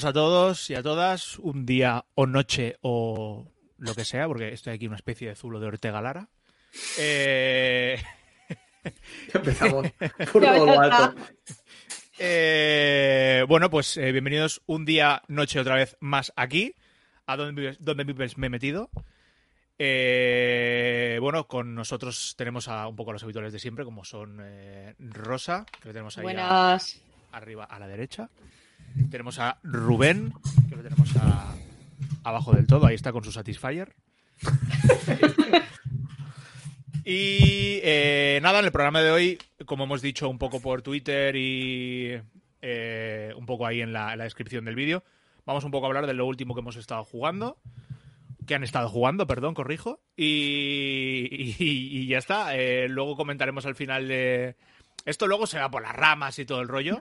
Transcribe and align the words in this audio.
buenos 0.00 0.10
a 0.10 0.12
todos 0.14 0.70
y 0.70 0.74
a 0.74 0.82
todas. 0.82 1.38
Un 1.40 1.66
día 1.66 2.06
o 2.14 2.26
noche 2.26 2.78
o 2.80 3.44
lo 3.76 3.94
que 3.94 4.04
sea, 4.06 4.26
porque 4.28 4.48
estoy 4.50 4.72
aquí 4.72 4.86
una 4.86 4.96
especie 4.96 5.28
de 5.28 5.34
zulo 5.34 5.60
de 5.60 5.66
Ortega 5.66 6.00
Lara. 6.00 6.26
Eh, 6.98 8.00
Empezamos 9.34 9.86
por 10.32 10.42
todo 10.42 10.64
lo 10.64 10.80
alto. 10.80 11.14
eh, 12.18 13.44
bueno, 13.46 13.68
pues 13.68 13.98
eh, 13.98 14.10
bienvenidos 14.12 14.62
un 14.64 14.86
día, 14.86 15.20
noche 15.28 15.60
otra 15.60 15.74
vez 15.74 15.98
más 16.00 16.32
aquí, 16.34 16.74
a 17.26 17.36
donde 17.36 17.60
vives, 17.60 17.76
donde 17.84 18.04
vives 18.04 18.38
me 18.38 18.46
he 18.46 18.50
metido. 18.50 18.88
Eh, 19.78 21.18
bueno, 21.20 21.46
con 21.46 21.74
nosotros 21.74 22.34
tenemos 22.38 22.68
a 22.68 22.86
un 22.88 22.96
poco 22.96 23.10
a 23.10 23.12
los 23.14 23.22
habituales 23.22 23.52
de 23.52 23.58
siempre, 23.58 23.84
como 23.84 24.04
son 24.06 24.38
eh, 24.42 24.94
Rosa, 24.98 25.66
que 25.82 25.88
lo 25.88 25.92
tenemos 25.92 26.16
ahí 26.16 26.24
a- 26.38 26.78
arriba 27.32 27.64
a 27.64 27.78
la 27.78 27.86
derecha. 27.86 28.30
Tenemos 29.10 29.38
a 29.38 29.58
Rubén, 29.62 30.32
que 30.68 30.76
lo 30.76 30.82
tenemos 30.82 31.14
a- 31.16 31.54
abajo 32.24 32.52
del 32.52 32.66
todo, 32.66 32.86
ahí 32.86 32.94
está 32.94 33.12
con 33.12 33.24
su 33.24 33.32
Satisfyer. 33.32 33.94
y 37.04 37.80
eh, 37.82 38.38
nada, 38.42 38.58
en 38.60 38.64
el 38.66 38.72
programa 38.72 39.00
de 39.00 39.10
hoy, 39.10 39.38
como 39.66 39.84
hemos 39.84 40.02
dicho 40.02 40.28
un 40.28 40.38
poco 40.38 40.60
por 40.60 40.82
Twitter 40.82 41.34
y 41.36 42.20
eh, 42.62 43.32
un 43.36 43.46
poco 43.46 43.66
ahí 43.66 43.80
en 43.80 43.92
la, 43.92 44.16
descripción 44.16 44.64
del 44.64 44.74
vídeo, 44.74 45.02
vamos 45.46 45.64
un 45.64 45.70
poco 45.70 45.86
a 45.86 45.88
hablar 45.88 46.06
de 46.06 46.14
lo 46.14 46.26
último 46.26 46.54
que 46.54 46.60
hemos 46.60 46.76
estado 46.76 47.04
jugando. 47.04 47.58
Que 48.46 48.54
han 48.54 48.64
estado 48.64 48.88
jugando, 48.88 49.26
perdón, 49.28 49.54
corrijo. 49.54 50.00
Y, 50.16 51.28
y- 51.30 51.56
y 51.58 52.06
ya 52.06 52.18
está. 52.18 52.56
Eh, 52.56 52.88
luego 52.88 53.14
comentaremos 53.16 53.64
al 53.66 53.76
final 53.76 54.08
de. 54.08 54.56
Esto 55.04 55.26
luego 55.28 55.46
se 55.46 55.58
va 55.60 55.70
por 55.70 55.82
las 55.82 55.94
ramas 55.94 56.38
y 56.38 56.44
todo 56.46 56.60
el 56.60 56.66
rollo. 56.68 57.00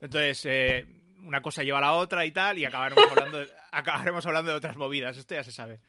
Entonces, 0.00 0.44
eh, 0.46 0.86
una 1.22 1.42
cosa 1.42 1.62
lleva 1.62 1.78
a 1.78 1.82
la 1.82 1.92
otra 1.92 2.24
y 2.24 2.32
tal, 2.32 2.58
y 2.58 2.64
acabaremos 2.64 3.04
hablando, 3.10 3.38
de, 3.38 3.48
acabaremos 3.70 4.24
hablando 4.26 4.50
de 4.50 4.56
otras 4.56 4.76
movidas, 4.76 5.16
esto 5.16 5.34
ya 5.34 5.44
se 5.44 5.52
sabe. 5.52 5.80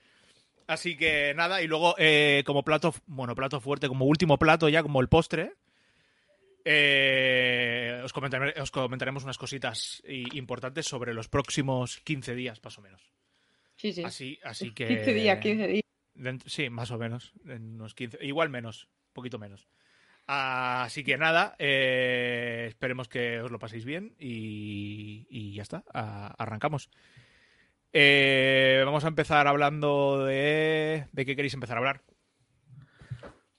Así 0.67 0.95
que 0.95 1.33
nada, 1.35 1.61
y 1.61 1.67
luego 1.67 1.95
eh, 1.97 2.43
como 2.45 2.63
plato, 2.63 2.93
bueno, 3.07 3.35
plato 3.35 3.59
fuerte, 3.59 3.87
como 3.87 4.05
último 4.05 4.37
plato 4.37 4.69
ya, 4.69 4.83
como 4.83 5.01
el 5.01 5.09
postre, 5.09 5.53
eh, 6.63 8.01
os, 8.03 8.13
comentaremos 8.13 9.23
unas 9.23 9.38
cositas 9.38 10.03
importantes 10.05 10.85
sobre 10.85 11.13
los 11.13 11.27
próximos 11.27 12.00
15 12.01 12.35
días, 12.35 12.63
más 12.63 12.77
o 12.77 12.81
menos. 12.81 13.01
Sí, 13.75 13.94
sí. 13.94 14.03
Así, 14.03 14.39
así 14.44 14.71
que... 14.71 14.88
15 14.88 15.13
días, 15.13 15.39
15 15.39 15.67
días. 15.67 15.81
Sí, 16.45 16.69
más 16.69 16.91
o 16.91 16.97
menos. 16.97 17.33
En 17.47 17.75
unos 17.75 17.95
15, 17.95 18.19
igual 18.21 18.50
menos, 18.50 18.83
un 18.83 19.13
poquito 19.13 19.39
menos. 19.39 19.67
Así 20.34 21.03
que 21.03 21.18
nada, 21.18 21.56
eh, 21.59 22.64
esperemos 22.69 23.09
que 23.09 23.42
os 23.42 23.52
lo 23.52 23.59
paséis 23.59 23.84
bien 23.84 24.16
y, 24.18 25.28
y 25.30 25.53
ya 25.56 25.62
está, 25.62 25.84
a- 25.94 26.34
arrancamos. 26.38 26.90
Eh, 27.92 28.81
vamos 28.86 29.03
a 29.03 29.09
empezar 29.09 29.47
hablando 29.47 30.24
de... 30.24 31.08
¿De 31.12 31.25
qué 31.25 31.36
queréis 31.36 31.53
empezar 31.53 31.75
a 31.75 31.80
hablar? 31.80 32.02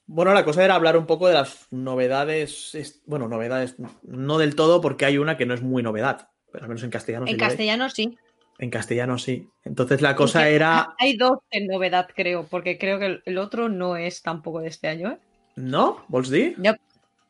Bueno, 0.07 0.33
la 0.33 0.47
cosa 0.47 0.65
era 0.65 0.75
hablar 0.75 0.97
un 0.97 1.05
poco 1.05 1.29
de 1.29 1.35
las 1.35 1.69
novedades. 1.71 2.75
es- 2.75 3.03
Bueno, 3.05 3.29
novedades, 3.29 3.77
no 4.03 4.39
del 4.39 4.57
todo, 4.57 4.81
porque 4.81 5.05
hay 5.05 5.19
una 5.19 5.37
que 5.37 5.45
no 5.45 5.53
es 5.53 5.61
muy 5.61 5.83
novedad. 5.83 6.31
Pero 6.51 6.65
al 6.65 6.69
menos 6.71 6.85
en 6.85 6.91
castellano 6.91 7.27
sí. 7.27 7.33
En 7.35 7.39
castellano 7.39 7.91
sí. 7.91 8.19
En 8.59 8.71
castellano 8.71 9.19
sí. 9.19 9.47
Entonces 9.65 10.01
la 10.01 10.17
cosa 10.17 10.49
era. 10.49 10.95
Hay 10.99 11.19
dos 11.19 11.41
en 11.51 11.67
novedad, 11.67 12.09
creo, 12.17 12.47
porque 12.49 12.79
creo 12.79 12.99
que 12.99 13.07
el- 13.07 13.23
el 13.27 13.37
otro 13.37 13.69
no 13.69 13.97
es 13.99 14.23
tampoco 14.23 14.61
de 14.61 14.69
este 14.69 14.89
año, 14.89 15.11
¿eh? 15.13 15.19
¿No? 15.57 16.05
¿Vols 16.09 16.31
dir? 16.31 16.55
No. 16.59 16.75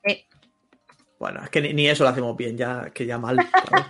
Eh, 0.05 0.25
Bueno, 1.19 1.43
es 1.45 1.51
que 1.51 1.61
ni, 1.61 1.73
ni 1.73 1.89
eso 1.89 2.05
lo 2.05 2.11
hacemos 2.11 2.37
bien, 2.37 2.57
ya 2.57 2.91
que 2.91 3.07
ya 3.07 3.19
mal. 3.19 3.37
¿sabes? 3.69 3.87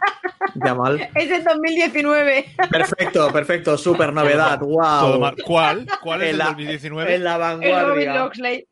ya 0.54 0.74
mal. 0.74 1.00
es 1.14 1.28
de 1.28 1.42
2019. 1.42 2.46
Perfecto, 2.70 3.32
perfecto, 3.32 3.78
súper 3.78 4.12
novedad. 4.12 4.58
¡Wow! 4.60 5.34
¿Cuál? 5.44 5.86
¿Cuál 6.02 6.22
es 6.22 6.28
En 6.28 6.30
el 6.32 6.38
la- 6.38 6.44
2019? 6.46 7.14
En 7.14 7.24
la 7.24 7.34
El 7.34 7.40
vanguardia. 7.40 8.14
Loxley. 8.14 8.66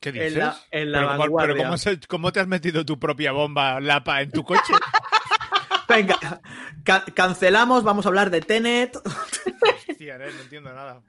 ¿Qué 0.00 0.12
dices? 0.12 0.32
En 0.32 0.38
la, 0.38 0.56
en 0.70 0.92
la 0.92 0.98
pero, 0.98 1.08
¿cómo- 1.08 1.18
vanguardia. 1.18 1.54
pero 1.54 1.64
¿cómo, 1.64 1.78
se- 1.78 2.00
cómo 2.08 2.32
te 2.32 2.40
has 2.40 2.46
metido 2.46 2.84
tu 2.84 2.98
propia 2.98 3.32
bomba 3.32 3.80
lapa 3.80 4.20
en 4.20 4.30
tu 4.30 4.44
coche? 4.44 4.72
Venga, 5.88 6.16
ca- 6.84 7.04
cancelamos, 7.14 7.84
vamos 7.84 8.04
a 8.04 8.08
hablar 8.08 8.30
de 8.30 8.40
Tenet. 8.40 8.96
Hostia, 8.96 10.16
eh, 10.16 10.30
no 10.34 10.42
entiendo 10.42 10.72
nada. 10.74 11.00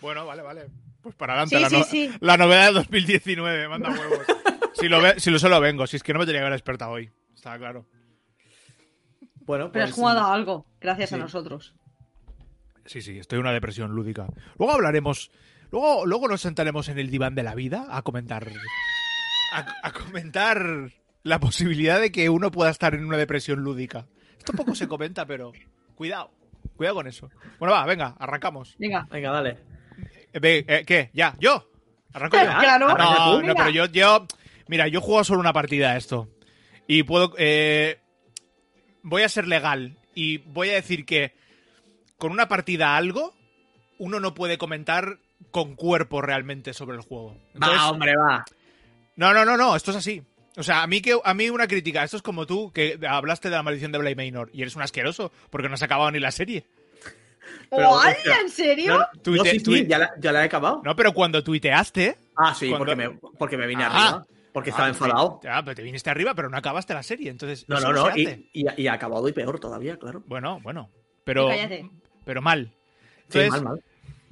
Bueno, 0.00 0.24
vale, 0.26 0.42
vale. 0.42 0.66
Pues 1.02 1.14
para 1.14 1.32
adelante 1.34 1.56
Sí, 1.56 1.62
la, 1.62 1.68
sí, 1.70 1.76
no- 1.78 1.84
sí. 1.84 2.10
la 2.20 2.36
novedad 2.36 2.66
de 2.68 2.72
2019, 2.74 3.68
manda 3.68 3.90
huevos. 3.98 4.26
Si 4.74 4.88
lo, 4.88 5.00
ve- 5.00 5.18
si 5.18 5.30
lo 5.30 5.38
solo 5.38 5.60
vengo, 5.60 5.86
si 5.86 5.96
es 5.96 6.02
que 6.02 6.12
no 6.12 6.18
me 6.18 6.26
tenía 6.26 6.40
que 6.40 6.46
haber 6.46 6.54
despertado 6.54 6.92
hoy. 6.92 7.10
Estaba 7.34 7.58
claro. 7.58 7.86
Bueno, 9.46 9.72
Pero 9.72 9.84
pues. 9.84 9.90
has 9.90 9.92
jugado 9.92 10.20
a 10.20 10.34
algo, 10.34 10.66
gracias 10.80 11.12
a 11.12 11.16
nosotros. 11.16 11.74
Sí, 12.86 13.02
sí, 13.02 13.18
estoy 13.18 13.36
en 13.38 13.42
una 13.42 13.52
depresión 13.52 13.92
lúdica. 13.94 14.26
Luego 14.58 14.72
hablaremos. 14.74 15.30
Luego, 15.70 16.04
luego 16.06 16.28
nos 16.28 16.40
sentaremos 16.40 16.88
en 16.88 16.98
el 16.98 17.10
diván 17.10 17.34
de 17.34 17.42
la 17.42 17.54
vida 17.54 17.86
a 17.90 18.02
comentar. 18.02 18.48
A, 19.52 19.66
a 19.82 19.92
comentar 19.92 20.90
la 21.22 21.38
posibilidad 21.40 22.00
de 22.00 22.10
que 22.12 22.28
uno 22.30 22.50
pueda 22.50 22.70
estar 22.70 22.94
en 22.94 23.04
una 23.04 23.16
depresión 23.16 23.60
lúdica. 23.60 24.06
Esto 24.38 24.52
poco 24.52 24.74
se 24.74 24.88
comenta, 24.88 25.26
pero. 25.26 25.52
Cuidado. 25.94 26.30
Cuidado 26.76 26.96
con 26.96 27.06
eso. 27.06 27.30
Bueno, 27.58 27.74
va, 27.74 27.84
venga, 27.86 28.14
arrancamos. 28.18 28.74
Venga. 28.78 29.06
Venga, 29.10 29.30
dale. 29.30 29.58
Eh, 30.32 30.38
ve, 30.40 30.64
eh, 30.68 30.84
¿Qué? 30.86 31.10
¿Ya? 31.12 31.34
¿Yo? 31.40 31.68
¿Arranco 32.12 32.36
Claro, 32.36 32.52
ya? 32.52 32.58
claro. 32.58 32.88
No, 32.96 33.42
no, 33.42 33.54
pero 33.54 33.70
yo, 33.70 33.86
yo. 33.86 34.26
Mira, 34.68 34.88
yo 34.88 35.00
juego 35.00 35.24
solo 35.24 35.40
una 35.40 35.52
partida 35.52 35.92
a 35.92 35.96
esto. 35.96 36.28
Y 36.86 37.02
puedo. 37.04 37.34
eh, 37.38 37.98
voy 39.02 39.22
a 39.22 39.28
ser 39.28 39.46
legal. 39.48 39.96
Y 40.14 40.38
voy 40.38 40.70
a 40.70 40.74
decir 40.74 41.04
que 41.06 41.32
con 42.18 42.32
una 42.32 42.48
partida 42.48 42.96
algo, 42.96 43.34
uno 43.98 44.20
no 44.20 44.34
puede 44.34 44.58
comentar 44.58 45.18
con 45.50 45.74
cuerpo 45.74 46.20
realmente 46.20 46.74
sobre 46.74 46.96
el 46.96 47.02
juego. 47.02 47.36
Entonces- 47.54 47.78
Va, 47.80 47.90
hombre, 47.90 48.16
va. 48.16 48.44
no, 49.16 49.32
no, 49.32 49.44
no, 49.44 49.56
no, 49.56 49.74
esto 49.76 49.90
es 49.92 49.96
así. 49.98 50.22
O 50.56 50.62
sea, 50.62 50.82
a 50.82 50.86
mí 50.86 51.00
que 51.00 51.16
a 51.24 51.32
mí 51.32 51.48
una 51.48 51.68
crítica, 51.68 52.02
esto 52.02 52.16
es 52.16 52.22
como 52.22 52.44
tú 52.44 52.72
que 52.72 52.98
hablaste 53.08 53.48
de 53.48 53.56
la 53.56 53.62
maldición 53.62 53.92
de 53.92 53.98
Blade 53.98 54.16
Manor 54.16 54.50
y 54.52 54.62
eres 54.62 54.74
un 54.76 54.82
asqueroso 54.82 55.32
porque 55.48 55.68
no 55.68 55.74
has 55.74 55.82
acabado 55.82 56.10
ni 56.10 56.18
la 56.18 56.32
serie. 56.32 56.66
Pero, 57.70 57.88
¡Oh, 57.90 57.94
hostia. 57.96 58.40
¿En 58.40 58.48
serio? 58.48 58.98
No, 58.98 59.06
Tuite- 59.22 59.54
no, 59.64 59.72
sí, 59.76 59.86
ya, 59.88 59.98
la, 59.98 60.10
ya 60.18 60.32
la 60.32 60.42
he 60.42 60.46
acabado. 60.46 60.82
No, 60.84 60.96
pero 60.96 61.12
cuando 61.12 61.42
tuiteaste, 61.44 62.16
Ah, 62.36 62.54
sí, 62.54 62.68
Cuando- 62.70 62.86
porque 62.86 62.96
me, 62.96 63.10
porque 63.38 63.56
me 63.56 63.66
vine 63.66 63.84
Ah. 63.84 63.86
arriba. 63.86 64.26
Porque 64.52 64.70
estaba 64.70 64.86
Ah, 64.86 64.90
enfadado. 64.90 65.40
Ah, 65.48 65.62
pero 65.64 65.76
te 65.76 65.82
viniste 65.82 66.10
arriba, 66.10 66.34
pero 66.34 66.48
no 66.50 66.56
acabaste 66.56 66.92
la 66.94 67.02
serie, 67.04 67.30
entonces 67.30 67.68
No, 67.68 67.78
no, 67.80 67.92
no. 67.92 68.10
se 68.12 68.20
Y, 68.20 68.50
y, 68.52 68.82
y 68.82 68.86
ha 68.88 68.94
acabado 68.94 69.28
y 69.28 69.32
peor 69.32 69.60
todavía, 69.60 69.96
claro. 69.96 70.24
Bueno, 70.26 70.58
bueno, 70.62 70.90
pero 71.22 71.46
Cállate. 71.48 71.88
pero 72.24 72.42
mal. 72.42 72.72
Sí, 73.28 73.38
mal, 73.48 73.62
mal. 73.62 73.84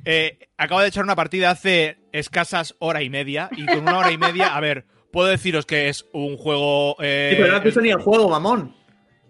eh, 0.05 0.49
acabo 0.57 0.81
de 0.81 0.89
echar 0.89 1.05
una 1.05 1.15
partida 1.15 1.51
hace 1.51 1.99
escasas 2.11 2.75
hora 2.81 3.03
y 3.03 3.11
media 3.11 3.49
y 3.57 3.65
con 3.67 3.79
una 3.81 3.99
hora 3.99 4.11
y 4.11 4.19
media, 4.19 4.57
a 4.57 4.61
ver, 4.61 4.87
puedo 5.13 5.29
deciros 5.29 5.67
que 5.67 5.89
es 5.89 6.05
un 6.13 6.37
juego. 6.37 6.97
eh, 6.99 7.29
Sí, 7.33 7.37
pero 7.41 7.53
no 7.53 7.59
has 7.59 7.65
visto 7.65 7.81
ni 7.81 7.91
el 7.91 8.01
juego, 8.01 8.29
mamón. 8.29 8.75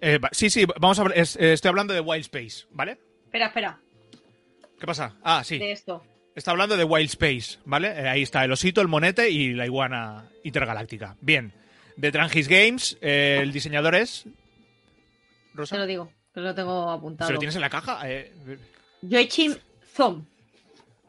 eh, 0.01 0.19
sí, 0.33 0.49
sí, 0.49 0.65
vamos 0.81 0.99
a 1.01 1.05
es- 1.15 1.37
eh, 1.37 1.53
estoy 1.53 1.69
hablando 1.69 1.93
de 1.93 2.01
Wild 2.01 2.23
Space, 2.23 2.67
¿vale? 2.71 2.99
Espera, 3.27 3.49
espera. 3.49 3.79
¿Qué 4.79 4.87
pasa? 4.87 5.17
Ah, 5.23 5.43
sí. 5.45 5.59
De 5.59 5.73
esto. 5.73 6.03
Está 6.35 6.53
hablando 6.53 6.77
de 6.77 6.85
Wild 6.85 7.09
Space, 7.11 7.59
¿vale? 7.65 7.89
Eh, 7.89 8.09
ahí 8.09 8.23
está 8.23 8.45
el 8.45 8.53
osito, 8.53 8.81
el 8.81 8.87
monete 8.89 9.29
y 9.31 9.55
la 9.55 9.67
iguana 9.67 10.29
intergaláctica. 10.45 11.17
Bien. 11.21 11.53
De 11.97 12.13
Trangis 12.13 12.47
Games, 12.47 12.97
eh, 13.01 13.41
el 13.43 13.53
diseñador 13.53 13.97
es. 13.97 14.25
Rosa. 15.53 15.75
Te 15.75 15.81
lo 15.81 15.87
digo, 15.87 16.13
que 16.33 16.41
lo 16.41 16.55
tengo 16.55 16.91
apuntado. 16.91 17.27
¿Se 17.27 17.33
lo 17.35 17.41
tienes 17.41 17.57
en 17.57 17.61
la 17.63 17.71
caja? 17.71 18.01
Eh, 18.09 18.33
Joachim 19.03 19.55
Zom. 19.97 20.25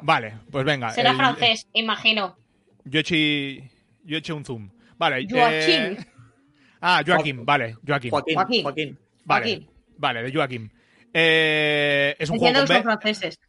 Vale, 0.02 0.34
pues 0.50 0.66
venga. 0.66 0.90
Será 0.92 1.12
el- 1.12 1.18
francés, 1.18 1.68
imagino. 1.74 2.36
Yo 2.86 3.02
eché, 3.02 3.70
yo 4.04 4.18
eché 4.18 4.34
un 4.34 4.44
zoom. 4.46 4.70
Vale. 4.98 5.28
Joaquín. 5.30 5.76
eh, 5.82 5.98
Ah, 6.82 7.04
Joaquín, 7.06 7.46
vale, 7.46 7.76
Joaquín. 7.86 8.10
Joaquín. 8.10 8.36
Joaquín. 8.36 8.64
Joaquín. 8.64 9.00
Vale, 9.26 9.46
Joaquín. 9.52 9.70
vale, 9.98 10.24
de 10.24 10.32
Joaquín. 10.34 10.72
Eh, 11.14 12.16
es 12.18 12.30
un 12.30 12.36
Entiendo 12.38 12.60
juego 12.66 12.74
son 12.74 12.84
con 12.84 12.96
B. 12.96 13.02
franceses. 13.02 13.40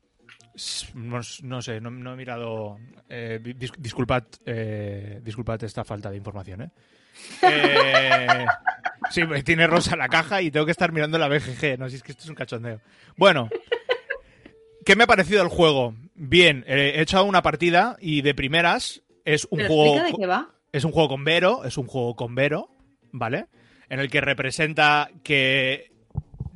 No, 0.95 1.21
no 1.43 1.63
sé, 1.63 1.81
no, 1.81 1.91
no 1.91 2.13
he 2.13 2.17
mirado. 2.17 2.79
eh, 3.09 3.41
dis- 3.43 3.75
disculpad, 3.79 4.25
eh, 4.47 5.21
disculpad 5.23 5.63
esta 5.65 5.85
falta 5.85 6.11
de 6.11 6.17
información, 6.17 6.63
¿eh? 6.63 6.71
Eh, 7.43 8.47
sí, 9.11 9.25
pues 9.25 9.45
tiene 9.45 9.67
rosa 9.67 9.97
la 9.97 10.09
caja 10.09 10.41
y 10.43 10.51
tengo 10.51 10.65
que 10.67 10.73
estar 10.73 10.93
mirando 10.93 11.19
la 11.19 11.29
BGG. 11.29 11.79
No, 11.79 11.89
si 11.89 11.97
es 11.97 12.03
que 12.03 12.13
esto 12.13 12.25
es 12.25 12.29
un 12.31 12.35
cachondeo. 12.35 12.81
Bueno, 13.17 13.49
¿qué 14.85 14.97
me 14.97 15.05
ha 15.05 15.07
parecido 15.07 15.43
el 15.43 15.49
juego? 15.49 15.95
Bien, 16.15 16.65
eh, 16.67 16.95
he 16.97 17.01
echado 17.03 17.25
una 17.25 17.43
partida 17.43 17.97
y 18.01 18.23
de 18.23 18.35
primeras 18.35 19.03
es 19.25 19.47
un 19.51 19.59
¿Pero 19.59 19.69
juego. 19.75 20.03
de 20.05 20.13
qué 20.19 20.27
va? 20.27 20.49
Es 20.73 20.85
un 20.85 20.93
juego 20.93 21.09
con 21.09 21.25
Vero, 21.25 21.65
es 21.65 21.77
un 21.79 21.87
juego 21.87 22.15
con 22.15 22.35
Vero, 22.35 22.71
¿vale? 23.13 23.47
En 23.89 23.99
el 24.01 24.09
que 24.09 24.21
representa 24.21 25.11
que, 25.25 25.90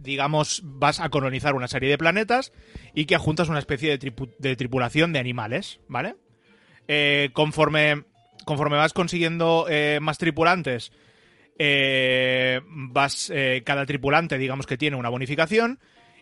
digamos, 0.05 0.63
vas 0.65 1.01
a 1.01 1.09
colonizar 1.09 1.55
una 1.55 1.67
serie 1.67 1.89
de 1.91 1.99
planetas 1.99 2.53
y 2.95 3.07
que 3.07 3.17
adjuntas 3.17 3.49
una 3.49 3.59
especie 3.59 3.91
de, 3.91 3.99
tripu- 3.99 4.33
de 4.39 4.55
tripulación 4.55 5.13
de 5.13 5.19
animales, 5.19 5.81
¿vale? 5.89 6.15
Eh, 6.87 7.31
conforme, 7.33 8.05
conforme 8.45 8.77
vas 8.77 8.93
consiguiendo 8.93 9.67
eh, 9.69 9.99
más 10.01 10.19
tripulantes, 10.19 10.93
eh, 11.59 12.61
vas, 12.67 13.33
cada 13.65 13.87
tripulante, 13.87 14.39
digamos 14.39 14.67
que 14.67 14.77
tiene 14.77 14.97
una 14.97 15.09
bonificación 15.09 15.79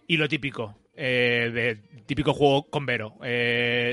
y 0.07 0.17
lo 0.17 0.29
típico, 0.29 0.79
de 0.95 1.79
típico 2.07 2.35
juego 2.35 2.69
con 2.69 2.87
Vero. 2.87 3.19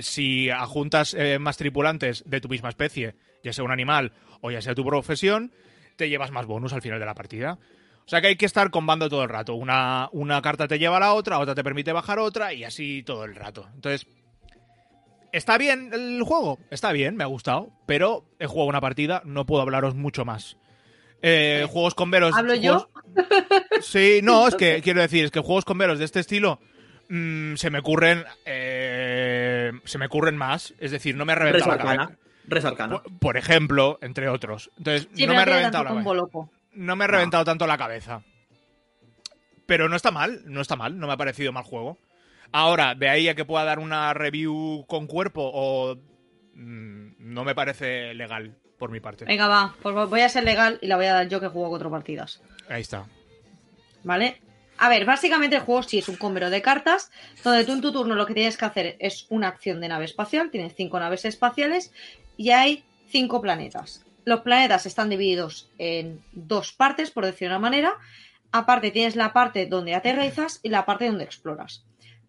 Si 0.02 0.50
adjuntas 0.50 1.14
eh, 1.14 1.40
más 1.40 1.58
tripulantes 1.58 2.24
de 2.26 2.42
tu 2.42 2.50
misma 2.50 2.70
especie, 2.70 3.16
ya 3.44 3.54
sea 3.54 3.64
un 3.64 3.72
animal 3.72 4.12
o 4.42 4.52
ya 4.52 4.62
sea 4.62 4.76
tu 4.76 4.86
profesión, 4.86 5.52
te 5.96 6.10
llevas 6.10 6.32
más 6.32 6.46
bonus 6.46 6.74
al 6.74 6.82
final 6.82 7.00
de 7.00 7.06
la 7.06 7.16
partida. 7.16 7.58
O 8.10 8.12
sea 8.12 8.22
que 8.22 8.28
hay 8.30 8.36
que 8.38 8.48
estar 8.48 8.72
combando 8.72 9.08
todo 9.08 9.22
el 9.22 9.30
rato. 9.30 9.54
Una, 9.54 10.10
una 10.14 10.42
carta 10.42 10.68
te 10.68 10.80
lleva 10.80 10.98
a 10.98 11.00
la 11.00 11.14
otra, 11.14 11.38
otra 11.38 11.54
te 11.54 11.64
permite 11.64 11.92
bajar 11.94 12.18
otra 12.18 12.52
y 12.56 12.64
así 12.64 13.04
todo 13.04 13.24
el 13.24 13.36
rato. 13.36 13.68
Entonces, 13.76 14.08
está 15.32 15.60
bien 15.60 15.92
el 15.94 16.24
juego, 16.24 16.58
está 16.72 16.92
bien, 16.92 17.16
me 17.16 17.24
ha 17.24 17.28
gustado, 17.28 17.70
pero 17.86 18.26
he 18.40 18.48
jugado 18.48 18.68
una 18.68 18.82
partida, 18.82 19.22
no 19.26 19.46
puedo 19.46 19.62
hablaros 19.62 19.94
mucho 19.94 20.26
más. 20.26 20.58
Eh, 21.22 21.68
juegos 21.70 21.94
con 21.94 22.10
veros. 22.10 22.36
¿Hablo 22.36 22.56
yo? 22.56 22.90
Sí, 23.82 24.22
no, 24.24 24.48
es 24.48 24.56
que 24.56 24.82
quiero 24.82 25.02
decir, 25.02 25.26
es 25.26 25.30
que 25.32 25.42
juegos 25.42 25.64
con 25.64 25.78
veros 25.78 26.00
de 26.00 26.06
este 26.06 26.20
estilo 26.20 26.60
mm, 27.10 27.58
se 27.58 27.70
me 27.70 27.78
ocurren. 27.78 28.26
eh, 28.44 29.72
se 29.86 30.00
me 30.00 30.08
ocurren 30.08 30.36
más. 30.36 30.74
Es 30.80 30.90
decir, 30.90 31.16
no 31.16 31.26
me 31.26 31.34
ha 31.34 31.36
Res 31.36 31.64
reventado 31.64 31.78
la 31.78 31.84
cabeza. 31.84 32.18
Res. 32.48 32.66
Por, 33.04 33.20
por 33.20 33.38
ejemplo, 33.38 34.00
entre 34.02 34.30
otros. 34.30 34.72
Entonces, 34.80 35.08
Sí, 35.14 35.28
no 35.28 35.34
me 35.34 35.42
ha 35.42 35.46
reventado 35.46 35.84
la 35.84 35.90
cabeza. 35.92 36.50
No 36.80 36.96
me 36.96 37.04
ha 37.04 37.08
reventado 37.08 37.44
tanto 37.44 37.68
la 37.68 37.78
cabeza. 37.78 38.22
Pero 39.66 39.90
no 39.90 39.98
está 39.98 40.12
mal, 40.12 40.44
no 40.46 40.62
está 40.62 40.78
mal, 40.78 40.98
no 40.98 41.08
me 41.08 41.14
ha 41.14 41.18
parecido 41.18 41.52
mal 41.52 41.66
juego. 41.66 41.98
Ahora, 42.54 42.96
de 42.96 43.10
ahí 43.10 43.28
a 43.28 43.36
que 43.36 43.44
pueda 43.44 43.66
dar 43.66 43.80
una 43.80 44.14
review 44.14 44.86
con 44.88 45.06
cuerpo 45.06 45.42
o 45.54 45.98
mm, 46.54 47.16
no 47.20 47.44
me 47.44 47.54
parece 47.54 48.14
legal 48.14 48.56
por 48.78 48.92
mi 48.92 49.02
parte. 49.02 49.26
Venga, 49.26 49.50
va. 49.50 49.76
Pues 49.82 49.94
voy 49.94 50.22
a 50.22 50.30
ser 50.30 50.46
legal 50.46 50.80
y 50.82 50.88
la 50.88 50.96
voy 50.96 51.08
a 51.08 51.14
dar 51.16 51.28
yo 51.28 51.42
que 51.42 51.50
juego 51.50 51.68
cuatro 51.68 51.92
partidas. 51.92 52.42
Ahí 52.70 52.80
está. 52.80 53.06
¿Vale? 54.06 54.42
A 54.78 54.88
ver, 54.88 55.04
básicamente 55.04 55.58
el 55.58 55.64
juego 55.64 55.84
sí 55.84 55.98
es 55.98 56.08
un 56.08 56.16
combero 56.16 56.50
de 56.50 56.62
cartas, 56.62 57.12
donde 57.44 57.66
tú 57.66 57.74
en 57.74 57.82
tu 57.82 57.92
turno 57.92 58.16
lo 58.16 58.26
que 58.26 58.34
tienes 58.34 58.56
que 58.56 58.64
hacer 58.64 58.96
es 59.00 59.28
una 59.28 59.50
acción 59.50 59.82
de 59.82 59.90
nave 59.90 60.06
espacial, 60.06 60.50
tienes 60.50 60.76
cinco 60.78 60.98
naves 60.98 61.26
espaciales 61.26 61.92
y 62.38 62.52
hay 62.52 62.86
cinco 63.10 63.42
planetas. 63.42 64.06
Los 64.26 64.42
planetas 64.42 64.86
están 64.86 65.10
divididos 65.10 65.72
en 65.78 66.24
dos 66.32 66.72
partes, 66.74 67.12
por 67.12 67.26
decir 67.26 67.48
una 67.48 67.60
manera. 67.60 67.94
Aparte 68.52 68.92
tienes 68.92 69.16
la 69.16 69.34
parte 69.34 69.66
donde 69.66 69.96
aterrizas 69.96 70.60
y 70.64 70.70
la 70.70 70.86
parte 70.86 71.08
donde 71.08 71.24
exploras. 71.24 71.86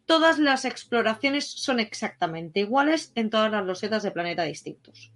Todas 0.06 0.38
las 0.38 0.64
exploraciones 0.64 1.48
son 1.48 1.80
exactamente 1.80 2.60
iguales 2.60 3.12
en 3.14 3.30
todas 3.30 3.50
las 3.50 3.64
losetas 3.64 4.02
de 4.02 4.10
planeta 4.10 4.42
distintos. 4.42 5.12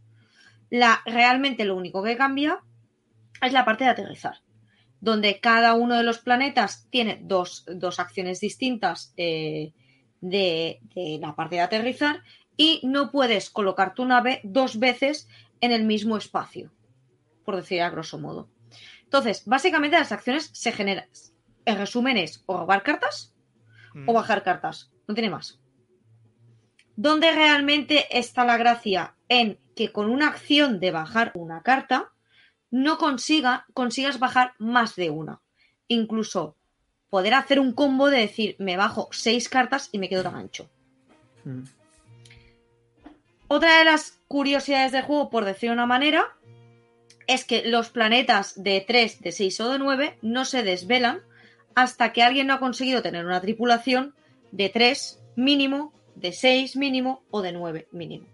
La, 0.70 1.02
realmente 1.04 1.64
lo 1.64 1.76
único 1.76 2.02
que 2.02 2.16
cambia 2.16 2.60
es 3.42 3.52
la 3.52 3.64
parte 3.64 3.84
de 3.84 3.90
aterrizar 3.90 4.44
donde 5.04 5.38
cada 5.38 5.74
uno 5.74 5.96
de 5.96 6.02
los 6.02 6.18
planetas 6.18 6.88
tiene 6.88 7.20
dos, 7.22 7.66
dos 7.68 8.00
acciones 8.00 8.40
distintas 8.40 9.12
eh, 9.18 9.74
de, 10.22 10.80
de 10.94 11.18
la 11.20 11.36
parte 11.36 11.56
de 11.56 11.60
aterrizar 11.60 12.22
y 12.56 12.80
no 12.84 13.10
puedes 13.10 13.50
colocar 13.50 13.92
tu 13.92 14.06
nave 14.06 14.40
dos 14.44 14.78
veces 14.78 15.28
en 15.60 15.72
el 15.72 15.84
mismo 15.84 16.16
espacio, 16.16 16.70
por 17.44 17.56
decir 17.56 17.82
a 17.82 17.90
grosso 17.90 18.18
modo. 18.18 18.48
Entonces, 19.02 19.42
básicamente 19.46 19.98
las 19.98 20.12
acciones 20.12 20.50
se 20.52 20.72
generan. 20.72 21.06
En 21.64 21.78
resumen 21.78 22.16
es 22.16 22.42
o 22.46 22.58
robar 22.58 22.82
cartas 22.82 23.34
Mm. 23.94 24.08
o 24.08 24.12
bajar 24.12 24.42
cartas. 24.42 24.90
No 25.06 25.14
tiene 25.14 25.30
más. 25.30 25.60
¿Dónde 26.96 27.32
realmente 27.32 28.18
está 28.18 28.44
la 28.44 28.56
gracia? 28.56 29.14
En 29.28 29.58
que 29.74 29.92
con 29.92 30.10
una 30.10 30.28
acción 30.28 30.80
de 30.80 30.90
bajar 30.90 31.32
una 31.34 31.62
carta, 31.62 32.12
no 32.70 32.98
consiga, 32.98 33.66
consigas 33.72 34.18
bajar 34.18 34.54
más 34.58 34.96
de 34.96 35.10
una. 35.10 35.40
Incluso 35.88 36.56
poder 37.08 37.34
hacer 37.34 37.60
un 37.60 37.72
combo 37.72 38.10
de 38.10 38.18
decir, 38.18 38.56
me 38.58 38.76
bajo 38.76 39.08
seis 39.12 39.48
cartas 39.48 39.88
y 39.92 39.98
me 39.98 40.08
quedo 40.08 40.22
tan 40.24 40.34
ancho. 40.34 40.68
Mm. 41.44 41.62
Otra 43.48 43.78
de 43.78 43.84
las 43.84 44.20
curiosidades 44.28 44.92
del 44.92 45.02
juego, 45.02 45.30
por 45.30 45.44
decir 45.44 45.70
de 45.70 45.74
una 45.74 45.86
manera, 45.86 46.36
es 47.26 47.44
que 47.44 47.64
los 47.66 47.90
planetas 47.90 48.62
de 48.62 48.84
3, 48.86 49.20
de 49.20 49.32
6 49.32 49.60
o 49.60 49.72
de 49.72 49.78
9 49.78 50.18
no 50.22 50.44
se 50.44 50.62
desvelan 50.62 51.22
hasta 51.74 52.12
que 52.12 52.22
alguien 52.22 52.46
no 52.46 52.54
ha 52.54 52.60
conseguido 52.60 53.02
tener 53.02 53.24
una 53.24 53.40
tripulación 53.40 54.14
de 54.52 54.68
3 54.68 55.22
mínimo, 55.36 55.92
de 56.14 56.32
6 56.32 56.76
mínimo 56.76 57.22
o 57.30 57.42
de 57.42 57.52
9 57.52 57.88
mínimo. 57.92 58.26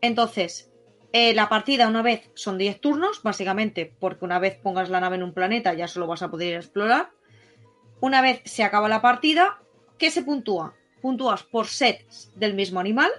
Entonces, 0.00 0.70
eh, 1.12 1.34
la 1.34 1.48
partida 1.48 1.88
una 1.88 2.02
vez 2.02 2.30
son 2.34 2.58
10 2.58 2.80
turnos, 2.80 3.22
básicamente 3.22 3.94
porque 4.00 4.24
una 4.24 4.38
vez 4.38 4.56
pongas 4.56 4.88
la 4.88 5.00
nave 5.00 5.16
en 5.16 5.22
un 5.22 5.34
planeta 5.34 5.74
ya 5.74 5.86
solo 5.86 6.06
vas 6.06 6.22
a 6.22 6.30
poder 6.30 6.54
explorar. 6.54 7.10
Una 8.00 8.22
vez 8.22 8.40
se 8.44 8.64
acaba 8.64 8.88
la 8.88 9.02
partida, 9.02 9.60
¿qué 9.98 10.10
se 10.10 10.22
puntúa? 10.22 10.74
Puntúas 11.02 11.42
por 11.42 11.66
sets 11.66 12.32
del 12.34 12.54
mismo 12.54 12.80
animal, 12.80 13.10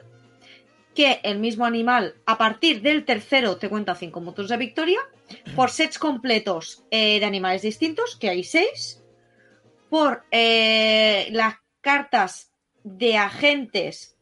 que 0.93 1.19
el 1.23 1.39
mismo 1.39 1.65
animal 1.65 2.15
a 2.25 2.37
partir 2.37 2.81
del 2.81 3.05
tercero 3.05 3.57
te 3.57 3.69
cuenta 3.69 3.95
5 3.95 4.23
puntos 4.23 4.49
de 4.49 4.57
victoria, 4.57 4.99
por 5.55 5.69
sets 5.71 5.97
completos 5.97 6.83
eh, 6.91 7.19
de 7.19 7.25
animales 7.25 7.61
distintos, 7.61 8.15
que 8.15 8.29
hay 8.29 8.43
6, 8.43 9.03
por 9.89 10.23
eh, 10.31 11.27
las 11.31 11.55
cartas 11.81 12.51
de 12.83 13.17
agentes, 13.17 14.17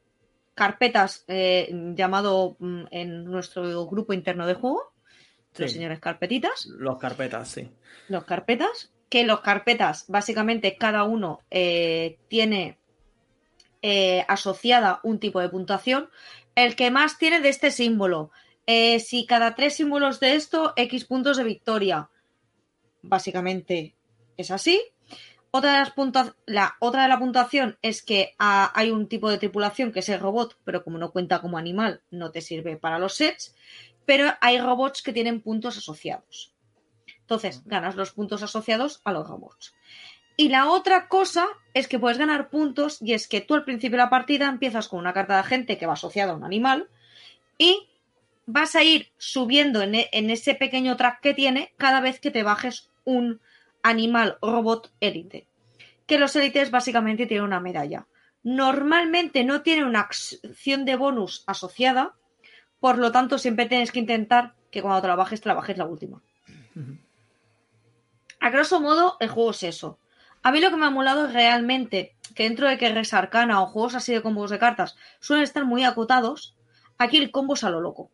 carpetas 0.54 1.24
eh, 1.28 1.70
llamado 1.96 2.56
mm, 2.60 2.84
en 2.92 3.26
nuestro 3.26 3.86
grupo 3.88 4.14
interno 4.14 4.46
de 4.48 4.54
juego, 4.54 4.94
los 5.58 5.72
señores 5.72 6.00
carpetitas, 6.00 6.66
Los 6.66 6.98
carpetas, 6.98 7.50
sí. 7.50 7.70
los 8.08 8.24
carpetas, 8.24 8.94
que 9.10 9.26
los 9.26 9.42
carpetas, 9.42 10.06
básicamente 10.08 10.78
cada 10.78 11.04
uno 11.04 11.42
tiene 11.50 12.81
eh, 13.82 14.26
asociada 14.28 15.00
un 15.04 15.20
tipo 15.20 15.40
de 15.40 15.50
puntuación. 15.50 16.10
El 16.56 16.76
que 16.76 16.92
más 16.92 17.18
tiene 17.18 17.40
de 17.42 17.50
este 17.50 17.72
símbolo. 17.72 18.32
Eh, 18.66 19.00
si 19.00 19.26
cada 19.26 19.56
tres 19.56 19.76
símbolos 19.76 20.20
de 20.20 20.36
esto, 20.36 20.74
X 20.76 21.06
puntos 21.06 21.38
de 21.38 21.44
victoria. 21.44 22.10
Básicamente 23.02 23.96
es 24.38 24.52
así. 24.52 24.82
Otra 25.54 25.74
de, 25.74 25.80
las 25.80 25.94
puntua- 25.94 26.36
la, 26.46 26.78
otra 26.80 27.04
de 27.04 27.10
la 27.10 27.20
puntuación 27.20 27.78
es 27.82 28.02
que 28.04 28.34
ah, 28.40 28.72
hay 28.74 28.92
un 28.92 29.08
tipo 29.08 29.30
de 29.30 29.38
tripulación 29.38 29.92
que 29.92 30.00
es 30.00 30.08
el 30.10 30.20
robot, 30.20 30.58
pero 30.64 30.84
como 30.84 30.98
no 30.98 31.12
cuenta 31.12 31.42
como 31.42 31.58
animal, 31.58 32.02
no 32.10 32.32
te 32.32 32.40
sirve 32.42 32.78
para 32.78 33.00
los 33.00 33.16
sets. 33.16 33.56
Pero 34.06 34.32
hay 34.40 34.60
robots 34.60 35.02
que 35.02 35.14
tienen 35.14 35.42
puntos 35.42 35.78
asociados. 35.78 36.54
Entonces, 37.20 37.64
ganas 37.66 37.96
los 37.96 38.12
puntos 38.12 38.44
asociados 38.44 39.02
a 39.04 39.12
los 39.12 39.28
robots. 39.28 39.74
Y 40.42 40.50
la 40.50 40.72
otra 40.72 41.08
cosa 41.08 41.46
es 41.76 41.88
que 41.88 42.00
puedes 42.00 42.18
ganar 42.18 42.50
puntos 42.50 43.00
y 43.00 43.14
es 43.14 43.28
que 43.28 43.42
tú 43.42 43.54
al 43.54 43.64
principio 43.64 43.98
de 43.98 44.04
la 44.06 44.10
partida 44.10 44.50
empiezas 44.50 44.88
con 44.88 44.98
una 44.98 45.14
carta 45.14 45.36
de 45.36 45.42
agente 45.42 45.78
que 45.78 45.86
va 45.86 45.94
asociada 45.94 46.32
a 46.32 46.36
un 46.36 46.44
animal 46.44 46.90
y 47.60 47.88
vas 48.48 48.74
a 48.74 48.82
ir 48.82 49.12
subiendo 49.20 49.84
en, 49.84 49.94
e- 49.94 50.10
en 50.12 50.32
ese 50.32 50.56
pequeño 50.56 50.98
track 50.98 51.22
que 51.22 51.36
tiene 51.36 51.74
cada 51.78 52.02
vez 52.02 52.20
que 52.20 52.32
te 52.32 52.42
bajes 52.42 52.90
un 53.06 53.40
animal 53.84 54.40
robot 54.42 54.92
élite. 55.00 55.46
Que 56.08 56.18
los 56.18 56.36
élites 56.36 56.72
básicamente 56.72 57.28
tienen 57.28 57.46
una 57.46 57.60
medalla. 57.60 58.08
Normalmente 58.42 59.44
no 59.44 59.62
tiene 59.62 59.86
una 59.86 60.00
acción 60.00 60.86
de 60.86 60.96
bonus 60.96 61.44
asociada, 61.46 62.16
por 62.80 62.98
lo 62.98 63.12
tanto 63.12 63.38
siempre 63.38 63.68
tienes 63.68 63.92
que 63.92 64.00
intentar 64.00 64.56
que 64.72 64.82
cuando 64.82 65.04
te 65.04 65.08
la 65.08 65.16
bajes, 65.16 65.40
te 65.40 65.50
la 65.50 65.86
última. 65.86 66.20
A 68.40 68.50
grosso 68.50 68.82
modo, 68.82 69.18
el 69.20 69.30
juego 69.30 69.52
es 69.52 69.62
eso. 69.62 70.00
A 70.44 70.52
mí 70.52 70.60
lo 70.60 70.70
que 70.70 70.78
me 70.78 70.86
ha 70.86 70.90
molado 70.90 71.28
es 71.28 71.34
realmente 71.34 72.16
que 72.36 72.44
dentro 72.44 72.68
de 72.68 72.78
que 72.78 72.90
Res 72.90 73.14
Arcana 73.14 73.62
o 73.62 73.68
juegos 73.68 73.96
así 73.96 74.14
de 74.14 74.22
combos 74.22 74.50
de 74.50 74.60
cartas 74.60 74.96
suelen 75.20 75.44
estar 75.44 75.66
muy 75.66 75.84
acotados, 75.84 76.56
aquí 76.98 77.18
el 77.18 77.32
combo 77.32 77.54
es 77.54 77.64
a 77.64 77.70
lo 77.70 77.82
loco. 77.82 78.10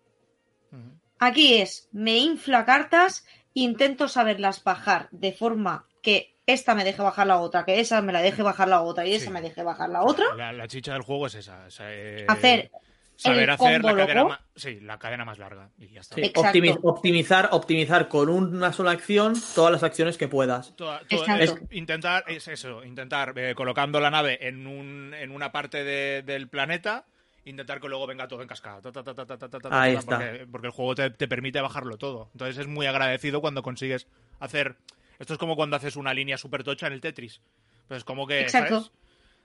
Aquí 1.19 1.55
es, 1.55 1.89
me 1.91 2.17
infla 2.17 2.63
cartas, 2.65 3.25
intento 3.53 4.07
saberlas 4.07 4.63
bajar 4.63 5.07
de 5.12 5.31
forma 5.31 5.88
que 6.01 6.36
esta 6.46 6.75
me 6.75 6.84
deje 6.84 7.01
bajar 7.01 7.27
la 7.27 7.39
otra, 7.39 7.65
que 7.65 7.79
esa 7.79 8.01
me 8.01 8.13
la 8.13 8.22
deje 8.22 8.43
bajar 8.43 8.67
la 8.67 8.81
otra 8.81 9.05
y 9.05 9.13
esa 9.13 9.31
me 9.31 9.41
deje 9.41 9.63
bajar 9.63 9.89
la 9.89 10.03
otra. 10.03 10.25
La, 10.36 10.53
la 10.53 10.67
chicha 10.67 10.93
del 10.93 11.01
juego 11.01 11.27
es 11.27 11.36
esa. 11.36 11.65
eh, 11.81 12.25
Hacer 12.29 12.72
saber 13.17 13.50
hacer 13.50 13.83
la 13.83 13.95
cadena 13.95 14.24
más. 14.25 14.39
Sí, 14.55 14.79
la 14.79 14.97
cadena 14.97 15.25
más 15.25 15.38
larga. 15.39 15.69
Y 15.77 15.89
ya 15.89 16.01
está. 16.01 16.15
Sí, 16.15 16.21
Exacto. 16.21 16.57
optimi- 16.57 16.79
optimizar, 16.83 17.50
optimizar 17.51 18.07
con 18.07 18.29
una 18.29 18.71
sola 18.71 18.91
acción 18.91 19.33
todas 19.55 19.71
las 19.71 19.83
acciones 19.83 20.17
que 20.17 20.27
puedas. 20.27 20.75
Toda- 20.75 21.01
toda- 21.07 21.21
Exacto. 21.38 21.43
es 21.67 21.77
intentar, 21.77 22.24
es 22.27 22.47
eso, 22.47 22.83
intentar 22.86 23.33
eh, 23.38 23.53
colocando 23.55 24.00
la 24.00 24.09
nave 24.09 24.47
en, 24.47 24.65
un, 24.67 25.13
en 25.13 25.31
una 25.31 25.51
parte 25.51 25.83
de- 25.83 26.21
del 26.24 26.47
planeta, 26.47 27.05
intentar 27.45 27.79
que 27.79 27.88
luego 27.89 28.07
venga 28.07 28.27
todo 28.27 28.41
en 28.41 28.47
cascada. 28.47 28.81
Ta, 28.81 28.91
ta, 28.91 29.03
ta, 29.03 29.13
ta, 29.15 29.25
ta, 29.25 29.38
ta, 29.38 29.50
ta, 29.50 29.59
ta, 29.59 29.81
Ahí 29.81 29.95
está. 29.95 30.17
Porque, 30.19 30.47
porque 30.51 30.67
el 30.67 30.74
juego 30.74 30.95
te, 30.95 31.09
te 31.09 31.27
permite 31.27 31.59
bajarlo 31.62 31.97
todo. 31.97 32.29
Entonces 32.33 32.57
es 32.57 32.67
muy 32.67 32.86
agradecido 32.88 33.41
cuando 33.41 33.63
consigues 33.63 34.07
hacer. 34.39 34.75
Esto 35.19 35.33
es 35.33 35.39
como 35.39 35.55
cuando 35.55 35.75
haces 35.75 35.95
una 35.95 36.13
línea 36.13 36.38
super 36.38 36.63
tocha 36.63 36.88
en 36.88 36.93
el 36.93 37.01
Tetris. 37.01 37.41
Pues 37.88 38.03
como 38.03 38.27
que. 38.27 38.41
Exacto. 38.41 38.81
¿sabes? 38.81 38.91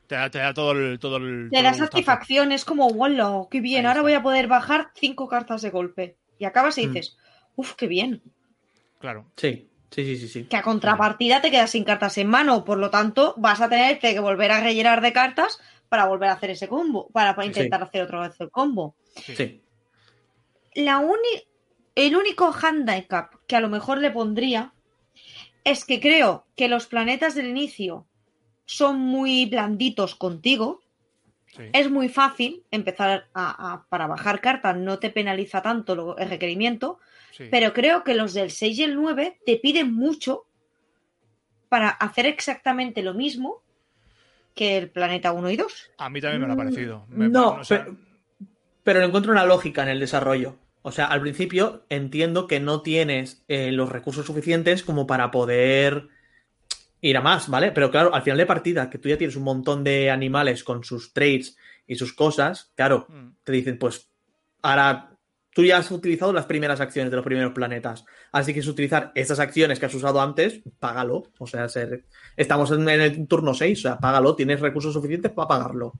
Te 0.06 0.14
da, 0.16 0.30
te 0.30 0.38
da 0.38 0.52
todo 0.52 0.72
el. 0.72 0.98
Todo 0.98 1.16
el 1.18 1.48
Te 1.50 1.56
todo 1.56 1.62
da 1.62 1.68
el 1.68 1.72
gustazo. 1.74 1.92
satisfacción, 1.92 2.52
es 2.52 2.64
como, 2.64 2.88
wow, 2.90 3.48
qué 3.48 3.60
bien, 3.60 3.86
ahora 3.86 4.02
voy 4.02 4.12
a 4.14 4.22
poder 4.22 4.46
bajar 4.48 4.90
cinco 4.94 5.28
cartas 5.28 5.62
de 5.62 5.70
golpe. 5.70 6.16
Y 6.38 6.44
acabas 6.44 6.76
y 6.78 6.86
Mm. 6.86 6.92
dices, 6.92 7.16
uff, 7.56 7.74
qué 7.74 7.86
bien. 7.86 8.22
Claro. 8.98 9.26
Sí, 9.36 9.68
sí, 9.90 10.04
sí, 10.04 10.16
sí. 10.16 10.28
sí. 10.28 10.44
Que 10.44 10.56
a 10.56 10.62
contrapartida 10.62 11.40
te 11.40 11.50
quedas 11.50 11.70
sin 11.70 11.84
cartas 11.84 12.18
en 12.18 12.28
mano, 12.28 12.64
por 12.64 12.78
lo 12.78 12.90
tanto 12.90 13.34
vas 13.38 13.60
a 13.60 13.68
tener 13.68 13.98
que 13.98 14.18
volver 14.20 14.50
a 14.52 14.60
rellenar 14.60 15.00
de 15.00 15.12
cartas 15.12 15.58
para 15.88 16.06
volver 16.06 16.28
a 16.30 16.32
hacer 16.34 16.50
ese 16.50 16.68
combo, 16.68 17.08
para, 17.12 17.34
Sí. 17.40 17.46
intentar 17.48 17.82
hacer 17.82 18.02
otra 18.02 18.20
vez 18.28 18.40
el 18.40 18.50
combo. 18.50 18.96
Sí. 19.16 19.36
Sí. 19.36 19.62
La 20.74 20.98
uni- 20.98 21.46
el 21.94 22.16
único 22.16 22.50
handicap 22.52 23.34
que 23.46 23.56
a 23.56 23.60
lo 23.60 23.68
mejor 23.68 23.98
le 23.98 24.10
pondría 24.10 24.72
es 25.64 25.84
que 25.84 26.00
creo 26.00 26.46
que 26.56 26.68
los 26.68 26.86
planetas 26.86 27.34
del 27.34 27.46
inicio 27.48 28.06
son 28.64 28.98
muy 29.00 29.46
blanditos 29.46 30.14
contigo. 30.14 30.80
sí. 31.56 31.64
Es 31.72 31.90
muy 31.90 32.08
fácil 32.08 32.64
empezar 32.70 33.26
a, 33.34 33.72
a- 33.74 33.86
para 33.88 34.06
bajar 34.06 34.40
cartas, 34.40 34.76
no 34.76 34.98
te 34.98 35.10
penaliza 35.10 35.60
tanto 35.62 35.94
lo- 35.94 36.16
el 36.18 36.28
requerimiento, 36.30 36.98
sí. 37.32 37.44
pero 37.50 37.72
creo 37.74 38.04
que 38.04 38.14
los 38.14 38.32
del 38.34 38.50
6 38.50 38.78
y 38.78 38.84
el 38.84 38.94
9 38.94 39.38
te 39.44 39.56
piden 39.56 39.92
mucho 39.92 40.46
para 41.68 41.88
hacer 41.88 42.26
exactamente 42.26 43.02
lo 43.02 43.14
mismo 43.14 43.62
que 44.54 44.76
el 44.76 44.90
planeta 44.90 45.32
1 45.32 45.50
y 45.50 45.56
2. 45.56 45.90
A 45.98 46.10
mí 46.10 46.20
también 46.20 46.40
me 46.42 46.46
lo 46.46 46.52
ha 46.52 46.56
Mm, 46.56 46.58
parecido. 46.58 47.06
Me- 47.08 47.28
no, 47.28 47.54
o 47.60 47.64
sea, 47.64 47.84
pero- 47.84 47.96
Pero 48.84 48.98
le 49.00 49.06
encuentro 49.06 49.30
una 49.32 49.46
lógica 49.46 49.82
en 49.84 49.88
el 49.90 50.00
desarrollo. 50.00 50.56
O 50.82 50.90
sea, 50.90 51.06
al 51.06 51.20
principio 51.20 51.84
entiendo 51.88 52.48
que 52.48 52.58
no 52.58 52.82
tienes 52.82 53.44
eh, 53.46 53.70
los 53.70 53.88
recursos 53.90 54.26
suficientes 54.26 54.82
como 54.82 55.06
para 55.06 55.30
poder 55.30 56.08
ir 57.02 57.16
a 57.16 57.20
más, 57.20 57.48
¿vale? 57.48 57.70
Pero 57.72 57.90
claro, 57.90 58.14
al 58.14 58.22
final 58.22 58.38
de 58.38 58.46
partida, 58.46 58.88
que 58.88 58.96
tú 58.98 59.08
ya 59.10 59.18
tienes 59.18 59.36
un 59.36 59.42
montón 59.44 59.84
de 59.84 60.10
animales 60.10 60.64
con 60.64 60.82
sus 60.84 61.12
traits 61.12 61.56
y 61.86 61.96
sus 61.96 62.14
cosas, 62.14 62.72
claro, 62.74 63.06
mm, 63.10 63.28
te 63.44 63.52
dicen, 63.52 63.78
pues 63.78 64.08
ahora 64.62 65.10
tú 65.54 65.64
ya 65.64 65.76
has 65.78 65.90
utilizado 65.90 66.32
las 66.32 66.46
primeras 66.46 66.80
acciones 66.80 67.10
de 67.10 67.16
los 67.16 67.24
primeros 67.26 67.52
planetas. 67.52 68.04
Así 68.30 68.54
que 68.54 68.60
es 68.60 68.66
utilizar 68.68 69.12
estas 69.14 69.38
acciones 69.40 69.78
que 69.78 69.84
has 69.86 69.94
usado 69.94 70.20
antes, 70.22 70.62
págalo. 70.78 71.24
O 71.38 71.46
sea, 71.46 71.68
ser- 71.68 72.04
estamos 72.36 72.70
en, 72.70 72.88
el 72.88 73.26
turno 73.28 73.52
6, 73.52 73.78
o 73.80 73.82
sea, 73.82 73.98
págalo, 73.98 74.34
tienes 74.34 74.60
recursos 74.60 74.94
suficientes 74.94 75.30
para 75.32 75.48
pagarlo. 75.48 75.92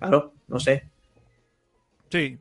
Claro, 0.00 0.32
no 0.48 0.58
sé. 0.58 0.88
sí, 2.10 2.38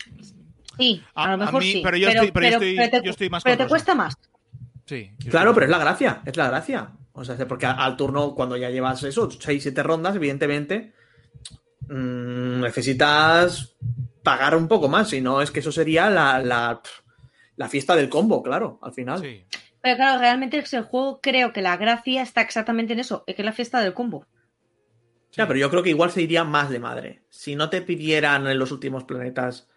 Sí, 0.77 1.03
a, 1.15 1.23
A- 1.23 1.27
lo 1.27 1.33
a 1.33 1.37
mejor 1.45 1.61
mí- 1.63 1.71
sí. 1.73 1.81
pero 1.83 1.97
yo 1.97 2.07
estoy- 2.07 2.31
pero 2.31 2.45
yo 2.49 2.53
estoy- 2.57 2.89
te, 2.89 3.01
yo 3.03 3.09
estoy 3.11 3.29
más 3.29 3.43
pero 3.43 3.57
te 3.57 3.67
cuesta 3.67 3.95
más. 3.95 4.15
sí. 4.85 5.11
Claro, 5.29 5.49
estoy- 5.49 5.53
pero 5.55 5.65
es 5.65 5.71
la 5.71 5.77
gracia, 5.79 6.21
es 6.25 6.37
la 6.37 6.47
gracia. 6.49 6.91
O 7.19 7.25
sea, 7.25 7.35
porque 7.47 7.65
al, 7.65 7.97
turno, 7.97 8.35
cuando 8.35 8.55
ya 8.57 8.69
llevas 8.69 9.01
eso, 9.01 9.27
6, 9.31 9.63
7 9.63 9.81
rondas, 9.81 10.15
evidentemente, 10.15 10.93
mm, 11.89 12.61
necesitas 12.61 13.75
pagar 14.21 14.55
un 14.55 14.67
poco 14.67 14.87
más. 14.87 15.09
Si 15.09 15.19
no, 15.19 15.41
es 15.41 15.49
que 15.49 15.61
eso 15.61 15.71
sería 15.71 16.11
la, 16.11 16.37
la, 16.39 16.79
la 17.55 17.69
fiesta 17.69 17.95
del 17.95 18.07
combo, 18.07 18.43
claro, 18.43 18.77
al 18.83 18.93
final. 18.93 19.19
Sí. 19.19 19.43
Pero 19.81 19.95
claro, 19.95 20.19
realmente 20.19 20.59
es 20.59 20.73
el 20.73 20.83
juego, 20.83 21.19
creo 21.19 21.53
que 21.53 21.61
la 21.63 21.75
gracia 21.77 22.21
está 22.21 22.41
exactamente 22.41 22.93
en 22.93 22.99
eso, 22.99 23.23
es 23.25 23.35
que 23.35 23.41
es 23.41 23.45
la 23.45 23.51
fiesta 23.53 23.81
del 23.81 23.93
combo. 23.95 24.27
Ya, 25.31 25.47
pero 25.47 25.59
yo 25.59 25.69
creo 25.71 25.81
que 25.83 25.89
igual 25.89 26.11
se 26.11 26.21
iría 26.21 26.43
más 26.43 26.69
de 26.69 26.79
madre. 26.79 27.23
Si 27.29 27.55
no 27.55 27.69
te 27.69 27.81
pidieran 27.81 28.47
en 28.47 28.59
los 28.59 28.71
últimos 28.71 29.05
planetas, 29.05 29.67
ta- 29.67 29.76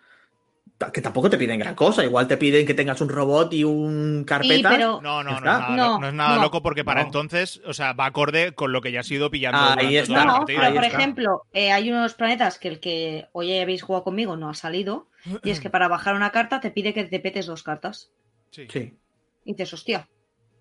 que 0.95 1.03
tampoco 1.03 1.29
te 1.29 1.37
piden 1.37 1.59
gran 1.59 1.75
cosa, 1.75 2.03
igual 2.05 2.27
te 2.27 2.39
piden 2.39 2.67
que 2.67 2.73
tengas 2.73 3.03
un 3.03 3.11
robot 3.11 3.53
y 3.53 3.65
un 3.65 4.25
carpeta. 4.27 4.71
pero- 4.71 5.01
No, 5.03 5.23
no, 5.23 5.39
no, 5.39 5.77
No, 5.77 5.99
no 5.99 6.09
es 6.09 6.15
nada 6.15 6.37
no. 6.37 6.43
loco 6.43 6.63
porque 6.63 6.85
para 6.85 7.01
No. 7.03 7.07
entonces, 7.09 7.61
o 7.67 7.75
sea, 7.75 7.93
va 7.93 8.07
acorde 8.07 8.53
con 8.55 8.73
lo 8.73 8.81
que 8.81 8.91
ya 8.91 9.01
has 9.01 9.11
ido 9.11 9.31
pillando. 9.31 9.59
Ahí 9.79 9.99
está. 9.99 10.25
No, 10.25 10.45
pero 10.47 10.61
por 10.75 10.85
está. 10.85 10.97
ejemplo, 10.97 11.43
eh, 11.53 11.71
hay 11.71 11.91
unos 11.91 12.15
planetas 12.15 12.59
que 12.59 12.69
el 12.69 12.81
que 12.81 13.29
hoy 13.33 13.59
habéis 13.59 13.83
jugado 13.83 14.05
conmigo 14.05 14.37
no 14.39 14.49
ha 14.49 14.55
salido, 14.55 15.09
y 15.45 15.51
es 15.51 15.61
que 15.61 15.69
para 15.69 15.87
bajar 15.87 16.15
una 16.15 16.31
carta 16.31 16.61
te 16.61 16.71
pide 16.71 16.95
que 16.95 17.05
te 17.05 17.21
petes 17.21 17.45
dos 17.45 17.63
cartas. 17.63 18.11
Sí, 18.51 18.67
Sí, 18.71 18.97
Y 19.45 19.53
dices, 19.53 19.75
hostia, 19.75 20.09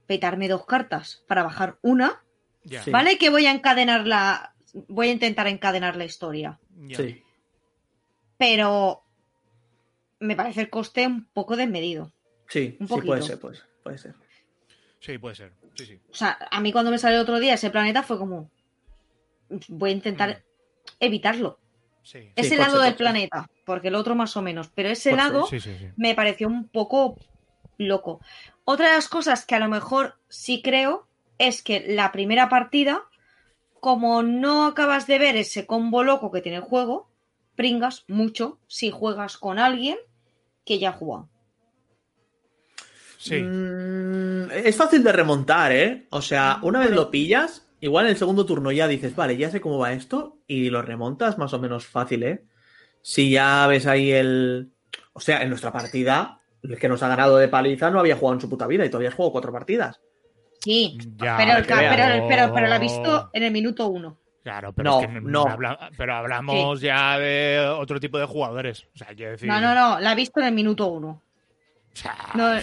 petarme 0.05 0.49
dos 0.49 0.65
cartas 0.65 1.23
para 1.27 1.43
bajar 1.43 1.77
una, 1.81 2.21
ya, 2.65 2.83
Sí. 2.83 2.91
¿vale? 2.91 3.17
Que 3.17 3.29
voy 3.29 3.45
a 3.45 3.51
encadenar 3.51 4.05
la. 4.05 4.53
Voy 4.89 5.07
a 5.07 5.11
intentar 5.13 5.47
encadenar 5.47 5.95
la 5.95 6.03
historia. 6.05 6.59
ya. 6.87 6.97
sí. 6.97 7.23
Pero 8.37 9.03
me 10.19 10.35
parece 10.35 10.61
el 10.61 10.69
coste 10.69 11.07
un 11.07 11.25
poco 11.25 11.55
desmedido. 11.55 12.11
Sí, 12.47 12.77
Un 12.79 12.87
sí, 12.87 13.01
puede 13.01 13.21
ser, 13.21 13.39
pues, 13.39 13.63
puede 13.83 13.97
ser. 13.97 14.15
Sí, 14.99 15.17
puede 15.17 15.35
ser. 15.35 15.53
Sí, 15.75 15.85
sí. 15.85 15.99
O 16.11 16.13
sea, 16.13 16.37
a 16.51 16.59
mí 16.59 16.71
cuando 16.71 16.91
me 16.91 16.97
salió 16.97 17.17
el 17.17 17.23
otro 17.23 17.39
día 17.39 17.53
ese 17.53 17.69
planeta 17.69 18.03
fue 18.03 18.17
como. 18.17 18.49
Voy 19.67 19.91
a 19.91 19.93
intentar 19.93 20.43
evitarlo. 20.99 21.59
Sí. 22.03 22.31
Ese 22.35 22.57
lado 22.57 22.77
ser, 22.77 22.85
del 22.85 22.95
planeta, 22.95 23.49
porque 23.65 23.89
el 23.89 23.95
otro 23.95 24.15
más 24.15 24.35
o 24.35 24.41
menos. 24.41 24.69
Pero 24.73 24.89
ese 24.89 25.15
lado 25.15 25.45
Sí, 25.47 25.59
sí, 25.59 25.75
sí. 25.77 25.89
me 25.95 26.15
pareció 26.15 26.47
un 26.47 26.67
poco 26.67 27.17
loco. 27.77 28.19
Otra 28.65 28.89
de 28.89 28.95
las 28.95 29.07
cosas 29.07 29.45
que 29.45 29.55
a 29.55 29.59
lo 29.59 29.69
mejor 29.69 30.15
sí 30.27 30.61
creo 30.61 31.07
es 31.37 31.63
que 31.63 31.85
la 31.87 32.11
primera 32.11 32.49
partida, 32.49 33.03
como 33.79 34.21
no 34.23 34.65
acabas 34.65 35.07
de 35.07 35.19
ver 35.19 35.35
ese 35.37 35.65
combo 35.65 36.03
loco 36.03 36.31
que 36.31 36.41
tiene 36.41 36.57
el 36.57 36.63
juego, 36.63 37.09
pringas 37.55 38.05
mucho 38.07 38.59
si 38.67 38.91
juegas 38.91 39.37
con 39.37 39.59
alguien 39.59 39.97
que 40.69 40.77
ya 40.77 40.89
ha 40.89 40.93
jugado. 40.93 41.27
Sí. 43.17 43.41
Mm, 43.41 44.51
es 44.51 44.75
fácil 44.75 45.03
de 45.03 45.11
remontar, 45.11 45.71
¿eh? 45.71 46.05
O 46.11 46.21
sea, 46.21 46.59
una 46.61 46.77
vez 46.77 46.91
lo 46.91 47.09
pillas, 47.09 47.67
igual 47.81 48.05
en 48.05 48.11
el 48.11 48.17
segundo 48.17 48.45
turno 48.45 48.71
ya 48.71 48.87
dices, 48.87 49.15
vale, 49.15 49.35
ya 49.35 49.49
sé 49.49 49.61
cómo 49.61 49.79
va 49.79 49.93
esto, 49.93 50.37
y 50.45 50.69
lo 50.69 50.83
remontas 50.83 51.39
más 51.39 51.53
o 51.53 51.59
menos 51.59 51.87
fácil, 51.87 52.21
¿eh? 52.21 52.43
Si 53.01 53.31
ya 53.31 53.65
ves 53.65 53.87
ahí 53.87 54.11
el. 54.11 54.69
O 55.13 55.19
sea, 55.19 55.41
en 55.41 55.49
nuestra 55.49 55.73
partida, 55.73 56.39
el 56.61 56.77
que 56.77 56.87
nos 56.87 57.01
ha 57.01 57.07
ganado 57.07 57.37
de 57.37 57.47
paliza 57.47 57.89
no 57.89 57.99
había 57.99 58.15
jugado 58.15 58.35
en 58.35 58.41
su 58.41 58.49
puta 58.49 58.67
vida 58.67 58.85
y 58.85 58.89
todavía 58.89 59.09
has 59.09 59.15
jugado 59.15 59.31
cuatro 59.31 59.51
partidas. 59.51 59.99
Sí, 60.59 60.99
Ya, 61.17 61.35
pero, 61.35 61.57
el 61.57 61.65
pero, 61.65 62.27
pero, 62.27 62.53
pero 62.53 62.67
la 62.67 62.75
he 62.75 62.79
visto 62.79 63.31
en 63.33 63.41
el 63.41 63.51
minuto 63.51 63.87
uno. 63.87 64.19
Claro, 64.43 64.71
pero 64.73 64.89
No, 64.91 65.01
es 65.01 65.07
que 65.07 65.21
no. 65.21 65.43
habla- 65.43 65.91
pero 65.97 66.15
hablamos 66.15 66.79
ya 66.81 67.19
de 67.19 67.59
otro 67.77 67.99
tipo 67.99 68.17
de 68.17 68.25
jugadores. 68.25 68.87
O 68.95 68.97
sea, 68.97 69.07
quiero 69.07 69.31
decir. 69.31 69.47
No, 69.47 69.59
no, 69.59 69.75
no, 69.75 69.99
la 69.99 70.13
he 70.13 70.15
visto 70.15 70.39
en 70.39 70.45
el 70.47 70.53
minuto 70.53 70.87
uno. 70.87 71.21
O 71.91 71.95
sea, 71.95 72.15
No, 72.35 72.53
no 72.53 72.57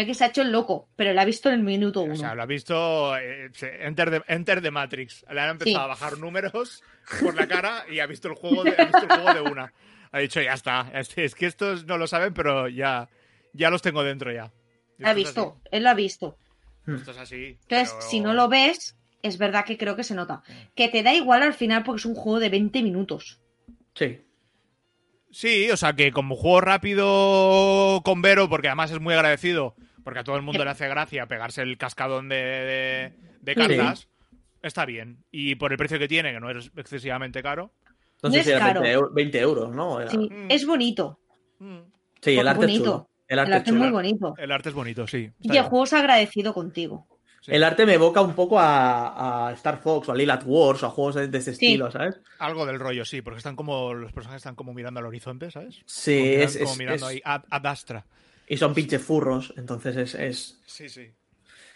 es 0.00 0.06
que 0.06 0.14
se 0.14 0.24
ha 0.24 0.28
hecho 0.28 0.42
el 0.42 0.50
loco, 0.52 0.88
pero 0.96 1.12
la 1.12 1.22
he 1.22 1.26
visto 1.26 1.48
en 1.48 1.56
el 1.56 1.62
minuto 1.62 2.00
uno. 2.02 2.14
o 2.14 2.16
sea, 2.16 2.34
lo 2.34 2.42
ha 2.42 2.46
visto 2.46 3.16
eh, 3.18 3.50
Enter, 3.80 4.10
de, 4.10 4.22
Enter 4.28 4.62
the 4.62 4.70
Matrix. 4.70 5.24
Le 5.30 5.40
han 5.40 5.50
empezado 5.50 5.76
Sí. 5.76 5.82
a 5.84 5.86
bajar 5.86 6.18
números 6.18 6.82
por 7.20 7.34
la 7.34 7.46
cara 7.46 7.84
y 7.90 8.00
ha 8.00 8.06
visto 8.06 8.28
el 8.28 8.34
juego 8.34 8.64
de, 8.64 8.74
ha 8.78 8.84
visto 8.84 9.02
el 9.02 9.08
juego 9.20 9.34
de 9.34 9.40
una. 9.42 9.72
Ha 10.10 10.18
dicho, 10.20 10.40
ya 10.40 10.54
está. 10.54 10.90
Es, 10.94 11.34
que 11.34 11.46
estos 11.46 11.84
no 11.84 11.98
lo 11.98 12.06
saben, 12.06 12.32
pero 12.32 12.68
ya, 12.68 13.08
ya 13.52 13.68
los 13.70 13.82
tengo 13.82 14.02
dentro 14.02 14.32
ya. 14.32 14.50
La 14.96 15.10
ha 15.10 15.14
visto, 15.14 15.60
él 15.70 15.82
lo 15.84 15.90
ha 15.90 15.94
visto. 15.94 16.36
Esto 16.86 17.10
es 17.10 17.18
así. 17.18 17.58
Entonces, 17.62 17.90
pero- 17.92 18.02
si 18.08 18.20
no 18.20 18.32
lo 18.32 18.48
ves, 18.48 18.96
es 19.22 19.38
verdad 19.38 19.64
que 19.64 19.76
creo 19.78 19.96
que 19.96 20.04
se 20.04 20.14
nota. 20.14 20.42
Que 20.74 20.88
te 20.88 21.02
da 21.02 21.14
igual 21.14 21.42
al 21.42 21.54
final 21.54 21.82
porque 21.84 22.00
es 22.00 22.06
un 22.06 22.14
juego 22.14 22.40
de 22.40 22.48
20 22.48 22.82
minutos. 22.82 23.40
Sí. 23.94 24.20
Sí, 25.30 25.70
o 25.70 25.76
sea 25.76 25.92
que 25.92 26.10
como 26.12 26.36
juego 26.36 26.60
rápido 26.62 28.00
con 28.04 28.22
Vero, 28.22 28.48
porque 28.48 28.68
además 28.68 28.90
es 28.90 29.00
muy 29.00 29.14
agradecido, 29.14 29.74
porque 30.04 30.20
a 30.20 30.24
todo 30.24 30.36
el 30.36 30.42
mundo 30.42 30.64
le 30.64 30.70
hace 30.70 30.88
gracia 30.88 31.26
pegarse 31.26 31.62
el 31.62 31.76
cascadón 31.76 32.28
de, 32.28 32.36
de- 32.36 33.12
de 33.42 33.54
cartas, 33.54 34.08
está 34.62 34.84
bien. 34.86 35.24
Y 35.30 35.54
por 35.56 35.72
el 35.72 35.78
precio 35.78 35.98
que 35.98 36.08
tiene, 36.08 36.32
que 36.32 36.40
no 36.40 36.50
es 36.50 36.70
excesivamente 36.76 37.42
caro. 37.42 37.72
No 38.22 38.30
No 38.30 38.32
sé 38.32 38.40
es 38.40 38.46
si 38.46 38.50
era 38.52 38.60
caro. 38.60 38.80
20, 38.80 38.98
eu- 38.98 39.12
20 39.12 39.38
euros, 39.40 39.70
¿no? 39.74 40.00
Era- 40.00 40.10
Sí, 40.10 40.16
Mm. 40.30 40.50
es 40.50 40.66
bonito. 40.66 41.20
mm, 41.58 41.78
Sí, 42.22 42.36
el 42.36 42.48
arte 42.48 42.66
es 42.66 42.74
chulo. 42.78 43.08
El 43.28 43.38
arte, 43.38 43.50
El 43.50 43.56
arte 43.58 43.70
es 43.70 43.76
es 43.76 43.80
muy 43.80 43.90
bonito. 43.90 44.34
El 44.38 44.50
arte 44.52 44.68
es 44.70 44.74
bonito, 44.74 45.06
sí. 45.06 45.24
está 45.24 45.36
Y 45.42 45.46
el 45.48 45.52
bien. 45.52 45.64
juego 45.64 45.84
es 45.84 45.92
agradecido 45.92 46.54
contigo. 46.54 47.06
Sí. 47.40 47.52
El 47.54 47.62
arte 47.64 47.86
me 47.86 47.94
evoca 47.94 48.20
un 48.20 48.34
poco 48.34 48.58
a, 48.58 49.48
a 49.48 49.52
Star 49.52 49.78
Fox 49.80 50.08
o 50.08 50.12
a 50.12 50.14
Lilat 50.14 50.42
Wars 50.44 50.82
o 50.82 50.86
a 50.86 50.90
juegos 50.90 51.14
de, 51.14 51.28
de 51.28 51.38
ese 51.38 51.54
Sí. 51.54 51.66
estilo, 51.66 51.90
¿sabes? 51.90 52.16
Algo 52.40 52.66
del 52.66 52.78
rollo, 52.80 53.04
sí, 53.04 53.22
porque 53.22 53.38
están 53.38 53.56
como. 53.56 53.94
Los 53.94 54.12
personajes 54.12 54.40
están 54.40 54.54
como 54.56 54.74
mirando 54.74 55.00
al 55.00 55.06
horizonte, 55.06 55.50
¿sabes? 55.50 55.80
Sí, 55.86 56.18
como 56.18 56.42
es, 56.42 56.58
como 56.58 56.70
es- 56.72 56.78
mirando 56.78 57.06
es- 57.08 57.14
ahí 57.14 57.22
ad, 57.24 57.42
ad 57.48 57.66
astra. 57.66 58.04
Y 58.48 58.56
son 58.56 58.74
pinches 58.74 59.02
furros, 59.02 59.52
entonces 59.56 59.94
es... 59.96 60.14
es... 60.14 60.60
Sí, 60.66 60.88
sí. 60.88 61.10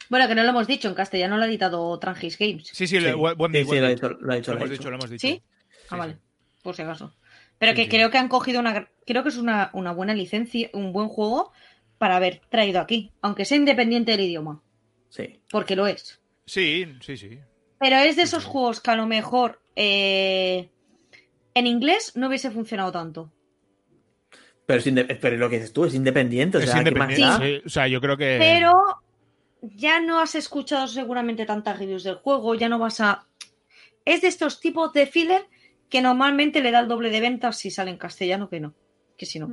Bueno, 0.08 0.26
que 0.26 0.34
no 0.34 0.42
lo 0.42 0.48
hemos 0.50 0.66
dicho, 0.66 0.88
en 0.88 0.94
castellano 0.94 1.36
lo 1.36 1.42
ha 1.44 1.46
editado 1.46 1.98
Trangis 1.98 2.38
Games. 2.38 2.68
Sí, 2.72 2.86
sí, 2.86 2.98
lo 2.98 3.08
ha 3.08 3.12
di. 3.12 3.94
dicho, 3.94 4.08
lo 4.10 4.32
ha 4.32 4.36
dicho, 4.36 4.52
Lo 4.52 4.58
lo 4.58 4.64
ha 4.64 4.66
hemos 4.66 4.70
dicho. 4.78 4.90
lo 4.90 4.96
hemos 4.96 5.10
dicho. 5.10 5.26
¿Sí? 5.28 5.34
Sí, 5.34 5.42
Ah, 5.90 5.96
vale. 5.96 6.16
Por 6.62 6.74
si 6.74 6.82
acaso. 6.82 7.14
Pero 7.58 7.72
Sí, 7.72 7.76
que 7.76 7.82
sí. 7.84 7.88
creo 7.90 8.10
que 8.10 8.18
han 8.18 8.28
cogido 8.28 8.60
una. 8.60 8.88
Creo 9.06 9.22
que 9.22 9.28
es 9.28 9.36
una, 9.36 9.70
una 9.74 9.92
buena 9.92 10.14
licencia, 10.14 10.70
un 10.72 10.92
buen 10.92 11.08
juego 11.08 11.52
para 11.98 12.16
haber 12.16 12.40
traído 12.48 12.80
aquí. 12.80 13.10
Aunque 13.20 13.44
sea 13.44 13.58
independiente 13.58 14.12
del 14.12 14.20
idioma. 14.22 14.62
Sí. 15.12 15.40
Porque 15.50 15.76
lo 15.76 15.86
es. 15.86 16.20
Sí, 16.46 16.86
sí, 17.02 17.18
sí. 17.18 17.38
Pero 17.78 17.96
es 17.96 18.16
de 18.16 18.22
esos 18.22 18.46
juegos 18.46 18.80
que 18.80 18.90
a 18.90 18.96
lo 18.96 19.06
mejor 19.06 19.60
eh, 19.76 20.70
en 21.52 21.66
inglés 21.66 22.12
no 22.16 22.28
hubiese 22.28 22.50
funcionado 22.50 22.90
tanto. 22.92 23.30
Pero, 24.64 24.80
es 24.80 25.18
pero 25.18 25.36
lo 25.36 25.50
que 25.50 25.56
dices 25.56 25.72
tú 25.74 25.84
es 25.84 25.94
independiente, 25.94 26.56
o 26.56 26.60
sea, 26.62 26.82
¿qué 26.82 26.90
más 26.92 27.10
independiente. 27.10 27.58
sí. 27.60 27.62
O 27.66 27.68
sea, 27.68 27.88
yo 27.88 28.00
creo 28.00 28.16
que. 28.16 28.38
Pero 28.40 28.72
ya 29.60 30.00
no 30.00 30.18
has 30.18 30.34
escuchado 30.34 30.86
seguramente 30.86 31.44
tantas 31.44 31.78
reviews 31.78 32.04
del 32.04 32.14
juego, 32.16 32.54
ya 32.54 32.70
no 32.70 32.78
vas 32.78 33.00
a... 33.00 33.26
Es 34.06 34.22
de 34.22 34.28
estos 34.28 34.60
tipos 34.60 34.92
de 34.94 35.06
filler 35.06 35.44
que 35.90 36.00
normalmente 36.00 36.62
le 36.62 36.70
da 36.70 36.80
el 36.80 36.88
doble 36.88 37.10
de 37.10 37.20
ventas 37.20 37.58
si 37.58 37.70
sale 37.70 37.90
en 37.90 37.98
castellano 37.98 38.48
que 38.48 38.60
no. 38.60 38.74
Que 39.18 39.26
si 39.26 39.38
no. 39.38 39.50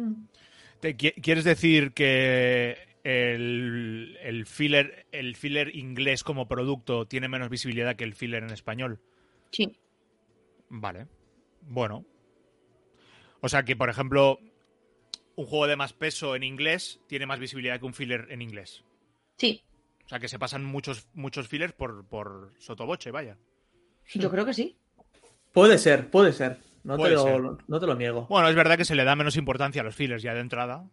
¿Te 0.80 0.96
qui- 0.96 1.22
¿Quieres 1.22 1.44
decir 1.44 1.92
que 1.92 2.89
el, 3.04 4.18
el 4.22 4.46
filler, 4.46 5.08
el 5.12 5.36
filler 5.36 5.76
inglés 5.76 6.24
como 6.24 6.48
producto 6.48 7.06
tiene 7.08 7.28
menos 7.28 7.50
visibilidad 7.50 7.96
que 7.96 8.04
el 8.04 8.14
filler 8.14 8.44
en 8.44 8.52
español? 8.52 9.00
Sí. 9.52 9.78
Vale. 10.70 11.08
Bueno. 11.62 12.06
O 13.42 13.50
sea 13.50 13.64
que, 13.64 13.76
por 13.76 13.90
ejemplo, 13.90 14.40
un 15.36 15.46
juego 15.46 15.68
de 15.68 15.76
más 15.76 15.94
peso 15.94 16.36
en 16.36 16.44
inglés 16.44 17.00
tiene 17.08 17.26
más 17.26 17.40
visibilidad 17.40 17.80
que 17.80 17.86
un 17.86 17.94
filler 17.94 18.28
en 18.30 18.42
inglés. 18.42 18.84
Sí. 19.38 19.64
O 20.06 20.10
sea 20.10 20.20
que 20.20 20.28
se 20.28 20.40
pasan 20.40 20.66
muchos, 20.66 21.08
muchos 21.14 21.48
fillers 21.48 21.74
por, 21.74 22.06
por 22.08 22.54
sotoboche, 22.58 23.12
vaya. 23.12 23.38
Yo 24.14 24.30
creo 24.30 24.46
que 24.46 24.54
sí. 24.54 24.76
Puede 25.54 25.78
ser, 25.78 26.10
puede 26.10 26.34
ser. 26.34 26.60
No, 26.84 26.98
Puede 26.98 27.12
te 27.12 27.16
lo, 27.16 27.24
ser. 27.24 27.66
no 27.68 27.80
te 27.80 27.86
lo 27.86 27.96
niego. 27.96 28.26
Bueno, 28.28 28.48
es 28.50 28.56
verdad 28.56 28.78
que 28.78 28.86
se 28.86 28.96
le 28.96 29.04
da 29.04 29.16
menos 29.16 29.38
importancia 29.38 29.82
a 29.82 29.86
los 29.86 29.96
fillers 29.96 30.24
ya 30.24 30.34
de 30.34 30.40
entrada. 30.40 30.90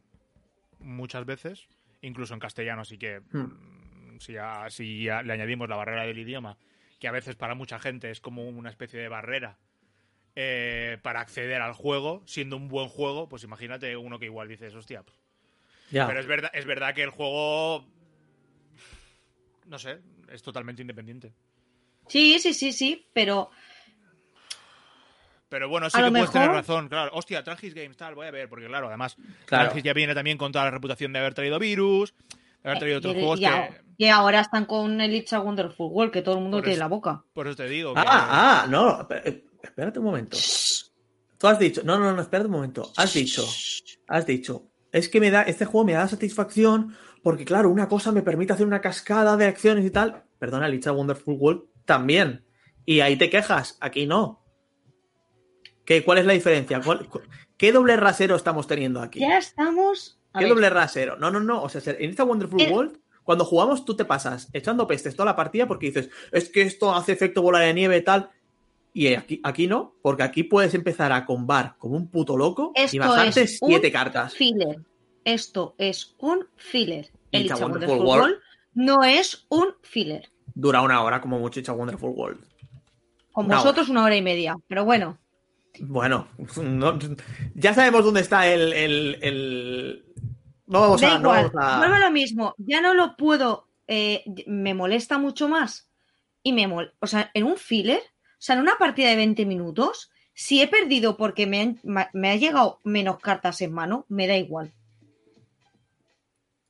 Muchas 0.80 1.24
veces. 1.24 1.68
Incluso 2.06 2.34
en 2.34 2.40
castellano, 2.40 2.82
así 2.82 2.98
que. 2.98 3.20
Hmm. 3.32 4.14
mm, 4.14 4.20
Si, 4.20 4.32
ya, 4.32 4.66
si 4.70 5.02
ya 5.04 5.22
le 5.22 5.32
añadimos 5.32 5.68
la 5.68 5.76
barrera 5.76 6.04
del 6.04 6.18
idioma, 6.18 6.56
que 7.00 7.08
a 7.08 7.12
veces 7.12 7.36
para 7.36 7.54
mucha 7.54 7.78
gente 7.78 8.10
es 8.10 8.20
como 8.20 8.48
una 8.48 8.70
especie 8.70 8.98
de 8.98 9.08
barrera 9.08 9.58
eh, 10.34 10.98
para 11.02 11.20
acceder 11.20 11.60
al 11.60 11.72
juego, 11.74 12.22
siendo 12.26 12.56
un 12.56 12.68
buen 12.68 12.88
juego, 12.88 13.28
pues 13.28 13.42
imagínate 13.44 13.96
uno 13.96 14.18
que 14.18 14.26
igual 14.26 14.48
dices, 14.48 14.74
hostia. 14.74 15.02
pues". 15.02 15.18
Pero 16.06 16.20
es 16.20 16.26
verdad, 16.26 16.50
es 16.54 16.64
verdad 16.64 16.94
que 16.94 17.02
el 17.02 17.10
juego. 17.10 17.84
No 19.66 19.78
sé, 19.78 19.98
es 20.30 20.42
totalmente 20.42 20.82
independiente. 20.82 21.32
Sí, 22.08 22.38
sí, 22.38 22.54
sí, 22.54 22.72
sí, 22.72 23.06
pero 23.12 23.50
Pero 25.56 25.70
bueno, 25.70 25.88
sí 25.88 25.98
A 25.98 26.04
que 26.04 26.10
puedes 26.10 26.30
tener 26.30 26.50
razón, 26.50 26.86
claro. 26.90 27.10
Hostia, 27.14 27.42
Trangis 27.42 27.72
Games, 27.72 27.96
tal, 27.96 28.14
voy 28.14 28.26
a 28.26 28.30
ver, 28.30 28.46
porque 28.46 28.66
claro, 28.66 28.88
además, 28.88 29.16
Claro. 29.46 29.64
Trangis 29.70 29.84
ya 29.84 29.94
viene 29.94 30.14
también 30.14 30.36
con 30.36 30.52
toda 30.52 30.66
la 30.66 30.70
reputación 30.70 31.14
de 31.14 31.18
haber 31.18 31.32
traído 31.32 31.58
virus, 31.58 32.12
de 32.62 32.68
haber 32.68 32.78
traído 32.78 32.98
otros 32.98 33.14
y, 33.14 33.18
juegos 33.20 33.40
y 33.40 33.44
que. 33.44 33.70
y 33.96 34.08
ahora 34.08 34.40
están 34.40 34.66
con 34.66 35.00
el 35.00 35.14
It's 35.14 35.32
a 35.32 35.40
Wonderful 35.40 35.90
World, 35.90 36.12
que 36.12 36.20
todo 36.20 36.34
el 36.34 36.42
mundo 36.42 36.58
Por 36.58 36.64
tiene 36.64 36.74
eso- 36.74 36.80
la 36.84 36.88
boca. 36.88 37.24
Por 37.32 37.46
eso 37.46 37.56
te 37.56 37.68
digo. 37.70 37.94
que- 37.94 38.00
Ah, 38.00 38.64
ah, 38.64 38.66
no. 38.68 39.08
eh, 39.10 39.44
Espérate 39.62 39.98
un 39.98 40.04
momento. 40.04 40.36
Tú 41.38 41.46
has 41.48 41.58
dicho. 41.58 41.80
No, 41.84 41.98
no, 41.98 42.12
no, 42.12 42.20
espérate 42.20 42.48
un 42.48 42.52
momento. 42.52 42.92
Has 42.98 43.14
dicho. 43.14 43.42
Has 44.08 44.26
dicho. 44.26 44.68
Es 44.92 45.08
que 45.08 45.20
me 45.20 45.30
da. 45.30 45.40
Este 45.42 45.64
juego 45.64 45.86
me 45.86 45.94
da 45.94 46.06
satisfacción. 46.06 46.94
Porque, 47.22 47.46
claro, 47.46 47.70
una 47.70 47.88
cosa 47.88 48.12
me 48.12 48.20
permite 48.20 48.52
hacer 48.52 48.66
una 48.66 48.82
cascada 48.82 49.38
de 49.38 49.46
acciones 49.46 49.86
y 49.86 49.90
tal. 49.90 50.22
Perdona, 50.38 50.66
el 50.66 50.74
It's 50.74 50.86
a 50.86 50.92
Wonderful 50.92 51.36
World 51.38 51.62
también. 51.86 52.44
Y 52.84 53.00
ahí 53.00 53.16
te 53.16 53.30
quejas. 53.30 53.78
Aquí 53.80 54.06
no. 54.06 54.45
¿Qué, 55.86 56.04
¿Cuál 56.04 56.18
es 56.18 56.26
la 56.26 56.34
diferencia? 56.34 56.80
¿Cuál- 56.84 57.08
cu- 57.08 57.22
¿Qué 57.56 57.72
doble 57.72 57.96
rasero 57.96 58.36
estamos 58.36 58.66
teniendo 58.66 59.00
aquí? 59.00 59.20
Ya 59.20 59.38
estamos. 59.38 60.18
a 60.34 60.38
¿Qué 60.40 60.44
ver, 60.44 60.54
doble 60.54 60.68
rasero? 60.68 61.16
No, 61.16 61.30
no, 61.30 61.40
no. 61.40 61.62
O 61.62 61.68
sea, 61.70 61.80
en 61.98 62.10
esta 62.10 62.24
Wonderful 62.24 62.60
El- 62.60 62.72
World, 62.72 62.98
cuando 63.24 63.44
jugamos, 63.46 63.84
tú 63.86 63.96
te 63.96 64.04
pasas 64.04 64.48
echando 64.52 64.86
pestes 64.86 65.14
toda 65.16 65.24
la 65.26 65.36
partida 65.36 65.66
porque 65.66 65.86
dices, 65.86 66.10
es 66.32 66.50
que 66.50 66.62
esto 66.62 66.94
hace 66.94 67.12
efecto 67.12 67.40
bola 67.40 67.60
de 67.60 67.72
nieve 67.72 67.96
y 67.96 68.02
tal. 68.04 68.30
Y 68.92 69.14
aquí, 69.14 69.40
aquí 69.44 69.66
no, 69.66 69.94
porque 70.02 70.22
aquí 70.22 70.42
puedes 70.42 70.74
empezar 70.74 71.12
a 71.12 71.24
combar 71.26 71.76
como 71.78 71.96
un 71.96 72.08
puto 72.08 72.36
loco 72.36 72.72
y 72.92 72.98
bajarte 72.98 73.42
es 73.42 73.58
un 73.62 73.68
siete 73.68 73.90
cartas. 73.92 74.34
Filler. 74.34 74.78
Esto 75.24 75.74
es 75.78 76.14
un 76.18 76.46
filler. 76.56 77.10
El 77.32 77.42
Wonderful 77.52 77.70
Wonderful 77.72 77.98
World. 77.98 78.22
World 78.22 78.36
no 78.74 79.04
es 79.04 79.44
un 79.48 79.74
filler. 79.82 80.30
Dura 80.54 80.80
una 80.82 81.02
hora 81.02 81.20
como 81.20 81.38
mucho 81.38 81.60
It's 81.60 81.68
a 81.68 81.72
Wonderful 81.72 82.10
World. 82.10 82.40
Con 83.32 83.46
Una 83.46 83.56
vosotros 83.56 83.88
una 83.88 84.04
hora 84.04 84.16
y 84.16 84.22
media. 84.22 84.56
Pero 84.68 84.84
bueno, 84.84 85.18
Bueno, 85.80 86.28
no- 86.62 86.98
ya 87.54 87.74
sabemos 87.74 88.04
dónde 88.04 88.20
está 88.20 88.46
el. 88.46 88.72
el, 88.72 89.18
el- 89.22 90.04
No 90.66 90.80
vamos 90.80 91.00
da 91.00 91.16
a. 91.16 91.18
no 91.18 91.28
vamos 91.30 91.52
a- 91.58 91.78
Vuelvo 91.78 91.94
a 91.94 91.98
lo 92.00 92.10
mismo. 92.10 92.54
Ya 92.58 92.80
no 92.80 92.94
lo 92.94 93.16
puedo. 93.16 93.68
eh, 93.88 94.24
me 94.46 94.74
molesta 94.74 95.16
mucho 95.18 95.48
más. 95.48 95.88
Y 96.42 96.52
me 96.52 96.66
mol... 96.66 96.92
O 97.00 97.06
sea, 97.06 97.30
en 97.34 97.44
un 97.44 97.56
filler, 97.56 98.00
o 98.00 98.36
sea, 98.40 98.56
en 98.56 98.62
una 98.62 98.76
partida 98.78 99.08
de 99.10 99.16
20 99.16 99.46
minutos, 99.46 100.10
si 100.34 100.60
he 100.60 100.66
perdido 100.66 101.16
porque 101.16 101.46
me, 101.46 101.60
han- 101.60 101.80
me 102.12 102.30
ha 102.30 102.36
llegado 102.36 102.80
menos 102.84 103.18
cartas 103.20 103.60
en 103.60 103.72
mano, 103.72 104.04
me 104.08 104.26
da 104.26 104.36
igual. 104.36 104.72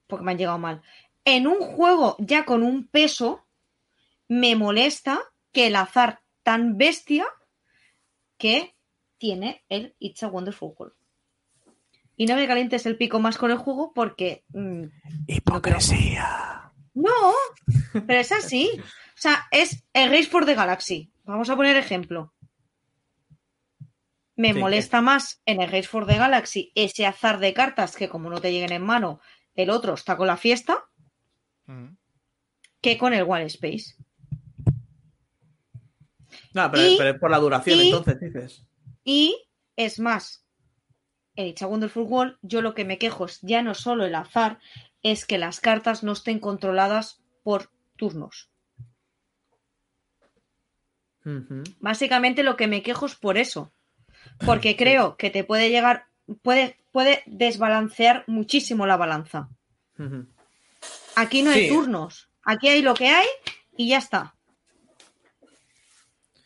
Porque 0.06 0.24
me 0.24 0.32
han 0.32 0.38
llegado 0.38 0.58
mal. 0.58 0.82
En 1.24 1.46
un 1.46 1.58
juego 1.58 2.16
ya 2.18 2.44
con 2.44 2.62
un 2.62 2.86
peso, 2.86 3.44
me 4.28 4.54
molesta 4.56 5.18
que 5.52 5.66
el 5.68 5.76
azar 5.76 6.20
tan 6.42 6.76
bestia 6.78 7.26
que 8.38 8.75
tiene 9.18 9.64
el 9.68 9.94
It's 9.98 10.22
a 10.22 10.28
Wonderful 10.28 10.74
World. 10.78 10.94
Y 12.16 12.26
no 12.26 12.34
me 12.36 12.46
calientes 12.46 12.86
el 12.86 12.96
pico 12.96 13.20
más 13.20 13.36
con 13.38 13.50
el 13.50 13.58
juego 13.58 13.92
porque. 13.94 14.44
mm, 14.48 14.84
Hipocresía. 15.26 16.72
no, 16.94 17.10
pero 18.06 18.20
es 18.20 18.32
así. 18.32 18.70
O 18.78 19.18
sea, 19.18 19.44
es 19.50 19.84
el 19.92 20.10
Race 20.10 20.26
for 20.26 20.44
the 20.46 20.54
Galaxy. 20.54 21.10
Vamos 21.24 21.50
a 21.50 21.56
poner 21.56 21.76
ejemplo. 21.76 22.32
Me 24.34 24.52
Sí, 24.52 24.58
molesta 24.58 25.00
más 25.00 25.40
en 25.46 25.62
el 25.62 25.70
Race 25.70 25.88
for 25.88 26.06
the 26.06 26.16
Galaxy 26.18 26.70
ese 26.74 27.06
azar 27.06 27.38
de 27.38 27.54
cartas 27.54 27.96
que, 27.96 28.08
como 28.08 28.28
no 28.30 28.40
te 28.40 28.52
lleguen 28.52 28.72
en 28.72 28.82
mano, 28.82 29.20
el 29.54 29.70
otro 29.70 29.94
está 29.94 30.16
con 30.16 30.26
la 30.26 30.36
fiesta, 30.36 30.84
Mm. 31.66 31.96
que 32.82 32.96
con 32.98 33.12
el 33.14 33.22
One 33.24 33.44
Space. 33.46 33.96
No, 36.52 36.70
pero, 36.70 36.86
Y- 36.86 36.96
pero 36.96 37.10
es 37.10 37.18
por 37.18 37.30
la 37.30 37.38
duración, 37.38 37.78
y- 37.80 37.86
entonces 37.90 38.20
dices. 38.20 38.64
Y 39.08 39.48
es 39.76 40.00
más, 40.00 40.44
en 41.36 41.46
It's 41.46 41.62
a 41.62 41.68
Wonderful 41.68 42.02
World, 42.02 42.38
yo 42.42 42.60
lo 42.60 42.74
que 42.74 42.84
me 42.84 42.98
quejo 42.98 43.26
es 43.26 43.38
ya 43.40 43.62
no 43.62 43.74
solo 43.74 44.04
el 44.04 44.16
azar, 44.16 44.58
es 45.04 45.24
que 45.24 45.38
las 45.38 45.60
cartas 45.60 46.02
no 46.02 46.10
estén 46.12 46.40
controladas 46.40 47.22
por 47.44 47.70
turnos. 47.94 48.50
Básicamente 51.80 52.42
lo 52.42 52.56
que 52.56 52.66
me 52.66 52.82
quejo 52.82 53.06
es 53.06 53.14
por 53.14 53.38
eso. 53.38 53.72
Porque 54.44 54.76
creo 54.76 55.16
que 55.16 55.30
te 55.30 55.44
puede 55.44 55.70
llegar, 55.70 56.06
puede, 56.42 56.76
puede 56.90 57.22
desbalancear 57.26 58.24
muchísimo 58.26 58.86
la 58.86 58.96
balanza. 58.96 59.48
Aquí 61.14 61.42
no 61.44 61.50
hay 61.50 61.68
Sí. 61.68 61.68
turnos. 61.68 62.28
Aquí 62.44 62.68
hay 62.68 62.82
lo 62.82 62.94
que 62.94 63.08
hay 63.08 63.26
y 63.76 63.88
ya 63.90 63.98
está. 63.98 64.34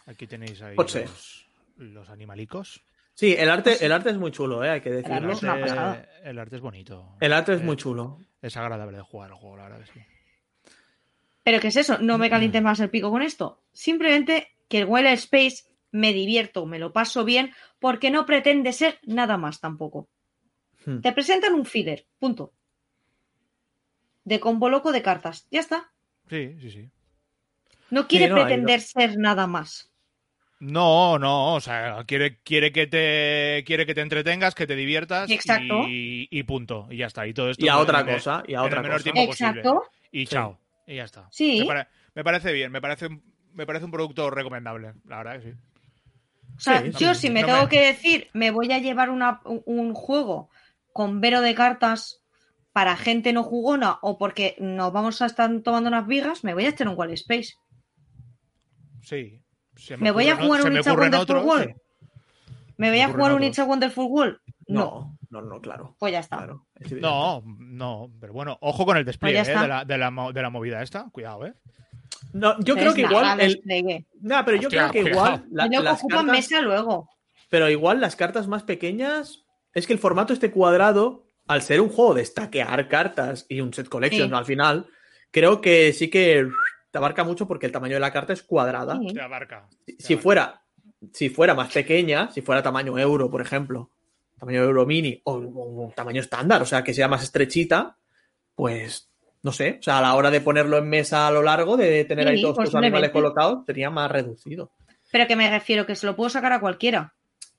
Aquí 0.04 0.26
tenéis 0.26 0.60
ahí 0.60 0.76
los, 0.76 1.39
los 1.80 2.08
animalicos. 2.10 2.82
Sí, 3.14 3.34
el 3.36 3.50
arte, 3.50 3.84
el 3.84 3.92
arte 3.92 4.10
es 4.10 4.16
muy 4.16 4.30
chulo, 4.30 4.64
¿eh? 4.64 4.70
hay 4.70 4.80
que 4.80 4.90
El 4.90 4.96
decirlo. 5.02 5.32
arte 5.50 6.08
el 6.24 6.38
arte 6.38 6.56
es 6.56 6.62
bonito. 6.62 7.16
El 7.20 7.32
arte 7.32 7.54
es 7.54 7.60
Eh, 7.60 7.64
muy 7.64 7.76
chulo. 7.76 8.18
Es 8.40 8.56
agradable 8.56 8.96
de 8.96 9.02
jugar 9.02 9.30
el 9.30 9.36
juego, 9.36 9.56
la 9.56 9.64
verdad 9.64 9.80
que 9.80 9.92
sí. 9.92 10.00
Pero 11.42 11.60
¿qué 11.60 11.68
es 11.68 11.76
eso? 11.76 11.98
No 11.98 12.16
me 12.18 12.30
calientes 12.30 12.62
más 12.62 12.80
el 12.80 12.90
pico 12.90 13.10
con 13.10 13.22
esto. 13.22 13.62
Simplemente 13.72 14.48
que 14.68 14.78
el 14.78 14.84
Wild 14.86 15.08
Space 15.08 15.64
me 15.90 16.12
divierto, 16.12 16.64
me 16.66 16.78
lo 16.78 16.92
paso 16.92 17.24
bien, 17.24 17.52
porque 17.78 18.10
no 18.10 18.24
pretende 18.24 18.72
ser 18.72 18.98
nada 19.02 19.36
más 19.36 19.60
tampoco. 19.60 20.08
Hmm. 20.86 21.00
Te 21.00 21.12
presentan 21.12 21.54
un 21.54 21.66
filler, 21.66 22.06
punto. 22.18 22.52
De 24.24 24.38
combo 24.38 24.68
loco 24.68 24.92
de 24.92 25.02
cartas. 25.02 25.46
Ya 25.50 25.60
está. 25.60 25.90
Sí, 26.28 26.56
sí, 26.60 26.70
sí. 26.70 26.90
No 27.90 28.06
quiere 28.06 28.28
no, 28.28 28.36
pretender 28.36 28.80
ser 28.80 29.18
nada 29.18 29.46
más. 29.46 29.89
No, 30.60 31.18
no, 31.18 31.54
o 31.54 31.60
sea, 31.60 32.04
quiere, 32.06 32.38
quiere 32.42 32.70
que 32.70 32.86
te 32.86 33.64
quiere 33.66 33.86
que 33.86 33.94
te 33.94 34.02
entretengas, 34.02 34.54
que 34.54 34.66
te 34.66 34.76
diviertas 34.76 35.30
Exacto. 35.30 35.84
y, 35.88 36.28
y 36.30 36.42
punto. 36.42 36.86
Y 36.90 36.98
ya 36.98 37.06
está. 37.06 37.26
Y 37.26 37.32
todo 37.32 37.50
esto 37.50 37.64
Y 37.64 37.68
a 37.68 37.78
otra 37.78 38.00
el- 38.00 38.06
cosa, 38.06 38.42
y 38.46 38.52
a 38.54 38.58
en 38.58 38.60
el 38.64 38.66
otra 38.66 38.82
menor 38.82 38.98
cosa. 38.98 39.12
tiempo 39.12 39.30
posible. 39.30 39.62
Y 40.12 40.20
Sí. 40.20 40.26
chao. 40.26 40.58
Y 40.86 40.96
ya 40.96 41.04
está. 41.04 41.28
Sí. 41.30 41.60
Me, 41.60 41.66
pare- 41.66 41.86
me 42.14 42.24
parece 42.24 42.52
bien, 42.52 42.70
me 42.72 42.80
parece, 42.82 43.06
un- 43.06 43.22
me 43.54 43.64
parece 43.66 43.86
un 43.86 43.90
producto 43.90 44.28
recomendable, 44.30 44.92
la 45.06 45.16
verdad 45.22 45.40
que 45.40 45.50
sí. 45.52 45.56
O 46.56 46.60
sea, 46.60 46.82
Sí, 46.82 46.90
yo 46.98 47.14
si 47.14 47.30
me 47.30 47.40
no 47.40 47.46
tengo 47.46 47.62
me- 47.62 47.68
que 47.70 47.80
decir, 47.86 48.28
me 48.34 48.50
voy 48.50 48.70
a 48.70 48.78
llevar 48.80 49.08
una- 49.08 49.40
un, 49.46 49.62
un 49.64 49.94
juego 49.94 50.50
con 50.92 51.22
vero 51.22 51.40
de 51.40 51.54
cartas 51.54 52.22
para 52.72 52.96
gente 52.98 53.32
no 53.32 53.42
jugona 53.44 53.98
o 54.02 54.18
porque 54.18 54.56
nos 54.60 54.92
vamos 54.92 55.22
a 55.22 55.26
estar 55.26 55.48
tomando 55.62 55.88
unas 55.88 56.06
vigas, 56.06 56.44
me 56.44 56.52
voy 56.52 56.66
a 56.66 56.68
echar 56.68 56.86
un 56.88 56.98
Wall 56.98 57.12
Space. 57.14 57.54
Sí. 59.02 59.40
Se 59.76 59.96
¿Me 59.96 60.10
voy 60.10 60.28
a 60.28 60.36
jugar 60.36 60.62
un 60.62 60.76
It's 60.76 60.86
a 60.86 60.92
Wonderful 60.94 61.38
World? 61.38 61.68
sí. 61.68 61.74
¿Me 62.76 62.90
voy 62.90 63.00
a 63.00 63.08
jugar 63.08 63.32
un. 63.34 63.42
It's 63.44 63.58
a 63.58 63.64
Wonderful 63.64 64.06
World? 64.06 64.38
No. 64.66 65.16
No, 65.30 65.40
no, 65.42 65.48
no, 65.54 65.60
claro. 65.60 65.96
Pues 65.98 66.12
ya 66.12 66.20
está. 66.20 66.38
Claro, 66.38 66.66
es 66.76 66.86
evidente. 66.92 67.02
No, 67.08 67.42
no, 67.58 68.10
pero 68.20 68.32
bueno, 68.32 68.58
ojo 68.60 68.84
con 68.84 68.96
el 68.96 69.04
despliegue 69.04 69.38
Pues 69.38 69.48
eh, 69.48 69.58
de, 69.58 69.68
la, 69.68 69.84
de, 69.84 69.98
la, 69.98 70.10
mo- 70.10 70.32
de 70.32 70.42
la 70.42 70.50
movida 70.50 70.82
esta. 70.82 71.08
Cuidado, 71.12 71.46
¿eh? 71.46 71.54
No, 72.32 72.58
yo 72.60 72.74
creo 72.74 72.88
Es 72.90 72.94
que 72.94 73.00
igual. 73.02 73.40
El... 73.40 73.60
No, 74.20 74.44
pero 74.44 74.56
yo 74.56 74.68
Hostia, 74.68 74.88
creo 74.90 75.04
que 75.04 75.10
igual. 75.10 75.44
la- 75.50 75.66
y 75.66 75.68
luego 75.68 75.84
las 75.84 75.98
ocupan 76.00 76.26
cartas- 76.26 76.32
mesa 76.36 76.60
luego. 76.62 77.08
Pero 77.48 77.68
igual 77.68 78.00
las 78.00 78.16
cartas 78.16 78.46
más 78.48 78.62
pequeñas. 78.64 79.44
Es 79.74 79.86
que 79.86 79.92
el 79.92 79.98
formato 79.98 80.32
este 80.32 80.50
cuadrado, 80.50 81.24
al 81.46 81.62
ser 81.62 81.80
un 81.80 81.90
juego 81.90 82.14
de 82.14 82.24
stackear 82.24 82.88
cartas 82.88 83.46
y 83.48 83.60
un 83.60 83.72
set 83.72 83.88
collection 83.88 84.28
Sí. 84.30 84.34
al 84.34 84.44
final, 84.44 84.86
creo 85.30 85.60
que 85.60 85.92
sí 85.92 86.10
que 86.10 86.48
te 86.90 86.98
abarca 86.98 87.24
mucho 87.24 87.46
porque 87.46 87.66
el 87.66 87.72
tamaño 87.72 87.94
de 87.94 88.00
la 88.00 88.12
carta 88.12 88.32
es 88.32 88.42
cuadrada. 88.42 88.98
Sí. 89.00 89.12
Te 89.14 89.20
abarca. 89.20 89.66
Si- 89.86 89.96
te 89.96 90.02
Si 90.02 90.12
abarca. 90.14 90.22
fuera, 90.22 90.62
si 91.12 91.28
fuera 91.28 91.54
más 91.54 91.72
pequeña, 91.72 92.30
si 92.30 92.42
fuera 92.42 92.62
tamaño 92.62 92.98
euro, 92.98 93.30
por 93.30 93.40
ejemplo, 93.42 93.90
tamaño 94.38 94.62
euro 94.62 94.86
mini 94.86 95.20
o, 95.24 95.34
o- 95.34 95.86
o 95.88 95.92
tamaño 95.94 96.20
estándar, 96.20 96.62
o 96.62 96.66
sea, 96.66 96.82
que 96.84 96.94
sea 96.94 97.08
más 97.08 97.22
estrechita, 97.22 97.96
pues 98.54 99.08
no 99.42 99.52
sé, 99.52 99.76
o 99.80 99.82
sea, 99.82 99.98
a 99.98 100.02
la 100.02 100.14
hora 100.14 100.30
de 100.30 100.40
ponerlo 100.42 100.76
en 100.78 100.88
mesa 100.88 101.26
a 101.26 101.30
lo 101.30 101.42
largo, 101.42 101.76
de 101.76 102.04
tener 102.04 102.28
ahí 102.28 102.42
todos 102.42 102.58
tus 102.58 102.74
animales 102.74 103.10
colocados, 103.10 103.64
sería 103.64 103.88
más 103.88 104.10
reducido. 104.10 104.72
Pero 105.10 105.26
que 105.26 105.34
me 105.36 105.48
refiero 105.50 105.86
que 105.86 105.96
se 105.96 106.06
lo 106.06 106.14
puedo 106.14 106.28
sacar 106.30 106.52
a 106.52 106.60
cualquiera. 106.60 107.14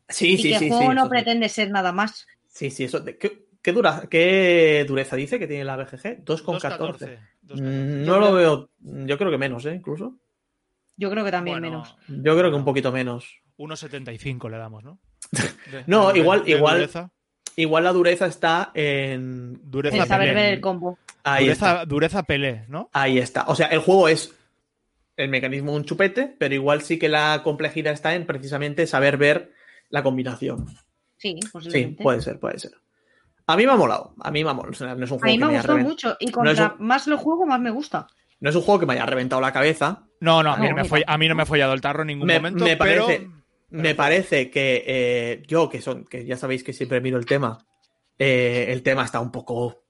Sí, 0.08 0.34
y 0.34 0.38
sí, 0.38 0.50
que 0.52 0.60
sí. 0.60 0.66
el 0.66 0.72
juego 0.72 0.92
sí, 0.92 0.96
no 0.96 1.04
sí. 1.06 1.10
pretende 1.10 1.50
ser 1.50 1.72
nada 1.72 1.92
más. 1.92 2.28
Sí, 2.48 2.70
sí, 2.70 2.84
eso. 2.84 3.00
de- 3.00 3.18
¿Qué, 3.18 3.46
qué 3.62 3.72
dura, 3.72 4.04
¿Qué 4.10 4.86
dureza 4.88 5.16
dice 5.16 5.40
que 5.40 5.48
tiene 5.48 5.64
la 5.66 5.76
BGG? 5.78 6.24
2,14. 6.26 7.18
2.14. 7.44 7.62
Mm, 7.62 8.04
Yo 8.06 8.06
No 8.06 8.20
lo 8.20 8.28
creo- 8.28 8.36
veo. 8.36 8.70
Yo 9.08 9.18
creo 9.18 9.32
que 9.32 9.38
menos, 9.38 9.66
¿eh? 9.66 9.76
Incluso. 9.76 10.16
Yo 10.98 11.10
creo 11.10 11.24
que 11.26 11.32
también 11.32 11.60
Bueno, 11.60 11.70
menos. 11.80 11.96
Yo 12.08 12.38
creo 12.38 12.50
que 12.52 12.58
un 12.58 12.66
poquito 12.66 12.92
menos. 12.92 13.42
1.75 13.58 14.50
le 14.50 14.58
damos, 14.58 14.84
¿no? 14.84 15.00
De- 15.72 15.84
No, 15.88 16.12
de- 16.12 16.20
igual- 16.20 16.44
de 16.46 16.52
igual- 16.52 16.76
Dureza, 16.78 17.12
Igual 17.58 17.84
la 17.84 17.92
dureza 17.92 18.26
está 18.28 18.72
en. 18.74 19.60
dureza, 19.70 20.06
saber 20.06 20.34
ver 20.34 20.54
el 20.54 20.62
combo. 20.62 20.98
Ahí 21.24 21.46
dureza, 21.46 21.72
está. 21.72 21.86
dureza 21.86 22.24
Pelé, 22.24 22.64
¿no? 22.70 22.90
Ahí 22.94 23.20
está. 23.20 23.44
O 23.48 23.56
sea, 23.56 23.68
el 23.68 23.80
juego 23.80 24.08
es 24.08 24.34
el 25.18 25.30
mecanismo 25.30 25.72
de 25.72 25.78
un 25.78 25.84
chupete, 25.86 26.34
pero 26.40 26.56
igual 26.56 26.82
sí 26.82 26.98
que 26.98 27.10
la 27.10 27.42
complejidad 27.44 27.92
está 27.94 28.16
en 28.16 28.26
precisamente 28.26 28.88
saber 28.88 29.18
ver 29.18 29.52
la 29.90 30.02
combinación. 30.02 30.66
Sí, 31.18 31.38
Sí, 31.70 31.88
puede 32.02 32.22
ser, 32.22 32.40
puede 32.40 32.58
ser. 32.58 32.72
A 33.52 33.58
mí 33.58 33.66
me 33.66 33.72
ha 33.72 33.76
molado. 33.76 34.14
A 34.20 34.32
mí 34.32 34.44
me 34.44 34.50
ha 34.50 34.54
molado. 34.54 34.72
O 34.72 34.76
sea, 34.76 34.96
no 34.96 35.06
es 35.06 35.12
un 35.12 35.18
a 35.18 35.20
juego 35.20 35.26
mí 35.34 35.38
que 35.40 35.46
me 35.46 35.54
ha 35.54 35.58
gustado 35.58 35.78
mucho. 35.80 36.18
Y 36.20 36.26
No 36.28 36.32
contra 36.32 36.76
un- 36.80 36.86
más 36.88 37.08
lo 37.08 37.18
juego, 37.18 37.46
más 37.46 37.60
me 37.60 37.72
gusta. 37.72 38.08
No 38.40 38.50
es 38.50 38.56
un 38.56 38.62
juego 38.64 38.80
que 38.80 38.86
me 38.86 38.94
haya 38.94 39.06
reventado 39.06 39.42
la 39.42 39.52
cabeza. 39.54 40.04
No, 40.20 40.42
no, 40.44 40.52
a 40.54 40.58
mí 40.58 40.64
No, 40.70 40.76
no, 40.76 40.76
me, 40.84 40.84
folla- 40.90 41.04
a 41.08 41.18
mí 41.18 41.28
no 41.28 41.36
me 41.36 41.44
ha 41.44 41.46
follado 41.46 41.74
el 41.74 41.82
tarro 41.82 42.02
en 42.02 42.08
ningún 42.08 42.28
Me- 42.28 42.36
momento, 42.36 42.64
me 42.64 42.78
pero... 42.78 43.06
parece- 43.08 43.30
Me 43.74 43.96
parece 43.96 44.50
que 44.50 44.84
eh, 44.86 45.44
yo, 45.48 45.70
que 45.70 45.82
son, 45.82 46.04
que 46.06 46.26
ya 46.26 46.36
sabéis 46.36 46.62
que 46.64 46.74
siempre 46.74 47.00
miro 47.00 47.18
el 47.18 47.26
tema, 47.26 47.58
eh, 48.20 48.66
el 48.70 48.84
tema 48.84 49.06
está 49.06 49.20
un 49.22 49.32
poco 49.32 49.81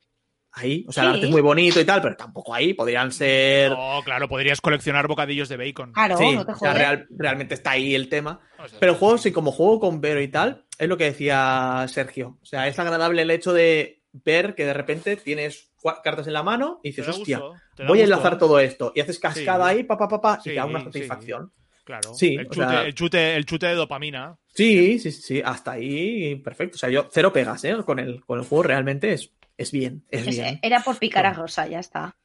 ahí. 0.53 0.85
O 0.87 0.91
sea, 0.91 1.03
el 1.03 1.09
arte 1.09 1.25
es 1.25 1.31
muy 1.31 1.41
bonito 1.41 1.79
y 1.79 1.85
tal, 1.85 2.01
pero 2.01 2.15
tampoco 2.15 2.53
ahí. 2.53 2.73
Podrían 2.73 3.11
ser. 3.11 3.71
No, 3.71 4.01
claro, 4.03 4.27
podrías 4.27 4.61
coleccionar 4.61 5.07
bocadillos 5.07 5.49
de 5.49 5.57
bacon. 5.57 5.93
Claro, 5.93 6.17
sí, 6.17 6.35
no 6.35 6.45
te 6.45 6.51
o 6.53 6.55
sea, 6.55 6.69
jodes. 6.71 6.77
real- 6.81 7.07
realmente 7.11 7.53
está 7.53 7.71
ahí 7.71 7.95
el 7.95 8.09
tema. 8.09 8.39
O 8.59 8.67
sea, 8.67 8.79
Pero 8.79 8.91
el 8.93 8.97
juego, 8.97 9.17
sí, 9.17 9.31
como 9.31 9.51
juego 9.51 9.79
con 9.79 10.01
Vero 10.01 10.21
y 10.21 10.27
tal, 10.27 10.65
es 10.77 10.87
lo 10.89 10.97
que 10.97 11.05
decía 11.05 11.85
Sergio. 11.87 12.37
O 12.41 12.45
sea, 12.45 12.67
es 12.67 12.77
agradable 12.79 13.21
el 13.21 13.31
hecho 13.31 13.53
de 13.53 14.01
ver 14.13 14.55
que 14.55 14.65
de 14.65 14.73
repente 14.73 15.15
tienes 15.15 15.71
cartas 16.03 16.27
en 16.27 16.33
la 16.33 16.43
mano 16.43 16.79
y 16.83 16.89
dices, 16.89 17.07
hostia, 17.07 17.39
gusto, 17.39 17.85
voy 17.87 18.01
a 18.01 18.03
enlazar 18.03 18.37
todo 18.37 18.59
esto. 18.59 18.91
Y 18.93 18.99
haces 18.99 19.17
cascada 19.19 19.69
Sí. 19.71 19.77
ahí, 19.77 19.83
pa, 19.83 19.97
pa, 19.97 20.07
pa, 20.07 20.21
pa, 20.21 20.39
y 20.41 20.49
te 20.49 20.55
da 20.55 20.65
una 20.65 20.79
sí. 20.79 20.85
satisfacción. 20.85 21.51
Claro, 21.83 22.13
Sí, 22.13 22.35
el, 22.35 22.45
chute, 22.47 22.55
sea- 22.67 22.85
el, 22.85 22.93
chute, 22.93 23.35
el 23.35 23.45
chute 23.45 23.65
de 23.67 23.73
dopamina. 23.75 24.37
Sí, 24.53 24.99
sí, 24.99 25.11
sí, 25.11 25.21
sí, 25.21 25.41
hasta 25.43 25.71
ahí 25.71 26.35
perfecto. 26.35 26.75
O 26.75 26.77
sea, 26.77 26.89
yo 26.89 27.07
cero 27.11 27.33
pegas, 27.33 27.63
¿eh? 27.63 27.75
Con 27.85 27.97
el, 27.99 28.23
con 28.23 28.37
el 28.39 28.45
juego 28.45 28.63
realmente 28.63 29.13
es, 29.13 29.31
es 29.61 29.71
bien, 29.71 30.05
es 30.09 30.27
Es- 30.27 30.35
bien. 30.35 30.59
Era 30.61 30.81
por 30.81 30.97
picar 30.99 31.25
a 31.25 31.33
Rosa, 31.33 31.67
ya 31.67 31.79
está. 31.79 32.15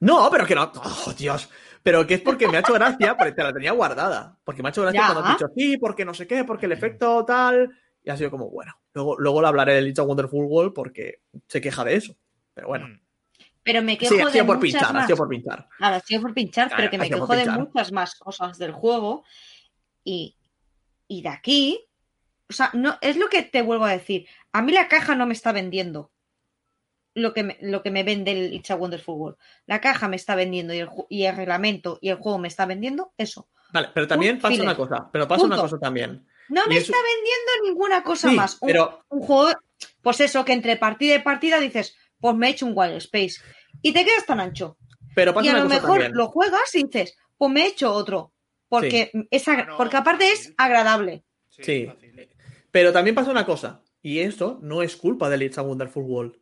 No, 0.00 0.28
pero 0.30 0.46
que 0.46 0.54
no. 0.54 0.70
Oh, 0.74 1.12
Dios. 1.16 1.48
Pero 1.82 2.06
que 2.06 2.14
es 2.14 2.20
porque 2.20 2.48
me 2.48 2.56
ha 2.56 2.60
hecho 2.60 2.72
gracia, 2.74 3.16
porque 3.16 3.32
te 3.32 3.42
la 3.42 3.52
tenía 3.52 3.72
guardada. 3.72 4.38
Porque 4.44 4.62
me 4.62 4.68
ha 4.68 4.70
hecho 4.70 4.82
gracia 4.82 5.00
Ya. 5.00 5.06
cuando 5.12 5.24
has 5.24 5.36
dicho 5.38 5.50
sí, 5.56 5.76
porque 5.78 6.04
no 6.04 6.14
sé 6.14 6.26
qué, 6.26 6.44
porque 6.44 6.66
el 6.66 6.72
efecto 6.72 7.24
tal. 7.24 7.70
Y 8.02 8.10
ha 8.10 8.16
sido 8.16 8.30
como, 8.30 8.50
bueno. 8.50 8.72
Luego, 8.92 9.16
luego 9.18 9.40
le 9.42 9.48
hablaré 9.48 9.74
del 9.74 9.88
It's 9.88 9.98
a 9.98 10.02
Wonderful 10.02 10.44
World 10.44 10.72
porque 10.74 11.20
se 11.48 11.60
queja 11.60 11.84
de 11.84 11.96
eso. 11.96 12.14
Pero 12.54 12.68
bueno. 12.68 12.88
Mm. 12.88 13.00
Pero 13.62 13.82
me 13.82 13.96
quejo 13.96 14.14
Sí, 14.14 14.20
ha 14.20 14.26
de 14.26 14.32
sido 14.32 14.46
por 14.46 14.56
muchas 14.56 14.72
pinchar, 14.72 14.96
ha 14.96 15.06
sido 15.06 15.16
por 15.16 15.28
pinchar. 15.28 15.68
Ahora, 15.80 15.96
ha 15.96 16.00
sido 16.00 16.20
por 16.20 16.34
pinchar, 16.34 16.68
Claro, 16.68 16.80
pero 16.82 16.90
que 16.90 16.98
me 16.98 17.08
quejo 17.08 17.34
de 17.34 17.50
muchas 17.50 17.92
más 17.92 18.14
cosas 18.16 18.58
del 18.58 18.72
juego. 18.72 19.24
Y, 20.04 20.36
y 21.08 21.22
de 21.22 21.28
aquí. 21.30 21.80
O 22.50 22.52
sea, 22.52 22.70
no, 22.74 22.98
es 23.00 23.16
lo 23.16 23.28
que 23.28 23.42
te 23.42 23.62
vuelvo 23.62 23.86
a 23.86 23.92
decir. 23.92 24.26
A 24.52 24.60
mí 24.60 24.72
la 24.72 24.88
caja 24.88 25.14
no 25.14 25.24
me 25.26 25.32
está 25.32 25.50
vendiendo 25.52 26.10
lo 27.14 27.32
que 27.32 27.42
me, 27.44 27.58
lo 27.60 27.82
que 27.82 27.90
me 27.90 28.02
vende 28.02 28.32
el 28.32 28.52
It's 28.54 28.70
a 28.70 28.76
Wonderful 28.76 29.14
World. 29.16 29.38
La 29.66 29.80
caja 29.80 30.08
me 30.08 30.16
está 30.16 30.34
vendiendo 30.34 30.74
y 30.74 30.78
el, 30.78 30.88
y 31.08 31.24
el 31.24 31.36
reglamento 31.36 31.98
y 32.00 32.08
el 32.10 32.16
juego 32.16 32.38
me 32.38 32.48
está 32.48 32.66
vendiendo 32.66 33.12
eso. 33.16 33.48
Vale, 33.72 33.88
pero 33.94 34.06
también 34.06 34.36
Un 34.36 34.40
pasa 34.42 34.52
filler. 34.52 34.66
una 34.66 34.76
cosa. 34.76 35.08
Pero 35.12 35.26
pasa 35.28 35.44
una 35.44 35.56
cosa 35.56 35.78
también. 35.78 36.26
No 36.48 36.62
Y 36.66 36.68
me 36.68 36.76
eso- 36.76 36.92
está 36.92 36.98
vendiendo 36.98 37.52
ninguna 37.72 38.02
cosa 38.02 38.28
Sí, 38.30 38.36
más. 38.36 38.58
Un, 38.60 38.66
pero- 38.68 39.04
un 39.08 39.20
juego, 39.20 39.52
pues 40.02 40.20
eso, 40.20 40.44
que 40.44 40.52
entre 40.52 40.76
partida 40.76 41.14
y 41.14 41.20
partida 41.22 41.58
dices, 41.60 41.96
pues 42.20 42.34
me 42.36 42.48
he 42.48 42.50
hecho 42.50 42.66
un 42.66 42.72
Wild 42.76 42.96
Space. 42.96 43.34
Y 43.82 43.92
te 43.92 44.04
quedas 44.04 44.26
tan 44.26 44.40
ancho. 44.40 44.76
Pero 45.14 45.32
pasa 45.34 45.46
y 45.46 45.48
a 45.48 45.52
una 45.52 45.60
lo 45.60 45.64
cosa 45.68 45.74
mejor 45.80 45.92
también. 46.00 46.12
lo 46.16 46.26
juegas 46.28 46.74
y 46.74 46.84
dices, 46.84 47.16
pues 47.38 47.50
me 47.52 47.62
he 47.64 47.66
hecho 47.68 47.92
otro. 47.92 48.32
Porque, 48.68 49.10
es 49.30 49.44
Bueno, 49.46 49.76
porque 49.76 49.96
aparte 49.96 50.30
es 50.32 50.52
agradable. 50.56 51.24
Sí. 51.48 51.86
fácil. 51.86 52.28
Pero 52.70 52.92
también 52.92 53.14
pasa 53.14 53.30
una 53.30 53.46
cosa. 53.46 53.82
Y 54.02 54.18
esto 54.18 54.58
no 54.62 54.82
es 54.82 54.96
culpa 54.96 55.30
del 55.30 55.44
It's 55.44 55.58
a 55.58 55.62
Wonderful 55.62 56.02
World. 56.04 56.36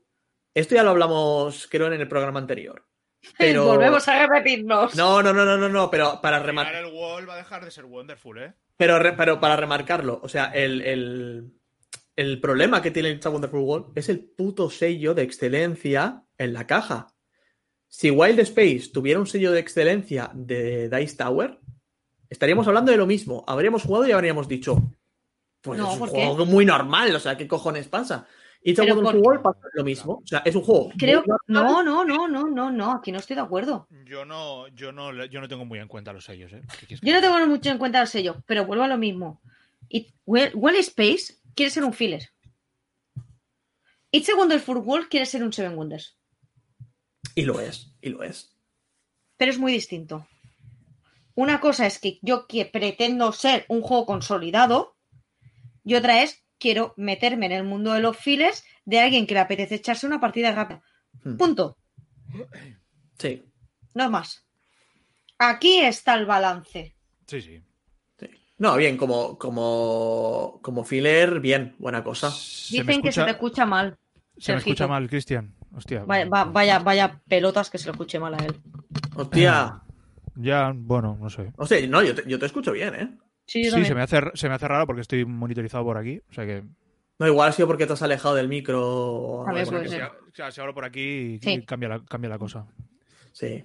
Esto 0.55 0.75
ya 0.75 0.83
lo 0.83 0.91
hablamos, 0.91 1.67
creo, 1.71 1.87
en 1.93 2.01
el 2.01 2.09
programa 2.09 2.39
anterior. 2.41 2.85
Pero... 3.39 3.65
Volvemos 3.67 4.07
a 4.09 4.27
repetirnos. 4.27 4.95
No, 4.95 5.23
no, 5.23 5.33
no, 5.33 5.45
no, 5.45 5.57
no, 5.57 5.69
no, 5.69 5.91
pero 5.91 6.21
para 6.21 6.39
remarcar. 6.41 6.85
el 6.85 6.93
wall 6.93 7.29
va 7.29 7.35
a 7.35 7.39
dejar 7.39 7.65
de 7.65 7.71
ser 7.71 7.85
wonderful, 7.85 8.39
¿eh? 8.39 8.53
Pero, 8.77 8.99
re- 8.99 9.13
pero 9.13 9.39
para 9.41 9.55
remarcarlo, 9.57 10.19
o 10.23 10.29
sea, 10.29 10.47
el, 10.47 10.81
el, 10.83 11.53
el 12.17 12.41
problema 12.41 12.83
que 12.83 12.91
tiene 12.91 13.11
el 13.11 13.17
It's 13.17 13.27
a 13.27 13.31
Wonderful 13.31 13.61
World 13.61 13.93
es 13.97 14.09
el 14.09 14.19
puto 14.21 14.69
sello 14.71 15.15
de 15.15 15.23
excelencia 15.23 16.25
en 16.37 16.53
la 16.53 16.67
caja. 16.67 17.15
Si 17.87 18.11
Wild 18.11 18.41
Space 18.41 18.91
tuviera 18.93 19.21
un 19.21 19.27
sello 19.27 19.53
de 19.53 19.61
excelencia 19.61 20.31
de 20.35 20.89
Dice 20.89 21.17
Tower, 21.17 21.61
estaríamos 22.29 22.67
hablando 22.67 22.91
de 22.91 22.99
lo 22.99 23.07
mismo. 23.07 23.45
Habríamos 23.47 23.85
jugado 23.85 24.09
y 24.09 24.13
habríamos 24.13 24.49
dicho, 24.49 24.83
pues 25.61 25.79
No, 25.79 25.93
es 25.93 26.01
un 26.01 26.09
juego 26.09 26.45
muy 26.47 26.65
normal, 26.65 27.15
o 27.15 27.21
sea, 27.21 27.37
¿qué 27.37 27.47
cojones 27.47 27.87
pasa? 27.89 28.27
It's 28.65 28.79
a 28.79 28.83
Pero 28.83 28.95
Wonderful 28.95 29.21
por- 29.23 29.27
World 29.33 29.43
pasa 29.43 29.69
lo 29.75 29.83
mismo. 29.85 30.13
O 30.23 30.27
sea, 30.27 30.39
es 30.45 30.55
un 30.55 30.63
juego. 30.63 30.93
Creo. 30.97 31.25
No, 31.49 31.83
no, 31.83 32.05
no, 32.05 32.29
no, 32.29 32.49
no, 32.49 32.71
no. 32.71 32.93
Aquí 32.93 33.11
no 33.11 33.19
estoy 33.19 33.35
de 33.37 33.43
acuerdo. 33.43 33.89
Yo 34.07 34.25
no, 34.25 34.69
yo 34.69 34.93
no, 34.93 35.25
yo 35.27 35.41
no 35.41 35.49
tengo 35.49 35.65
muy 35.65 35.79
en 35.81 35.89
cuenta 35.89 36.13
los 36.13 36.25
sellos, 36.25 36.53
¿eh? 36.53 36.63
¿Qué 36.79 36.87
quieres 36.87 37.01
que 37.01 37.07
Yo 37.07 37.13
no 37.13 37.21
tengo 37.21 37.47
mucho 37.49 37.71
en 37.71 37.79
cuenta 37.79 38.01
el 38.01 38.07
sello, 38.07 38.43
pero 38.47 38.65
vuelvo 38.65 38.85
a 38.85 38.89
lo 38.89 38.99
mismo. 38.99 39.41
It, 39.89 40.15
well, 40.27 40.53
Well 40.55 40.77
Space 40.77 41.39
quiere 41.57 41.71
ser 41.71 41.83
un 41.85 41.93
filler. 41.93 42.29
It's 44.11 44.29
a 44.29 44.37
Wonderful 44.37 44.77
World 44.79 45.09
quiere 45.09 45.27
ser 45.27 45.43
un 45.43 45.53
Seven 45.53 45.77
Wonders. 45.77 46.17
Y 47.35 47.43
lo 47.43 47.61
es, 47.61 47.93
y 48.01 48.11
lo 48.11 48.23
es. 48.23 48.55
pero 49.39 49.51
es 49.51 49.59
muy 49.59 49.73
distinto. 49.73 50.27
Una 51.35 51.61
cosa 51.61 51.87
es 51.87 51.99
que 51.99 52.19
yo 52.23 52.47
que 52.47 52.67
pretendo 52.67 53.33
ser 53.33 53.65
un 53.69 53.81
juego 53.81 54.05
consolidado 54.07 54.97
y 55.83 55.95
otra 55.95 56.23
es 56.23 56.42
quiero 56.63 56.95
meterme 56.97 57.47
en 57.47 57.53
el 57.53 57.65
mundo 57.65 57.93
de 57.93 58.01
los 58.01 58.17
files 58.17 58.65
de 58.85 59.01
alguien 59.01 59.27
que 59.27 59.35
le 59.35 59.41
apetece 59.41 59.75
echarse 59.75 60.07
una 60.07 60.21
partida 60.21 60.53
rápida. 60.53 60.81
Hmm. 61.25 61.37
Punto. 61.37 61.77
Sí, 63.19 63.43
No 63.95 64.09
más. 64.11 64.47
Aquí 65.39 65.81
está 65.81 66.15
el 66.15 66.25
balance. 66.25 66.95
Sí, 67.27 67.41
sí. 67.43 67.63
sí. 68.19 68.27
No, 68.59 68.77
bien, 68.77 68.97
como, 68.97 69.37
como, 69.39 70.61
como 70.63 70.85
filler, 70.85 71.41
bien, 71.41 71.75
buena 71.79 72.05
cosa. 72.05 72.31
Se 72.31 72.77
Dicen 72.79 73.03
que 73.03 73.11
se 73.13 73.25
te 73.25 73.31
escucha 73.33 73.67
mal. 73.67 73.99
Se 74.39 74.53
me 74.53 74.59
escucha 74.59 74.87
mal, 74.87 75.09
Cristian. 75.09 75.55
Hostia. 75.75 76.05
Vaya, 76.05 76.27
va- 76.29 76.45
vaya, 76.45 76.79
vaya 76.79 77.21
pelotas 77.29 77.71
que 77.71 77.79
se 77.79 77.87
lo 77.87 77.93
escuche 77.93 78.19
mal 78.21 78.35
a 78.35 78.45
él. 78.45 78.55
Hostia. 79.17 79.83
Ya, 80.37 80.73
bueno, 80.75 81.19
no 81.21 81.29
sé. 81.29 81.53
O 81.57 81.67
sea, 81.67 81.85
no, 81.89 82.03
yo 82.03 82.15
te, 82.15 82.23
yo 82.29 82.39
te 82.39 82.47
escucho 82.47 82.73
bien, 82.73 82.95
¿eh? 82.95 83.19
Sí, 83.53 83.65
se 83.85 83.95
me, 83.95 84.03
hace, 84.03 84.21
se 84.35 84.49
me 84.49 84.55
hace 84.55 84.69
raro 84.69 84.87
porque 84.87 85.03
estoy 85.03 85.25
monitorizado 85.25 85.85
por 85.85 85.99
aquí. 85.99 86.21
O 86.31 86.33
sea 86.33 86.47
que. 86.47 86.63
No, 87.19 87.27
igual 87.27 87.51
ha 87.51 87.53
sido 87.53 87.69
porque 87.69 87.87
te 87.87 87.93
has 87.93 88.03
alejado 88.03 88.35
del 88.35 88.49
micro. 88.49 88.81
o 88.83 89.49
A 89.49 89.53
ver. 89.53 89.67
Si, 89.67 89.75
o 89.75 90.33
sea, 90.33 90.51
si 90.51 90.61
hablo 90.61 90.75
por 90.75 90.85
aquí, 90.85 91.39
Sí. 91.43 91.63
cambia, 91.67 91.89
la, 91.91 92.05
cambia 92.05 92.31
la 92.31 92.39
cosa. 92.39 92.67
Sí. 93.33 93.65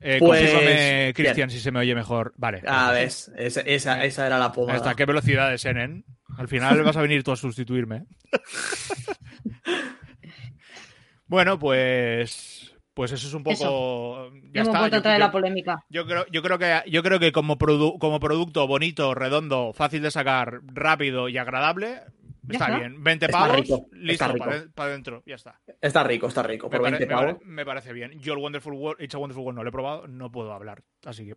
Eh, 0.00 0.16
Pues, 0.18 0.50
confírmame, 0.50 1.12
Cristian, 1.14 1.50
si 1.50 1.60
se 1.60 1.70
me 1.72 1.80
oye 1.80 1.94
mejor. 1.94 2.32
Vale. 2.36 2.62
Ah, 2.66 2.92
ves, 2.92 3.30
esa, 3.36 3.60
esa, 3.62 4.04
esa 4.04 4.26
era 4.26 4.38
la 4.38 4.52
pomada. 4.52 4.78
¿Hasta 4.78 4.94
qué 4.94 5.04
velocidad 5.04 5.52
es 5.52 5.64
Enen? 5.64 6.04
Al 6.38 6.48
final 6.48 6.82
vas 6.82 6.96
a 6.96 7.02
venir 7.02 7.22
tú 7.22 7.32
a 7.32 7.36
sustituirme. 7.36 8.06
bueno, 11.26 11.58
pues. 11.58 12.51
Pues 12.94 13.10
eso 13.12 13.26
es 13.26 13.32
un 13.34 13.42
poco. 13.42 14.30
Ya 14.52 14.60
Hemos 14.62 14.74
está. 14.74 14.88
Yo- 14.88 14.96
a 14.98 15.02
traer 15.02 15.18
yo- 15.20 15.26
la 15.26 15.32
polémica. 15.32 15.84
Yo 15.88 16.06
creo, 16.06 16.26
yo 16.30 16.42
creo 16.42 16.58
que, 16.58 16.82
yo 16.90 17.02
creo 17.02 17.18
que 17.18 17.32
como, 17.32 17.56
produ- 17.58 17.98
como 17.98 18.20
producto 18.20 18.66
bonito, 18.66 19.14
redondo, 19.14 19.72
fácil 19.72 20.02
de 20.02 20.10
sacar, 20.10 20.60
rápido 20.66 21.28
y 21.30 21.38
agradable, 21.38 22.02
Ya 22.42 22.52
está, 22.52 22.66
está. 22.66 22.78
bien. 22.78 23.02
20 23.02 23.26
Está 23.26 23.38
pavos, 23.38 23.56
rico, 23.56 23.86
listo, 23.92 24.34
para 24.74 24.88
adentro, 24.90 25.22
ya 25.24 25.36
está. 25.36 25.58
Está 25.80 26.02
rico, 26.04 26.26
está 26.26 26.42
rico. 26.42 26.66
Me, 26.66 26.70
Por 26.76 26.82
pare- 26.82 26.98
20 26.98 27.06
me 27.06 27.14
pare- 27.14 27.32
pavos. 27.34 27.46
me 27.46 27.64
parece 27.64 27.92
bien. 27.94 28.20
Yo 28.20 28.34
el 28.34 28.40
Wonderful 28.40 28.74
World, 28.74 29.00
It's 29.02 29.14
a 29.14 29.18
Wonderful 29.18 29.42
World 29.44 29.56
no 29.56 29.62
lo 29.62 29.68
he 29.70 29.72
probado, 29.72 30.06
no 30.06 30.30
puedo 30.30 30.52
hablar, 30.52 30.82
así 31.06 31.24
que... 31.26 31.36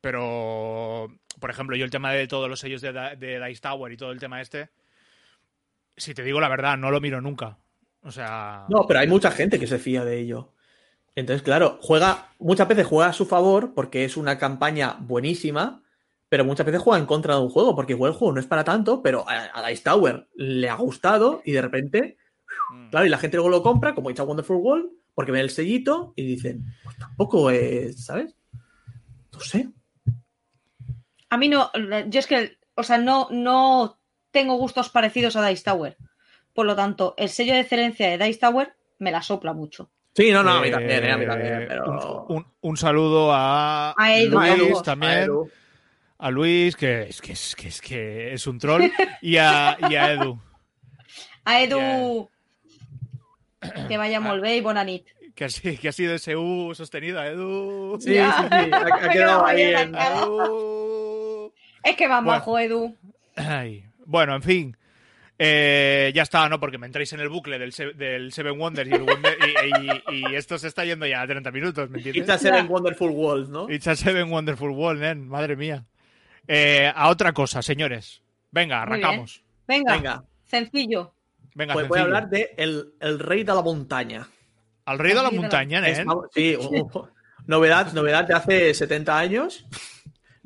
Pero, 0.00 1.08
por 1.40 1.50
ejemplo, 1.50 1.74
yo 1.76 1.84
el 1.84 1.90
tema 1.90 2.12
de 2.12 2.28
todos 2.28 2.48
los 2.48 2.60
sellos 2.60 2.80
de, 2.82 2.92
de 2.92 3.44
Dice 3.48 3.60
Tower 3.62 3.90
y 3.92 3.96
todo 3.96 4.12
el 4.12 4.20
tema 4.20 4.40
este, 4.40 4.68
si 5.96 6.14
te 6.14 6.22
digo 6.22 6.38
la 6.40 6.48
verdad, 6.48 6.76
no 6.76 6.90
lo 6.90 7.00
miro 7.00 7.20
nunca. 7.20 7.58
O 8.06 8.12
sea... 8.12 8.66
No, 8.68 8.86
pero 8.86 9.00
hay 9.00 9.08
mucha 9.08 9.32
gente 9.32 9.58
que 9.58 9.66
se 9.66 9.80
fía 9.80 10.04
de 10.04 10.20
ello. 10.20 10.52
Entonces, 11.16 11.42
claro, 11.42 11.78
juega, 11.82 12.28
muchas 12.38 12.68
veces 12.68 12.86
juega 12.86 13.10
a 13.10 13.12
su 13.12 13.26
favor 13.26 13.74
porque 13.74 14.04
es 14.04 14.16
una 14.16 14.38
campaña 14.38 14.96
buenísima, 15.00 15.82
pero 16.28 16.44
muchas 16.44 16.66
veces 16.66 16.80
juega 16.80 17.00
en 17.00 17.06
contra 17.06 17.34
de 17.34 17.40
un 17.40 17.48
juego 17.48 17.74
porque 17.74 17.94
igual 17.94 18.12
el 18.12 18.16
juego 18.18 18.32
no 18.32 18.40
es 18.40 18.46
para 18.46 18.62
tanto, 18.62 19.02
pero 19.02 19.28
a, 19.28 19.50
a 19.52 19.68
Dice 19.68 19.82
Tower 19.82 20.28
le 20.34 20.68
ha 20.68 20.76
gustado 20.76 21.42
y 21.44 21.52
de 21.52 21.62
repente, 21.62 22.16
mm. 22.70 22.90
claro, 22.90 23.06
y 23.06 23.08
la 23.08 23.18
gente 23.18 23.38
luego 23.38 23.50
lo 23.50 23.62
compra 23.62 23.94
como 23.94 24.10
a 24.10 24.22
Wonderful 24.22 24.56
World 24.56 24.90
porque 25.14 25.32
ven 25.32 25.40
el 25.40 25.50
sellito 25.50 26.12
y 26.14 26.26
dicen, 26.26 26.64
pues 26.84 26.96
tampoco 26.98 27.50
es, 27.50 28.04
¿sabes? 28.04 28.36
No 29.32 29.40
sé. 29.40 29.68
A 31.28 31.38
mí 31.38 31.48
no, 31.48 31.72
yo 32.08 32.20
es 32.20 32.26
que, 32.28 32.58
o 32.76 32.84
sea, 32.84 32.98
no, 32.98 33.26
no 33.32 33.98
tengo 34.30 34.56
gustos 34.56 34.90
parecidos 34.90 35.34
a 35.34 35.46
Dice 35.46 35.64
Tower. 35.64 35.96
Por 36.56 36.66
lo 36.66 36.74
tanto, 36.74 37.14
el 37.16 37.28
sello 37.28 37.52
de 37.54 37.60
excelencia 37.60 38.08
de 38.08 38.24
Dice 38.24 38.40
Tower 38.40 38.74
me 38.98 39.12
la 39.12 39.22
sopla 39.22 39.52
mucho. 39.52 39.90
Sí, 40.14 40.32
no, 40.32 40.42
no, 40.42 40.52
a 40.52 40.60
mí 40.62 40.68
Eh, 40.68 40.70
también, 40.72 41.04
eh, 41.04 41.10
a 41.12 41.16
mí 41.18 41.26
también, 41.26 41.64
pero... 41.68 42.24
un, 42.28 42.36
un- 42.38 42.46
un 42.62 42.76
saludo 42.78 43.30
a, 43.32 43.94
A 43.96 44.14
Edu, 44.14 44.40
Luis 44.40 44.82
también. 44.82 45.12
A 45.12 45.20
Edu. 45.24 45.50
a 46.18 46.30
Luis, 46.30 46.74
que 46.74 47.02
es 47.02 47.20
que 47.20 47.32
es, 47.32 47.54
que 47.54 47.68
es, 47.68 47.80
que 47.82 48.32
es 48.32 48.46
un 48.46 48.58
troll, 48.58 48.84
y 49.20 49.36
a, 49.36 49.76
y 49.88 49.94
a 49.94 50.12
Edu, 50.12 50.40
A 51.44 51.60
Edu, 51.60 52.28
que 53.86 53.98
vaya 53.98 54.18
molt 54.20 54.40
bé 54.42 54.56
y 54.56 54.60
bona 54.62 54.82
nit. 54.82 55.06
que 55.34 55.46
que 55.78 55.88
ha 55.88 55.92
sido 55.92 56.14
ese 56.14 56.34
U 56.34 56.72
sostenido, 56.74 57.20
a 57.20 57.26
Edu. 57.28 57.98
Sí, 58.00 58.14
sí, 58.14 58.16
sí, 58.16 58.20
ha, 58.72 59.04
ha 59.04 59.08
quedado 59.12 59.44
ahí 59.46 59.62
en... 59.62 59.94
Es 61.84 61.94
que 61.96 62.08
va 62.08 62.20
Bueno. 62.22 62.38
majo, 62.38 62.58
Edu. 62.58 62.96
Ay, 63.36 63.84
Bueno, 64.06 64.34
en 64.36 64.42
fin. 64.42 64.76
Eh, 65.38 66.12
ya 66.14 66.22
está, 66.22 66.48
¿no? 66.48 66.58
Porque 66.58 66.78
me 66.78 66.86
entráis 66.86 67.12
en 67.12 67.20
el 67.20 67.28
bucle 67.28 67.58
del, 67.58 67.72
se- 67.72 67.92
del 67.92 68.32
Seven 68.32 68.58
Wonders 68.58 68.88
y, 68.90 68.94
el 68.94 69.02
Wonder- 69.02 69.36
y, 70.08 70.14
y- 70.16 70.30
y 70.30 70.34
esto 70.34 70.56
se 70.58 70.68
está 70.68 70.84
yendo 70.84 71.06
ya 71.06 71.20
a 71.20 71.26
30 71.26 71.50
minutos, 71.50 71.90
¿me 71.90 71.98
entiendes? 71.98 72.22
It's 72.22 72.30
a 72.30 72.38
Seven 72.38 72.66
Wonderful 72.68 73.10
World, 73.10 73.50
¿no? 73.50 73.68
It's 73.68 73.86
a 73.86 73.96
Seven 73.96 74.30
Wonderful 74.32 74.70
World, 74.70 75.02
nen, 75.02 75.28
madre 75.28 75.56
mía. 75.56 75.84
Eh, 76.48 76.90
a 76.94 77.08
otra 77.10 77.32
cosa, 77.32 77.60
señores. 77.60 78.22
Venga, 78.50 78.82
arrancamos. 78.82 79.42
Venga, 79.68 79.92
Venga, 79.94 80.24
sencillo. 80.46 81.12
Venga, 81.54 81.74
pues 81.74 81.88
voy 81.88 81.98
a 81.98 82.02
hablar 82.02 82.28
de 82.30 82.54
el, 82.56 82.94
el 83.00 83.18
Rey 83.18 83.44
de 83.44 83.54
la 83.54 83.62
Montaña. 83.62 84.26
Al 84.86 84.98
rey 85.00 85.14
de 85.14 85.22
la 85.22 85.30
montaña, 85.32 85.86
Es- 85.86 85.98
nen. 85.98 86.06
sí, 86.32 86.54
un- 86.54 86.88
un- 86.94 87.10
novedad, 87.46 87.92
novedad 87.92 88.24
de 88.24 88.34
hace 88.34 88.72
70 88.72 89.18
años. 89.18 89.66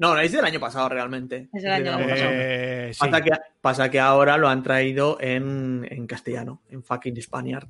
No, 0.01 0.19
es 0.19 0.33
del 0.33 0.47
año 0.47 0.59
pasado 0.59 0.89
realmente. 0.89 1.51
Es 1.53 1.63
del 1.63 1.73
año 1.73 1.99
del 1.99 2.09
pasado. 2.09 2.31
Eh, 2.33 2.91
sí. 2.95 3.01
Pasa, 3.01 3.21
que, 3.21 3.31
pasa 3.61 3.91
que 3.91 4.01
ahora 4.01 4.39
lo 4.39 4.49
han 4.49 4.63
traído 4.63 5.19
en, 5.21 5.87
en 5.91 6.07
castellano, 6.07 6.63
en 6.71 6.83
fucking 6.83 7.21
Spaniard. 7.23 7.69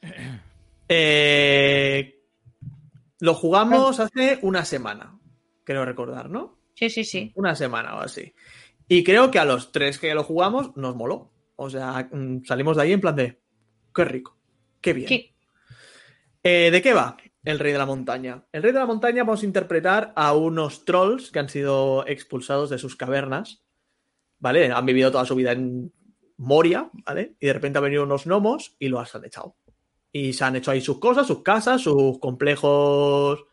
Eh, 0.88 2.22
lo 3.18 3.34
jugamos 3.34 3.98
hace 3.98 4.38
una 4.42 4.64
semana, 4.64 5.18
creo 5.64 5.84
recordar, 5.84 6.30
¿no? 6.30 6.60
Sí, 6.74 6.90
sí, 6.90 7.02
sí. 7.02 7.32
Una 7.34 7.56
semana 7.56 7.96
o 7.96 7.98
así. 7.98 8.32
Y 8.86 9.02
creo 9.02 9.32
que 9.32 9.40
a 9.40 9.44
los 9.44 9.72
tres 9.72 9.98
que 9.98 10.14
lo 10.14 10.22
jugamos 10.22 10.76
nos 10.76 10.94
moló. 10.94 11.32
O 11.56 11.68
sea, 11.68 12.08
mm, 12.12 12.44
salimos 12.44 12.76
de 12.76 12.84
ahí 12.84 12.92
en 12.92 13.00
plan 13.00 13.16
de, 13.16 13.40
qué 13.92 14.04
rico, 14.04 14.38
qué 14.80 14.92
bien. 14.92 15.08
Sí. 15.08 15.34
Eh, 16.44 16.70
¿De 16.70 16.80
qué 16.80 16.94
va 16.94 17.16
el 17.46 17.60
Rey 17.60 17.72
de 17.72 17.78
la 17.78 17.86
Montaña? 17.86 18.44
El 18.52 18.62
Rey 18.62 18.72
de 18.72 18.80
la 18.80 18.86
Montaña 18.86 19.22
vamos 19.22 19.42
a 19.42 19.46
interpretar 19.46 20.12
a 20.16 20.34
unos 20.34 20.84
trolls 20.84 21.30
que 21.30 21.38
han 21.38 21.48
sido 21.48 22.04
expulsados 22.06 22.70
de 22.70 22.78
sus 22.78 22.96
cavernas, 22.96 23.62
¿vale? 24.40 24.72
Han 24.72 24.84
vivido 24.84 25.12
toda 25.12 25.24
su 25.24 25.36
vida 25.36 25.52
en 25.52 25.92
Moria, 26.38 26.90
¿vale? 27.06 27.36
Y 27.38 27.46
de 27.46 27.52
repente 27.52 27.78
han 27.78 27.84
venido 27.84 28.02
unos 28.02 28.26
gnomos 28.26 28.74
y 28.80 28.88
los 28.88 29.14
han 29.14 29.24
echado. 29.24 29.56
Y 30.10 30.32
se 30.32 30.44
han 30.44 30.56
hecho 30.56 30.72
ahí 30.72 30.80
sus 30.80 30.98
cosas, 30.98 31.28
sus 31.28 31.44
casas, 31.44 31.82
sus 31.82 32.18
complejos 32.18 33.44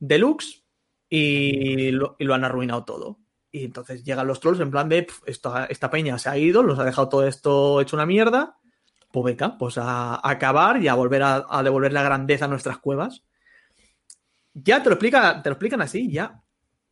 deluxe 0.00 0.64
y 1.08 1.92
lo, 1.92 2.16
y 2.18 2.24
lo 2.24 2.34
han 2.34 2.44
arruinado 2.44 2.84
todo. 2.84 3.20
Y 3.52 3.64
entonces 3.64 4.02
llegan 4.02 4.26
los 4.26 4.40
trolls 4.40 4.58
en 4.58 4.72
plan 4.72 4.88
de, 4.88 5.04
"Pf, 5.04 5.22
esta, 5.26 5.90
peña 5.90 6.18
se 6.18 6.28
ha 6.30 6.36
ido, 6.36 6.64
los 6.64 6.80
ha 6.80 6.84
dejado 6.84 7.08
todo 7.08 7.26
esto 7.28 7.80
hecho 7.80 7.94
una 7.94 8.06
mierda, 8.06 8.58
pues 9.12 9.24
venga, 9.24 9.56
pues 9.56 9.78
a, 9.78 10.20
acabar 10.28 10.82
y 10.82 10.88
a 10.88 10.94
volver 10.94 11.22
a 11.22 11.62
devolver 11.62 11.92
la 11.92 12.02
grandeza 12.02 12.46
a 12.46 12.48
nuestras 12.48 12.78
cuevas. 12.78 13.22
Ya 14.64 14.82
te 14.82 14.88
lo 14.88 14.94
explica, 14.94 15.42
te 15.42 15.50
lo 15.50 15.54
explican 15.54 15.82
así, 15.82 16.10
ya, 16.10 16.42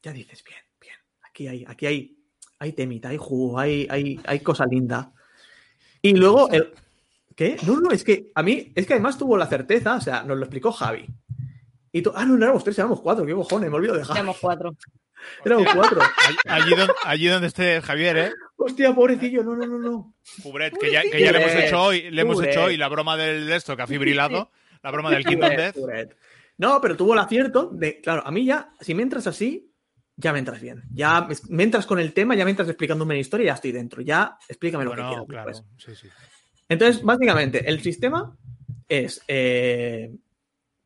ya 0.02 0.12
dices, 0.12 0.44
bien, 0.44 0.60
bien, 0.78 0.96
aquí 1.22 1.48
hay, 1.48 1.64
aquí 1.66 1.86
hay, 1.86 2.18
hay 2.58 2.72
temita, 2.72 3.08
hay 3.08 3.16
jugo, 3.16 3.58
hay, 3.58 3.86
hay, 3.88 4.20
hay 4.26 4.40
cosa 4.40 4.66
linda. 4.66 5.12
Y 6.02 6.12
luego 6.12 6.50
el. 6.50 6.74
¿Qué? 7.34 7.56
No, 7.66 7.80
no, 7.80 7.90
es 7.90 8.04
que 8.04 8.30
a 8.34 8.42
mí, 8.42 8.70
es 8.74 8.86
que 8.86 8.92
además 8.92 9.16
tuvo 9.16 9.38
la 9.38 9.46
certeza, 9.46 9.96
o 9.96 10.00
sea, 10.00 10.22
nos 10.22 10.36
lo 10.36 10.44
explicó 10.44 10.72
Javi. 10.72 11.06
Y 11.90 12.02
tú, 12.02 12.12
ah, 12.14 12.26
no, 12.26 12.36
no 12.36 12.44
éramos 12.44 12.62
tres, 12.62 12.78
éramos 12.78 13.00
cuatro, 13.00 13.24
qué 13.24 13.32
cojones, 13.32 13.70
me 13.70 13.76
olvido 13.76 13.94
de 13.94 14.04
Javi. 14.04 14.18
Tenemos 14.18 14.38
cuatro. 14.38 14.76
Éramos 15.42 15.66
cuatro. 15.74 16.02
Allí, 16.02 16.36
allí 16.44 16.70
donde, 16.76 16.94
allí 17.02 17.26
donde 17.28 17.46
esté 17.46 17.80
Javier, 17.80 18.16
¿eh? 18.18 18.32
Hostia, 18.56 18.94
pobrecillo, 18.94 19.42
no, 19.42 19.56
no, 19.56 19.66
no, 19.66 19.78
no. 19.78 20.14
Que 20.78 20.92
ya, 20.92 21.00
que 21.00 21.18
ya 21.18 21.32
le 21.32 21.42
hemos 21.42 21.54
hecho 21.54 21.82
hoy, 21.82 22.10
le 22.10 22.20
hemos 22.20 22.42
hecho 22.42 22.64
hoy 22.64 22.76
la 22.76 22.88
broma 22.88 23.16
del 23.16 23.46
de 23.46 23.56
esto 23.56 23.74
que 23.74 23.82
ha 23.82 23.86
fibrilado, 23.86 24.50
la 24.82 24.90
broma 24.90 25.10
del 25.10 25.24
Kingdom 25.24 25.56
Death. 25.56 25.76
No, 26.58 26.80
pero 26.80 26.96
tuvo 26.96 27.14
el 27.14 27.18
acierto 27.18 27.70
de, 27.72 28.00
claro, 28.00 28.22
a 28.26 28.30
mí 28.30 28.44
ya, 28.44 28.72
si 28.80 28.94
me 28.94 29.02
entras 29.02 29.26
así, 29.26 29.72
ya 30.16 30.32
me 30.32 30.38
entras 30.38 30.60
bien. 30.60 30.82
Ya 30.92 31.26
me- 31.48 31.62
entras 31.62 31.86
con 31.86 31.98
el 31.98 32.12
tema, 32.12 32.34
ya 32.36 32.44
me 32.44 32.50
entras 32.50 32.68
explicándome 32.68 33.14
la 33.14 33.20
historia 33.20 33.46
ya 33.46 33.54
estoy 33.54 33.72
dentro. 33.72 34.00
Ya 34.02 34.38
explícame 34.48 34.84
lo 34.84 34.92
que 34.92 34.96
quieras. 35.02 35.24
claro, 35.26 35.52
sí, 35.76 35.94
sí. 35.94 36.08
Entonces, 36.68 37.02
básicamente, 37.02 37.68
el 37.68 37.80
sistema 37.82 38.36
es, 38.88 39.22
eh, 39.28 40.14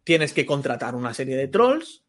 tienes 0.05 0.33
que 0.33 0.47
contratar 0.47 0.95
una 0.95 1.13
serie 1.13 1.37
de 1.37 1.49
trolls 1.49 2.03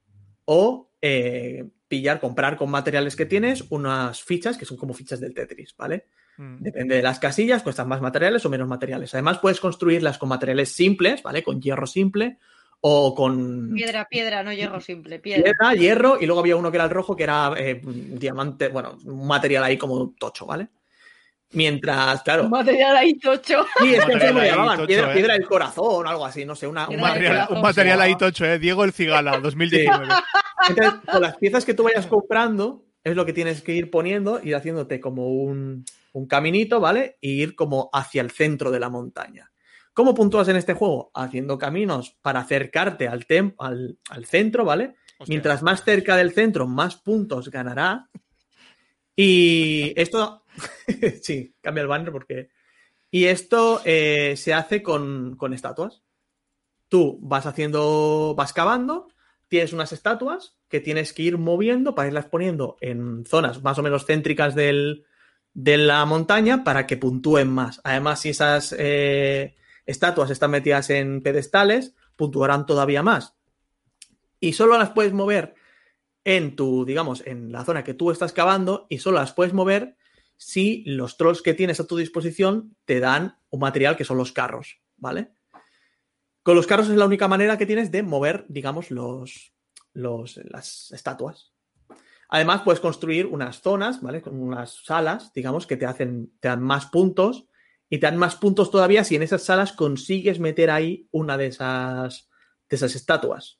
o 0.45 0.91
eh, 1.01 1.67
pillar, 1.87 2.19
comprar 2.19 2.55
con 2.57 2.69
materiales 2.71 3.15
que 3.15 3.25
tienes 3.25 3.65
unas 3.69 4.23
fichas 4.23 4.57
que 4.57 4.65
son 4.65 4.77
como 4.77 4.93
fichas 4.93 5.19
del 5.19 5.33
Tetris, 5.33 5.75
¿vale? 5.77 6.07
Mm. 6.37 6.57
Depende 6.63 6.95
de 6.95 7.01
las 7.01 7.19
casillas, 7.19 7.63
cuestan 7.63 7.87
más 7.89 8.01
materiales 8.01 8.45
o 8.45 8.49
menos 8.49 8.67
materiales. 8.67 9.13
Además, 9.13 9.39
puedes 9.39 9.59
construirlas 9.59 10.17
con 10.17 10.29
materiales 10.29 10.71
simples, 10.71 11.21
¿vale? 11.21 11.43
Con 11.43 11.61
hierro 11.61 11.85
simple 11.85 12.37
o 12.81 13.13
con 13.13 13.73
Piedra, 13.73 14.07
piedra, 14.09 14.43
no 14.43 14.53
hierro 14.53 14.79
simple, 14.79 15.19
piedra. 15.19 15.43
piedra, 15.43 15.73
hierro, 15.73 16.17
y 16.19 16.25
luego 16.25 16.39
había 16.41 16.55
uno 16.55 16.71
que 16.71 16.77
era 16.77 16.85
el 16.85 16.89
rojo, 16.89 17.15
que 17.15 17.23
era 17.23 17.53
eh, 17.57 17.81
diamante, 17.83 18.69
bueno, 18.69 18.97
un 19.03 19.27
material 19.27 19.63
ahí 19.63 19.77
como 19.77 20.13
tocho, 20.17 20.45
¿vale? 20.45 20.69
Mientras, 21.51 22.21
claro. 22.21 22.47
Material 22.47 22.95
ahí 22.95 23.17
tocho. 23.17 23.65
Sí, 23.79 23.95
es 23.95 24.05
que 24.05 24.13
ahí 24.13 24.49
llamaban 24.49 24.77
tocho, 24.77 24.87
piedra, 24.87 25.11
¿eh? 25.11 25.13
piedra 25.13 25.33
del 25.33 25.47
corazón, 25.47 26.07
algo 26.07 26.25
así, 26.25 26.45
no 26.45 26.55
sé, 26.55 26.67
una, 26.67 26.87
Un 26.87 27.01
material, 27.01 27.33
corazón 27.33 27.57
un 27.57 27.63
material 27.63 27.97
se 27.97 28.03
ahí 28.03 28.17
tocho, 28.17 28.45
¿eh? 28.45 28.59
Diego 28.59 28.83
el 28.83 28.93
Cigala, 28.93 29.37
2019. 29.41 30.07
Entonces, 30.69 30.99
con 31.11 31.21
las 31.21 31.37
piezas 31.37 31.65
que 31.65 31.73
tú 31.73 31.83
vayas 31.83 32.07
comprando, 32.07 32.85
es 33.03 33.15
lo 33.15 33.25
que 33.25 33.33
tienes 33.33 33.61
que 33.61 33.73
ir 33.73 33.89
poniendo, 33.89 34.39
ir 34.43 34.55
haciéndote 34.55 34.99
como 34.99 35.27
un, 35.27 35.85
un 36.13 36.27
caminito, 36.27 36.79
¿vale? 36.79 37.17
Y 37.19 37.41
ir 37.41 37.55
como 37.55 37.89
hacia 37.91 38.21
el 38.21 38.31
centro 38.31 38.71
de 38.71 38.79
la 38.79 38.89
montaña. 38.89 39.51
¿Cómo 39.99 40.15
puntúas 40.15 40.47
en 40.47 40.55
este 40.55 40.75
juego? 40.75 41.11
Haciendo 41.13 41.57
caminos 41.57 42.15
para 42.21 42.39
acercarte 42.39 43.09
al, 43.09 43.27
tem- 43.27 43.53
al, 43.59 43.99
al 44.09 44.23
centro, 44.23 44.63
¿vale? 44.63 44.95
Hostia. 45.17 45.25
Mientras 45.27 45.61
más 45.61 45.83
cerca 45.83 46.15
del 46.15 46.31
centro, 46.31 46.67
más 46.69 46.95
puntos 46.95 47.51
ganará. 47.51 48.09
Y 49.13 49.91
esto. 49.99 50.45
sí, 51.21 51.53
cambia 51.59 51.81
el 51.81 51.89
banner 51.89 52.13
porque. 52.13 52.47
Y 53.11 53.25
esto 53.25 53.81
eh, 53.83 54.35
se 54.37 54.53
hace 54.53 54.81
con, 54.81 55.35
con 55.35 55.53
estatuas. 55.53 56.01
Tú 56.87 57.19
vas 57.21 57.45
haciendo. 57.45 58.35
vas 58.37 58.53
cavando, 58.53 59.09
tienes 59.49 59.73
unas 59.73 59.91
estatuas 59.91 60.55
que 60.69 60.79
tienes 60.79 61.11
que 61.11 61.23
ir 61.23 61.37
moviendo 61.37 61.93
para 61.93 62.07
irlas 62.07 62.27
poniendo 62.27 62.77
en 62.79 63.25
zonas 63.25 63.61
más 63.63 63.77
o 63.77 63.83
menos 63.83 64.05
céntricas 64.05 64.55
del, 64.55 65.03
de 65.53 65.77
la 65.77 66.05
montaña 66.05 66.63
para 66.63 66.87
que 66.87 66.95
puntúen 66.95 67.49
más. 67.49 67.81
Además, 67.83 68.21
si 68.21 68.29
esas 68.29 68.73
eh, 68.79 69.57
estatuas 69.89 70.29
están 70.29 70.51
metidas 70.51 70.89
en 70.89 71.21
pedestales, 71.21 71.95
puntuarán 72.15 72.65
todavía 72.65 73.03
más. 73.03 73.35
y 74.41 74.53
solo 74.53 74.77
las 74.77 74.91
puedes 74.91 75.11
mover 75.11 75.55
en 76.23 76.55
tu, 76.55 76.85
digamos, 76.85 77.25
en 77.25 77.51
la 77.51 77.65
zona 77.65 77.83
que 77.83 77.93
tú 77.93 78.11
estás 78.11 78.31
cavando 78.31 78.85
y 78.89 78.99
solo 78.99 79.17
las 79.17 79.33
puedes 79.33 79.53
mover 79.53 79.97
si 80.37 80.83
los 80.85 81.17
trolls 81.17 81.41
que 81.41 81.53
tienes 81.53 81.79
a 81.79 81.87
tu 81.87 81.97
disposición 81.97 82.77
te 82.85 83.01
dan 83.01 83.37
un 83.49 83.59
material 83.59 83.97
que 83.97 84.05
son 84.05 84.17
los 84.17 84.31
carros, 84.31 84.79
¿vale? 84.95 85.33
Con 86.43 86.55
los 86.55 86.67
carros 86.67 86.87
es 86.89 86.95
la 86.95 87.05
única 87.05 87.27
manera 87.27 87.57
que 87.57 87.65
tienes 87.65 87.91
de 87.91 88.03
mover, 88.03 88.45
digamos, 88.47 88.91
los, 88.91 89.53
los, 89.93 90.39
las 90.45 90.91
estatuas. 90.91 91.51
Además, 92.29 92.61
puedes 92.61 92.79
construir 92.79 93.25
unas 93.25 93.61
zonas, 93.61 94.01
¿vale? 94.01 94.21
Con 94.21 94.39
unas 94.39 94.83
salas, 94.85 95.33
digamos, 95.33 95.67
que 95.67 95.75
te 95.75 95.85
hacen, 95.85 96.31
te 96.39 96.47
dan 96.47 96.61
más 96.61 96.85
puntos 96.85 97.47
y 97.89 97.97
te 97.97 98.05
dan 98.05 98.17
más 98.17 98.35
puntos 98.35 98.71
todavía 98.71 99.03
si 99.03 99.15
en 99.15 99.23
esas 99.23 99.43
salas 99.43 99.73
consigues 99.73 100.39
meter 100.39 100.69
ahí 100.69 101.07
una 101.11 101.37
de 101.37 101.47
esas, 101.47 102.29
de 102.69 102.75
esas 102.75 102.95
estatuas. 102.95 103.59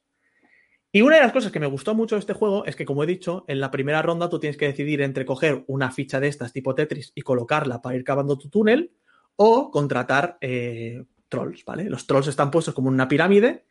Y 0.92 1.02
una 1.02 1.16
de 1.16 1.22
las 1.22 1.32
cosas 1.32 1.52
que 1.52 1.60
me 1.60 1.68
gustó 1.68 1.94
mucho 1.94 2.16
de 2.16 2.20
este 2.20 2.34
juego 2.34 2.66
es 2.66 2.76
que, 2.76 2.86
como 2.86 3.04
he 3.04 3.08
dicho, 3.08 3.46
en 3.48 3.60
la 3.60 3.70
primera 3.70 4.02
ronda 4.02 4.30
tú 4.30 4.40
tienes 4.40 4.58
que 4.58 4.68
decidir 4.68 5.02
entre 5.02 5.26
coger 5.26 5.64
una 5.68 5.92
ficha 5.92 6.20
de 6.20 6.28
estas 6.28 6.52
tipo 6.52 6.74
Tetris 6.74 7.12
y 7.14 7.22
colocarla 7.22 7.82
para 7.82 7.96
ir 7.96 8.04
cavando 8.04 8.38
tu 8.38 8.50
túnel 8.50 8.92
o 9.36 9.70
contratar 9.70 10.38
eh, 10.42 11.04
trolls, 11.28 11.64
¿vale? 11.64 11.90
Los 11.90 12.08
trolls 12.08 12.28
están 12.28 12.50
puestos 12.50 12.74
como 12.74 12.90
una 12.90 13.08
pirámide. 13.08 13.66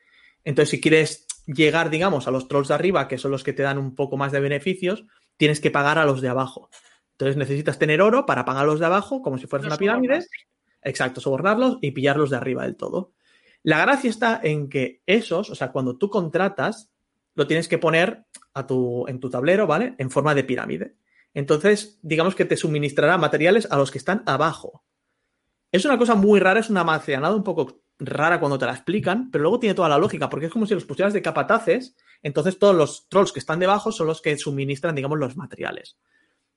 Entonces, 0.44 0.70
si 0.70 0.80
quieres 0.80 1.26
llegar, 1.46 1.90
digamos, 1.90 2.28
a 2.28 2.30
los 2.30 2.46
trolls 2.46 2.68
de 2.68 2.74
arriba, 2.74 3.08
que 3.08 3.18
son 3.18 3.32
los 3.32 3.42
que 3.42 3.52
te 3.52 3.64
dan 3.64 3.78
un 3.78 3.96
poco 3.96 4.16
más 4.16 4.30
de 4.30 4.40
beneficios, 4.40 5.04
tienes 5.36 5.60
que 5.60 5.72
pagar 5.72 5.98
a 5.98 6.04
los 6.04 6.20
de 6.20 6.28
abajo. 6.28 6.70
Entonces 7.18 7.36
necesitas 7.36 7.80
tener 7.80 8.00
oro 8.00 8.26
para 8.26 8.44
pagar 8.44 8.64
los 8.64 8.78
de 8.78 8.86
abajo, 8.86 9.22
como 9.22 9.38
si 9.38 9.48
fueras 9.48 9.66
una 9.66 9.76
pirámide. 9.76 10.24
Exacto, 10.82 11.20
sobornarlos 11.20 11.78
y 11.80 11.90
pillarlos 11.90 12.30
de 12.30 12.36
arriba 12.36 12.62
del 12.62 12.76
todo. 12.76 13.12
La 13.64 13.80
gracia 13.80 14.08
está 14.08 14.40
en 14.40 14.68
que 14.68 15.02
esos, 15.04 15.50
o 15.50 15.56
sea, 15.56 15.72
cuando 15.72 15.98
tú 15.98 16.10
contratas, 16.10 16.92
lo 17.34 17.48
tienes 17.48 17.66
que 17.66 17.78
poner 17.78 18.24
a 18.54 18.68
tu, 18.68 19.04
en 19.08 19.18
tu 19.18 19.28
tablero, 19.30 19.66
¿vale? 19.66 19.96
En 19.98 20.12
forma 20.12 20.32
de 20.32 20.44
pirámide. 20.44 20.94
Entonces, 21.34 21.98
digamos 22.02 22.36
que 22.36 22.44
te 22.44 22.56
suministrará 22.56 23.18
materiales 23.18 23.66
a 23.68 23.76
los 23.76 23.90
que 23.90 23.98
están 23.98 24.22
abajo. 24.24 24.84
Es 25.72 25.84
una 25.84 25.98
cosa 25.98 26.14
muy 26.14 26.38
rara, 26.38 26.60
es 26.60 26.70
una 26.70 26.84
maceanada 26.84 27.34
un 27.34 27.42
poco 27.42 27.82
rara 27.98 28.38
cuando 28.38 28.60
te 28.60 28.66
la 28.66 28.74
explican, 28.74 29.28
pero 29.32 29.42
luego 29.42 29.58
tiene 29.58 29.74
toda 29.74 29.88
la 29.88 29.98
lógica, 29.98 30.30
porque 30.30 30.46
es 30.46 30.52
como 30.52 30.66
si 30.66 30.74
los 30.74 30.84
pusieras 30.84 31.12
de 31.12 31.20
capataces, 31.20 31.96
entonces 32.22 32.60
todos 32.60 32.76
los 32.76 33.08
trolls 33.08 33.32
que 33.32 33.40
están 33.40 33.58
debajo 33.58 33.90
son 33.90 34.06
los 34.06 34.22
que 34.22 34.38
suministran, 34.38 34.94
digamos, 34.94 35.18
los 35.18 35.36
materiales. 35.36 35.98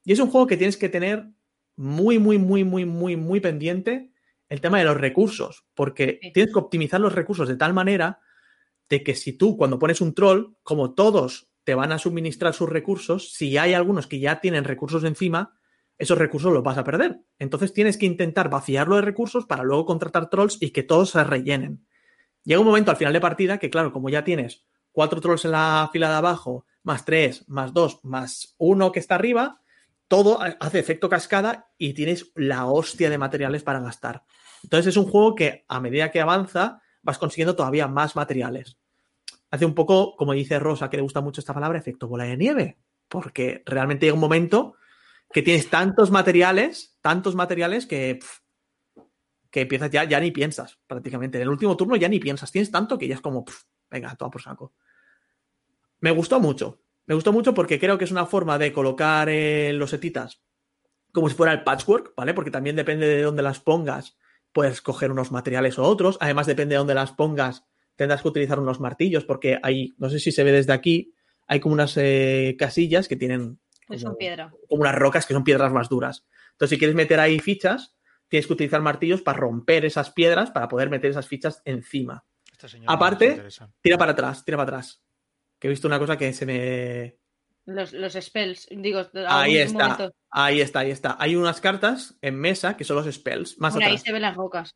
Y 0.04 0.14
es 0.14 0.20
un 0.20 0.30
juego 0.30 0.48
que 0.48 0.58
tienes 0.58 0.78
que 0.78 0.90
tener 0.90 1.28
muy, 1.76 2.20
muy, 2.20 2.38
muy, 2.38 2.64
muy, 2.64 2.86
muy, 2.86 3.16
muy 3.16 3.40
pendiente 3.40 4.12
el 4.50 4.62
tema 4.62 4.80
de 4.80 4.86
los 4.86 4.98
recursos, 4.98 5.66
porque 5.74 6.20
tienes 6.34 6.52
que 6.52 6.60
optimizar 6.60 7.00
los 7.00 7.14
recursos 7.14 7.48
de 7.48 7.56
tal 7.56 7.74
manera 7.74 8.20
de 8.90 9.04
que 9.04 9.16
si 9.16 9.34
tú 9.34 9.56
cuando 9.56 9.80
pones 9.80 10.02
un 10.02 10.14
troll, 10.14 10.56
como 10.64 10.94
todos 10.94 11.50
te 11.64 11.76
van 11.76 11.92
a 11.92 11.98
suministrar 11.98 12.54
sus 12.54 12.70
recursos, 12.70 13.32
si 13.34 13.58
hay 13.58 13.74
algunos 13.74 14.08
que 14.08 14.20
ya 14.20 14.42
tienen 14.42 14.66
recursos 14.66 15.04
encima, 15.06 15.54
esos 15.98 16.18
recursos 16.18 16.52
los 16.52 16.64
vas 16.64 16.78
a 16.78 16.84
perder. 16.84 17.22
Entonces 17.40 17.74
tienes 17.74 17.98
que 17.98 18.06
intentar 18.06 18.50
vaciarlo 18.50 18.96
de 18.96 19.04
recursos 19.04 19.46
para 19.46 19.64
luego 19.64 19.86
contratar 19.86 20.30
trolls 20.30 20.58
y 20.60 20.72
que 20.72 20.84
todos 20.84 21.12
se 21.12 21.24
rellenen. 21.24 21.86
Llega 22.44 22.60
un 22.60 22.66
momento 22.66 22.92
al 22.92 22.98
final 22.98 23.14
de 23.14 23.22
partida 23.22 23.60
que, 23.60 23.70
claro, 23.70 23.94
como 23.94 24.10
ya 24.10 24.24
tienes 24.24 24.66
cuatro 24.92 25.22
trolls 25.22 25.46
en 25.46 25.52
la 25.52 25.90
fila 25.94 26.10
de 26.10 26.16
abajo, 26.16 26.66
más 26.84 27.06
tres, 27.06 27.48
más 27.48 27.74
dos, 27.74 28.04
más 28.04 28.56
uno 28.58 28.92
que 28.92 29.00
está 29.00 29.16
arriba, 29.16 29.61
todo 30.12 30.40
hace 30.42 30.78
efecto 30.78 31.08
cascada 31.08 31.72
y 31.78 31.94
tienes 31.94 32.34
la 32.36 32.66
hostia 32.66 33.10
de 33.10 33.18
materiales 33.18 33.64
para 33.64 33.80
gastar. 33.80 34.26
Entonces 34.62 34.88
es 34.88 34.98
un 34.98 35.10
juego 35.10 35.36
que 35.36 35.64
a 35.70 35.80
medida 35.80 36.12
que 36.12 36.20
avanza 36.20 36.82
vas 37.02 37.18
consiguiendo 37.18 37.56
todavía 37.56 37.88
más 37.88 38.18
materiales. 38.18 38.78
Hace 39.52 39.66
un 39.66 39.74
poco, 39.74 40.18
como 40.18 40.34
dice 40.34 40.60
Rosa, 40.60 40.90
que 40.90 40.98
le 40.98 41.04
gusta 41.04 41.22
mucho 41.22 41.40
esta 41.40 41.54
palabra, 41.54 41.80
efecto 41.80 42.10
bola 42.10 42.26
de 42.26 42.36
nieve, 42.36 42.78
porque 43.08 43.64
realmente 43.66 44.06
llega 44.06 44.16
un 44.16 44.20
momento 44.20 44.76
que 45.32 45.44
tienes 45.44 45.70
tantos 45.70 46.12
materiales, 46.12 46.98
tantos 47.00 47.34
materiales 47.34 47.86
que, 47.86 48.20
que 49.50 49.62
empiezas 49.62 49.92
ya, 49.92 50.04
ya 50.04 50.20
ni 50.20 50.32
piensas 50.32 50.78
prácticamente. 50.88 51.38
En 51.38 51.44
el 51.44 51.50
último 51.50 51.78
turno 51.78 51.96
ya 51.96 52.10
ni 52.10 52.20
piensas. 52.20 52.52
Tienes 52.52 52.70
tanto 52.70 52.98
que 52.98 53.08
ya 53.08 53.16
es 53.16 53.22
como, 53.22 53.46
venga, 53.90 54.14
todo 54.16 54.30
por 54.30 54.42
saco. 54.42 54.74
Me 56.02 56.12
gustó 56.12 56.42
mucho. 56.42 56.82
Me 57.12 57.16
gustó 57.16 57.34
mucho 57.34 57.54
porque 57.54 57.78
creo 57.78 57.98
que 57.98 58.06
es 58.06 58.12
una 58.12 58.26
forma 58.26 58.58
de 58.58 58.72
colocar 58.72 59.28
eh, 59.28 59.74
los 59.74 59.92
etitas 59.92 60.42
como 61.12 61.28
si 61.28 61.36
fuera 61.36 61.52
el 61.52 61.62
patchwork, 61.62 62.16
¿vale? 62.16 62.34
Porque 62.34 62.52
también 62.52 62.78
depende 62.78 63.06
de 63.06 63.22
dónde 63.22 63.44
las 63.44 63.60
pongas, 63.60 64.18
puedes 64.54 64.82
coger 64.82 65.12
unos 65.12 65.30
materiales 65.30 65.78
o 65.78 65.84
otros. 65.84 66.18
Además, 66.22 66.48
depende 66.48 66.76
de 66.76 66.78
dónde 66.78 66.94
las 66.94 67.12
pongas, 67.12 67.66
tendrás 67.98 68.22
que 68.22 68.30
utilizar 68.30 68.62
unos 68.62 68.80
martillos, 68.80 69.26
porque 69.26 69.60
hay, 69.62 69.94
no 69.98 70.10
sé 70.10 70.20
si 70.20 70.32
se 70.32 70.46
ve 70.46 70.54
desde 70.54 70.72
aquí, 70.72 71.14
hay 71.48 71.60
como 71.60 71.74
unas 71.74 71.98
eh, 71.98 72.56
casillas 72.58 73.10
que 73.10 73.18
tienen 73.18 73.60
como, 73.90 74.16
piedra. 74.16 74.54
como 74.70 74.84
unas 74.84 74.96
rocas 74.96 75.26
que 75.26 75.34
son 75.34 75.44
piedras 75.44 75.74
más 75.74 75.90
duras. 75.90 76.26
Entonces, 76.54 76.70
si 76.70 76.80
quieres 76.80 76.96
meter 76.96 77.20
ahí 77.20 77.40
fichas, 77.40 77.94
tienes 78.30 78.48
que 78.48 78.54
utilizar 78.54 78.80
martillos 78.80 79.22
para 79.22 79.38
romper 79.38 79.84
esas 79.84 80.12
piedras 80.12 80.50
para 80.52 80.70
poder 80.70 80.90
meter 80.90 81.12
esas 81.12 81.28
fichas 81.28 81.62
encima. 81.66 82.24
Aparte, 82.88 83.44
tira 83.82 83.98
para 83.98 84.14
atrás, 84.14 84.46
tira 84.46 84.56
para 84.56 84.78
atrás. 84.78 85.04
Que 85.62 85.68
he 85.68 85.70
visto 85.70 85.88
una 85.88 86.00
cosa 86.00 86.18
que 86.18 86.34
se 86.34 86.48
me. 86.48 87.18
Los, 87.66 87.92
spells, 88.20 88.68
digo, 88.72 89.04
ahí 89.28 89.58
está, 89.58 90.12
ahí 90.32 90.60
está, 90.60 90.80
ahí 90.80 90.90
está. 90.90 91.16
Hay 91.20 91.36
unas 91.36 91.62
cartas 91.62 92.18
en 92.22 92.36
mesa 92.36 92.76
que 92.76 92.84
son 92.84 92.96
los 92.96 93.14
spells. 93.14 93.60
Más 93.60 93.76
Ahí 93.76 94.00
se 94.00 94.12
ven 94.12 94.24
las 94.24 94.36
rocas. 94.36 94.76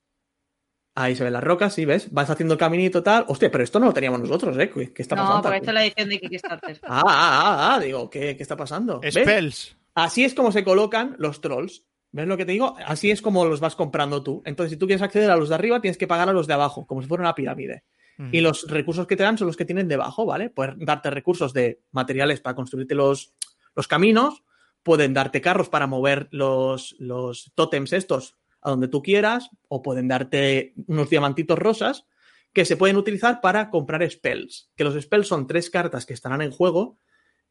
Ahí 0.94 1.16
se 1.16 1.24
ven 1.24 1.34
las 1.34 1.44
rocas, 1.44 1.74
sí, 1.74 1.86
¿ves? 1.86 2.14
Vas 2.14 2.30
haciendo 2.30 2.54
el 2.54 2.60
caminito 2.60 3.02
tal. 3.02 3.26
Hostia, 3.28 3.52
pero 3.52 3.64
esto 3.64 3.80
no 3.80 3.88
lo 3.88 3.94
teníamos 3.94 4.20
nosotros, 4.20 4.56
¿eh? 4.60 4.70
¿Qué 4.70 5.02
está 5.02 5.16
pasando? 5.16 5.38
No, 5.38 5.42
porque 5.42 5.58
esto 5.58 5.72
es 5.72 5.74
la 5.74 5.86
edición 5.86 6.10
de 6.10 6.20
Kickstarter. 6.20 6.80
ah, 6.84 7.04
ah, 7.04 7.04
ah, 7.08 7.76
ah, 7.76 7.80
digo, 7.80 8.08
¿qué, 8.08 8.38
está 8.40 8.56
pasando? 8.56 9.02
Spells. 9.10 9.76
Así 9.96 10.24
es 10.24 10.36
como 10.36 10.52
se 10.52 10.64
colocan 10.64 11.16
los 11.18 11.42
trolls. 11.42 11.84
¿Ves 12.12 12.28
lo 12.28 12.38
que 12.38 12.46
te 12.46 12.52
digo? 12.52 12.76
Así 12.86 13.10
es 13.10 13.22
como 13.24 13.44
los 13.44 13.60
vas 13.60 13.76
comprando 13.76 14.24
tú. 14.24 14.44
Entonces, 14.46 14.72
si 14.72 14.78
tú 14.78 14.86
quieres 14.86 15.02
acceder 15.02 15.32
a 15.32 15.36
los 15.36 15.50
de 15.50 15.56
arriba, 15.56 15.82
tienes 15.82 15.98
que 15.98 16.08
pagar 16.08 16.30
a 16.30 16.34
los 16.34 16.48
de 16.48 16.54
abajo, 16.54 16.86
como 16.86 17.02
si 17.02 17.08
fuera 17.08 17.24
una 17.24 17.36
pirámide. 17.36 17.84
Y 18.32 18.40
los 18.40 18.68
recursos 18.70 19.08
que 19.08 19.18
te 19.18 19.24
dan 19.24 19.38
son 19.38 19.48
los 19.48 19.58
que 19.58 19.66
tienen 19.66 19.88
debajo, 19.88 20.26
¿vale? 20.26 20.50
Pueden 20.50 20.80
darte 20.80 21.10
recursos 21.10 21.54
de 21.54 21.82
materiales 21.92 22.40
para 22.40 22.56
construirte 22.56 22.96
los, 22.96 23.34
los 23.76 23.88
caminos, 23.88 24.44
pueden 24.84 25.14
darte 25.14 25.42
carros 25.42 25.68
para 25.68 25.88
mover 25.88 26.30
los, 26.32 26.96
los 27.00 27.52
tótems 27.56 27.92
estos 27.92 28.38
a 28.62 28.70
donde 28.70 28.88
tú 28.88 29.04
quieras, 29.04 29.50
o 29.68 29.82
pueden 29.82 30.08
darte 30.08 30.74
unos 30.88 31.10
diamantitos 31.10 31.60
rosas 31.60 32.06
que 32.52 32.66
se 32.66 32.78
pueden 32.78 32.96
utilizar 32.96 33.42
para 33.42 33.70
comprar 33.70 34.10
spells. 34.10 34.72
Que 34.76 34.86
los 34.86 35.00
spells 35.00 35.28
son 35.28 35.46
tres 35.46 35.70
cartas 35.70 36.06
que 36.06 36.14
estarán 36.14 36.42
en 36.42 36.52
juego, 36.52 36.98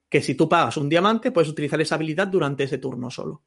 que 0.09 0.23
si 0.23 0.35
tú 0.35 0.49
pagas 0.49 0.77
un 0.77 0.89
diamante, 0.89 1.31
puedes 1.31 1.51
utilizar 1.51 1.81
esa 1.81 1.97
habilidad 1.97 2.27
durante 2.29 2.65
ese 2.65 2.79
turno 2.79 3.11
solo. 3.11 3.43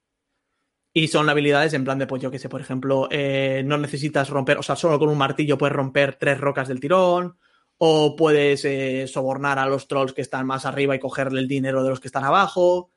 Y 0.97 1.09
son 1.09 1.29
habilidades 1.29 1.75
en 1.75 1.83
plan 1.83 1.99
de, 1.99 2.07
pues 2.07 2.23
yo 2.23 2.31
que 2.31 2.39
sé, 2.39 2.49
por 2.49 2.59
ejemplo, 2.59 3.07
eh, 3.11 3.61
no 3.63 3.77
necesitas 3.77 4.31
romper, 4.31 4.57
o 4.57 4.63
sea, 4.63 4.75
solo 4.75 4.97
con 4.97 5.09
un 5.09 5.17
martillo 5.19 5.55
puedes 5.55 5.75
romper 5.75 6.15
tres 6.15 6.39
rocas 6.39 6.67
del 6.67 6.79
tirón, 6.79 7.37
o 7.77 8.15
puedes 8.15 8.65
eh, 8.65 9.05
sobornar 9.07 9.59
a 9.59 9.67
los 9.67 9.87
trolls 9.87 10.13
que 10.13 10.23
están 10.23 10.47
más 10.47 10.65
arriba 10.65 10.95
y 10.95 10.99
cogerle 10.99 11.39
el 11.39 11.47
dinero 11.47 11.83
de 11.83 11.91
los 11.91 11.99
que 11.99 12.07
están 12.07 12.23
abajo. 12.23 12.89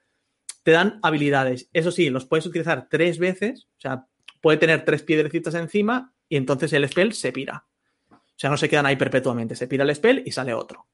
Te 0.63 0.71
dan 0.71 0.99
habilidades. 1.03 1.69
Eso 1.75 1.91
sí, 1.91 2.09
los 2.09 2.25
puedes 2.25 2.47
utilizar 2.47 2.89
tres 2.89 3.19
veces, 3.19 3.69
o 3.77 3.81
sea, 3.81 4.07
puede 4.41 4.57
tener 4.57 4.87
tres 4.87 5.03
piedrecitas 5.03 5.53
encima 5.53 6.15
y 6.27 6.37
entonces 6.37 6.73
el 6.73 6.89
spell 6.89 7.13
se 7.13 7.33
pira. 7.33 7.67
O 8.11 8.17
sea, 8.35 8.49
no 8.49 8.57
se 8.57 8.71
quedan 8.71 8.87
ahí 8.87 8.97
perpetuamente. 8.97 9.55
Se 9.55 9.69
pira 9.69 9.85
el 9.85 9.95
spell 9.95 10.23
y 10.25 10.33
sale 10.33 10.55
otro. 10.55 10.87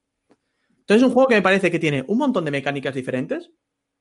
Entonces 0.69 1.03
es 1.03 1.09
un 1.09 1.15
juego 1.15 1.29
que 1.29 1.37
me 1.37 1.43
parece 1.43 1.71
que 1.71 1.79
tiene 1.79 2.05
un 2.09 2.19
montón 2.19 2.45
de 2.45 2.51
mecánicas 2.51 2.97
diferentes, 2.97 3.53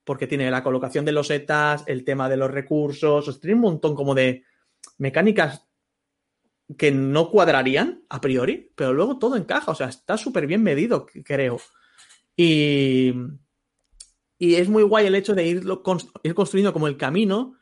porque 0.06 0.28
tiene 0.28 0.50
la 0.50 0.64
colocación 0.64 1.04
de 1.04 1.12
los 1.12 1.28
setas, 1.28 1.84
el 1.88 2.06
tema 2.06 2.30
de 2.30 2.38
los 2.38 2.52
recursos, 2.52 3.28
o 3.28 3.32
sea, 3.32 3.42
tiene 3.42 3.56
un 3.56 3.62
montón 3.62 3.96
como 3.96 4.16
de 4.16 4.44
mecánicas 4.98 5.68
que 6.78 6.92
no 6.92 7.30
cuadrarían 7.30 8.04
a 8.10 8.22
priori, 8.22 8.72
pero 8.76 8.94
luego 8.94 9.20
todo 9.20 9.36
encaja, 9.36 9.72
o 9.72 9.76
sea, 9.76 9.88
está 9.88 10.18
súper 10.18 10.48
bien 10.48 10.64
medido, 10.64 11.06
creo. 11.24 11.60
Y, 12.38 13.14
y 14.38 14.56
es 14.56 14.70
muy 14.70 14.84
guay 14.84 15.08
el 15.08 15.16
hecho 15.16 15.36
de 15.36 15.46
ir, 15.46 15.64
ir 16.24 16.34
construyendo 16.34 16.74
como 16.74 16.88
el 16.88 16.98
camino 16.98 17.56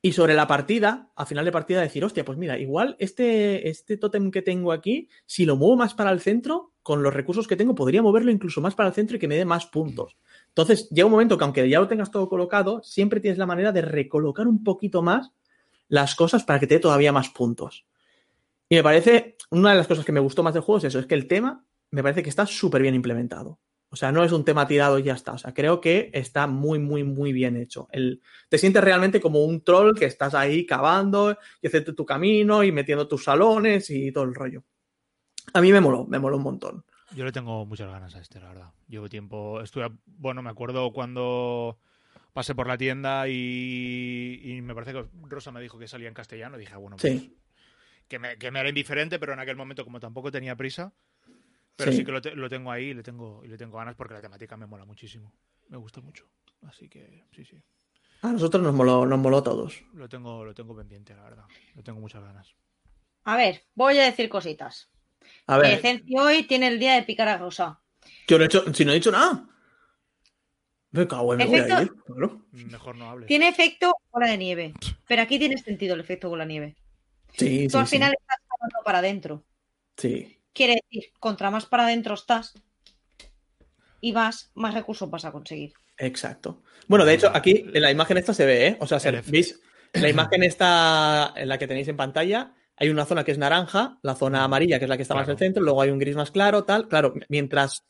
y 0.00 0.12
sobre 0.12 0.34
la 0.34 0.46
partida, 0.46 1.10
a 1.16 1.26
final 1.26 1.44
de 1.44 1.52
partida, 1.52 1.80
decir, 1.80 2.04
hostia, 2.04 2.24
pues 2.24 2.38
mira, 2.38 2.58
igual 2.58 2.96
este, 3.00 3.68
este 3.68 3.96
tótem 3.96 4.30
que 4.30 4.42
tengo 4.42 4.70
aquí, 4.70 5.08
si 5.26 5.44
lo 5.44 5.56
muevo 5.56 5.76
más 5.76 5.94
para 5.94 6.12
el 6.12 6.20
centro, 6.20 6.72
con 6.82 7.02
los 7.02 7.12
recursos 7.12 7.48
que 7.48 7.56
tengo, 7.56 7.74
podría 7.74 8.00
moverlo 8.00 8.30
incluso 8.30 8.60
más 8.60 8.74
para 8.74 8.88
el 8.88 8.94
centro 8.94 9.16
y 9.16 9.20
que 9.20 9.28
me 9.28 9.36
dé 9.36 9.44
más 9.44 9.66
puntos. 9.66 10.16
Entonces, 10.58 10.88
llega 10.90 11.06
un 11.06 11.12
momento 11.12 11.38
que 11.38 11.44
aunque 11.44 11.68
ya 11.68 11.78
lo 11.78 11.86
tengas 11.86 12.10
todo 12.10 12.28
colocado, 12.28 12.82
siempre 12.82 13.20
tienes 13.20 13.38
la 13.38 13.46
manera 13.46 13.70
de 13.70 13.80
recolocar 13.80 14.48
un 14.48 14.64
poquito 14.64 15.02
más 15.02 15.30
las 15.86 16.16
cosas 16.16 16.42
para 16.42 16.58
que 16.58 16.66
te 16.66 16.74
dé 16.74 16.80
todavía 16.80 17.12
más 17.12 17.28
puntos. 17.28 17.86
Y 18.68 18.74
me 18.74 18.82
parece, 18.82 19.36
una 19.52 19.70
de 19.70 19.76
las 19.76 19.86
cosas 19.86 20.04
que 20.04 20.10
me 20.10 20.18
gustó 20.18 20.42
más 20.42 20.54
del 20.54 20.64
juego 20.64 20.78
es 20.78 20.84
eso, 20.84 20.98
es 20.98 21.06
que 21.06 21.14
el 21.14 21.28
tema 21.28 21.64
me 21.92 22.02
parece 22.02 22.24
que 22.24 22.28
está 22.28 22.44
súper 22.44 22.82
bien 22.82 22.96
implementado. 22.96 23.60
O 23.88 23.94
sea, 23.94 24.10
no 24.10 24.24
es 24.24 24.32
un 24.32 24.44
tema 24.44 24.66
tirado 24.66 24.98
y 24.98 25.04
ya 25.04 25.14
está. 25.14 25.34
O 25.34 25.38
sea, 25.38 25.54
creo 25.54 25.80
que 25.80 26.10
está 26.12 26.48
muy, 26.48 26.80
muy, 26.80 27.04
muy 27.04 27.32
bien 27.32 27.56
hecho. 27.56 27.86
El, 27.92 28.20
te 28.48 28.58
sientes 28.58 28.82
realmente 28.82 29.20
como 29.20 29.44
un 29.44 29.62
troll 29.62 29.96
que 29.96 30.06
estás 30.06 30.34
ahí 30.34 30.66
cavando 30.66 31.38
y 31.62 31.68
haciendo 31.68 31.94
tu 31.94 32.04
camino 32.04 32.64
y 32.64 32.72
metiendo 32.72 33.06
tus 33.06 33.22
salones 33.22 33.90
y 33.90 34.10
todo 34.10 34.24
el 34.24 34.34
rollo. 34.34 34.64
A 35.54 35.60
mí 35.60 35.70
me 35.70 35.80
moló, 35.80 36.04
me 36.04 36.18
moló 36.18 36.36
un 36.36 36.42
montón. 36.42 36.84
Yo 37.14 37.24
le 37.24 37.32
tengo 37.32 37.64
muchas 37.64 37.88
ganas 37.90 38.14
a 38.14 38.20
este, 38.20 38.38
la 38.40 38.48
verdad. 38.48 38.72
Llevo 38.88 39.08
tiempo. 39.08 39.60
Estuve, 39.62 39.90
bueno, 40.06 40.42
me 40.42 40.50
acuerdo 40.50 40.92
cuando 40.92 41.78
pasé 42.32 42.54
por 42.54 42.66
la 42.66 42.76
tienda 42.76 43.26
y, 43.28 44.40
y 44.44 44.60
me 44.62 44.74
parece 44.74 44.92
que 44.92 45.06
Rosa 45.22 45.50
me 45.50 45.60
dijo 45.60 45.78
que 45.78 45.88
salía 45.88 46.08
en 46.08 46.14
castellano. 46.14 46.56
Y 46.56 46.60
dije, 46.60 46.74
ah, 46.74 46.78
bueno, 46.78 46.96
pues, 46.96 47.12
Sí. 47.12 47.36
que, 48.08 48.18
me, 48.18 48.36
que 48.36 48.50
me 48.50 48.60
era 48.60 48.68
indiferente, 48.68 49.18
pero 49.18 49.32
en 49.32 49.40
aquel 49.40 49.56
momento, 49.56 49.84
como 49.84 50.00
tampoco 50.00 50.30
tenía 50.30 50.54
prisa, 50.54 50.92
pero 51.76 51.90
Sí. 51.92 51.98
sí, 51.98 52.04
que 52.04 52.12
lo, 52.12 52.20
te- 52.20 52.36
lo 52.36 52.48
tengo 52.48 52.70
ahí 52.70 52.86
y 52.86 52.94
le 52.94 53.02
tengo, 53.02 53.42
y 53.44 53.48
le 53.48 53.56
tengo 53.56 53.78
ganas 53.78 53.94
porque 53.96 54.14
la 54.14 54.20
temática 54.20 54.56
me 54.56 54.66
mola 54.66 54.84
muchísimo. 54.84 55.32
Me 55.68 55.76
gusta 55.78 56.00
mucho. 56.00 56.28
Así 56.62 56.88
que 56.88 57.24
sí, 57.32 57.44
sí. 57.44 57.62
A 58.22 58.32
nosotros 58.32 58.62
nos 58.62 58.74
moló, 58.74 59.06
nos 59.06 59.18
moló 59.18 59.38
a 59.38 59.42
todos. 59.44 59.82
Lo 59.94 60.08
tengo, 60.08 60.44
lo 60.44 60.52
tengo 60.54 60.76
pendiente, 60.76 61.14
la 61.14 61.22
verdad. 61.22 61.44
Le 61.74 61.82
tengo 61.82 62.00
muchas 62.00 62.22
ganas. 62.22 62.54
A 63.24 63.36
ver, 63.36 63.62
voy 63.74 63.96
a 63.98 64.04
decir 64.04 64.28
cositas. 64.28 64.90
A 65.46 65.58
ver, 65.58 65.80
hoy 66.18 66.42
tiene 66.44 66.68
el 66.68 66.78
día 66.78 66.94
de 66.94 67.02
picar 67.02 67.28
a 67.28 67.38
Rosa. 67.38 67.80
yo 68.26 68.36
no 68.38 68.44
he 68.44 68.46
hecho, 68.46 68.72
si 68.74 68.84
no 68.84 68.92
he 68.92 68.96
dicho 68.96 69.10
nada. 69.10 69.44
Me 70.90 71.06
cago 71.06 71.32
en 71.34 71.38
me 71.38 71.46
voy 71.46 71.56
a 71.58 71.64
Efecto- 71.66 71.82
ir, 71.82 71.92
claro. 72.04 72.46
Mejor 72.52 72.96
no 72.96 73.10
hables. 73.10 73.26
Tiene 73.26 73.48
efecto 73.48 73.92
bola 74.10 74.26
de 74.28 74.38
nieve. 74.38 74.72
Pero 75.06 75.22
aquí 75.22 75.38
tiene 75.38 75.58
sentido 75.58 75.94
el 75.94 76.00
efecto 76.00 76.28
bola 76.28 76.44
de 76.44 76.48
nieve. 76.48 76.76
Sí, 77.36 77.64
Tú 77.66 77.72
sí, 77.72 77.76
al 77.78 77.86
sí. 77.86 77.96
final 77.96 78.14
estás 78.18 78.38
jalando 78.48 78.78
para 78.84 78.98
adentro. 78.98 79.44
Sí. 79.96 80.38
Quiere 80.54 80.80
decir, 80.90 81.12
contra 81.20 81.50
más 81.50 81.66
para 81.66 81.84
adentro 81.84 82.14
estás 82.14 82.54
y 84.00 84.12
vas, 84.12 84.50
más 84.54 84.74
recursos 84.74 85.10
vas 85.10 85.24
a 85.24 85.32
conseguir. 85.32 85.72
Exacto. 85.98 86.62
Bueno, 86.86 87.04
de 87.04 87.14
hecho, 87.14 87.30
aquí 87.34 87.64
en 87.72 87.82
la 87.82 87.90
imagen 87.90 88.16
esta 88.16 88.32
se 88.32 88.46
ve, 88.46 88.66
¿eh? 88.68 88.76
O 88.80 88.86
sea, 88.86 88.98
se-. 88.98 89.10
¿veis? 89.10 89.60
La 89.92 90.08
imagen 90.08 90.42
esta, 90.42 91.32
en 91.36 91.48
la 91.48 91.58
que 91.58 91.66
tenéis 91.66 91.88
en 91.88 91.96
pantalla, 91.96 92.54
hay 92.78 92.90
una 92.90 93.04
zona 93.04 93.24
que 93.24 93.32
es 93.32 93.38
naranja, 93.38 93.98
la 94.02 94.14
zona 94.14 94.44
amarilla, 94.44 94.78
que 94.78 94.84
es 94.84 94.88
la 94.88 94.96
que 94.96 95.02
está 95.02 95.14
más 95.14 95.28
al 95.28 95.38
centro, 95.38 95.62
luego 95.62 95.82
hay 95.82 95.90
un 95.90 95.98
gris 95.98 96.16
más 96.16 96.30
claro, 96.30 96.64
tal. 96.64 96.88
Claro, 96.88 97.14
mientras 97.28 97.84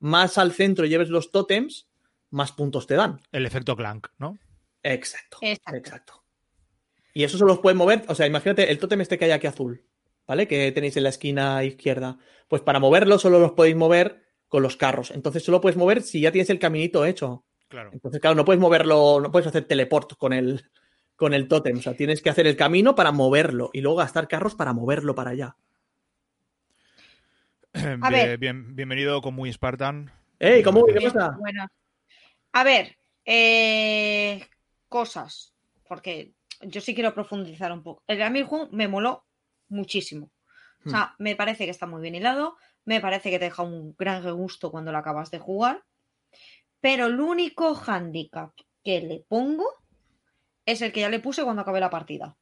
más 0.00 0.36
al 0.38 0.52
centro 0.52 0.84
lleves 0.84 1.08
los 1.08 1.30
tótems, 1.30 1.88
más 2.30 2.52
puntos 2.52 2.86
te 2.86 2.94
dan. 2.94 3.20
El 3.30 3.46
efecto 3.46 3.76
Clank, 3.76 4.08
¿no? 4.18 4.38
Exacto. 4.82 5.38
Exacto. 5.42 5.76
Exacto. 5.76 6.24
Y 7.14 7.24
eso 7.24 7.38
solo 7.38 7.52
los 7.52 7.60
puedes 7.60 7.76
mover, 7.76 8.04
o 8.08 8.14
sea, 8.14 8.26
imagínate 8.26 8.70
el 8.70 8.78
tótem 8.78 9.00
este 9.00 9.18
que 9.18 9.26
hay 9.26 9.30
aquí 9.30 9.46
azul, 9.46 9.84
¿vale? 10.26 10.48
Que 10.48 10.72
tenéis 10.72 10.96
en 10.96 11.04
la 11.04 11.10
esquina 11.10 11.62
izquierda. 11.62 12.18
Pues 12.48 12.62
para 12.62 12.80
moverlo 12.80 13.18
solo 13.18 13.38
los 13.38 13.52
podéis 13.52 13.76
mover 13.76 14.22
con 14.48 14.62
los 14.62 14.76
carros. 14.76 15.10
Entonces 15.10 15.44
solo 15.44 15.60
puedes 15.60 15.76
mover 15.76 16.02
si 16.02 16.20
ya 16.20 16.32
tienes 16.32 16.50
el 16.50 16.58
caminito 16.58 17.04
hecho. 17.04 17.44
Claro. 17.68 17.90
Entonces, 17.92 18.20
claro, 18.20 18.36
no 18.36 18.44
puedes 18.44 18.60
moverlo, 18.60 19.20
no 19.20 19.30
puedes 19.30 19.46
hacer 19.46 19.64
teleport 19.64 20.14
con 20.18 20.32
el, 20.32 20.62
con 21.16 21.34
el 21.34 21.48
tótem. 21.48 21.78
O 21.78 21.82
sea, 21.82 21.94
tienes 21.94 22.22
que 22.22 22.30
hacer 22.30 22.46
el 22.46 22.56
camino 22.56 22.94
para 22.94 23.12
moverlo 23.12 23.70
y 23.72 23.80
luego 23.80 23.98
gastar 23.98 24.28
carros 24.28 24.54
para 24.54 24.72
moverlo 24.72 25.14
para 25.14 25.30
allá. 25.30 25.56
Bien- 27.72 28.00
ver. 28.00 28.38
bien- 28.38 28.76
bienvenido 28.76 29.22
con 29.22 29.34
muy 29.34 29.52
Spartan. 29.52 30.12
¡Ey, 30.38 30.62
cómo 30.62 30.84
qué 30.84 31.00
pasa? 31.00 31.36
Buena. 31.38 31.70
A 32.52 32.64
ver, 32.64 32.96
eh, 33.24 34.46
cosas. 34.88 35.54
Porque 35.88 36.32
yo 36.62 36.80
sí 36.80 36.94
quiero 36.94 37.14
profundizar 37.14 37.72
un 37.72 37.82
poco. 37.82 38.02
El 38.06 38.20
Home 38.22 38.68
me 38.72 38.88
moló 38.88 39.24
muchísimo. 39.68 40.30
O 40.84 40.90
sea, 40.90 41.14
me 41.18 41.36
parece 41.36 41.64
que 41.64 41.70
está 41.70 41.86
muy 41.86 42.02
bien 42.02 42.16
hilado. 42.16 42.56
Me 42.84 43.00
parece 43.00 43.30
que 43.30 43.38
te 43.38 43.44
deja 43.46 43.62
un 43.62 43.94
gran 43.96 44.24
regusto 44.24 44.70
cuando 44.72 44.90
lo 44.90 44.98
acabas 44.98 45.30
de 45.30 45.38
jugar. 45.38 45.84
Pero 46.80 47.06
el 47.06 47.20
único 47.20 47.74
handicap 47.86 48.52
que 48.82 49.00
le 49.00 49.24
pongo 49.28 49.64
es 50.72 50.82
el 50.82 50.92
que 50.92 51.00
ya 51.00 51.08
le 51.08 51.20
puse 51.20 51.42
cuando 51.44 51.62
acabé 51.62 51.80
la 51.80 51.90
partida. 51.90 52.36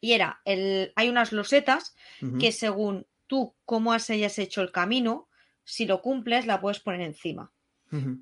Y 0.00 0.12
era, 0.12 0.40
el, 0.44 0.92
hay 0.96 1.08
unas 1.08 1.32
losetas 1.32 1.94
que 2.40 2.50
según 2.52 3.06
tú, 3.26 3.54
cómo 3.64 3.92
has 3.92 4.10
hayas 4.10 4.38
hecho 4.38 4.60
el 4.62 4.72
camino, 4.72 5.28
si 5.64 5.86
lo 5.86 6.02
cumples, 6.02 6.46
la 6.46 6.60
puedes 6.60 6.80
poner 6.80 7.00
encima. 7.02 7.52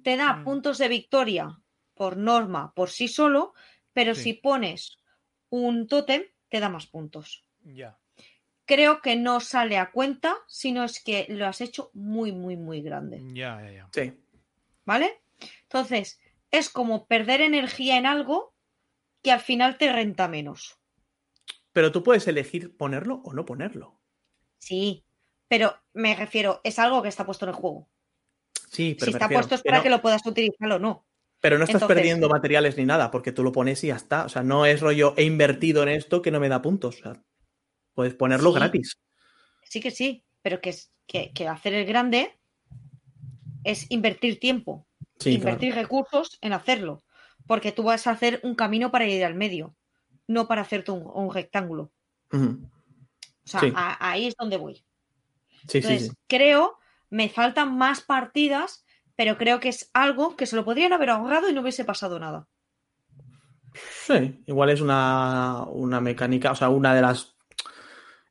Te 0.02 0.16
da 0.16 0.34
Mm. 0.34 0.44
puntos 0.44 0.78
de 0.78 0.88
victoria 0.88 1.58
por 1.94 2.16
norma, 2.16 2.72
por 2.74 2.90
sí 2.90 3.08
solo, 3.08 3.54
pero 3.92 4.14
Sí. 4.14 4.22
si 4.22 4.32
pones 4.34 4.98
un 5.48 5.86
tótem, 5.86 6.22
te 6.48 6.60
da 6.60 6.68
más 6.68 6.86
puntos. 6.86 7.44
Ya. 7.64 7.98
Creo 8.66 9.00
que 9.00 9.16
no 9.16 9.40
sale 9.40 9.78
a 9.78 9.90
cuenta, 9.90 10.36
sino 10.46 10.84
es 10.84 11.02
que 11.02 11.26
lo 11.28 11.46
has 11.46 11.60
hecho 11.60 11.90
muy, 11.94 12.32
muy, 12.32 12.56
muy 12.56 12.82
grande. 12.82 13.20
Ya, 13.32 13.60
ya, 13.62 13.72
ya. 13.72 13.88
Sí. 13.92 14.12
¿Vale? 14.84 15.22
Entonces, 15.62 16.20
es 16.50 16.68
como 16.68 17.06
perder 17.06 17.40
energía 17.40 17.96
en 17.96 18.06
algo 18.06 18.54
que 19.22 19.32
al 19.32 19.40
final 19.40 19.76
te 19.78 19.92
renta 19.92 20.28
menos. 20.28 20.78
Pero 21.72 21.92
tú 21.92 22.02
puedes 22.02 22.26
elegir 22.28 22.76
ponerlo 22.76 23.16
o 23.24 23.32
no 23.32 23.44
ponerlo. 23.44 24.00
Sí, 24.58 25.04
pero 25.48 25.74
me 25.92 26.14
refiero, 26.14 26.60
es 26.64 26.78
algo 26.78 27.02
que 27.02 27.08
está 27.08 27.24
puesto 27.24 27.44
en 27.44 27.50
el 27.50 27.54
juego. 27.54 27.88
Sí, 28.70 28.94
pero 28.98 29.10
si 29.12 29.16
está 29.16 29.26
refiero, 29.26 29.40
puesto 29.40 29.54
es 29.56 29.62
para 29.62 29.76
pero- 29.78 29.82
que 29.84 29.90
lo 29.90 30.02
puedas 30.02 30.26
utilizar 30.26 30.70
o 30.72 30.78
no. 30.78 31.06
Pero 31.40 31.56
no 31.56 31.64
estás 31.64 31.82
Entonces- 31.82 31.96
perdiendo 31.96 32.28
materiales 32.28 32.76
ni 32.76 32.84
nada, 32.84 33.10
porque 33.10 33.32
tú 33.32 33.42
lo 33.42 33.50
pones 33.52 33.82
y 33.84 33.88
ya 33.88 33.96
está. 33.96 34.24
O 34.26 34.28
sea, 34.28 34.42
no 34.42 34.66
es 34.66 34.80
rollo, 34.80 35.14
he 35.16 35.24
invertido 35.24 35.82
en 35.82 35.88
esto 35.88 36.20
que 36.22 36.30
no 36.30 36.38
me 36.40 36.48
da 36.50 36.60
puntos. 36.60 36.96
O 36.98 37.02
sea, 37.02 37.24
puedes 37.94 38.14
ponerlo 38.14 38.50
Sí. 38.52 38.56
gratis. 38.58 38.98
Sí 39.64 39.80
que 39.80 39.90
sí, 39.90 40.24
pero 40.42 40.60
que, 40.60 40.70
es, 40.70 40.92
que, 41.06 41.32
que 41.32 41.48
hacer 41.48 41.72
el 41.74 41.86
grande 41.86 42.38
es 43.64 43.86
invertir 43.90 44.38
tiempo, 44.38 44.86
Sí, 45.18 45.34
invertir 45.34 45.74
recursos 45.74 46.38
en 46.42 46.52
hacerlo. 46.52 47.02
Porque 47.51 47.72
tú 47.76 47.82
vas 47.82 48.07
a 48.07 48.12
hacer 48.12 48.40
un 48.48 48.55
camino 48.55 48.90
para 48.92 49.07
ir 49.07 49.24
al 49.24 49.34
medio, 49.34 49.74
no 50.28 50.46
para 50.48 50.62
hacerte 50.62 50.92
un, 50.92 51.03
un 51.22 51.34
rectángulo. 51.38 51.84
O 53.44 53.48
sea, 53.53 53.61
Sí. 53.61 53.72
a- 53.74 54.11
ahí 54.11 54.26
es 54.28 54.36
donde 54.36 54.57
voy. 54.57 54.74
Sí, 55.68 55.78
Entonces, 55.78 56.09
sí. 56.09 56.16
creo, 56.28 56.78
me 57.11 57.28
faltan 57.28 57.76
más 57.76 58.01
partidas, 58.03 58.84
pero 59.16 59.36
creo 59.36 59.61
que 59.61 59.68
es 59.68 59.90
algo 59.92 60.36
que 60.36 60.46
se 60.46 60.57
lo 60.57 60.64
podrían 60.64 60.92
haber 60.92 61.11
ahorrado 61.11 61.48
y 61.48 61.53
no 61.53 61.62
hubiese 61.62 61.84
pasado 61.84 62.18
nada. 62.20 62.48
Sí, 64.07 64.42
igual 64.46 64.70
es 64.70 64.80
una, 64.80 65.64
una 65.70 66.01
mecánica, 66.01 66.53
o 66.53 66.55
sea, 66.57 66.68
una 66.68 66.94
de 66.94 67.03
las... 67.03 67.36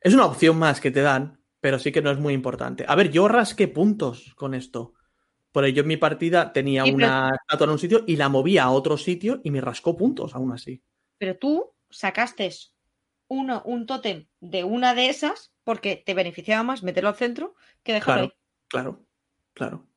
Es 0.02 0.14
una 0.14 0.26
opción 0.26 0.58
más 0.60 0.82
que 0.82 0.92
te 0.92 1.02
dan, 1.02 1.40
pero 1.62 1.80
sí 1.80 1.92
que 1.92 2.02
no 2.02 2.12
es 2.12 2.20
muy 2.20 2.34
importante. 2.34 2.86
A 2.88 2.96
ver, 2.96 3.12
yo 3.12 3.28
rasqué 3.28 3.68
puntos 3.68 4.34
con 4.36 4.54
esto. 4.54 4.94
Por 5.52 5.66
ello, 5.66 5.82
en 5.82 5.88
mi 5.88 5.98
partida 5.98 6.54
tenía 6.54 6.84
Sí, 6.84 6.92
una 6.92 7.32
estatua 7.42 7.66
en 7.66 7.72
un 7.72 7.80
sitio 7.80 8.04
y 8.06 8.16
la 8.18 8.30
movía 8.30 8.64
a 8.64 8.72
otro 8.72 8.98
sitio 8.98 9.42
y 9.44 9.52
me 9.52 9.62
rascó 9.62 9.98
puntos 9.98 10.36
aún 10.36 10.52
así. 10.52 10.84
Pero 11.18 11.38
tú 11.38 11.74
sacaste 11.90 12.50
uno, 13.28 13.64
un 13.66 13.86
tótem 13.86 14.28
de 14.40 14.64
una 14.64 14.94
de 14.94 15.10
esas 15.10 15.52
porque 15.64 15.96
te 15.96 16.14
beneficiaba 16.14 16.64
más 16.64 16.84
meterlo 16.84 17.10
al 17.10 17.16
centro 17.16 17.56
que 17.84 17.94
dejarlo 17.94 18.32
Claro, 18.68 18.90
ahí. 19.00 19.08
claro, 19.54 19.86
claro. 19.86 19.88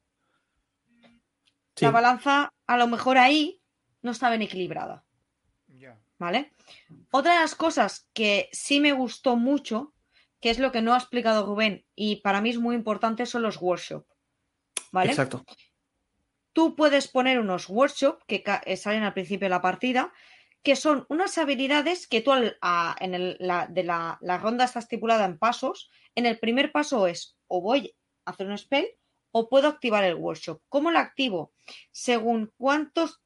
Sí, 1.76 1.84
La 1.86 1.90
balanza, 1.90 2.53
a 2.66 2.76
lo 2.76 2.86
mejor 2.86 3.18
ahí, 3.18 3.62
no 4.03 4.11
está 4.11 4.28
bien 4.30 4.42
equilibrada. 4.42 5.05
Ya. 5.68 5.98
¿Vale? 6.18 6.53
Otra 7.11 7.34
de 7.34 7.40
las 7.40 7.55
cosas 7.55 8.09
que 8.12 8.48
sí 8.53 8.80
me 8.80 8.92
gustó 8.92 9.36
mucho, 9.36 9.94
que 10.40 10.50
es 10.50 10.59
lo 10.59 10.70
que 10.70 10.82
no 10.82 10.92
ha 10.94 10.98
explicado 10.98 11.46
Rubén, 11.46 11.86
y 11.94 12.16
para 12.16 12.40
mí 12.40 12.50
es 12.50 12.59
muy 12.59 12.74
importante, 12.74 13.26
son 13.26 13.42
los 13.42 13.61
workshops. 13.61 14.07
¿Vale? 14.93 15.11
exacto. 15.11 15.45
Tú 16.53 16.76
puedes 16.76 17.09
poner 17.09 17.40
unos 17.40 17.68
workshops 17.68 18.22
que 18.26 18.45
eh, 18.66 18.76
salen 18.76 19.03
al 19.03 19.14
principio 19.14 19.47
de 19.47 19.51
la 19.51 19.62
partida, 19.62 20.12
que 20.62 20.76
son 20.76 21.07
unas 21.09 21.38
habilidades 21.38 22.07
que 22.07 22.20
tú 22.20 22.30
al- 22.30 22.57
a- 22.61 22.95
en 23.01 23.14
el- 23.14 23.36
la, 23.40 23.66
de 23.66 23.82
la, 23.84 24.18
la 24.20 24.38
ronda 24.38 24.64
está 24.66 24.78
estipulada 24.78 25.24
en 25.24 25.38
pasos. 25.38 25.90
En 26.14 26.26
el 26.26 26.38
primer 26.38 26.70
paso 26.70 27.07
es 27.07 27.36
o 27.49 27.61
voy 27.62 27.97
a 28.26 28.30
hacer 28.32 28.47
un 28.49 28.57
spell 28.59 28.86
o 29.30 29.49
puedo 29.49 29.66
activar 29.66 30.05
el 30.05 30.14
workshop. 30.14 30.61
¿Cómo 30.68 30.90
lo 30.90 30.99
activo? 30.99 31.53
Según 31.90 32.53
cuántos 32.59 33.22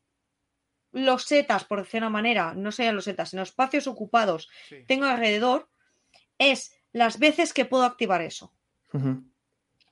losetas, 0.92 1.64
por 1.64 1.80
decir 1.82 1.98
una 2.00 2.10
manera, 2.10 2.54
no 2.54 2.70
sean 2.72 2.94
losetas, 2.94 3.30
sino 3.30 3.42
espacios 3.42 3.86
ocupados 3.86 4.48
Sí. 4.68 4.84
tengo 4.86 5.04
alrededor, 5.06 5.68
es 6.38 6.72
las 6.92 7.18
veces 7.18 7.52
que 7.52 7.64
puedo 7.64 7.82
activar 7.84 8.22
eso. 8.22 8.54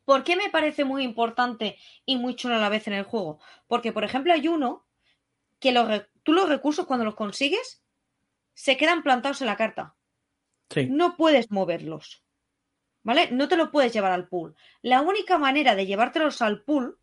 ¿Por 0.05 0.25
qué 0.25 0.37
me 0.37 0.51
parece 0.51 0.85
muy 0.85 1.03
importante 1.03 1.79
y 2.05 2.17
muy 2.17 2.37
chulo 2.37 2.57
a 2.57 2.59
la 2.59 2.69
vez 2.69 2.87
en 2.87 2.95
el 2.95 3.05
juego? 3.05 3.41
Porque, 3.67 3.93
por 3.93 4.05
ejemplo, 4.05 4.33
hay 4.33 4.49
uno 4.49 4.87
que 5.61 5.73
los 5.73 6.03
tú 6.23 6.33
los 6.33 6.49
recursos 6.49 6.87
cuando 6.87 7.05
los 7.05 7.15
consigues 7.15 7.83
se 8.55 8.77
quedan 8.77 9.03
plantados 9.03 9.41
en 9.41 9.47
la 9.47 9.57
carta. 9.57 9.95
Sí, 10.71 10.87
No 10.87 11.17
puedes 11.17 11.51
moverlos. 11.51 12.23
¿Vale? 13.03 13.31
No 13.31 13.49
te 13.49 13.57
lo 13.57 13.71
puedes 13.71 13.93
llevar 13.93 14.13
al 14.13 14.29
pool. 14.29 14.57
La 14.81 15.03
única 15.03 15.37
manera 15.37 15.75
de 15.75 15.85
llevártelos 15.87 16.41
al 16.41 16.63
pool 16.63 16.99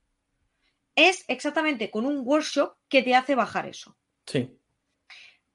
es 0.96 1.24
exactamente 1.28 1.92
con 1.92 2.06
un 2.06 2.22
workshop 2.24 2.76
que 2.90 3.04
te 3.04 3.16
hace 3.16 3.36
bajar 3.36 3.68
eso. 3.68 3.98
sí. 4.26 4.58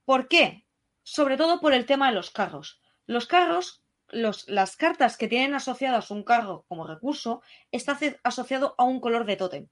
¿Por 0.04 0.28
qué? 0.28 0.64
Sobre 1.02 1.36
todo 1.36 1.60
por 1.60 1.72
el 1.72 1.84
tema 1.84 2.08
de 2.08 2.14
los 2.14 2.30
carros. 2.30 2.80
Los 3.06 3.26
carros, 3.26 3.82
los, 4.08 4.48
las 4.48 4.76
cartas 4.76 5.16
que 5.16 5.28
tienen 5.28 5.54
asociadas 5.54 6.10
un 6.10 6.22
carro 6.22 6.64
como 6.68 6.86
recurso, 6.86 7.42
está 7.70 7.98
asociado 8.22 8.74
a 8.78 8.84
un 8.84 9.00
color 9.00 9.26
de 9.26 9.36
tótem. 9.36 9.68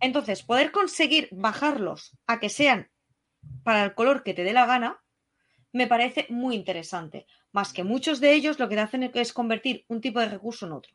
Entonces, 0.00 0.42
poder 0.42 0.72
conseguir 0.72 1.28
bajarlos 1.32 2.16
a 2.26 2.40
que 2.40 2.48
sean 2.48 2.90
para 3.62 3.84
el 3.84 3.94
color 3.94 4.22
que 4.22 4.34
te 4.34 4.44
dé 4.44 4.52
la 4.52 4.66
gana, 4.66 5.02
me 5.72 5.86
parece 5.86 6.26
muy 6.30 6.54
interesante. 6.56 7.26
Más 7.52 7.72
que 7.72 7.84
muchos 7.84 8.20
de 8.20 8.32
ellos 8.32 8.58
lo 8.58 8.68
que 8.68 8.74
te 8.74 8.80
hacen 8.80 9.10
es 9.14 9.32
convertir 9.32 9.84
un 9.88 10.00
tipo 10.00 10.20
de 10.20 10.28
recurso 10.28 10.66
en 10.66 10.72
otro. 10.72 10.94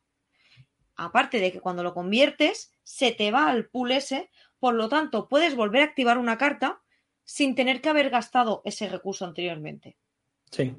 aparte 0.95 1.39
de 1.39 1.51
que 1.51 1.61
cuando 1.61 1.84
lo 1.84 1.93
conviertes, 1.93 2.72
se 2.84 3.11
te 3.11 3.32
va 3.32 3.49
al 3.49 3.67
pool 3.69 3.91
ese, 3.91 4.30
por 4.59 4.76
lo 4.76 4.88
tanto, 4.89 5.28
puedes 5.28 5.55
volver 5.55 5.82
a 5.82 5.86
activar 5.86 6.17
una 6.17 6.38
carta 6.38 6.82
sin 7.24 7.55
tener 7.55 7.82
que 7.82 7.89
haber 7.89 8.09
gastado 8.09 8.61
ese 8.65 8.88
recurso 8.88 9.26
anteriormente. 9.26 9.97
Sí. 10.51 10.76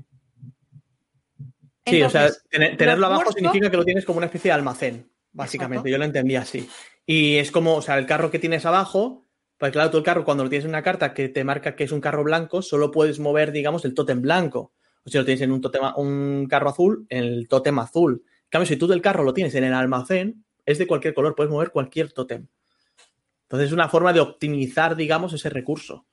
Sí, 1.86 2.02
o 2.02 2.10
sea, 2.10 2.30
tener- 2.48 2.76
tenerlo 2.76 3.06
abajo 3.06 3.32
significa 3.32 3.70
que 3.70 3.76
lo 3.76 3.84
tienes 3.84 4.04
como 4.04 4.18
una 4.18 4.26
especie 4.26 4.50
de 4.50 4.52
almacén, 4.54 5.10
básicamente. 5.32 5.88
Exacto. 5.88 5.88
Yo 5.90 5.98
lo 5.98 6.04
entendía 6.04 6.40
así. 6.42 6.68
Y 7.06 7.36
es 7.36 7.50
como, 7.50 7.76
o 7.76 7.82
sea, 7.82 7.98
el 7.98 8.06
carro 8.06 8.30
que 8.30 8.38
tienes 8.38 8.64
abajo, 8.66 9.26
pues 9.58 9.72
claro, 9.72 9.90
tú 9.90 9.98
el 9.98 10.04
carro, 10.04 10.24
cuando 10.24 10.44
lo 10.44 10.50
tienes 10.50 10.64
en 10.64 10.70
una 10.70 10.82
carta 10.82 11.12
que 11.14 11.28
te 11.28 11.42
marca 11.44 11.74
que 11.74 11.84
es 11.84 11.92
un 11.92 12.00
carro 12.00 12.22
blanco, 12.24 12.62
solo 12.62 12.90
puedes 12.90 13.18
mover, 13.18 13.50
digamos, 13.52 13.84
el 13.84 13.94
tótem 13.94 14.20
blanco. 14.22 14.72
O 15.04 15.10
si 15.10 15.18
lo 15.18 15.24
tienes 15.24 15.42
en 15.42 15.50
un, 15.50 15.60
tótem, 15.60 15.82
un 15.96 16.46
carro 16.48 16.70
azul, 16.70 17.06
en 17.08 17.24
el 17.24 17.48
tótem 17.48 17.76
azul. 17.80 18.22
En 18.24 18.48
cambio, 18.48 18.66
si 18.66 18.76
tú 18.76 18.86
del 18.86 19.02
carro 19.02 19.24
lo 19.24 19.34
tienes 19.34 19.54
en 19.56 19.64
el 19.64 19.74
almacén, 19.74 20.44
es 20.64 20.78
de 20.78 20.86
cualquier 20.86 21.14
color, 21.14 21.34
puedes 21.34 21.50
mover 21.50 21.70
cualquier 21.70 22.12
tótem. 22.12 22.46
Entonces 23.42 23.66
es 23.66 23.72
una 23.72 23.88
forma 23.88 24.12
de 24.12 24.20
optimizar, 24.20 24.94
digamos, 24.94 25.32
ese 25.32 25.50
recurso. 25.50 26.06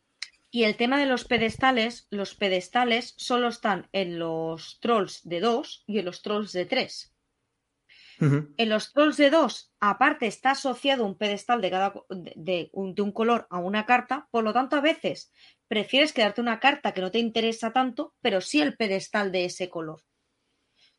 Y 0.51 0.63
el 0.63 0.75
tema 0.77 0.97
de 0.99 1.05
los 1.05 1.25
pedestales, 1.25 2.07
los 2.09 2.33
pedestales 2.35 3.13
solo 3.17 3.49
están 3.49 3.87
en 3.91 4.17
los 4.17 4.79
trolls 4.79 5.21
de 5.23 5.39
2 5.41 5.83
y 5.85 5.99
en 5.99 6.05
los 6.05 6.21
trolls 6.23 6.51
de 6.53 6.65
3. 6.65 7.13
Ujú. 8.21 8.53
En 8.57 8.69
los 8.69 8.91
trolls 8.91 9.15
de 9.17 9.29
2, 9.29 9.71
aparte, 9.79 10.27
está 10.27 10.51
asociado 10.51 11.05
un 11.05 11.17
pedestal 11.17 11.61
de, 11.61 11.69
cada, 11.69 11.93
co- 11.93 12.05
de, 12.09 12.33
de 12.35 12.69
un, 12.73 12.93
de 12.95 13.01
un 13.01 13.11
color 13.11 13.47
a 13.49 13.59
una 13.59 13.85
carta, 13.85 14.27
por 14.31 14.43
lo 14.43 14.51
tanto, 14.51 14.75
a 14.75 14.81
veces 14.81 15.31
prefieres 15.67 16.11
quedarte 16.13 16.41
una 16.41 16.59
carta 16.59 16.93
que 16.93 17.01
no 17.01 17.11
te 17.11 17.19
interesa 17.19 17.71
tanto, 17.71 18.15
pero 18.19 18.41
sí 18.41 18.59
el 18.59 18.75
pedestal 18.75 19.31
de 19.31 19.45
ese 19.45 19.69
color. 19.69 20.01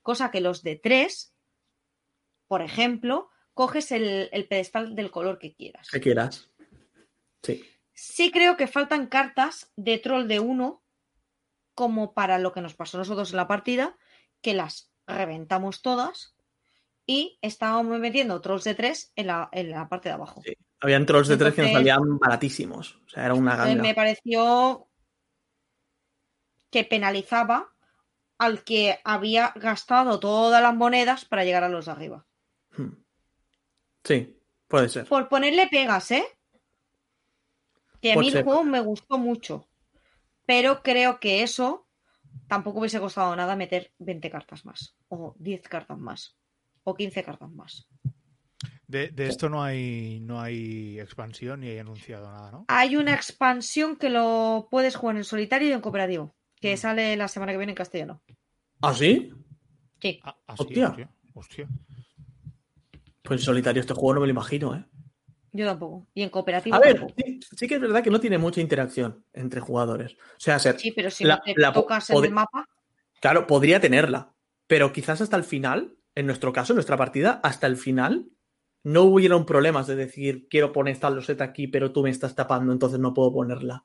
Cosa 0.00 0.30
que 0.30 0.40
los 0.40 0.62
de 0.62 0.76
3, 0.76 1.34
por 2.46 2.62
ejemplo, 2.62 3.28
coges 3.52 3.90
el, 3.92 4.28
el 4.32 4.46
pedestal 4.48 4.94
del 4.94 5.10
color 5.10 5.38
que 5.38 5.54
quieras. 5.54 5.90
Que 5.90 6.00
quieras. 6.00 6.50
Sí. 7.42 7.64
Sí 8.02 8.30
creo 8.30 8.56
que 8.56 8.66
faltan 8.66 9.08
cartas 9.08 9.70
de 9.76 9.98
troll 9.98 10.26
de 10.26 10.40
1 10.40 10.82
como 11.74 12.14
para 12.14 12.38
lo 12.38 12.52
que 12.52 12.62
nos 12.62 12.74
pasó 12.74 12.96
a 12.96 13.00
nosotros 13.00 13.30
en 13.30 13.36
la 13.36 13.46
partida, 13.46 13.98
que 14.40 14.54
las 14.54 14.90
reventamos 15.06 15.82
todas 15.82 16.34
y 17.04 17.38
estábamos 17.42 17.98
metiendo 17.98 18.40
trolls 18.40 18.64
de 18.64 18.74
3 18.74 19.12
en 19.16 19.26
la, 19.26 19.50
en 19.52 19.70
la 19.70 19.86
parte 19.90 20.08
de 20.08 20.14
abajo. 20.14 20.40
Sí. 20.42 20.54
Habían 20.80 21.04
trolls 21.04 21.28
de 21.28 21.36
tres 21.36 21.52
que 21.52 21.60
nos 21.60 21.72
salían 21.72 22.18
baratísimos. 22.18 22.98
O 23.04 23.08
sea, 23.10 23.26
era 23.26 23.34
una 23.34 23.54
ganga. 23.54 23.82
me 23.82 23.94
pareció 23.94 24.88
que 26.70 26.84
penalizaba 26.84 27.74
al 28.38 28.64
que 28.64 28.98
había 29.04 29.52
gastado 29.56 30.18
todas 30.18 30.62
las 30.62 30.74
monedas 30.74 31.26
para 31.26 31.44
llegar 31.44 31.64
a 31.64 31.68
los 31.68 31.84
de 31.84 31.92
arriba. 31.92 32.26
Hmm. 32.78 32.94
Sí, 34.04 34.40
puede 34.68 34.88
ser. 34.88 35.04
Por 35.04 35.28
ponerle 35.28 35.68
pegas, 35.68 36.12
¿eh? 36.12 36.24
Que 38.00 38.12
a 38.12 38.16
mí 38.16 38.28
el 38.28 38.42
juego 38.44 38.64
me 38.64 38.80
gustó 38.80 39.18
mucho. 39.18 39.68
Pero 40.46 40.82
creo 40.82 41.20
que 41.20 41.42
eso 41.42 41.86
tampoco 42.48 42.80
hubiese 42.80 42.98
costado 43.00 43.34
nada 43.36 43.56
meter 43.56 43.92
20 43.98 44.30
cartas 44.30 44.64
más. 44.64 44.96
O 45.08 45.34
10 45.38 45.62
cartas 45.68 45.98
más. 45.98 46.36
O 46.84 46.94
15 46.94 47.22
cartas 47.22 47.50
más. 47.50 47.86
De, 48.86 49.08
de 49.08 49.28
esto 49.28 49.48
no 49.48 49.62
hay, 49.62 50.18
no 50.20 50.40
hay 50.40 50.98
expansión 50.98 51.60
ni 51.60 51.68
hay 51.68 51.78
anunciado 51.78 52.28
nada, 52.30 52.50
¿no? 52.50 52.64
Hay 52.68 52.96
una 52.96 53.14
expansión 53.14 53.94
que 53.96 54.10
lo 54.10 54.66
puedes 54.70 54.96
jugar 54.96 55.16
en 55.16 55.24
solitario 55.24 55.68
y 55.68 55.72
en 55.72 55.80
cooperativo. 55.80 56.34
Que 56.60 56.74
Mm. 56.74 56.78
sale 56.78 57.16
la 57.16 57.28
semana 57.28 57.52
que 57.52 57.58
viene 57.58 57.72
en 57.72 57.76
castellano. 57.76 58.22
¿Ah, 58.82 58.92
sí? 58.94 59.32
Sí. 60.00 60.20
Ah, 60.24 60.36
ah, 60.48 60.56
sí, 60.56 60.62
Hostia. 60.64 60.88
hostia, 60.88 61.10
hostia. 61.34 61.68
Pues 63.22 63.40
en 63.40 63.44
solitario 63.44 63.80
este 63.80 63.94
juego 63.94 64.14
no 64.14 64.20
me 64.20 64.26
lo 64.26 64.30
imagino, 64.32 64.74
¿eh? 64.74 64.84
Yo 65.52 65.66
tampoco. 65.66 66.06
Y 66.14 66.22
en 66.22 66.30
cooperativo 66.30 66.76
A 66.76 66.80
ver, 66.80 66.98
tampoco. 66.98 67.14
sí, 67.24 67.40
sí 67.56 67.66
que 67.68 67.74
es 67.74 67.80
verdad 67.80 68.02
que 68.02 68.10
no 68.10 68.20
tiene 68.20 68.38
mucha 68.38 68.60
interacción 68.60 69.24
entre 69.32 69.60
jugadores. 69.60 70.12
O 70.14 70.16
sea, 70.38 70.58
ser, 70.58 70.78
Sí, 70.78 70.92
pero 70.92 71.10
si 71.10 71.24
la- 71.24 71.36
no 71.36 71.42
te 71.44 71.54
la 71.56 71.72
po- 71.72 71.82
tocas 71.82 72.08
en 72.10 72.24
el 72.24 72.30
mapa. 72.32 72.68
claro, 73.20 73.46
podría 73.46 73.80
tenerla, 73.80 74.32
pero 74.66 74.92
quizás 74.92 75.20
hasta 75.20 75.36
el 75.36 75.44
final, 75.44 75.96
en 76.14 76.26
nuestro 76.26 76.52
caso, 76.52 76.72
en 76.72 76.76
nuestra 76.76 76.96
partida, 76.96 77.40
hasta 77.42 77.66
el 77.66 77.76
final, 77.76 78.26
no 78.84 79.02
hubieron 79.02 79.44
problemas 79.44 79.86
de 79.86 79.96
decir, 79.96 80.46
quiero 80.48 80.72
poner 80.72 80.92
esta 80.94 81.10
loseta 81.10 81.44
aquí, 81.44 81.66
pero 81.66 81.92
tú 81.92 82.02
me 82.02 82.10
estás 82.10 82.34
tapando, 82.34 82.72
entonces 82.72 82.98
no 82.98 83.12
puedo 83.12 83.32
ponerla. 83.32 83.84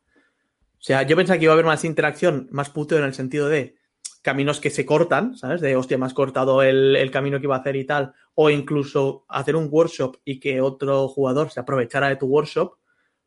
O 0.77 0.81
sea, 0.85 1.01
yo 1.03 1.15
pensaba 1.17 1.37
que 1.39 1.45
iba 1.45 1.53
a 1.53 1.55
haber 1.55 1.65
más 1.65 1.83
interacción, 1.83 2.47
más 2.51 2.69
puteo 2.69 2.99
en 2.99 3.05
el 3.05 3.13
sentido 3.13 3.49
de 3.49 3.75
caminos 4.21 4.59
que 4.59 4.69
se 4.69 4.85
cortan, 4.85 5.35
¿sabes? 5.35 5.61
De, 5.61 5.75
hostia, 5.75 5.97
me 5.97 6.05
has 6.05 6.13
cortado 6.13 6.61
el, 6.63 6.95
el 6.95 7.11
camino 7.11 7.39
que 7.39 7.45
iba 7.45 7.55
a 7.55 7.59
hacer 7.59 7.75
y 7.75 7.85
tal. 7.85 8.13
O 8.35 8.49
incluso 8.49 9.25
hacer 9.29 9.55
un 9.55 9.67
workshop 9.71 10.17
y 10.25 10.39
que 10.39 10.61
otro 10.61 11.07
jugador 11.07 11.51
se 11.51 11.59
aprovechara 11.61 12.09
de 12.09 12.17
tu 12.17 12.27
workshop, 12.27 12.75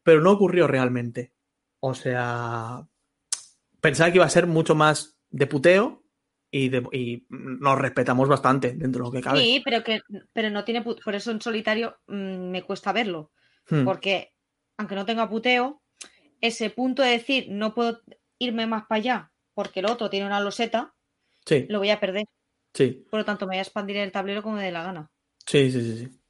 pero 0.03 0.21
no 0.21 0.33
ocurrió 0.33 0.67
realmente. 0.67 1.33
O 1.81 1.95
sea, 1.95 2.87
pensaba 3.81 4.11
que 4.11 4.17
iba 4.17 4.27
a 4.27 4.31
ser 4.31 4.47
mucho 4.47 4.75
más 4.75 5.19
de 5.31 5.47
puteo 5.47 6.03
y, 6.51 6.69
de- 6.69 6.87
y 6.93 7.27
nos 7.31 7.79
respetamos 7.79 8.29
bastante 8.29 8.73
dentro 8.73 9.05
de 9.05 9.09
lo 9.09 9.13
que 9.13 9.21
cabe. 9.21 9.41
Sí, 9.41 9.63
pero 9.65 9.83
que 9.85 10.01
pero 10.33 10.51
no 10.51 10.65
tiene 10.65 10.85
pu- 10.85 11.03
por 11.03 11.15
eso 11.15 11.31
en 11.31 11.41
solitario 11.41 11.97
mm, 12.07 12.51
me 12.51 12.63
cuesta 12.63 12.93
verlo, 12.93 13.31
Hmm, 13.71 13.85
porque 13.85 14.33
aunque 14.79 14.95
no 14.95 15.05
tenga 15.05 15.29
puteo, 15.29 15.83
ese 16.41 16.71
punto 16.71 17.03
de 17.03 17.11
decir 17.11 17.47
no 17.51 17.75
puedo 17.75 18.01
irme 18.39 18.67
más 18.67 18.87
para 18.87 18.99
allá 19.01 19.33
porque 19.55 19.81
el 19.81 19.87
otro 19.87 20.09
tiene 20.09 20.27
una 20.27 20.41
loseta, 20.41 20.95
Sí, 21.45 21.67
lo 21.69 21.79
voy 21.79 21.91
a 21.91 21.99
perder. 22.01 22.27
Sí, 22.79 23.05
Por 23.11 23.19
lo 23.21 23.25
tanto, 23.25 23.47
me 23.47 23.51
voy 23.55 23.59
a 23.59 23.63
expandir 23.63 23.97
el 23.97 24.13
tablero 24.13 24.43
como 24.43 24.57
me 24.57 24.63
dé 24.63 24.71
la 24.71 24.83
gana. 24.85 25.11
sí, 25.47 25.71
sí, 25.73 25.81
sí, 25.81 25.99
sí. 25.99 26.21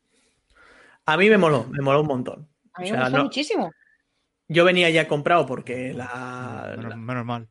A 1.06 1.16
mí 1.16 1.28
me 1.28 1.38
moló, 1.38 1.64
me 1.64 1.82
moló 1.82 2.00
un 2.02 2.06
montón. 2.06 2.48
A 2.74 2.82
mí 2.82 2.90
O 2.90 2.94
me 2.94 3.00
gustó 3.00 3.16
no- 3.18 3.24
muchísimo. 3.24 3.72
Yo 4.48 4.64
venía 4.64 4.88
ya 4.90 5.06
comprado 5.08 5.44
porque 5.46 5.92
la, 5.94 6.66
Menos, 6.70 6.90
la, 6.90 6.96
menos 6.96 7.24
mal. 7.26 7.48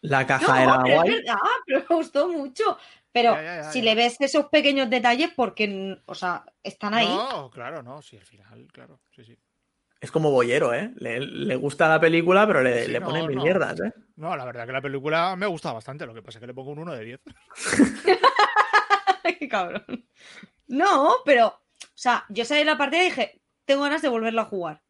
la 0.00 0.20
No, 0.20 0.26
caja 0.26 0.62
era 0.62 0.82
pero 0.84 0.96
es 0.96 1.04
guay. 1.04 1.16
verdad, 1.18 1.36
pero 1.66 1.78
me 1.88 1.96
gustó 1.96 2.28
mucho. 2.28 2.78
Pero 3.12 3.34
Ya, 3.34 3.42
ya, 3.42 3.56
ya, 3.56 3.72
si 3.72 3.78
ya. 3.80 3.84
le 3.84 3.94
ves 3.94 4.16
esos 4.20 4.46
pequeños 4.46 4.88
detalles, 4.88 5.30
porque, 5.36 5.98
o 6.06 6.14
sea, 6.14 6.44
están 6.62 6.94
ahí. 6.94 7.06
No, 7.08 7.50
claro, 7.50 7.82
no, 7.82 8.00
sí, 8.00 8.16
al 8.16 8.24
final, 8.24 8.68
claro. 8.72 9.00
Sí, 9.14 9.24
sí. 9.24 9.36
Es 10.00 10.10
como 10.10 10.30
boyero, 10.30 10.72
¿eh? 10.72 10.92
Le, 10.96 11.20
le 11.20 11.56
gusta 11.56 11.86
la 11.88 12.00
película, 12.00 12.46
pero 12.46 12.62
le, 12.62 12.86
Sí, 12.86 12.92
le 12.92 13.00
no, 13.00 13.06
ponen 13.06 13.26
mil 13.26 13.36
no. 13.36 13.42
mierdas, 13.44 13.78
¿eh? 13.80 13.92
No, 14.16 14.34
la 14.36 14.44
verdad 14.46 14.66
que 14.66 14.72
la 14.72 14.80
película 14.80 15.36
me 15.36 15.46
gusta 15.46 15.72
bastante, 15.72 16.06
lo 16.06 16.14
que 16.14 16.22
pasa 16.22 16.38
es 16.38 16.40
que 16.40 16.46
le 16.46 16.54
pongo 16.54 16.70
un 16.70 16.78
1 16.78 16.92
de 16.94 17.04
10. 17.04 17.20
Qué 19.38 19.48
cabrón. 19.48 20.06
No, 20.68 21.16
pero, 21.24 21.48
o 21.48 21.88
sea, 21.94 22.24
yo 22.28 22.44
salí 22.44 22.60
de 22.60 22.66
la 22.66 22.78
partida 22.78 23.02
y 23.02 23.06
dije, 23.06 23.40
tengo 23.64 23.82
ganas 23.82 24.02
de 24.02 24.08
volverlo 24.08 24.40
a 24.40 24.46
jugar. 24.46 24.82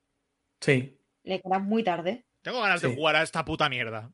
Sí. 0.60 0.96
Le 1.24 1.40
queda 1.40 1.58
muy 1.58 1.82
tarde. 1.82 2.24
Tengo 2.42 2.60
ganas 2.60 2.80
de 2.80 2.94
jugar 2.94 3.16
a 3.16 3.22
esta 3.22 3.44
puta 3.44 3.68
mierda. 3.68 4.10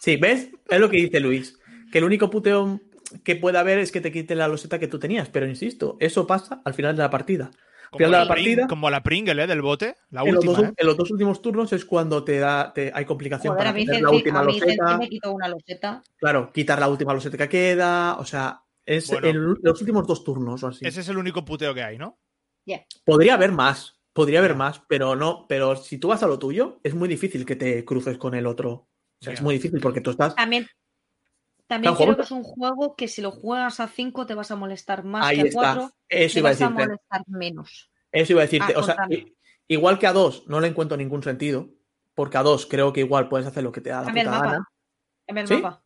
Sí, 0.00 0.16
¿ves? 0.16 0.50
Es 0.68 0.80
lo 0.80 0.88
que 0.88 0.96
dice 0.96 1.20
Luis. 1.20 1.58
Que 1.92 1.98
el 1.98 2.04
único 2.04 2.30
puteo 2.30 2.80
que 3.24 3.36
puede 3.36 3.58
haber 3.58 3.78
es 3.78 3.92
que 3.92 4.00
te 4.00 4.12
quiten 4.12 4.38
la 4.38 4.48
loseta 4.48 4.78
que 4.78 4.88
tú 4.88 4.98
tenías. 4.98 5.28
Pero 5.28 5.46
insisto, 5.46 5.96
eso 6.00 6.26
pasa 6.26 6.62
al 6.64 6.74
final 6.74 6.96
de 6.96 7.02
la 7.02 7.10
partida. 7.10 7.50
Como 7.90 7.98
Final 8.06 8.10
de 8.12 8.16
la 8.18 8.24
Pring- 8.24 8.28
partida. 8.28 8.66
como 8.68 8.90
la 8.90 9.02
Pringle, 9.02 9.42
¿eh? 9.42 9.46
Del 9.48 9.62
bote. 9.62 9.96
La 10.10 10.20
En 10.22 10.34
los, 10.34 10.44
última, 10.44 10.52
dos, 10.58 10.68
¿eh? 10.70 10.74
en 10.76 10.86
los 10.86 10.96
dos 10.96 11.10
últimos 11.10 11.42
turnos 11.42 11.72
es 11.72 11.84
cuando 11.84 12.22
te 12.22 12.38
da, 12.38 12.72
te- 12.72 12.92
hay 12.94 13.04
complicación 13.04 13.52
Joder, 13.54 13.66
a 13.66 13.70
para 13.70 13.78
mí, 13.78 13.84
tener 13.86 14.02
la 14.02 14.10
última 14.10 14.40
a 14.40 14.44
mí 14.44 14.52
Cenci 14.60 14.76
loseta. 14.76 14.98
me 14.98 15.08
quitó 15.08 15.32
una 15.32 15.48
loseta. 15.48 16.02
Claro, 16.16 16.52
quitar 16.52 16.78
la 16.78 16.88
última 16.88 17.12
loseta 17.14 17.36
que 17.36 17.48
queda. 17.48 18.16
O 18.18 18.24
sea, 18.24 18.62
es 18.86 19.08
Bueno. 19.08 19.26
en 19.28 19.56
los 19.62 19.80
últimos 19.80 20.06
dos 20.06 20.22
turnos 20.22 20.62
o 20.62 20.68
así. 20.68 20.86
Ese 20.86 21.00
es 21.00 21.08
el 21.08 21.18
único 21.18 21.44
puteo 21.44 21.74
que 21.74 21.82
hay, 21.82 21.98
¿no? 21.98 22.18
Yeah. 22.64 22.84
Podría 23.04 23.34
haber 23.34 23.50
más, 23.52 24.00
podría 24.12 24.38
haber 24.38 24.54
más, 24.54 24.82
pero 24.88 25.16
no, 25.16 25.46
pero 25.48 25.74
si 25.76 25.98
tú 25.98 26.08
vas 26.08 26.22
a 26.22 26.26
lo 26.28 26.38
tuyo, 26.38 26.78
es 26.84 26.94
muy 26.94 27.08
difícil 27.08 27.44
que 27.44 27.56
te 27.56 27.84
cruces 27.84 28.18
con 28.18 28.34
el 28.36 28.46
otro. 28.46 28.70
O 28.72 29.24
sea, 29.24 29.32
es 29.32 29.42
muy 29.42 29.54
difícil 29.54 29.80
porque 29.80 30.00
tú 30.00 30.10
estás. 30.10 30.34
También, 30.36 30.66
también 31.70 31.94
creo 31.94 32.16
que 32.16 32.22
es 32.22 32.30
un 32.32 32.42
juego 32.42 32.94
que 32.96 33.08
si 33.08 33.22
lo 33.22 33.30
juegas 33.30 33.80
a 33.80 33.86
5 33.88 34.26
te 34.26 34.34
vas 34.34 34.50
a 34.50 34.56
molestar 34.56 35.04
más 35.04 35.24
Ahí 35.24 35.36
que 35.36 35.42
a 35.42 35.44
está. 35.46 35.58
4. 35.74 35.90
Eso 36.08 36.34
Te 36.34 36.38
iba 36.40 36.48
a 36.48 36.52
vas 36.52 36.60
a 36.60 36.64
decirte. 36.64 36.84
molestar 36.86 37.22
menos. 37.28 37.90
Eso 38.12 38.32
iba 38.32 38.42
a 38.42 38.44
decirte. 38.44 38.72
Ah, 38.76 38.80
o 38.80 38.82
sea, 38.82 38.96
igual 39.68 39.98
que 39.98 40.06
a 40.06 40.12
dos, 40.12 40.44
no 40.48 40.60
le 40.60 40.66
encuentro 40.68 40.96
ningún 40.96 41.22
sentido. 41.22 41.68
Porque 42.14 42.36
a 42.38 42.42
dos 42.42 42.66
creo 42.66 42.92
que 42.92 43.00
igual 43.00 43.28
puedes 43.28 43.46
hacer 43.46 43.62
lo 43.62 43.70
que 43.72 43.80
te 43.80 43.90
da 43.90 44.00
la 44.00 44.06
Cambia 44.06 44.22
el 44.22 44.28
puta 44.28 44.38
mapa. 44.38 44.50
gana. 44.52 44.64
Cambia 45.26 45.42
el 45.42 45.48
¿Sí? 45.48 45.54
mapa. 45.54 45.84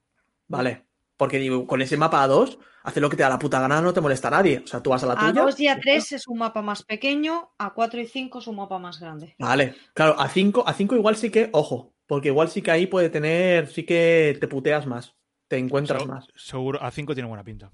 Vale. 0.49 0.87
Porque 1.17 1.39
digo, 1.39 1.67
con 1.67 1.81
ese 1.83 1.97
mapa 1.97 2.23
a 2.23 2.27
dos, 2.27 2.59
hacer 2.83 3.03
lo 3.03 3.09
que 3.11 3.17
te 3.17 3.23
da 3.23 3.29
la 3.29 3.39
puta 3.39 3.61
gana 3.61 3.81
no 3.81 3.93
te 3.93 4.01
molesta 4.01 4.29
a 4.29 4.31
nadie. 4.33 4.63
O 4.65 4.67
sea, 4.67 4.83
tú 4.83 4.91
vas 4.91 5.05
a 5.05 5.07
la 5.07 5.13
A 5.13 5.31
tuya. 5.31 5.43
2 5.43 5.61
y 5.61 5.69
a 5.69 5.73
está. 5.73 5.83
3 5.83 6.13
es 6.13 6.27
un 6.27 6.39
mapa 6.39 6.61
más 6.63 6.83
pequeño, 6.83 7.53
a 7.59 7.73
4 7.75 8.01
y 8.01 8.07
5 8.07 8.39
es 8.41 8.47
un 8.47 8.57
mapa 8.57 8.79
más 8.79 8.99
grande. 8.99 9.37
Vale. 9.39 9.75
Claro, 9.93 10.19
a 10.19 10.29
cinco, 10.29 10.65
a 10.67 10.73
cinco 10.73 10.97
igual 10.97 11.17
sí 11.17 11.31
que, 11.31 11.51
ojo, 11.53 11.95
porque 12.07 12.29
igual 12.29 12.49
sí 12.49 12.63
que 12.63 12.71
ahí 12.73 12.87
puede 12.87 13.11
tener, 13.11 13.69
sí 13.69 13.85
que 13.85 14.37
te 14.41 14.49
puteas 14.49 14.87
más. 14.87 15.15
Te 15.49 15.59
encuentras 15.59 16.07
más. 16.07 16.27
Seguro, 16.37 16.83
a 16.83 16.91
5 16.91 17.15
tiene 17.15 17.29
buena 17.29 17.45
pinta. 17.45 17.71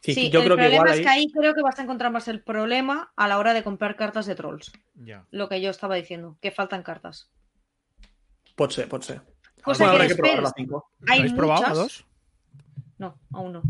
Sí, 0.00 0.14
Sí, 0.14 0.30
yo 0.30 0.40
el 0.40 0.46
creo 0.46 0.56
que 0.56 0.72
igual 0.74 0.88
es 0.88 0.94
ahí. 0.96 1.02
que 1.02 1.08
ahí 1.08 1.26
creo 1.32 1.54
que 1.54 1.62
vas 1.62 1.78
a 1.78 1.82
encontrar 1.82 2.10
más 2.10 2.26
el 2.26 2.42
problema 2.42 3.12
a 3.14 3.28
la 3.28 3.38
hora 3.38 3.54
de 3.54 3.62
comprar 3.62 3.94
cartas 3.96 4.26
de 4.26 4.34
trolls. 4.34 4.72
Ya. 4.94 5.26
Lo 5.30 5.48
que 5.48 5.60
yo 5.60 5.70
estaba 5.70 5.94
diciendo, 5.94 6.38
que 6.40 6.50
faltan 6.50 6.82
cartas. 6.82 7.30
Pot 8.56 8.72
ser, 8.72 8.88
pot 8.88 9.02
ser. 9.02 9.22
Cosa 9.62 9.84
Bueno, 9.84 9.92
que 9.98 10.02
habrá 10.04 10.08
que 10.08 10.14
probar 10.16 10.42
la 10.42 10.52
cinco. 10.56 10.90
hay 11.08 11.18
¿Habéis 11.20 11.34
probado 11.34 11.64
a 11.64 11.68
muchas- 11.68 11.78
dos? 11.78 12.06
No, 12.98 13.16
aún 13.32 13.52
no. 13.52 13.62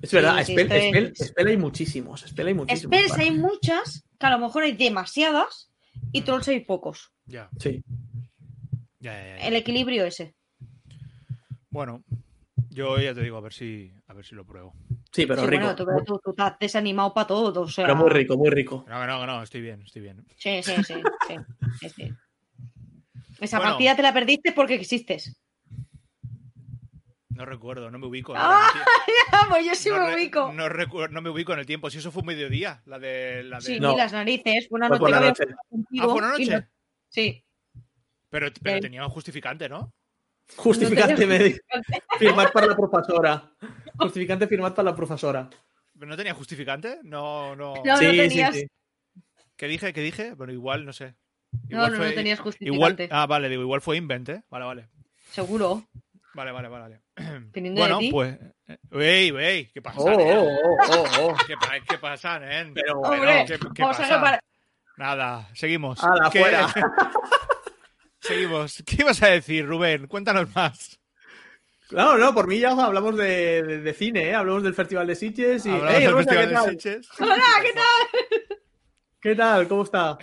Es 0.00 0.12
verdad, 0.12 0.38
Sí, 0.38 0.44
sí, 0.46 0.52
Spell, 0.52 0.72
estoy- 0.72 0.90
Spell- 0.92 1.26
Spell 1.28 1.46
hay 1.48 1.56
muchísimos. 1.56 2.20
Spell 2.28 2.46
hay 2.48 2.54
muchísimos. 2.54 2.94
Spells 2.96 3.10
vale. 3.12 3.24
hay 3.24 3.30
muchas, 3.32 4.04
que 4.18 4.26
a 4.26 4.30
lo 4.30 4.38
mejor 4.38 4.62
hay 4.64 4.72
demasiadas, 4.72 5.70
y 6.12 6.22
trolls 6.22 6.46
hay 6.48 6.60
pocos. 6.60 7.12
Ya, 7.26 7.48
Sí. 7.58 7.82
ya, 9.00 9.12
ya, 9.14 9.36
ya. 9.38 9.46
El 9.48 9.56
equilibrio 9.56 10.04
ese. 10.04 10.34
Bueno, 11.70 12.02
yo 12.72 12.98
ya 12.98 13.14
te 13.14 13.22
digo, 13.22 13.36
a 13.36 13.40
ver 13.40 13.52
si, 13.52 13.92
a 14.06 14.14
ver 14.14 14.24
si 14.24 14.34
lo 14.34 14.44
pruebo. 14.44 14.74
Sí, 15.12 15.26
pero 15.26 15.42
Sí, 15.42 15.46
rico. 15.48 15.62
bueno, 15.62 15.76
tú, 15.76 15.84
pero 15.86 16.04
tú- 16.04 16.20
tú 16.24 16.30
estás 16.30 16.58
desanimado 16.58 17.12
para 17.14 17.26
todo. 17.26 17.60
O 17.62 17.68
sea, 17.68 17.84
Pero 17.86 17.96
muy 17.96 18.10
rico, 18.10 18.36
muy 18.36 18.50
rico. 18.50 18.84
No, 18.88 19.06
no, 19.06 19.26
no, 19.26 19.42
estoy 19.42 19.60
bien, 19.60 19.82
estoy 19.82 20.02
bien. 20.02 20.24
Sí, 20.36 20.62
sí, 20.62 20.72
sí. 20.84 20.94
sí, 21.28 21.36
sí, 21.80 21.88
sí. 21.90 22.12
Esa 23.40 23.58
Bueno. 23.58 23.72
partida 23.72 23.96
te 23.96 24.02
la 24.02 24.12
perdiste 24.12 24.52
porque 24.52 24.74
existes. 24.74 25.36
No 27.30 27.44
recuerdo, 27.46 27.90
no 27.90 27.98
me 27.98 28.06
ubico. 28.06 28.34
Ah, 28.36 28.68
tío. 28.72 28.82
pues 29.48 29.66
yo 29.66 29.74
sí 29.74 29.88
no 29.88 30.06
me 30.06 30.14
ubico. 30.14 30.52
No, 30.52 31.22
me 31.22 31.30
ubico 31.30 31.52
en 31.54 31.60
el 31.60 31.66
tiempo. 31.66 31.88
Si 31.90 31.98
eso 31.98 32.12
fue 32.12 32.20
un 32.20 32.26
mediodía, 32.26 32.82
la 32.86 32.98
de. 32.98 33.42
La 33.44 33.56
de... 33.58 33.62
Sí, 33.62 33.80
No. 33.80 33.92
ni 33.92 33.96
las 33.96 34.12
narices. 34.12 34.68
Fue 34.68 34.76
una 34.78 34.88
Fue 34.88 34.98
noche 34.98 35.00
por 35.00 35.10
la 35.10 35.20
que 35.20 35.26
noche. 35.28 35.44
contigo 35.68 36.04
Ah, 36.04 36.08
¿fue 36.08 36.18
una 36.18 36.28
noche? 36.30 36.50
no- 36.60 36.66
Sí. 37.08 37.44
Pero, 38.28 38.48
pero 38.62 38.76
Eh. 38.76 38.80
tenía 38.80 39.04
un 39.04 39.10
justificante, 39.10 39.68
¿no? 39.68 39.92
Justificante 40.56 41.22
No 41.22 41.26
médico. 41.26 41.58
Firmad 42.18 42.50
para 42.52 42.66
la 42.66 42.76
profesora. 42.76 43.52
Justificante 43.98 44.46
firmad 44.46 44.74
para 44.74 44.90
la 44.90 44.96
profesora. 44.96 45.48
¿Pero 45.98 46.06
¿No 46.10 46.16
tenía 46.16 46.34
justificante? 46.34 46.98
No, 47.02 47.54
no. 47.56 47.74
No, 47.84 47.96
sí, 47.96 48.04
no 48.06 48.10
sí, 48.12 48.16
tenías. 48.28 48.54
sí. 48.56 48.66
¿Qué 49.56 49.66
dije? 49.68 49.92
¿Qué 49.92 50.00
dije? 50.00 50.34
Bueno, 50.34 50.52
igual, 50.52 50.84
no 50.84 50.92
sé. 50.92 51.14
No, 51.52 51.58
Igual 51.78 51.90
no, 51.92 51.96
fue- 51.98 52.08
no 52.08 52.14
tenías 52.14 52.38
Igual, 52.38 52.52
justificante. 52.52 53.08
ah, 53.12 53.26
vale, 53.26 53.48
digo, 53.48 53.62
igual 53.62 53.80
fue 53.80 53.96
invent, 53.96 54.28
¿eh? 54.30 54.42
Vale, 54.50 54.64
vale. 54.64 54.88
Seguro. 55.30 55.84
Vale, 56.34 56.50
vale, 56.50 56.68
vale. 56.68 57.00
vale. 57.16 57.42
Bueno, 57.74 57.98
de 57.98 58.04
ti. 58.06 58.10
pues. 58.10 58.38
eh, 58.68 58.78
Wey, 58.90 59.30
wey, 59.32 59.66
¿qué 59.72 59.82
pasa? 59.82 60.00
Oh, 60.00 60.06
oh, 60.10 60.48
oh, 60.64 60.76
oh, 60.90 61.04
oh. 61.20 61.36
¿Qué, 61.46 61.54
pa- 61.56 61.78
qué 61.86 61.98
pasa, 61.98 62.38
nen? 62.38 62.72
Pero 62.74 62.96
Bueno, 63.00 63.14
Hombre, 63.22 63.44
¿qué, 63.46 63.58
qué 63.74 63.82
pasa? 63.82 64.40
Nada, 64.96 65.48
seguimos. 65.54 66.02
¡Hala, 66.02 66.30
¿Qué- 66.30 66.40
fuera! 66.40 66.66
Seguimos. 68.22 68.82
¿Qué 68.86 68.96
ibas 69.00 69.22
a 69.22 69.28
decir, 69.28 69.66
Rubén? 69.66 70.06
Cuéntanos 70.06 70.54
más. 70.54 70.98
No, 71.90 72.16
no, 72.16 72.32
por 72.32 72.46
mí 72.46 72.58
ya 72.58 72.70
hablamos 72.70 73.16
de, 73.16 73.62
de- 73.62 73.80
de 73.80 73.92
cine, 73.94 74.28
¿eh? 74.30 74.34
Hablamos 74.34 74.62
del 74.62 74.74
Festival 74.74 75.06
de 75.06 75.14
Sitges 75.14 75.66
y... 75.66 75.70
Hablamos 75.70 75.94
¡Ey, 75.94 76.02
del 76.04 76.12
Rosa, 76.12 76.24
Festival 76.24 76.44
¿qué 76.44 76.48
de 76.48 76.54
tal? 76.54 76.70
Sitges. 76.70 77.08
Hola, 77.20 77.44
¿qué 77.62 77.72
tal? 77.74 78.58
¿Qué 79.20 79.34
tal? 79.34 79.68
¿Cómo 79.68 79.82
está? 79.82 80.18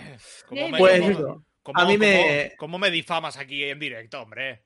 ¿Cómo 0.48 0.68
me, 0.68 0.78
Pues 0.78 1.00
cómo- 1.00 1.10
eso. 1.12 1.44
cómo- 1.62 1.78
A 1.80 1.84
mí 1.86 1.96
me- 1.98 2.52
¿Cómo 2.58 2.78
me 2.78 2.90
difamas 2.90 3.36
aquí 3.36 3.62
en 3.64 3.78
directo, 3.78 4.20
hombre? 4.22 4.64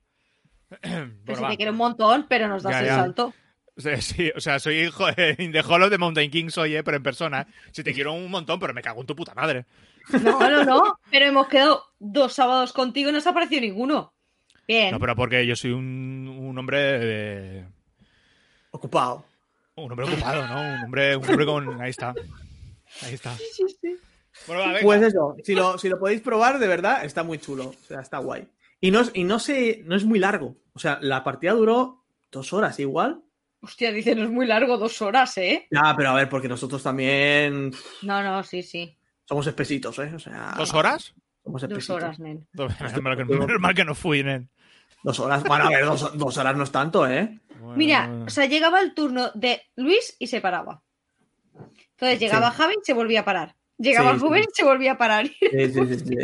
Pues 1.27 1.39
se 1.39 1.43
va. 1.45 1.51
te 1.51 1.57
quiere 1.57 1.73
un 1.73 1.77
montón, 1.77 2.27
pero 2.29 2.49
nos 2.49 2.63
das 2.63 2.73
Ya, 2.73 2.81
el 2.81 2.87
ya. 2.87 2.95
salto. 2.97 3.35
O 3.77 3.81
sea, 3.81 4.01
sí, 4.01 4.31
o 4.35 4.41
sea, 4.41 4.59
soy 4.61 4.79
hijo 4.81 5.07
de 5.13 5.35
the 5.35 5.61
Hollow 5.61 5.91
de 5.91 5.99
Mountain 5.99 6.31
King, 6.31 6.49
soy, 6.49 6.77
eh, 6.77 6.85
pero 6.85 6.97
en 6.97 7.03
persona. 7.03 7.47
Si 7.73 7.83
te 7.83 7.93
quiero 7.95 8.13
un 8.15 8.31
montón, 8.31 8.59
pero 8.61 8.73
me 8.73 8.81
cago 8.83 9.01
en 9.03 9.07
tu 9.07 9.15
puta 9.17 9.35
madre. 9.35 9.67
No, 10.23 10.39
no, 10.51 10.65
no. 10.65 10.99
Pero 11.11 11.27
hemos 11.27 11.49
quedado 11.49 11.85
dos 11.99 12.33
sábados 12.35 12.73
contigo 12.73 13.11
y 13.11 13.13
no 13.13 13.21
se 13.21 13.29
ha 13.29 13.33
aparecido 13.33 13.61
ninguno. 13.61 14.13
Bien. 14.67 14.93
No, 14.93 14.99
pero 14.99 15.15
porque 15.15 15.47
yo 15.47 15.55
soy 15.57 15.73
un, 15.73 16.27
un 16.29 16.59
hombre 16.59 16.79
de- 16.99 17.65
Ocupado. 18.71 19.25
un 19.77 19.91
hombre 19.93 20.07
ocupado, 20.07 20.47
¿no? 20.47 20.61
Un 20.79 20.85
hombre, 20.85 21.17
un 21.17 21.29
hombre 21.29 21.47
con. 21.47 21.81
Ahí 21.83 21.91
está. 21.91 22.15
Ahí 23.03 23.15
está. 23.15 23.37
Sí, 23.37 23.65
sí. 23.81 23.97
Bueno, 24.47 24.63
va. 24.73 24.79
Pues 24.83 25.03
eso, 25.03 25.37
si 25.45 25.55
lo, 25.55 25.77
si 25.79 25.89
lo 25.89 25.99
podéis 25.99 26.23
probar, 26.23 26.59
de 26.59 26.67
verdad, 26.67 27.05
está 27.05 27.23
muy 27.23 27.39
chulo. 27.39 27.67
O 27.69 27.87
sea, 27.87 28.01
está 28.01 28.19
guay. 28.19 28.49
Y 28.81 28.91
no, 28.91 29.01
es- 29.01 29.11
y 29.15 29.25
no, 29.25 29.39
sé, 29.39 29.83
no 29.85 29.97
es 29.97 30.05
muy 30.05 30.19
largo. 30.19 30.57
O 30.75 30.79
sea, 30.79 30.99
la 31.03 31.23
partida 31.23 31.53
duró 31.53 32.03
dos 32.33 32.53
horas 32.53 32.79
igual. 32.81 33.21
Hostia, 33.61 33.93
dice, 33.93 34.15
no 34.15 34.25
es 34.25 34.31
muy 34.31 34.47
largo, 34.47 34.77
dos 34.77 35.01
horas, 35.03 35.37
¿eh? 35.39 35.67
Ya, 35.71 35.95
pero 35.97 36.11
a 36.11 36.15
ver, 36.15 36.29
porque 36.29 36.49
nosotros 36.49 36.83
también 36.83 37.71
No, 38.03 38.23
no, 38.23 38.43
sí, 38.43 38.63
sí. 38.63 38.97
Somos 39.25 39.47
espesitos, 39.47 39.99
¿eh? 39.99 40.13
O 40.15 40.19
sea, 40.19 40.55
¿Dos 40.57 40.73
menos 40.73 41.15
Somos 41.43 41.63
Dos 41.63 41.71
espesitos. 41.71 41.97
horas, 41.97 42.19
nen. 42.19 42.47
Menos 42.55 43.61
mal 43.61 43.75
que, 43.75 43.85
no 43.85 43.95
fui, 43.95 44.23
nen. 44.23 44.49
Dos 45.03 45.21
horas. 45.21 45.43
Bueno, 45.45 45.67
a 45.67 45.69
ver, 45.71 45.85
dos, 45.85 46.17
dos 46.17 46.37
horas 46.39 46.57
no 46.57 46.65
es 46.65 46.71
tanto, 46.73 47.07
¿eh? 47.07 47.41
Bueno, 47.61 47.77
Mira, 47.77 48.07
bueno. 48.09 48.25
o 48.27 48.31
sea, 48.31 48.47
llegaba 48.47 48.81
el 48.81 48.95
turno 48.95 49.31
de 49.35 49.63
Luis 49.77 50.17
y 50.19 50.27
se 50.27 50.41
paraba. 50.41 50.83
Entonces 51.93 52.19
llegaba 52.19 52.51
Sí. 52.51 52.57
Javi 52.59 52.75
y 52.75 52.85
se 52.85 52.93
volvía 52.95 53.21
a 53.21 53.25
parar. 53.25 53.55
Llegaba 53.79 54.13
Sí, 54.13 54.19
sí. 54.19 54.25
Rubén 54.25 54.43
y 54.45 54.55
se 54.55 54.65
volvía 54.65 54.93
a 54.93 54.99
parar. 54.99 55.27
Sí, 55.27 55.69
sí, 55.73 55.99
sí, 55.99 56.17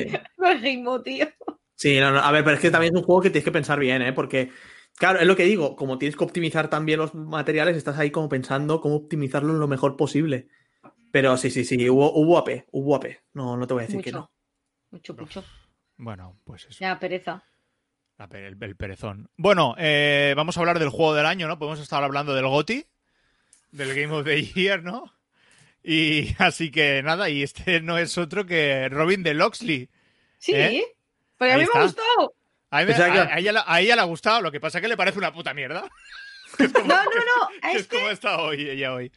gimo, 0.62 1.02
tío. 1.02 1.26
Sí, 1.74 1.98
no, 1.98 2.10
no, 2.12 2.20
a 2.20 2.30
ver, 2.32 2.44
pero 2.44 2.56
es 2.56 2.60
que 2.62 2.70
también 2.70 2.94
es 2.94 3.00
un 3.00 3.06
juego 3.06 3.22
que 3.22 3.30
tienes 3.30 3.44
que 3.44 3.52
pensar 3.52 3.78
bien, 3.78 4.02
¿eh? 4.02 4.12
Porque, 4.12 4.50
claro, 4.96 5.18
es 5.18 5.26
lo 5.26 5.34
que 5.36 5.44
digo, 5.44 5.76
como 5.76 5.98
tienes 5.98 6.16
que 6.16 6.24
optimizar 6.24 6.68
también 6.68 6.98
los 6.98 7.14
materiales, 7.14 7.76
estás 7.76 7.98
ahí 7.98 8.10
como 8.10 8.28
pensando 8.28 8.80
cómo 8.80 8.96
optimizarlo 8.96 9.52
lo 9.54 9.66
mejor 9.68 9.96
posible. 9.96 10.48
Pero 11.12 11.36
sí, 11.36 11.50
sí, 11.50 11.64
sí, 11.64 11.88
hubo, 11.90 12.12
hubo 12.12 12.38
AP, 12.38 12.66
hubo 12.70 12.96
AP. 12.96 13.06
No, 13.32 13.56
no 13.56 13.66
te 13.66 13.74
voy 13.74 13.82
a 13.84 13.86
decir 13.86 14.02
que 14.02 14.12
no. 14.12 14.30
Mucho, 14.90 15.14
mucho. 15.14 15.44
Bueno, 15.96 16.38
pues 16.44 16.66
eso. 16.66 16.78
Ya, 16.80 16.98
pereza. 16.98 17.42
La 18.18 18.28
pe- 18.28 18.46
el, 18.46 18.56
el 18.62 18.76
perezón. 18.76 19.30
Bueno, 19.36 19.74
eh, 19.78 20.34
vamos 20.36 20.56
a 20.56 20.60
hablar 20.60 20.78
del 20.78 20.88
juego 20.90 21.14
del 21.14 21.26
año, 21.26 21.48
¿no? 21.48 21.58
Podemos 21.58 21.80
estar 21.80 22.02
hablando 22.04 22.34
del 22.34 22.46
GOTI, 22.46 22.84
del 23.72 23.94
Game 23.94 24.12
of 24.14 24.24
the 24.24 24.42
Year, 24.44 24.82
¿no? 24.82 25.12
Y 25.82 26.34
así 26.38 26.70
que 26.70 27.02
nada, 27.02 27.28
y 27.30 27.42
este 27.42 27.80
no 27.80 27.98
es 27.98 28.16
otro 28.18 28.46
que 28.46 28.88
Robin 28.90 29.22
de 29.22 29.34
Loxley. 29.34 29.88
Sí, 30.38 30.52
¿Eh? 30.54 30.84
pero 31.38 31.54
a 31.54 31.56
mí 31.56 31.64
me 31.72 31.80
ha 31.80 31.82
gustado. 31.84 32.34
A, 32.70 32.80
mí 32.80 32.84
me- 32.86 32.92
ella, 33.38 33.52
la- 33.52 33.64
a 33.66 33.80
ella 33.80 33.96
le 33.96 34.02
ha 34.02 34.04
gustado, 34.04 34.42
lo 34.42 34.52
que 34.52 34.60
pasa 34.60 34.78
es 34.78 34.82
que 34.82 34.88
le 34.88 34.96
parece 34.96 35.18
una 35.18 35.32
puta 35.32 35.54
mierda. 35.54 35.88
Es 36.58 36.72
como, 36.72 36.86
No, 36.88 36.96
no, 37.04 37.10
no. 37.10 37.68
Es 37.70 37.82
este 37.82 37.96
como 37.96 38.10
está 38.10 38.40
hoy, 38.42 38.68
ella 38.68 38.92
hoy. 38.92 39.12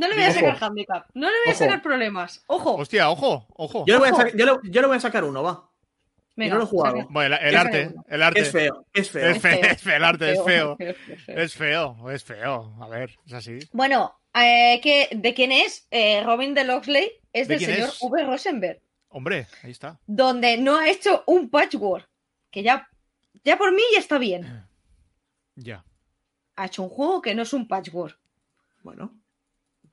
No 0.00 0.08
le 0.08 0.14
voy 0.14 0.24
a 0.24 0.32
sacar 0.32 0.56
handicap. 0.60 1.06
No 1.14 1.28
le 1.28 1.36
voy 1.44 1.52
a 1.52 1.56
sacar 1.56 1.82
problemas. 1.82 2.42
Ojo. 2.46 2.76
Hostia, 2.76 3.10
ojo, 3.10 3.46
ojo. 3.56 3.84
Yo 3.86 3.94
le 3.94 3.98
voy 4.00 4.08
a 4.08 4.12
Ojo. 4.12 4.20
sacar, 4.22 4.36
yo 4.36 4.46
le, 4.46 4.52
yo 4.70 4.80
le 4.80 4.86
voy 4.86 4.96
a 4.96 5.00
sacar 5.00 5.24
uno, 5.24 5.42
va. 5.42 5.66
Venga, 6.36 6.54
no 6.54 6.58
lo 6.60 6.64
he 6.64 6.68
jugado. 6.68 6.96
saca. 6.96 7.08
Bueno, 7.10 7.36
el, 7.40 7.56
arte, 7.56 7.94
el 8.08 8.22
arte. 8.22 8.40
Es 8.40 8.50
feo, 8.52 8.86
es 8.94 9.10
feo. 9.10 9.30
Es 9.30 9.42
feo, 9.42 9.60
es 9.62 9.82
feo, 9.82 9.96
el 9.96 10.04
arte 10.04 10.32
es 10.32 10.44
feo. 10.44 10.76
feo, 10.76 10.94
feo, 11.06 11.16
feo. 11.18 11.38
Es 11.38 11.54
feo, 11.54 12.10
es 12.10 12.24
feo. 12.24 12.74
A 12.80 12.88
ver, 12.88 13.10
es 13.26 13.32
así. 13.34 13.58
Bueno, 13.72 14.18
eh, 14.34 14.80
¿qué- 14.82 15.08
¿de 15.12 15.34
quién 15.34 15.52
es? 15.52 15.86
Eh, 15.90 16.22
Robin 16.24 16.54
de 16.54 16.64
Loxley 16.64 17.12
es 17.32 17.46
¿De 17.48 17.56
del 17.58 17.64
señor 17.66 17.88
es? 17.90 17.98
V. 18.02 18.24
Rosenberg, 18.24 18.80
Hombre, 19.10 19.48
ahí 19.62 19.70
está. 19.72 19.98
donde 20.06 20.56
no 20.56 20.78
ha 20.78 20.88
hecho 20.88 21.24
un 21.26 21.50
patchwork, 21.50 22.08
que 22.50 22.62
ya, 22.62 22.88
ya 23.44 23.58
por 23.58 23.72
mí 23.74 23.82
ya 23.92 23.98
está 23.98 24.16
bien. 24.18 24.64
Ya. 25.56 25.84
Ha 26.56 26.66
hecho 26.66 26.84
un 26.84 26.88
juego 26.88 27.20
que 27.20 27.34
no 27.34 27.42
es 27.42 27.52
un 27.52 27.68
patchwork. 27.68 28.18
Bueno, 28.82 29.19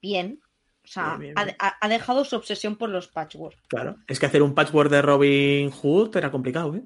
Bien. 0.02 0.39
O 0.84 0.88
sea, 0.88 1.18
Bien, 1.18 1.20
bien, 1.20 1.34
ha- 1.38 1.43
bien. 1.45 1.56
Ha, 1.60 1.78
ha 1.82 1.89
dejado 1.89 2.24
su 2.26 2.36
obsesión 2.36 2.78
por 2.78 2.89
los 2.89 3.08
patchwork. 3.10 3.58
claro. 3.68 3.98
Es 4.08 4.20
que 4.20 4.26
hacer 4.26 4.41
un 4.41 4.56
patchwork 4.56 4.89
de 4.89 5.02
Robin 5.02 5.70
Hood 5.72 6.16
era 6.16 6.32
complicado, 6.32 6.76
¿eh? 6.76 6.84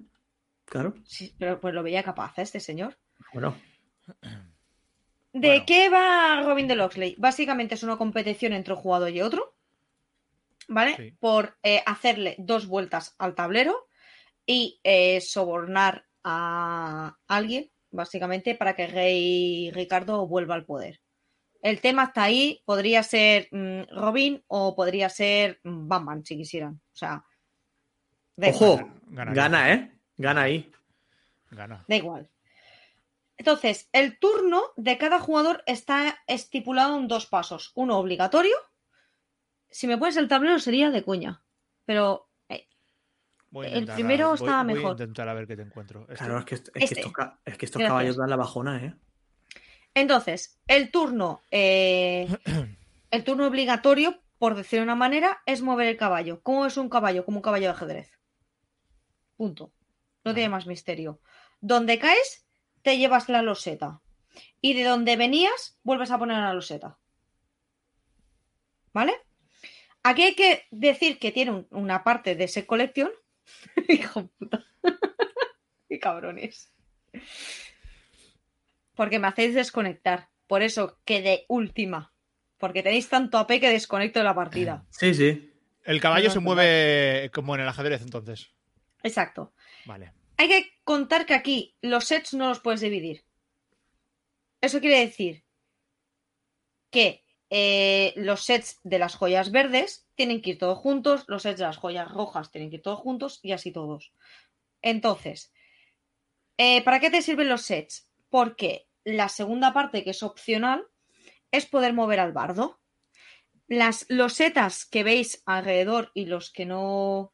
Claro. 0.66 0.94
Sí, 1.06 1.36
pero 1.38 1.60
pues 1.60 1.74
lo 1.74 1.84
veía 1.84 2.02
capaz 2.04 2.38
¿eh, 2.40 2.42
este 2.44 2.60
señor. 2.60 2.98
Bueno, 3.34 3.56
¿De 5.34 5.48
Bueno. 5.48 5.64
qué 5.68 5.90
va 5.90 6.42
Robin 6.44 6.68
de 6.68 6.76
Loxley? 6.76 7.16
Básicamente 7.18 7.76
es 7.76 7.84
una 7.84 7.98
competición 7.98 8.54
entre 8.54 8.74
un 8.74 8.80
jugador 8.80 9.10
y 9.12 9.22
otro, 9.22 9.54
¿vale? 10.68 10.96
Sí. 10.98 11.12
Por 11.20 11.58
eh, 11.64 11.82
hacerle 11.86 12.36
dos 12.40 12.68
vueltas 12.68 13.16
al 13.18 13.36
tablero 13.36 13.88
y 14.46 14.80
eh, 14.84 15.22
sobornar 15.22 16.06
a 16.24 17.18
alguien, 17.28 17.70
básicamente, 17.92 18.56
para 18.56 18.76
que 18.76 18.88
Rey 18.88 19.72
Ricardo 19.72 20.26
vuelva 20.28 20.56
al 20.56 20.66
poder. 20.66 21.01
El 21.62 21.80
tema 21.80 22.06
está 22.06 22.24
ahí, 22.24 22.62
podría 22.66 23.04
ser 23.04 23.48
mm, 23.52 23.84
Robin 23.96 24.44
o 24.48 24.76
podría 24.76 25.10
ser 25.10 25.60
mm, 25.64 25.88
Batman, 25.88 26.26
si 26.26 26.36
quisieran. 26.38 26.74
O 26.74 26.96
sea, 26.96 27.24
da 28.36 28.48
ojo, 28.50 28.66
igual. 28.80 28.94
Gana, 29.08 29.34
gana, 29.34 29.74
¿eh? 29.74 30.00
Gana 30.18 30.42
ahí. 30.42 30.72
Gana. 31.52 31.86
Da 31.88 31.96
igual. 31.96 32.30
Entonces, 33.38 33.90
el 33.92 34.20
turno 34.20 34.62
de 34.78 34.98
cada 34.98 35.20
jugador 35.20 35.64
está 35.66 36.20
estipulado 36.28 36.98
en 36.98 37.08
dos 37.08 37.26
pasos. 37.26 37.72
Uno 37.76 37.98
obligatorio. 37.98 38.56
Si 39.70 39.88
me 39.88 39.98
pones 39.98 40.18
el 40.18 40.28
tablero 40.28 40.60
sería 40.60 40.92
de 40.92 41.04
cuña. 41.04 41.44
Pero 41.86 42.30
eh, 42.50 42.68
a 43.54 43.58
El 43.60 43.66
intentar, 43.68 43.96
primero 43.96 44.28
voy- 44.30 44.36
estaba 44.36 44.64
voy 44.64 44.72
a 44.72 44.76
mejor. 44.76 44.92
intentar 44.92 45.28
a 45.30 45.34
ver 45.34 45.48
qué 45.48 45.56
te 45.56 45.64
encuentro. 45.64 46.02
Este- 46.04 46.16
Claro, 46.16 46.40
es 46.40 46.46
que, 46.46 46.56
es 46.56 46.62
que 46.72 46.84
estos, 46.84 47.12
ca- 47.12 47.40
es 47.46 47.58
que 47.58 47.66
estos 47.66 47.80
Gracias. 47.80 47.90
caballos 47.92 48.18
dan 48.18 48.30
la 48.30 48.36
bajona, 48.36 48.84
¿eh? 48.86 48.96
Entonces, 49.94 50.60
el 50.68 50.92
turno, 50.92 51.42
eh, 51.52 52.28
el 53.12 53.24
turno 53.24 53.48
obligatorio, 53.48 54.22
por 54.38 54.56
decirlo 54.56 54.82
de 54.82 54.86
una 54.86 54.96
manera, 54.96 55.42
es 55.46 55.62
mover 55.62 55.88
el 55.88 55.98
caballo. 55.98 56.42
¿Cómo 56.42 56.66
es 56.66 56.78
un 56.78 56.90
caballo? 56.90 57.26
Como 57.26 57.38
un 57.38 57.44
caballo 57.44 57.66
de 57.66 57.72
ajedrez. 57.74 58.12
Punto. 59.38 59.72
No 60.24 60.34
tiene 60.34 60.50
más 60.50 60.66
misterio. 60.68 61.20
Donde 61.62 62.00
caes, 62.00 62.46
te 62.82 62.98
llevas 62.98 63.30
la 63.30 63.42
loseta. 63.42 64.02
Y 64.62 64.74
de 64.74 64.84
donde 64.84 65.16
venías, 65.18 65.78
vuelves 65.84 66.12
a 66.12 66.18
poner 66.18 66.38
la 66.38 66.54
loseta. 66.54 66.98
¿Vale? 68.94 69.14
Aquí 70.04 70.24
hay 70.24 70.36
que 70.36 70.66
decir 70.72 71.20
que 71.20 71.32
tiene 71.32 71.52
un- 71.52 71.68
una 71.72 72.04
parte 72.04 72.36
de 72.36 72.46
ese 72.46 72.66
colección. 72.66 73.12
Hijo 73.88 74.28
puta. 74.40 74.66
Qué 75.90 76.00
cabrones. 76.00 76.72
Porque 78.96 79.20
me 79.20 79.28
hacéis 79.28 79.56
desconectar. 79.56 80.30
Por 80.48 80.62
eso 80.62 81.00
que 81.06 81.22
de 81.22 81.46
última. 81.48 82.14
Porque 82.58 82.84
tenéis 82.84 83.10
tanto 83.10 83.38
AP 83.38 83.60
que 83.60 83.70
desconecto 83.70 84.20
de 84.20 84.26
la 84.26 84.36
partida. 84.36 84.86
Sí, 84.92 85.14
sí. 85.14 85.48
El 85.84 86.00
caballo 86.00 86.28
No, 86.28 86.32
se 86.34 86.36
no. 86.40 86.42
mueve 86.42 87.32
como 87.34 87.56
en 87.56 87.62
el 87.62 87.68
ajedrez, 87.68 88.02
entonces. 88.04 88.52
Exacto. 89.02 89.54
Vale. 89.86 90.14
Hay 90.38 90.48
que 90.48 90.72
contar 90.84 91.26
que 91.26 91.34
aquí 91.34 91.76
los 91.82 92.06
sets 92.06 92.34
no 92.36 92.50
los 92.50 92.60
puedes 92.60 92.82
dividir. 92.82 93.24
Eso 94.62 94.80
quiere 94.80 95.00
decir 95.00 95.44
que 96.92 97.24
eh, 97.50 98.14
los 98.16 98.44
sets 98.46 98.80
de 98.84 99.00
las 99.00 99.16
joyas 99.16 99.52
verdes 99.52 100.08
tienen 100.16 100.42
que 100.42 100.52
ir 100.52 100.58
todos 100.60 100.78
juntos, 100.78 101.26
los 101.28 101.42
sets 101.44 101.60
de 101.60 101.66
las 101.66 101.78
joyas 101.78 102.12
rojas 102.12 102.52
tienen 102.52 102.70
que 102.70 102.76
ir 102.76 102.82
todos 102.84 103.00
juntos 103.00 103.40
y 103.42 103.54
así 103.54 103.72
todos. 103.72 104.14
Entonces, 104.84 105.52
eh, 106.58 106.84
¿para 106.84 107.00
qué 107.00 107.10
te 107.10 107.22
sirven 107.24 107.50
los 107.50 107.64
sets? 107.64 108.08
Porque 108.32 108.88
la 109.04 109.30
segunda 109.30 109.72
parte, 109.74 110.04
que 110.04 110.10
es 110.10 110.24
opcional, 110.24 110.84
es 111.52 111.68
poder 111.68 111.94
mover 111.94 112.20
al 112.20 112.32
bardo. 112.32 112.80
Las 113.68 114.06
losetas 114.10 114.86
que 114.86 115.04
veis 115.04 115.44
alrededor 115.46 116.10
y 116.16 116.26
los 116.26 116.52
que 116.52 116.66
no 116.66 117.34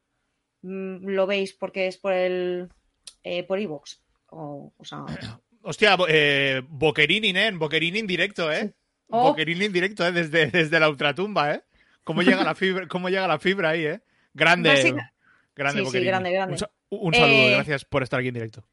mm, 0.63 1.05
lo 1.07 1.25
veis 1.27 1.53
porque 1.53 1.87
es 1.87 1.97
por 1.97 2.11
el 2.13 2.67
eh, 3.23 3.43
por 3.43 3.59
iVoox. 3.59 4.01
O, 4.31 4.73
o 4.75 4.83
sea, 4.85 5.05
Hostia, 5.61 5.97
eh, 6.09 6.61
Boquerini, 6.67 7.31
nen. 7.33 7.57
Boquerini 7.59 7.99
en 7.99 8.07
directo, 8.07 8.51
¿eh? 8.51 8.73
Oh. 9.09 9.29
Boquerini 9.29 9.65
en 9.65 9.73
directo, 9.73 10.05
¿eh? 10.05 10.11
Desde, 10.11 10.47
desde 10.47 10.79
la 10.79 10.89
ultratumba, 10.89 11.53
¿eh? 11.53 11.63
¿Cómo 12.03 12.21
llega 12.21 12.43
la 12.43 12.55
fibra, 12.55 12.87
cómo 12.89 13.09
llega 13.09 13.27
la 13.27 13.39
fibra 13.39 13.69
ahí, 13.69 13.85
eh? 13.85 14.01
Grande. 14.33 14.69
Básica- 14.69 15.13
Grande, 15.55 15.79
Sí, 15.79 15.85
sí, 15.85 15.85
Boquerini. 15.85 16.07
grande, 16.09 16.31
grande. 16.31 16.57
Un 16.89 17.13
saludo, 17.13 17.29
Eh, 17.37 17.51
gracias 17.51 17.83
por 17.85 18.03
estar 18.03 18.19
aquí 18.19 18.27
en 18.29 18.35
directo. 18.35 18.63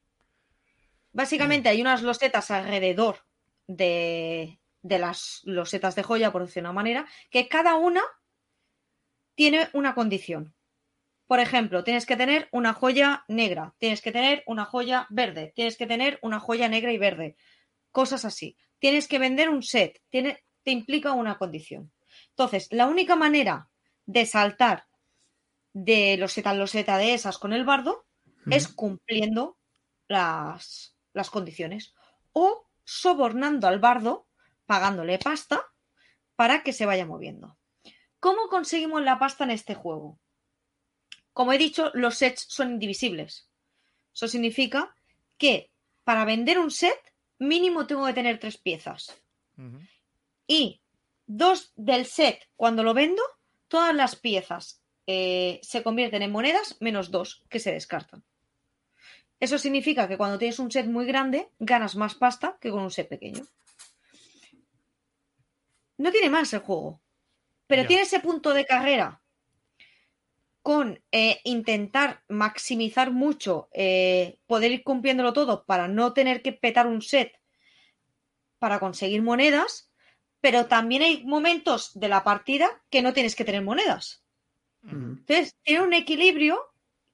Básicamente 1.15 1.71
hay 1.71 1.81
unas 1.81 2.03
losetas 2.03 2.51
alrededor 2.51 3.25
de, 3.67 4.61
de 4.83 4.99
las 4.99 5.41
losetas 5.45 5.95
de 5.95 6.03
joya, 6.03 6.31
por 6.31 6.43
decirlo 6.43 6.69
de 6.69 6.71
una 6.71 6.81
manera, 6.81 7.07
que 7.31 7.49
cada 7.49 7.77
una 7.77 8.03
tiene 9.35 9.69
una 9.73 9.95
condición. 9.95 10.55
Por 11.27 11.41
ejemplo, 11.41 11.85
tienes 11.85 12.05
que 12.05 12.17
tener 12.17 12.49
una 12.53 12.75
joya 12.75 13.25
negra, 13.29 13.75
tienes 13.79 14.03
que 14.03 14.12
tener 14.12 14.43
una 14.47 14.67
joya 14.67 15.07
verde, 15.09 15.53
tienes 15.55 15.79
que 15.79 15.87
tener 15.87 16.19
una 16.21 16.39
joya 16.39 16.69
negra 16.69 16.93
y 16.93 16.99
verde, 16.99 17.37
cosas 17.91 18.27
así. 18.27 18.59
Tienes 18.79 19.09
que 19.09 19.19
vender 19.19 19.49
un 19.49 19.62
set, 19.62 20.03
tiene, 20.11 20.45
te 20.62 20.71
implica 20.71 21.12
una 21.12 21.39
condición. 21.39 21.93
Entonces, 22.31 22.69
la 22.71 22.87
única 22.87 23.17
manera 23.17 23.71
de 24.05 24.27
saltar 24.27 24.85
de 25.73 26.17
loseta 26.19 26.53
en 26.53 26.59
loseta 26.59 26.99
de 26.99 27.15
esas 27.15 27.39
con 27.39 27.53
el 27.53 27.65
bardo 27.65 28.07
es 28.51 28.69
cumpliendo 28.69 29.57
las, 30.09 30.94
las 31.15 31.31
condiciones 31.31 31.95
o 32.33 32.69
sobornando 32.85 33.67
al 33.67 33.79
bardo, 33.79 34.27
pagándole 34.67 35.19
pasta 35.19 35.65
para 36.37 36.62
que 36.62 36.75
se 36.75 36.85
vaya 36.85 37.07
moviendo. 37.07 37.57
¿Cómo 38.21 38.49
conseguimos 38.49 39.03
la 39.03 39.19
pasta 39.19 39.45
en 39.45 39.51
este 39.51 39.75
juego? 39.75 40.19
Como 41.33 41.53
he 41.53 41.59
dicho, 41.59 41.91
los 41.95 42.17
sets 42.17 42.47
son 42.49 42.73
indivisibles. 42.73 43.49
Eso 44.12 44.29
significa 44.29 44.95
que 45.39 45.73
para 46.05 46.25
vender 46.25 46.59
un 46.59 46.71
set, 46.71 46.99
mínimo 47.39 47.87
tengo 47.87 48.07
que 48.07 48.12
tener 48.12 48.39
tres 48.39 48.59
piezas. 48.59 49.21
Y 50.47 50.81
dos 51.27 51.73
del 51.77 52.07
set, 52.07 52.49
cuando 52.57 52.83
lo 52.83 52.95
vendo, 52.95 53.23
todas 53.69 53.95
las 53.95 54.17
piezas 54.17 54.83
eh, 55.07 55.61
se 55.62 55.83
convierten 55.83 56.23
en 56.23 56.33
monedas 56.33 56.77
menos 56.81 57.11
dos 57.11 57.45
que 57.49 57.61
se 57.61 57.73
descartan. 57.73 58.25
Eso 59.41 59.59
significa 59.59 60.09
que 60.09 60.16
cuando 60.16 60.39
tienes 60.39 60.59
un 60.59 60.70
set 60.70 60.87
muy 60.87 61.07
grande, 61.07 61.49
ganas 61.59 61.97
más 61.97 62.14
pasta 62.14 62.57
que 62.61 62.70
con 62.70 62.82
un 62.82 62.91
set 62.91 63.09
pequeño. 63.09 63.45
No 65.99 66.11
tiene 66.11 66.30
más 66.30 66.53
el 66.53 66.61
juego, 66.61 67.01
pero 67.66 67.87
tiene 67.87 68.03
ese 68.03 68.20
punto 68.20 68.53
de 68.53 68.66
carrera 68.66 69.22
con 70.64 70.99
eh, 71.12 71.41
intentar 71.45 72.22
maximizar 72.26 73.11
mucho, 73.11 73.68
eh, 73.74 74.39
poder 74.47 74.72
ir 74.72 74.82
cumpliéndolo 74.82 75.35
todo 75.35 75.66
para 75.66 75.89
no 75.89 76.14
tener 76.14 76.41
que 76.41 76.53
petar 76.53 76.87
un 76.87 77.03
set 77.03 77.39
para 78.59 78.80
conseguir 78.80 79.20
monedas, 79.20 79.93
pero 80.41 80.64
también 80.64 81.03
hay 81.03 81.22
momentos 81.26 81.93
de 81.93 82.09
la 82.09 82.24
partida 82.24 82.82
que 82.89 83.03
no 83.03 83.12
tienes 83.12 83.37
que 83.37 83.45
tener 83.45 83.61
monedas. 83.61 84.24
Entonces, 84.82 85.55
tiene 85.62 85.82
un 85.82 85.93
equilibrio 85.93 86.59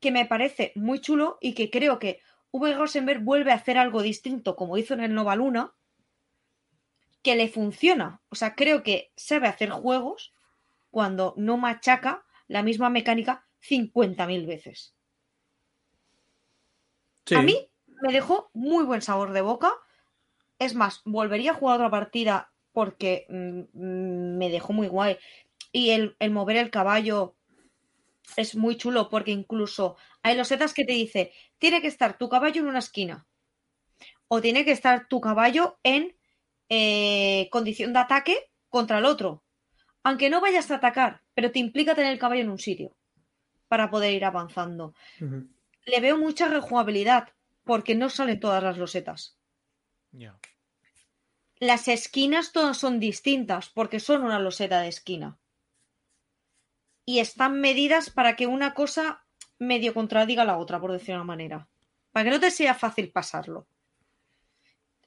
que 0.01 0.11
me 0.11 0.27
parece 0.27 0.73
muy 0.75 1.01
chulo 1.01 1.39
y 1.41 1.55
que 1.55 1.71
creo 1.71 1.99
que 1.99 2.21
V. 2.53 2.75
Rosenberg 2.75 3.23
vuelve 3.23 3.53
a 3.53 3.57
hacer 3.57 3.79
algo 3.79 4.03
distinto 4.03 4.57
como 4.57 4.77
hizo 4.79 4.95
en 4.95 5.01
el 5.01 5.15
Nova 5.15 5.37
Luna, 5.37 5.73
que 7.23 7.37
le 7.37 7.49
funciona. 7.49 8.21
O 8.31 8.35
sea, 8.35 8.55
creo 8.55 8.83
que 8.83 9.13
sabe 9.17 9.47
hacer 9.47 9.71
juegos 9.71 10.33
cuando 10.91 11.35
no 11.37 11.59
machaca 11.59 12.25
la 12.49 12.63
misma 12.63 12.91
mecánica 12.91 13.47
50.000 13.63 14.47
veces. 14.47 14.95
Sí. 17.27 17.35
A 17.35 17.43
mí 17.43 17.71
me 18.03 18.13
dejó 18.13 18.51
muy 18.55 18.85
buen 18.85 19.03
sabor 19.03 19.33
de 19.33 19.43
boca. 19.43 19.73
Es 20.59 20.75
más, 20.75 21.03
volvería 21.05 21.53
a 21.53 21.55
jugar 21.55 21.77
otra 21.77 21.91
partida 21.91 22.53
porque 22.73 23.27
mm, 23.29 23.61
mm, 23.73 24.39
me 24.39 24.49
dejó 24.51 24.73
muy 24.73 24.89
guay. 24.89 25.19
Y 25.73 25.91
el, 25.91 26.17
el 26.19 26.31
mover 26.31 26.57
el 26.57 26.71
caballo 26.71 27.37
es 28.37 28.57
muy 28.57 28.77
chulo 28.77 29.09
porque 29.09 29.31
incluso 29.31 29.97
hay 30.23 30.37
losetas 30.37 30.75
que 30.75 30.85
te 30.85 30.93
dice, 30.93 31.33
tiene 31.59 31.81
que 31.81 31.89
estar 31.89 32.19
tu 32.19 32.29
caballo 32.29 32.63
en 32.63 32.69
una 32.69 32.79
esquina. 32.79 33.27
O 34.29 34.41
tiene 34.41 34.65
que 34.65 34.73
estar 34.73 35.09
tu 35.09 35.21
caballo 35.21 35.79
en 35.83 36.17
eh, 36.69 37.49
condición 37.51 37.93
de 37.93 37.99
ataque 37.99 38.51
contra 38.69 38.99
el 38.99 39.05
otro. 39.05 39.45
Aunque 40.03 40.31
no 40.31 40.41
vayas 40.41 40.71
a 40.71 40.77
atacar, 40.77 41.23
pero 41.35 41.51
te 41.51 41.59
implica 41.59 41.95
tener 41.95 42.13
el 42.13 42.19
caballo 42.19 42.43
en 42.43 42.51
un 42.51 42.59
sitio 42.59 42.97
para 43.69 43.91
poder 43.91 44.15
ir 44.15 44.25
avanzando 44.25 44.95
le 45.87 46.01
veo 46.01 46.17
mucha 46.17 46.49
rejugabilidad 46.49 47.29
porque 47.65 47.95
no 47.95 48.09
salen 48.09 48.41
todas 48.41 48.63
las 48.63 48.79
losetas. 48.79 49.39
Las 51.59 51.89
esquinas 51.89 52.53
todas 52.53 52.79
son 52.79 53.01
distintas 53.01 53.69
porque 53.69 54.01
son 54.01 54.23
una 54.23 54.39
loseta 54.39 54.81
de 54.81 54.89
esquina. 54.89 55.39
Y 57.11 57.19
están 57.19 57.61
medidas 57.61 58.09
para 58.09 58.37
que 58.37 58.47
una 58.47 58.73
cosa 58.73 59.25
medio 59.59 59.93
contradiga 59.95 60.43
a 60.43 60.47
la 60.47 60.59
otra, 60.59 60.81
por 60.81 60.93
decir 60.93 61.13
una 61.13 61.25
manera. 61.25 61.67
Para 62.13 62.23
que 62.23 62.31
no 62.31 62.39
te 62.39 62.53
sea 62.53 62.73
fácil 62.73 63.11
pasarlo. 63.11 63.67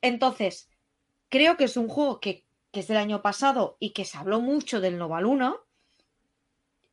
Entonces, 0.01 0.70
creo 1.30 1.56
que 1.56 1.64
es 1.64 1.78
un 1.78 1.88
juego 1.88 2.20
que, 2.20 2.43
que 2.72 2.82
es 2.82 2.89
del 2.89 2.97
año 2.97 3.22
pasado 3.22 3.78
y 3.80 3.91
que 3.91 4.04
se 4.04 4.18
habló 4.18 4.41
mucho 4.41 4.82
del 4.82 4.97
Nova 4.97 5.22
Luna. 5.22 5.56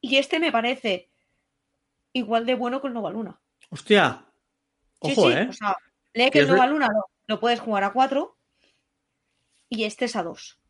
Y 0.01 0.19
este 0.19 0.39
me 0.39 0.53
parece 0.53 1.09
igual 2.13 2.47
de 2.47 2.55
bueno 2.55 2.81
que 2.81 2.87
el 2.87 2.95
Nova 2.95 3.11
Luna. 3.11 3.41
Hostia. 3.71 4.25
Sí, 5.03 5.11
Ojo, 5.17 5.29
sí, 5.29 5.37
¿eh? 5.37 5.47
O 5.49 5.53
sea, 5.53 5.77
lee 6.15 6.31
que 6.31 6.39
el 6.39 6.45
es 6.45 6.51
ver- 6.51 6.57
Nova 6.57 6.67
Luna 6.69 6.87
lo, 6.87 7.07
lo 7.27 7.41
puedes 7.41 7.59
jugar 7.59 7.83
a 7.83 7.93
4 7.93 8.37
y 9.71 9.83
este 9.83 10.05
es 10.05 10.15
a 10.15 10.23
2. 10.23 10.61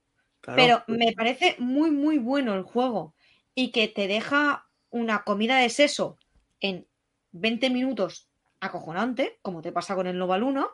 Claro. 0.41 0.57
Pero 0.57 0.99
me 0.99 1.13
parece 1.13 1.57
muy, 1.59 1.91
muy 1.91 2.17
bueno 2.17 2.55
el 2.55 2.63
juego 2.63 3.13
y 3.55 3.73
que 3.73 3.89
te 3.89 4.09
deja 4.09 4.69
una 4.91 5.25
comida 5.25 5.59
de 5.59 5.71
seso 5.71 6.19
en 6.61 6.87
20 7.33 7.71
minutos 7.71 8.29
acojonante, 8.61 9.39
como 9.43 9.63
te 9.63 9.73
pasa 9.73 9.95
con 9.95 10.07
el 10.07 10.19
Nova 10.19 10.39
Luna, 10.39 10.69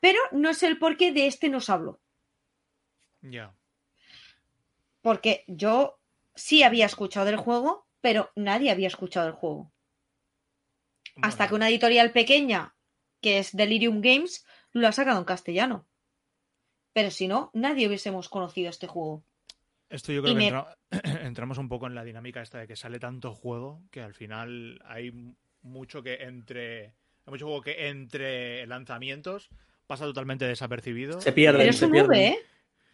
pero 0.00 0.18
no 0.32 0.50
es 0.50 0.62
el 0.62 0.78
porqué 0.78 1.12
de 1.12 1.26
este 1.26 1.48
nos 1.48 1.70
hablo. 1.70 2.00
Ya. 3.22 3.54
Porque 5.02 5.44
yo 5.46 5.98
sí 6.34 6.62
había 6.62 6.86
escuchado 6.86 7.26
del 7.26 7.36
juego, 7.36 7.86
pero 8.00 8.30
nadie 8.34 8.70
había 8.70 8.88
escuchado 8.88 9.26
del 9.26 9.34
juego. 9.34 9.72
Hasta 11.22 11.48
que 11.48 11.54
una 11.54 11.68
editorial 11.68 12.12
pequeña, 12.12 12.74
que 13.20 13.38
es 13.38 13.54
Delirium 13.54 14.00
Games, 14.00 14.46
lo 14.72 14.88
ha 14.88 14.92
sacado 14.92 15.18
en 15.18 15.24
castellano. 15.24 15.86
Pero 16.92 17.10
si 17.10 17.28
no, 17.28 17.50
nadie 17.52 17.86
hubiésemos 17.86 18.28
conocido 18.28 18.70
este 18.70 18.86
juego. 18.86 19.24
Esto 19.90 20.12
yo 20.12 20.22
creo 20.22 20.32
y 20.32 20.36
que 20.36 20.38
me- 20.40 20.48
entra- 20.48 20.76
entramos 21.26 21.58
un 21.58 21.68
poco 21.68 21.86
en 21.86 21.94
la 21.94 22.04
dinámica 22.04 22.40
esta 22.40 22.58
de 22.58 22.66
que 22.66 22.76
sale 22.76 22.98
tanto 22.98 23.34
juego 23.34 23.82
que 23.90 24.00
al 24.00 24.14
final 24.14 24.80
hay 24.86 25.12
mucho 25.62 26.02
que 26.02 26.14
entre. 26.22 26.94
Hay 27.26 27.32
mucho 27.32 27.46
juego 27.46 27.60
que 27.60 27.88
entre 27.88 28.66
lanzamientos 28.66 29.50
pasa 29.86 30.04
totalmente 30.04 30.46
desapercibido. 30.46 31.20
Se 31.20 31.32
pierde. 31.32 31.58
Pero 31.58 31.72
se 31.72 31.84
es 31.86 31.90
un. 31.90 31.96
V, 32.08 32.26
¿eh? 32.28 32.38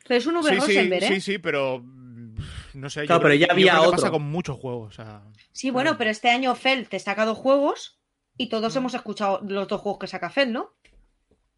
Pero 0.09 0.19
es 0.19 0.27
un 0.27 0.37
V 0.37 0.43
Sí, 0.49 0.55
sí, 0.55 0.61
Rosenberg, 0.61 1.03
¿eh? 1.05 1.09
sí, 1.09 1.21
sí, 1.21 1.39
pero 1.39 1.83
no 1.83 2.91
sé. 2.91 3.01
yo 3.03 3.07
Claro, 3.07 3.21
creo- 3.21 3.21
pero 3.23 3.35
ya 3.35 3.47
yo 3.49 3.53
había 3.53 3.73
creo 3.73 3.85
que 3.85 3.91
pasa 3.91 4.07
otro. 4.09 4.13
con 4.13 4.23
muchos 4.23 4.57
juegos. 4.59 4.89
O 4.99 5.03
sea, 5.03 5.23
Sí, 5.53 5.71
bueno, 5.71 5.97
pero 5.99 6.11
este 6.11 6.31
año 6.31 6.55
Fel 6.55 6.89
te 6.89 6.99
saca 6.99 7.25
dos 7.25 7.37
juegos 7.39 8.01
y 8.39 8.49
todos 8.49 8.75
Mm. 8.75 8.79
hemos 8.79 8.95
escuchado 8.95 9.41
los 9.47 9.69
dos 9.69 9.81
juegos 9.81 9.99
que 10.01 10.07
saca 10.07 10.31
Fel, 10.31 10.53
¿no? 10.53 10.73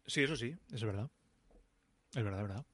sí, 0.05 0.23
eso 0.23 0.35
sí, 0.35 0.55
es 0.73 0.83
verdad. 0.83 1.09
Es 2.15 2.23
verdad, 2.23 2.41
es 2.41 2.47
verdad. 2.47 2.65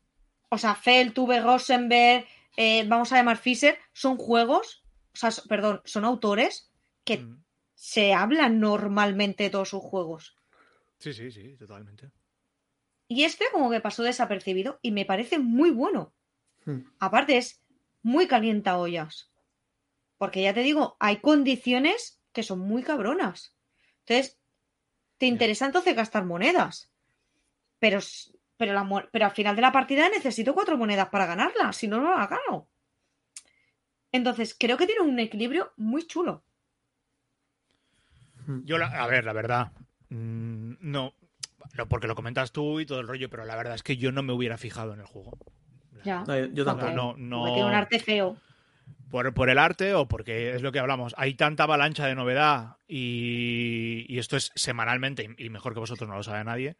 O 0.49 0.57
sea, 0.57 0.75
Fel, 0.75 1.11
Tuve 1.13 1.41
Rosenberg, 1.41 2.25
eh, 2.57 2.85
vamos 2.87 3.11
a 3.11 3.17
llamar 3.17 3.37
Fisher, 3.37 3.77
son 3.93 4.17
juegos, 4.17 4.83
o 5.13 5.17
sea, 5.17 5.31
perdón, 5.47 5.81
son 5.85 6.05
autores 6.05 6.71
que 7.03 7.17
Mm. 7.19 7.43
se 7.73 8.13
hablan 8.13 8.59
normalmente 8.59 9.43
de 9.43 9.49
todos 9.49 9.69
sus 9.69 9.81
juegos. 9.81 10.35
Sí, 10.99 11.13
sí, 11.13 11.31
sí, 11.31 11.55
totalmente. 11.57 12.11
Y 13.07 13.23
este 13.23 13.45
como 13.51 13.69
que 13.69 13.81
pasó 13.81 14.01
desapercibido 14.03 14.79
y 14.81 14.91
me 14.91 15.05
parece 15.05 15.37
muy 15.39 15.69
bueno. 15.69 16.13
Hmm. 16.65 16.81
Aparte 16.99 17.37
es 17.37 17.61
muy 18.01 18.27
calienta 18.27 18.77
ollas. 18.77 19.31
Porque 20.17 20.41
ya 20.41 20.53
te 20.53 20.61
digo, 20.61 20.95
hay 20.99 21.17
condiciones 21.17 22.19
que 22.31 22.41
son 22.43 22.59
muy 22.59 22.81
cabronas. 22.81 23.55
Entonces, 24.05 24.39
te 25.17 25.27
interesa 25.27 25.65
entonces 25.65 25.95
gastar 25.95 26.25
monedas. 26.25 26.91
Pero, 27.79 27.99
pero, 28.57 28.73
la 28.73 29.07
pero 29.11 29.25
al 29.25 29.31
final 29.31 29.55
de 29.55 29.61
la 29.61 29.71
partida 29.71 30.07
necesito 30.09 30.53
cuatro 30.53 30.77
monedas 30.77 31.09
para 31.09 31.25
ganarla. 31.25 31.73
Si 31.73 31.87
no, 31.87 31.99
no 32.01 32.17
la 32.17 32.27
gano. 32.27 32.67
Entonces, 34.11 34.55
creo 34.57 34.77
que 34.77 34.85
tiene 34.87 35.01
un 35.01 35.19
equilibrio 35.19 35.73
muy 35.77 36.07
chulo. 36.07 36.43
Yo, 38.63 38.77
la- 38.77 38.87
a 38.87 39.07
ver, 39.07 39.23
la 39.25 39.33
verdad, 39.33 39.71
mm, 40.09 40.73
no, 40.81 41.13
no, 41.73 41.87
porque 41.89 42.07
lo 42.07 42.15
comentas 42.15 42.51
tú 42.51 42.79
y 42.79 42.85
todo 42.85 42.99
el 42.99 43.07
rollo, 43.07 43.29
pero 43.29 43.43
la 43.45 43.55
verdad 43.55 43.75
es 43.75 43.83
que 43.83 43.97
yo 43.97 44.11
no 44.11 44.21
me 44.23 44.33
hubiera 44.33 44.57
fijado 44.57 44.93
en 44.93 44.99
el 44.99 45.05
juego. 45.05 45.37
Ya. 46.03 46.23
No, 46.27 46.37
yo- 46.37 46.45
yo 46.53 46.63
tampoco. 46.65 46.91
No, 46.91 47.15
no, 47.17 47.43
un 47.65 47.73
arte 47.73 47.99
feo. 47.99 48.37
por, 49.09 49.33
por 49.33 49.49
el 49.49 49.57
arte 49.57 49.93
o 49.95 50.07
porque 50.07 50.53
es 50.55 50.61
lo 50.61 50.71
que 50.71 50.79
hablamos. 50.79 51.15
Hay 51.17 51.33
tanta 51.33 51.63
avalancha 51.63 52.05
de 52.05 52.15
novedad 52.15 52.77
y, 52.87 54.05
y 54.07 54.19
esto 54.19 54.37
es 54.37 54.51
semanalmente, 54.55 55.27
y 55.37 55.45
y 55.45 55.49
mejor 55.49 55.73
que 55.73 55.79
vosotros 55.79 56.07
no 56.07 56.15
lo 56.15 56.23
sabe 56.23 56.43
nadie, 56.43 56.77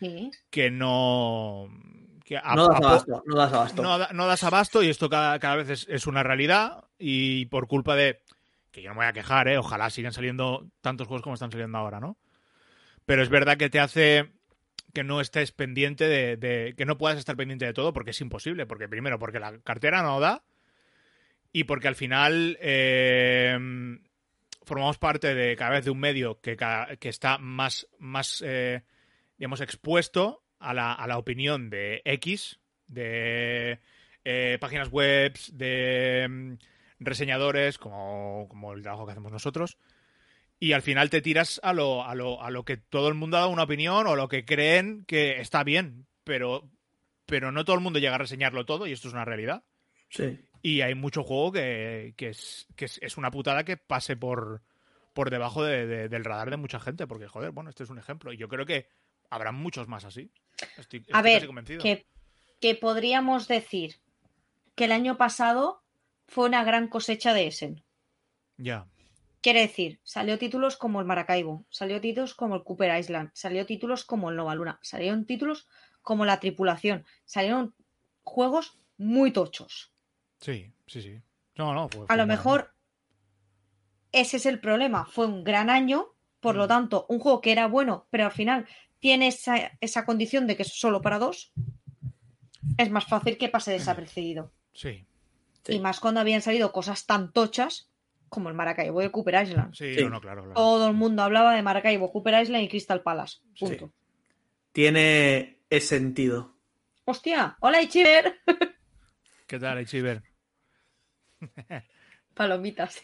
Sí. 0.00 0.30
que 0.50 0.70
no... 0.70 1.68
Que 2.24 2.36
a- 2.38 2.54
No 2.54 2.68
das 2.68 2.80
abasto, 2.80 3.22
no 3.26 3.36
das 3.36 3.52
abasto. 3.52 3.82
no, 3.82 3.98
da- 3.98 4.08
no 4.12 4.26
das 4.26 4.42
abasto 4.44 4.82
y 4.82 4.88
esto 4.88 5.08
cada, 5.10 5.38
cada 5.38 5.56
vez 5.56 5.68
es, 5.68 5.86
es 5.90 6.06
una 6.06 6.22
realidad 6.22 6.84
y 6.98 7.46
por 7.46 7.66
culpa 7.68 7.94
de... 7.96 8.22
Que 8.70 8.82
yo 8.82 8.88
no 8.88 8.94
me 8.94 9.00
voy 9.00 9.06
a 9.06 9.12
quejar, 9.12 9.46
¿eh? 9.48 9.58
Ojalá 9.58 9.88
sigan 9.90 10.12
saliendo 10.12 10.66
tantos 10.80 11.06
juegos 11.06 11.22
como 11.22 11.34
están 11.34 11.52
saliendo 11.52 11.78
ahora, 11.78 12.00
¿no? 12.00 12.16
Pero 13.06 13.22
es 13.22 13.28
verdad 13.28 13.56
que 13.56 13.68
te 13.70 13.78
hace 13.78 14.32
que 14.92 15.04
no 15.04 15.20
estés 15.20 15.52
pendiente 15.52 16.08
de, 16.08 16.36
de- 16.36 16.74
que 16.76 16.84
no 16.86 16.96
puedas 16.98 17.18
estar 17.18 17.36
pendiente 17.36 17.66
de 17.66 17.72
todo 17.74 17.92
porque 17.92 18.10
es 18.12 18.20
imposible. 18.20 18.64
Porque 18.66 18.88
primero, 18.88 19.18
porque 19.18 19.38
la 19.38 19.58
cartera 19.60 20.02
no 20.02 20.18
da 20.18 20.42
y 21.52 21.64
porque 21.64 21.86
al 21.88 21.94
final 21.94 22.56
eh, 22.60 23.56
formamos 24.64 24.98
parte 24.98 25.34
de 25.34 25.54
cada 25.56 25.72
vez 25.72 25.84
de 25.84 25.90
un 25.90 26.00
medio 26.00 26.40
que, 26.40 26.56
que 26.98 27.08
está 27.08 27.38
más, 27.38 27.86
más 27.98 28.42
eh, 28.44 28.82
digamos, 29.38 29.60
expuesto 29.60 30.44
a 30.58 30.74
la, 30.74 30.92
a 30.92 31.06
la 31.06 31.18
opinión 31.18 31.70
de 31.70 32.02
X, 32.04 32.60
de 32.86 33.80
eh, 34.24 34.58
páginas 34.60 34.88
web, 34.90 35.34
de 35.52 36.26
mm, 36.28 36.54
reseñadores, 37.00 37.78
como, 37.78 38.46
como 38.48 38.72
el 38.72 38.82
trabajo 38.82 39.06
que 39.06 39.12
hacemos 39.12 39.32
nosotros. 39.32 39.78
Y 40.60 40.72
al 40.72 40.82
final 40.82 41.10
te 41.10 41.20
tiras 41.20 41.60
a 41.62 41.72
lo, 41.72 42.04
a, 42.04 42.14
lo, 42.14 42.42
a 42.42 42.50
lo 42.50 42.64
que 42.64 42.76
todo 42.76 43.08
el 43.08 43.14
mundo 43.14 43.36
ha 43.36 43.40
dado 43.40 43.52
una 43.52 43.64
opinión 43.64 44.06
o 44.06 44.16
lo 44.16 44.28
que 44.28 44.44
creen 44.44 45.04
que 45.06 45.40
está 45.40 45.64
bien, 45.64 46.06
pero, 46.22 46.70
pero 47.26 47.52
no 47.52 47.64
todo 47.64 47.76
el 47.76 47.82
mundo 47.82 47.98
llega 47.98 48.14
a 48.14 48.18
reseñarlo 48.18 48.64
todo 48.64 48.86
y 48.86 48.92
esto 48.92 49.08
es 49.08 49.14
una 49.14 49.24
realidad. 49.24 49.64
Sí. 50.08 50.38
Y 50.62 50.80
hay 50.80 50.94
mucho 50.94 51.22
juego 51.24 51.52
que, 51.52 52.14
que 52.16 52.28
es, 52.28 52.66
que 52.76 52.86
es, 52.86 52.98
es 53.02 53.18
una 53.18 53.30
putada 53.30 53.64
que 53.64 53.76
pase 53.76 54.16
por, 54.16 54.62
por 55.12 55.28
debajo 55.28 55.62
de- 55.64 55.86
de- 55.86 56.08
del 56.08 56.24
radar 56.24 56.48
de 56.50 56.56
mucha 56.56 56.80
gente, 56.80 57.06
porque 57.06 57.28
joder, 57.28 57.50
bueno, 57.50 57.68
este 57.68 57.82
es 57.82 57.90
un 57.90 57.98
ejemplo. 57.98 58.32
Y 58.32 58.38
yo 58.38 58.48
creo 58.48 58.64
que 58.64 58.86
habrá 59.30 59.52
muchos 59.52 59.88
más 59.88 60.04
así. 60.04 60.30
Estoy, 60.78 61.00
estoy 61.00 61.12
A 61.12 61.22
ver, 61.22 61.48
casi 61.48 61.78
que, 61.78 62.06
que 62.60 62.74
podríamos 62.74 63.48
decir 63.48 63.96
que 64.74 64.84
el 64.84 64.92
año 64.92 65.16
pasado 65.16 65.82
fue 66.26 66.46
una 66.46 66.64
gran 66.64 66.88
cosecha 66.88 67.34
de 67.34 67.46
Essen. 67.48 67.84
Ya. 68.56 68.86
Quiere 69.40 69.60
decir, 69.60 70.00
salió 70.02 70.38
títulos 70.38 70.76
como 70.76 71.00
el 71.00 71.06
Maracaibo, 71.06 71.66
salió 71.68 72.00
títulos 72.00 72.34
como 72.34 72.54
el 72.54 72.64
Cooper 72.64 72.98
Island, 72.98 73.30
salió 73.34 73.66
títulos 73.66 74.04
como 74.04 74.30
el 74.30 74.36
Nova 74.36 74.54
Luna, 74.54 74.78
salieron 74.82 75.26
títulos 75.26 75.68
como 76.02 76.24
la 76.24 76.40
tripulación, 76.40 77.04
salieron 77.26 77.74
juegos 78.22 78.78
muy 78.96 79.32
tochos. 79.32 79.92
Sí, 80.40 80.72
sí, 80.86 81.02
sí. 81.02 81.20
No, 81.56 81.74
no. 81.74 81.88
fue- 81.88 82.06
A 82.08 82.16
lo 82.16 82.26
mejor 82.26 82.72
ese 84.12 84.36
es 84.38 84.46
el 84.46 84.60
problema. 84.60 85.04
Fue 85.06 85.26
un 85.26 85.44
gran 85.44 85.70
año, 85.70 86.06
por 86.40 86.54
lo 86.56 86.64
Mm. 86.64 86.68
tanto, 86.68 87.06
un 87.08 87.18
juego 87.18 87.40
que 87.40 87.52
era 87.52 87.66
bueno, 87.66 88.06
pero 88.10 88.24
al 88.26 88.32
final 88.32 88.66
tiene 89.04 89.28
esa, 89.28 89.70
esa 89.82 90.06
condición 90.06 90.46
de 90.46 90.56
que 90.56 90.62
es 90.62 90.72
solo 90.72 91.02
para 91.02 91.18
dos. 91.18 91.52
Es 92.78 92.88
más 92.90 93.04
fácil 93.04 93.36
que 93.36 93.50
pase 93.50 93.70
desapercibido. 93.72 94.50
Sí, 94.72 95.06
Sí. 95.62 95.74
Y 95.74 95.78
más 95.78 96.00
cuando 96.00 96.20
habían 96.20 96.40
salido 96.40 96.72
cosas 96.72 97.04
tan 97.04 97.30
tochas 97.32 97.90
como 98.30 98.48
el 98.48 98.54
Maracaibo 98.54 99.02
y 99.02 99.04
el 99.04 99.10
Cooper 99.10 99.42
Island. 99.42 99.74
sí, 99.74 99.94
Sí. 99.94 100.04
no, 100.06 100.22
claro, 100.22 100.40
claro. 100.44 100.54
Todo 100.54 100.88
el 100.88 100.94
mundo 100.94 101.22
hablaba 101.22 101.54
de 101.54 101.60
Maracaibo, 101.62 102.10
Cooper 102.10 102.42
Island 102.42 102.64
y 102.64 102.68
Crystal 102.70 103.02
Palace. 103.02 103.40
Punto. 103.60 103.92
Tiene 104.72 105.58
ese 105.68 105.86
sentido. 105.98 106.56
Hostia, 107.04 107.58
hola 107.60 107.82
Ichiber. 107.82 108.40
¿Qué 109.46 109.58
tal, 109.58 109.82
Ichiber? 109.82 110.22
Palomitas. 112.34 113.00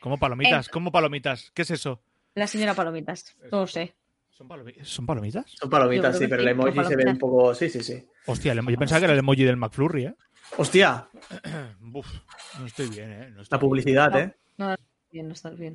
¿Cómo 0.00 0.18
palomitas? 0.18 0.70
¿Cómo 0.70 0.90
palomitas? 0.90 1.50
¿Qué 1.52 1.60
es 1.62 1.70
eso? 1.72 2.02
La 2.34 2.46
señora 2.46 2.72
Palomitas. 2.74 3.36
No 3.52 3.60
lo 3.60 3.66
sé. 3.66 3.94
¿Son, 4.42 4.48
palomi- 4.48 4.84
¿Son 4.84 5.06
palomitas? 5.06 5.44
Son 5.52 5.70
palomitas, 5.70 6.18
sí, 6.18 6.26
pero 6.26 6.42
el 6.42 6.48
emoji 6.48 6.84
se 6.84 6.96
ve 6.96 7.04
un 7.06 7.18
poco. 7.18 7.54
Sí, 7.54 7.68
sí, 7.68 7.82
sí. 7.82 8.04
Hostia, 8.26 8.54
yo 8.54 8.62
pensaba 8.78 8.98
que 9.00 9.04
era 9.04 9.12
el 9.12 9.20
emoji 9.20 9.44
del 9.44 9.56
McFlurry, 9.56 10.06
¿eh? 10.06 10.14
Hostia, 10.56 11.08
Uf, 11.94 12.06
no 12.58 12.66
estoy 12.66 12.88
bien, 12.88 13.10
¿eh? 13.12 13.30
No 13.30 13.42
estoy 13.42 13.56
la 13.56 13.60
publicidad, 13.60 14.32
No. 14.58 14.72
¿eh? 14.72 14.76
Bien, 15.12 15.28
no 15.28 15.34
estás 15.34 15.56
bien. 15.58 15.74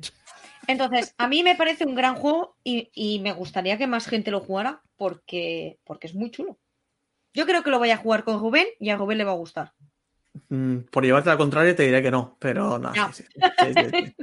Entonces, 0.66 1.14
a 1.16 1.28
mí 1.28 1.42
me 1.42 1.54
parece 1.54 1.86
un 1.86 1.94
gran 1.94 2.16
juego 2.16 2.56
y, 2.64 2.90
y 2.92 3.20
me 3.20 3.32
gustaría 3.32 3.78
que 3.78 3.86
más 3.86 4.06
gente 4.06 4.30
lo 4.32 4.40
jugara 4.40 4.82
porque, 4.96 5.78
porque 5.84 6.08
es 6.08 6.14
muy 6.14 6.30
chulo. 6.30 6.58
Yo 7.34 7.46
creo 7.46 7.62
que 7.62 7.70
lo 7.70 7.78
voy 7.78 7.90
a 7.90 7.96
jugar 7.96 8.24
con 8.24 8.38
Rubén 8.40 8.66
y 8.80 8.90
a 8.90 8.96
Rubén 8.96 9.16
le 9.18 9.24
va 9.24 9.30
a 9.32 9.36
gustar. 9.36 9.72
Mm, 10.48 10.78
por 10.90 11.04
llevarte 11.04 11.30
al 11.30 11.38
contrario 11.38 11.74
te 11.74 11.84
diré 11.84 12.02
que 12.02 12.10
no, 12.10 12.36
pero 12.38 12.78
no. 12.78 12.92
No. 12.92 13.12
sí, 13.12 13.24
sí, 13.24 13.40
sí, 13.40 13.72
sí, 13.74 13.84
sí. 13.84 13.90
bien. 13.92 14.14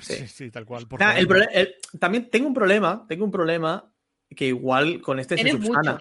Sí, 0.00 0.28
sí, 0.28 0.50
tal 0.50 0.64
cual. 0.64 0.86
por 0.86 1.00
Nah, 1.00 1.06
favor. 1.08 1.20
el 1.20 1.28
prole- 1.28 1.48
el- 1.52 1.74
también 1.98 2.30
tengo 2.30 2.46
un 2.48 2.54
problema, 2.54 3.04
tengo 3.08 3.24
un 3.24 3.30
problema 3.30 3.90
que 4.34 4.46
igual 4.46 5.00
con 5.00 5.18
este 5.18 5.36
se 5.38 5.50
subsana. 5.50 5.98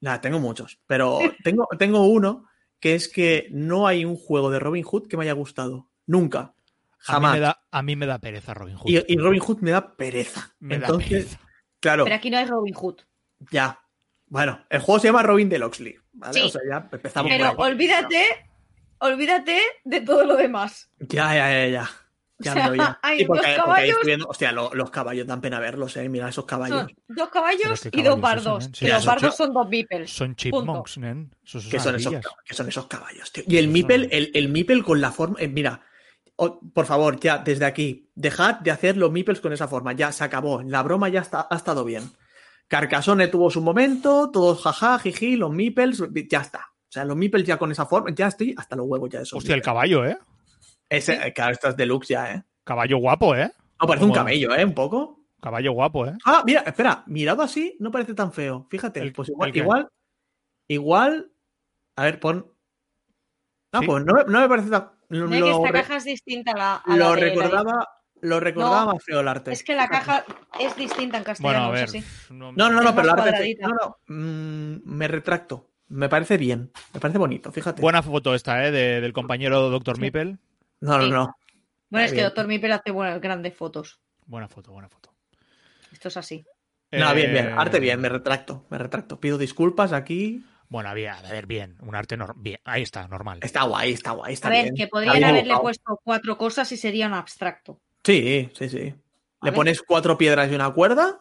Nah, 0.00 0.18
tengo 0.18 0.38
muchos, 0.40 0.78
pero 0.86 1.18
tengo, 1.44 1.66
tengo 1.78 2.06
uno 2.06 2.46
que 2.78 2.94
es 2.94 3.08
que 3.08 3.48
no 3.50 3.86
hay 3.86 4.04
un 4.04 4.16
juego 4.16 4.50
de 4.50 4.58
Robin 4.58 4.82
Hood 4.84 5.06
que 5.08 5.16
me 5.16 5.24
haya 5.24 5.34
gustado. 5.34 5.90
Nunca. 6.06 6.38
A 6.40 6.44
mí, 6.44 6.54
Jamás. 6.98 7.32
me 7.34 7.40
da, 7.40 7.62
a 7.70 7.82
mí 7.82 7.96
me 7.96 8.06
da 8.06 8.18
pereza 8.18 8.54
Robin 8.54 8.76
Hood. 8.76 8.90
Y, 8.90 9.04
y 9.12 9.16
Robin 9.18 9.40
Hood 9.40 9.58
me 9.60 9.70
da 9.72 9.96
pereza. 9.96 10.54
Me 10.60 10.78
da 10.78 10.86
Entonces, 10.86 11.08
pereza. 11.26 11.40
claro, 11.80 12.04
Pero 12.04 12.16
aquí 12.16 12.30
no 12.30 12.38
hay 12.38 12.46
Robin 12.46 12.74
Hood. 12.74 13.00
ya. 13.50 13.78
Bueno, 14.26 14.64
el 14.70 14.80
juego 14.80 15.00
se 15.00 15.08
llama 15.08 15.22
Robin 15.24 15.48
de 15.48 15.58
Loxley. 15.58 15.96
¿vale? 16.12 16.34
Sí. 16.40 16.46
O 16.46 16.48
sea, 16.48 16.60
ya 16.70 16.88
empezamos 16.92 17.30
Pero 17.30 17.56
por 17.56 17.66
olvídate, 17.66 18.24
olvídate 19.00 19.60
de 19.84 20.00
todo 20.00 20.24
lo 20.24 20.36
demás. 20.36 20.90
Ya, 21.00 21.34
ya, 21.34 21.50
ya, 21.50 21.66
ya. 21.68 21.90
Ya 22.42 22.52
O 22.52 22.54
sea, 22.54 22.64
me 22.64 22.70
oía. 22.70 22.98
hay 23.02 23.18
Sí, 23.18 23.24
porque, 23.26 23.40
dos 23.40 23.46
porque 23.46 23.50
ahí 23.50 23.56
caballos. 23.66 23.90
estoy 23.90 24.06
viendo- 24.06 24.26
hostia, 24.28 24.52
lo- 24.52 24.70
los 24.74 24.90
caballos 24.90 25.26
dan 25.26 25.42
pena 25.42 25.60
verlos, 25.60 25.94
eh. 25.98 26.08
Mira 26.08 26.26
esos 26.30 26.46
caballos. 26.46 26.78
Son 26.78 26.94
dos 27.08 27.28
caballos 27.28 27.88
y 27.92 28.02
dos 28.02 28.18
bardos. 28.18 28.64
son. 28.64 28.74
Sí, 28.74 28.86
que 28.86 28.92
los 28.92 29.04
bardos 29.04 29.36
son 29.36 29.52
dos 29.52 29.68
beeples. 29.68 30.10
Son 30.10 30.34
chipmunks, 30.34 30.96
nen. 30.96 31.34
Son 31.44 31.60
¿Qué 31.70 31.78
son, 31.78 31.96
esos, 31.96 32.14
qué 32.46 32.54
son 32.54 32.66
esos 32.68 32.86
caballos, 32.86 33.30
tío? 33.30 33.44
Y 33.46 33.58
el 33.58 33.68
Mipel, 33.68 34.08
el, 34.10 34.30
el 34.32 34.48
Mipel 34.48 34.82
con 34.84 35.02
la 35.02 35.12
forma. 35.12 35.36
eh, 35.38 35.48
mira, 35.48 35.82
por 36.72 36.86
favor, 36.86 37.20
ya, 37.20 37.36
desde 37.36 37.66
aquí, 37.66 38.08
dejad 38.14 38.54
de 38.60 38.70
hacer 38.70 38.96
los 38.96 39.12
Mipels 39.12 39.40
con 39.42 39.52
esa 39.52 39.68
forma. 39.68 39.92
Ya 39.92 40.10
se 40.10 40.24
acabó. 40.24 40.62
La 40.62 40.82
broma 40.82 41.10
ya 41.10 41.20
está, 41.20 41.46
ha 41.50 41.56
estado 41.56 41.84
bien. 41.84 42.10
Carcassonne 42.68 43.28
tuvo 43.28 43.50
su 43.50 43.60
momento, 43.60 44.30
todos 44.32 44.62
jaja, 44.62 44.98
jiji, 44.98 45.36
los 45.36 45.50
Mipels, 45.52 46.02
ya 46.30 46.40
está. 46.40 46.69
O 46.90 46.92
sea, 46.92 47.04
los 47.04 47.16
Mipels 47.16 47.44
ya 47.46 47.56
con 47.56 47.70
esa 47.70 47.86
forma, 47.86 48.10
ya 48.12 48.26
estoy 48.26 48.52
hasta 48.58 48.74
los 48.74 48.84
huevos 48.86 49.08
ya 49.08 49.20
de 49.20 49.22
esos. 49.22 49.36
Hostia, 49.38 49.54
el 49.54 49.58
Meeples. 49.58 49.64
caballo, 49.64 50.04
¿eh? 50.06 50.18
Ese, 50.88 51.32
claro, 51.32 51.52
esto 51.52 51.68
es 51.68 51.76
deluxe 51.76 52.08
ya, 52.08 52.32
¿eh? 52.34 52.44
Caballo 52.64 52.98
guapo, 52.98 53.36
¿eh? 53.36 53.50
No, 53.80 53.86
parece 53.86 54.04
un 54.04 54.12
camello, 54.12 54.54
¿eh? 54.56 54.64
Un 54.64 54.74
poco. 54.74 55.24
Caballo 55.40 55.72
guapo, 55.72 56.06
¿eh? 56.08 56.14
Ah, 56.26 56.42
mira, 56.44 56.62
espera, 56.62 57.04
mirado 57.06 57.42
así 57.42 57.76
no 57.78 57.90
parece 57.92 58.12
tan 58.14 58.32
feo. 58.32 58.66
Fíjate, 58.68 59.00
¿El- 59.00 59.12
pues 59.12 59.28
igual, 59.28 59.50
el 59.50 59.56
igual, 59.56 59.88
igual. 60.68 61.32
A 61.96 62.04
ver, 62.04 62.18
pon. 62.20 62.52
No, 63.72 63.80
¿Sí? 63.80 63.86
pues 63.86 64.04
no, 64.04 64.12
me- 64.14 64.24
no 64.24 64.40
me 64.40 64.48
parece 64.48 64.68
tan. 64.70 64.90
Lo, 65.10 65.28
que 65.28 65.38
esta 65.38 65.66
re- 65.68 65.72
caja 65.72 65.96
es 65.96 66.04
distinta 66.04 66.52
a 66.52 66.56
la, 66.56 66.74
a 66.76 66.96
la 66.96 66.96
lo 66.96 67.14
la- 67.14 67.20
recordaba, 67.20 67.88
lo 68.20 68.40
recordaba 68.40 68.80
No, 68.86 68.92
más 68.94 69.04
feo 69.04 69.20
el 69.20 69.28
arte. 69.28 69.52
Es 69.52 69.62
que 69.62 69.74
la 69.74 69.88
caja 69.88 70.24
es 70.58 70.76
distinta 70.76 71.18
en 71.18 71.24
castellano. 71.24 71.68
Bueno, 71.68 71.78
a 71.78 71.86
ver. 71.86 72.02
no- 72.30 72.52
No, 72.52 72.70
no, 72.70 72.94
pero 72.94 73.02
el 73.02 73.10
arte. 73.10 73.22
cuadradita. 73.30 73.68
No, 73.68 73.74
no. 73.74 73.96
mm, 74.14 74.80
me 74.84 75.08
retracto. 75.08 75.69
Me 75.90 76.08
parece 76.08 76.38
bien. 76.38 76.70
Me 76.94 77.00
parece 77.00 77.18
bonito, 77.18 77.52
fíjate. 77.52 77.82
Buena 77.82 78.02
foto 78.02 78.34
esta, 78.34 78.64
¿eh? 78.66 78.70
de- 78.70 79.00
del 79.00 79.12
compañero 79.12 79.68
Dr. 79.70 79.96
Sí. 79.96 80.02
Mipel. 80.02 80.38
no, 80.80 80.98
no, 80.98 81.06
no. 81.08 81.36
Bueno, 81.90 82.04
es 82.06 82.12
que 82.12 82.18
bien. 82.18 82.26
Doctor 82.26 82.46
Mipel 82.46 82.72
hace 82.72 82.90
buenas, 82.92 83.20
grandes 83.20 83.54
fotos. 83.56 84.00
Buena 84.24 84.46
foto, 84.48 84.70
buena 84.72 84.88
foto. 84.88 85.12
Esto 85.92 86.08
es 86.08 86.16
así. 86.16 86.44
No, 86.92 87.12
bien, 87.14 87.32
bien. 87.32 87.48
Eh, 87.48 87.54
Arte 87.56 87.80
bien, 87.80 88.00
me 88.00 88.08
retracto. 88.08 88.64
Me 88.70 88.78
retracto. 88.78 89.18
Pido 89.20 89.36
disculpas 89.38 89.92
aquí. 89.92 90.44
Bueno, 90.68 90.88
había, 90.88 91.14
a 91.14 91.22
ver, 91.32 91.46
bien. 91.46 91.76
Un 91.80 91.96
arte 91.96 92.16
normal. 92.16 92.36
Bien, 92.40 92.60
ahí 92.64 92.82
está, 92.82 93.08
normal. 93.08 93.40
Está 93.42 93.64
guay, 93.64 93.92
está 93.92 94.12
guay, 94.12 94.34
está 94.34 94.46
a 94.46 94.50
ver, 94.52 94.62
bien. 94.64 94.74
que 94.76 94.86
podrían 94.86 95.14
bien 95.14 95.24
haberle 95.24 95.42
dibujado. 95.42 95.62
puesto 95.62 96.00
cuatro 96.04 96.38
cosas 96.38 96.70
y 96.70 96.76
sería 96.76 97.08
un 97.08 97.14
abstracto. 97.14 97.80
Sí, 98.04 98.48
sí, 98.56 98.68
sí. 98.68 98.94
Le 99.42 99.52
pones 99.52 99.82
cuatro 99.82 100.16
piedras 100.16 100.50
y 100.52 100.54
una 100.54 100.70
cuerda 100.70 101.20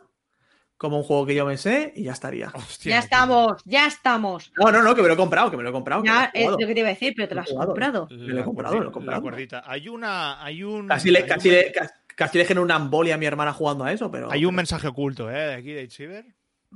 como 0.80 0.96
un 0.98 1.04
juego 1.04 1.26
que 1.26 1.36
yo 1.36 1.46
me 1.46 1.58
sé 1.58 1.92
y 1.94 2.04
ya 2.04 2.14
estaría. 2.14 2.48
Hostia, 2.56 2.92
Ya 2.92 3.00
estamos, 3.00 3.62
ya 3.66 3.86
estamos. 3.86 4.52
No, 4.58 4.72
no, 4.72 4.82
no, 4.82 4.96
que 4.96 5.02
me 5.02 5.10
lo 5.10 5.16
he 5.16 5.18
comprado, 5.18 5.52
que 5.52 5.58
me 5.58 5.64
lo 5.64 5.70
he 5.70 5.72
comprado. 5.74 6.02
que 6.02 6.08
Ya 6.08 6.32
lo 6.34 6.40
he 6.40 6.44
es 6.46 6.50
lo 6.52 6.58
que 6.58 6.74
te 6.74 6.80
iba 6.80 6.88
a 6.88 6.94
decir, 6.94 7.14
pero 7.18 7.28
te 7.28 7.36
lo 7.36 7.42
has 7.42 7.50
comprado. 7.52 8.08
Me 8.10 8.16
lo 8.18 8.40
he 8.40 8.44
comprado, 8.46 8.78
me 8.78 8.84
lo 8.86 8.90
he 8.90 8.94
comprado. 8.94 9.18
La 9.20 9.22
cuerdita. 9.22 9.64
Hay 9.66 9.90
una. 9.90 10.42
Hay 10.42 10.64
un. 10.64 10.88
Casi 10.88 11.12
le, 11.12 11.20
hay 11.20 11.26
casi, 11.28 11.50
un- 11.50 11.56
le, 11.56 11.72
casi, 11.74 11.94
casi 12.16 12.38
le 12.38 12.60
una 12.62 12.78
embolia 12.78 13.16
a 13.16 13.18
mi 13.18 13.26
hermana 13.26 13.52
jugando 13.52 13.84
a 13.84 13.92
eso, 13.92 14.10
pero. 14.10 14.32
Hay 14.32 14.46
un 14.46 14.56
mensaje 14.56 14.88
oculto, 14.88 15.30
¿eh? 15.30 15.34
De 15.48 15.54
aquí 15.56 15.74
de 15.74 15.86
Chiver. 15.90 16.26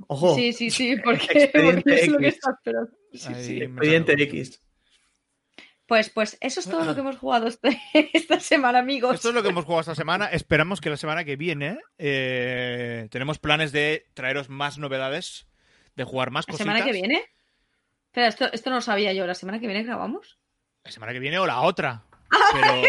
Ojo, 0.06 0.34
Sí, 0.34 0.52
sí, 0.52 0.70
sí, 0.70 0.96
porque, 1.04 1.50
porque 1.52 1.94
es 1.94 2.08
lo 2.08 2.18
que 2.18 2.28
está 2.28 2.50
esperando. 2.50 2.90
sí, 3.10 3.34
sí, 3.40 3.62
expediente 3.62 4.12
X. 4.22 4.60
Pues, 5.86 6.08
pues 6.08 6.38
eso 6.40 6.60
es 6.60 6.66
todo 6.68 6.84
lo 6.84 6.94
que 6.94 7.00
hemos 7.00 7.18
jugado 7.18 7.46
este- 7.46 7.78
esta 8.14 8.40
semana, 8.40 8.78
amigos. 8.78 9.16
Esto 9.16 9.28
es 9.28 9.34
lo 9.34 9.42
que 9.42 9.50
hemos 9.50 9.64
jugado 9.64 9.80
esta 9.82 9.94
semana. 9.94 10.26
Esperamos 10.26 10.80
que 10.80 10.88
la 10.90 10.96
semana 10.96 11.24
que 11.24 11.36
viene 11.36 11.78
eh, 11.98 13.06
tenemos 13.10 13.38
planes 13.38 13.70
de 13.72 14.06
traeros 14.14 14.48
más 14.48 14.78
novedades, 14.78 15.46
de 15.94 16.04
jugar 16.04 16.30
más 16.30 16.46
¿La 16.48 16.52
cositas. 16.52 16.66
semana 16.74 16.84
que 16.84 16.92
viene? 16.92 17.22
Espera, 18.06 18.28
esto, 18.28 18.50
esto 18.52 18.70
no 18.70 18.76
lo 18.76 18.82
sabía 18.82 19.12
yo. 19.12 19.26
¿La 19.26 19.34
semana 19.34 19.60
que 19.60 19.66
viene 19.66 19.82
grabamos? 19.82 20.38
La 20.84 20.90
semana 20.90 21.12
que 21.12 21.18
viene 21.18 21.38
o 21.38 21.46
la 21.46 21.60
otra. 21.60 22.04
Pero. 22.52 22.82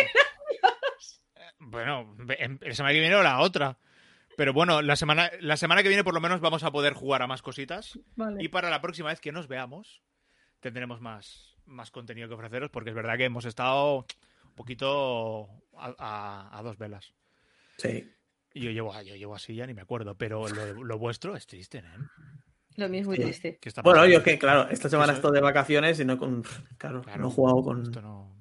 bueno, 1.59 2.15
en- 2.37 2.59
la 2.61 2.73
semana 2.75 2.93
que 2.93 2.99
viene 2.99 3.15
o 3.15 3.23
la 3.23 3.39
otra. 3.39 3.77
Pero 4.37 4.53
bueno, 4.53 4.81
la 4.81 4.95
semana, 4.95 5.31
la 5.39 5.55
semana 5.57 5.81
que 5.81 5.87
viene 5.89 6.03
por 6.03 6.13
lo 6.13 6.19
menos 6.21 6.41
vamos 6.41 6.63
a 6.63 6.71
poder 6.71 6.93
jugar 6.93 7.21
a 7.21 7.27
más 7.27 7.41
cositas. 7.41 7.97
Vale. 8.15 8.43
Y 8.43 8.49
para 8.49 8.69
la 8.69 8.81
próxima 8.81 9.09
vez 9.09 9.21
que 9.21 9.31
nos 9.31 9.47
veamos, 9.47 10.01
tendremos 10.59 10.99
más, 10.99 11.54
más 11.65 11.91
contenido 11.91 12.27
que 12.27 12.33
ofreceros, 12.35 12.69
porque 12.69 12.89
es 12.91 12.95
verdad 12.95 13.17
que 13.17 13.25
hemos 13.25 13.45
estado 13.45 14.05
un 14.43 14.55
poquito 14.55 15.49
a, 15.77 15.93
a- 15.97 16.57
a 16.59 16.63
dos 16.63 16.77
velas. 16.77 17.13
Sí. 17.77 18.09
Y 18.53 18.61
yo 18.61 18.71
llevo, 18.71 18.93
yo 19.01 19.15
llevo 19.15 19.35
así, 19.35 19.53
ya 19.55 19.67
ni 19.67 19.73
me 19.73 19.81
acuerdo, 19.81 20.15
pero 20.15 20.47
lo, 20.47 20.83
lo 20.83 20.97
vuestro 20.97 21.35
es 21.35 21.45
triste, 21.45 21.79
¿eh? 21.79 21.83
Lo 22.77 22.89
mismo 22.89 23.07
muy 23.09 23.17
Sí. 23.17 23.23
triste. 23.23 23.57
¿Qué 23.61 23.69
está 23.69 23.81
Bueno, 23.81 24.05
yo 24.05 24.21
que, 24.23 24.37
claro, 24.37 24.69
esta 24.69 24.89
semana 24.89 25.13
estoy 25.13 25.31
de 25.33 25.41
vacaciones 25.41 25.99
y 25.99 26.05
no 26.05 26.17
con. 26.17 26.43
Claro, 26.77 27.01
Claro, 27.01 27.21
no 27.23 27.27
he 27.29 27.31
jugado 27.31 27.63
con. 27.63 27.81
esto 27.83 28.01
no- 28.01 28.35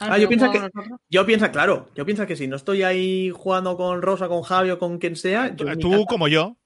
Ah, 0.00 0.16
yo 0.18 0.24
¿no 0.24 0.28
pienso 0.28 0.50
que- 0.52 0.58
nosotros? 0.60 1.00
Yo 1.08 1.26
pienso, 1.26 1.50
claro, 1.50 1.90
yo 1.94 2.04
pienso 2.04 2.24
que 2.26 2.36
si 2.36 2.46
no 2.46 2.54
estoy 2.56 2.82
ahí 2.84 3.30
jugando 3.30 3.76
con 3.76 4.00
Rosa, 4.02 4.28
con 4.28 4.42
Javi 4.42 4.70
o 4.70 4.78
con 4.78 4.98
quien 4.98 5.16
sea, 5.16 5.54
Tú, 5.56 6.04
como 6.08 6.28
yo, 6.28 6.56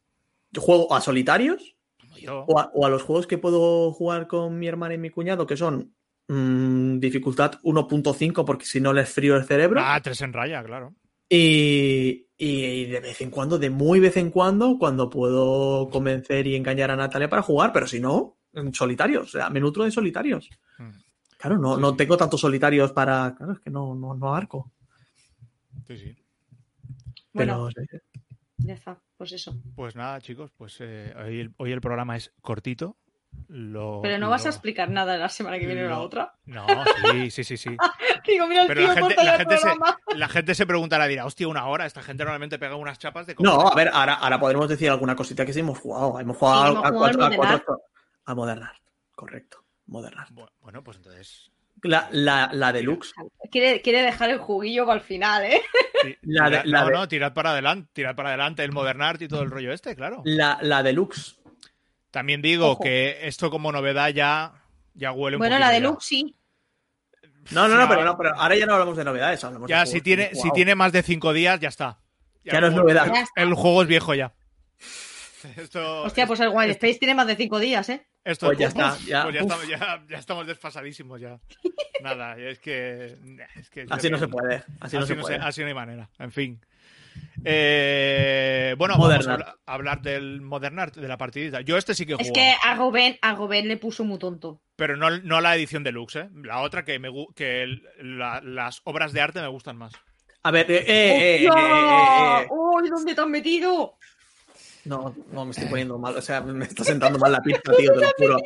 yo 0.50 0.61
juego 0.61 0.92
a 0.94 1.00
solitarios 1.00 1.74
yo, 2.22 2.44
o 2.48 2.58
a, 2.58 2.70
o 2.74 2.86
a 2.86 2.90
los 2.90 3.02
juegos 3.02 3.26
que 3.26 3.38
puedo 3.38 3.92
jugar 3.92 4.26
con 4.26 4.58
mi 4.58 4.66
hermana 4.66 4.94
y 4.94 4.98
mi 4.98 5.10
cuñado, 5.10 5.46
que 5.46 5.56
son 5.56 5.94
mm, 6.28 6.98
dificultad 6.98 7.60
1.5, 7.62 8.44
porque 8.44 8.64
si 8.64 8.80
no 8.80 8.92
les 8.92 9.08
frío 9.10 9.36
el 9.36 9.44
cerebro. 9.44 9.80
ah, 9.82 10.00
tres 10.02 10.20
en 10.22 10.32
raya, 10.32 10.62
claro. 10.62 10.94
Y, 11.28 12.26
y 12.36 12.86
de 12.86 13.00
vez 13.00 13.20
en 13.20 13.30
cuando, 13.30 13.58
de 13.58 13.70
muy 13.70 14.00
vez 14.00 14.16
en 14.16 14.30
cuando, 14.30 14.76
cuando 14.78 15.08
puedo 15.08 15.88
convencer 15.90 16.46
y 16.46 16.56
engañar 16.56 16.90
a 16.90 16.96
Natalia 16.96 17.30
para 17.30 17.42
jugar, 17.42 17.72
pero 17.72 17.86
si 17.86 18.00
no, 18.00 18.36
en 18.52 18.74
solitarios, 18.74 19.34
o 19.34 19.38
sea, 19.38 19.48
me 19.48 19.60
nutro 19.60 19.84
de 19.84 19.90
solitarios. 19.90 20.50
Mm. 20.78 20.90
Claro, 21.38 21.58
no, 21.58 21.76
no 21.76 21.96
tengo 21.96 22.16
tantos 22.16 22.40
solitarios 22.40 22.92
para. 22.92 23.34
Claro, 23.36 23.54
es 23.54 23.60
que 23.60 23.70
no, 23.70 23.94
no, 23.94 24.14
no 24.14 24.34
arco. 24.34 24.70
Sí, 25.88 25.96
sí. 25.96 26.16
Bueno, 27.32 27.68
Pero 27.74 27.86
sí. 27.86 27.96
Ya 28.59 28.74
está. 28.74 29.00
Pues 29.16 29.32
eso. 29.32 29.55
Pues 29.74 29.94
nada, 29.96 30.20
chicos, 30.20 30.50
pues 30.57 30.76
eh, 30.80 31.14
hoy, 31.16 31.40
el, 31.40 31.55
hoy 31.59 31.72
el 31.72 31.80
programa 31.80 32.16
es 32.16 32.32
cortito. 32.40 32.96
Lo, 33.48 34.00
Pero 34.03 34.18
no 34.18 34.28
vas 34.28 34.44
a 34.44 34.50
explicar 34.50 34.90
nada 34.90 35.16
la 35.16 35.30
semana 35.30 35.59
que 35.59 35.64
viene 35.64 35.86
o 35.86 35.88
la 35.88 36.00
otra. 36.00 36.34
No, 36.44 36.66
sí, 37.12 37.30
sí, 37.30 37.44
sí, 37.44 37.57
sí. 37.57 37.70
Digo, 38.26 38.46
mira 38.46 38.62
el 38.62 38.68
Pero 38.68 38.80
tío 38.80 38.88
la 38.88 38.94
gente, 38.94 39.14
corta 39.14 39.24
la, 39.24 39.32
el 39.32 39.38
gente 39.38 39.57
se, 39.57 39.68
la 40.18 40.28
gente 40.28 40.55
se 40.55 40.66
preguntará, 40.66 41.07
dirá, 41.07 41.24
hostia, 41.24 41.48
una 41.48 41.66
hora. 41.66 41.86
Esta 41.86 42.03
gente 42.03 42.24
normalmente 42.24 42.59
pega 42.59 42.76
unas 42.76 42.98
chapas 42.98 43.26
de... 43.26 43.34
No, 43.38 43.68
a 43.68 43.74
ver, 43.74 43.88
ahora, 43.92 44.14
ahora 44.14 44.38
podremos 44.38 44.68
decir 44.68 44.90
alguna 44.90 45.16
cosita 45.16 45.46
que 45.46 45.53
sí 45.55 45.61
hemos 45.61 45.78
jugado. 45.78 46.20
Hemos 46.20 46.36
jugado, 46.36 46.64
Sí, 46.64 46.70
hemos 46.72 46.84
a, 46.84 46.88
jugado 46.90 46.98
cuatro, 46.98 47.24
al 47.24 47.32
a, 47.32 47.36
cuatro- 47.36 47.80
a 48.26 48.34
Modern 48.34 48.62
Art. 48.64 48.82
Correcto, 49.14 49.64
Modern 49.86 50.18
Art. 50.18 50.30
Bu- 50.32 50.50
Bueno, 50.61 50.84
pues 50.84 50.98
entonces... 50.98 51.50
La, 51.82 52.08
la, 52.12 52.48
la 52.52 52.72
deluxe. 52.72 53.12
Quiere, 53.50 53.82
quiere 53.82 54.02
dejar 54.02 54.30
el 54.30 54.38
juguillo 54.38 54.86
para 54.86 55.00
el 55.00 55.04
final, 55.04 55.44
¿eh? 55.44 55.60
La 56.22 56.48
de- 56.50 56.62
la 56.64 56.80
no, 56.82 56.86
de- 56.86 56.92
no, 56.94 57.08
tirad 57.08 57.32
para 57.32 57.50
adelante, 57.50 57.90
tirad 57.92 58.14
para 58.14 58.28
adelante 58.30 58.62
el 58.64 58.72
Modern 58.72 59.02
Art 59.02 59.20
y 59.22 59.28
todo 59.28 59.42
el 59.42 59.50
rollo 59.50 59.72
este, 59.72 59.94
claro. 59.96 60.22
La, 60.24 60.58
la 60.62 60.82
deluxe. 60.82 61.38
También 62.10 62.40
digo 62.42 62.70
Ojo. 62.72 62.82
que 62.84 63.26
esto 63.26 63.50
como 63.50 63.72
novedad 63.72 64.10
ya, 64.10 64.52
ya 64.94 65.12
huele 65.12 65.36
un 65.36 65.40
Bueno, 65.40 65.58
la 65.58 65.66
ya. 65.68 65.72
deluxe 65.72 66.06
sí. 66.06 66.36
No, 67.50 67.66
no, 67.68 67.76
no, 67.76 67.88
pero, 67.88 68.00
ahora- 68.00 68.04
no, 68.12 68.16
pero 68.18 68.34
ahora 68.36 68.56
ya 68.56 68.66
no 68.66 68.72
hablamos 68.74 68.96
de 68.96 69.04
novedades. 69.04 69.42
hablamos 69.42 69.68
Ya, 69.68 69.84
si 69.86 70.00
tiene, 70.00 70.34
si 70.34 70.50
tiene 70.52 70.74
más 70.74 70.92
de 70.92 71.02
cinco 71.02 71.32
días, 71.32 71.58
ya 71.60 71.68
está. 71.68 71.98
Ya 72.44 72.60
no 72.60 72.66
es 72.68 72.72
el- 72.74 72.78
novedad. 72.80 73.06
Ya 73.12 73.22
está. 73.22 73.42
El 73.42 73.54
juego 73.54 73.82
es 73.82 73.88
viejo 73.88 74.14
ya. 74.14 74.32
Esto, 75.56 76.02
Hostia, 76.02 76.26
pues 76.26 76.38
el 76.40 76.48
Wild 76.50 76.70
Space 76.72 76.98
tiene 76.98 77.14
más 77.14 77.26
de 77.26 77.34
cinco 77.36 77.58
días, 77.58 77.88
¿eh? 77.88 78.06
Esto 78.24 78.46
Pues 78.46 78.58
ya 78.58 78.66
uf, 78.68 78.72
está, 78.72 78.96
ya, 79.06 79.22
pues 79.24 79.34
ya, 79.34 79.40
estamos, 79.40 79.68
ya, 79.68 80.04
ya 80.08 80.18
estamos 80.18 80.46
desfasadísimos 80.46 81.20
ya. 81.20 81.38
Nada, 82.02 82.36
es 82.38 82.58
que, 82.58 83.16
es 83.56 83.70
que 83.70 83.86
Así 83.90 84.10
no 84.10 84.18
se 84.18 84.28
puede. 84.28 84.62
Así, 84.80 84.96
no 84.98 85.06
se 85.06 85.14
no 85.16 85.22
puede. 85.22 85.36
así 85.36 85.60
no 85.60 85.68
hay 85.68 85.74
manera. 85.74 86.08
En 86.18 86.32
fin. 86.32 86.60
Eh, 87.44 88.74
bueno, 88.78 88.96
Modern 88.96 89.20
vamos 89.24 89.26
a 89.28 89.32
Art. 89.34 89.40
hablar, 89.42 89.58
a 89.66 89.72
hablar 89.74 90.02
del 90.02 90.40
Modern 90.40 90.78
Art, 90.78 90.96
de 90.96 91.08
la 91.08 91.16
partidita. 91.18 91.60
Yo 91.60 91.76
este 91.76 91.94
sí 91.94 92.06
que 92.06 92.14
he 92.14 92.16
Es 92.22 92.32
que 92.32 92.54
a 92.64 92.76
Goben, 92.76 93.18
a 93.22 93.34
Goben 93.34 93.68
le 93.68 93.76
puso 93.76 94.04
muy 94.04 94.18
tonto. 94.18 94.62
pero 94.76 94.96
no, 94.96 95.10
no 95.10 95.40
la 95.40 95.54
edición 95.54 95.82
deluxe, 95.84 96.16
¿eh? 96.16 96.28
La 96.42 96.60
otra 96.60 96.84
que, 96.84 96.98
me, 96.98 97.08
que 97.36 97.62
el- 97.62 97.82
la- 98.00 98.40
las 98.42 98.80
obras 98.84 99.12
de 99.12 99.20
arte 99.20 99.40
me 99.40 99.48
gustan 99.48 99.76
más. 99.76 99.92
A 100.44 100.50
ver, 100.50 100.68
eh, 100.70 100.76
eh, 100.78 100.84
eh, 100.86 101.36
eh, 101.36 101.46
eh, 101.46 102.42
eh. 102.42 102.46
¡Uy, 102.50 102.88
dónde 102.88 103.14
te 103.14 103.20
has 103.20 103.28
metido! 103.28 103.96
No, 104.84 105.14
no, 105.30 105.44
me 105.44 105.50
estoy 105.52 105.68
poniendo 105.68 105.96
mal. 105.98 106.16
O 106.16 106.22
sea, 106.22 106.40
me 106.40 106.64
está 106.64 106.82
sentando 106.84 107.18
mal 107.18 107.30
la 107.32 107.40
pizza, 107.40 107.72
tío, 107.76 107.92
te 107.92 108.00
lo 108.00 108.10
juro. 108.16 108.36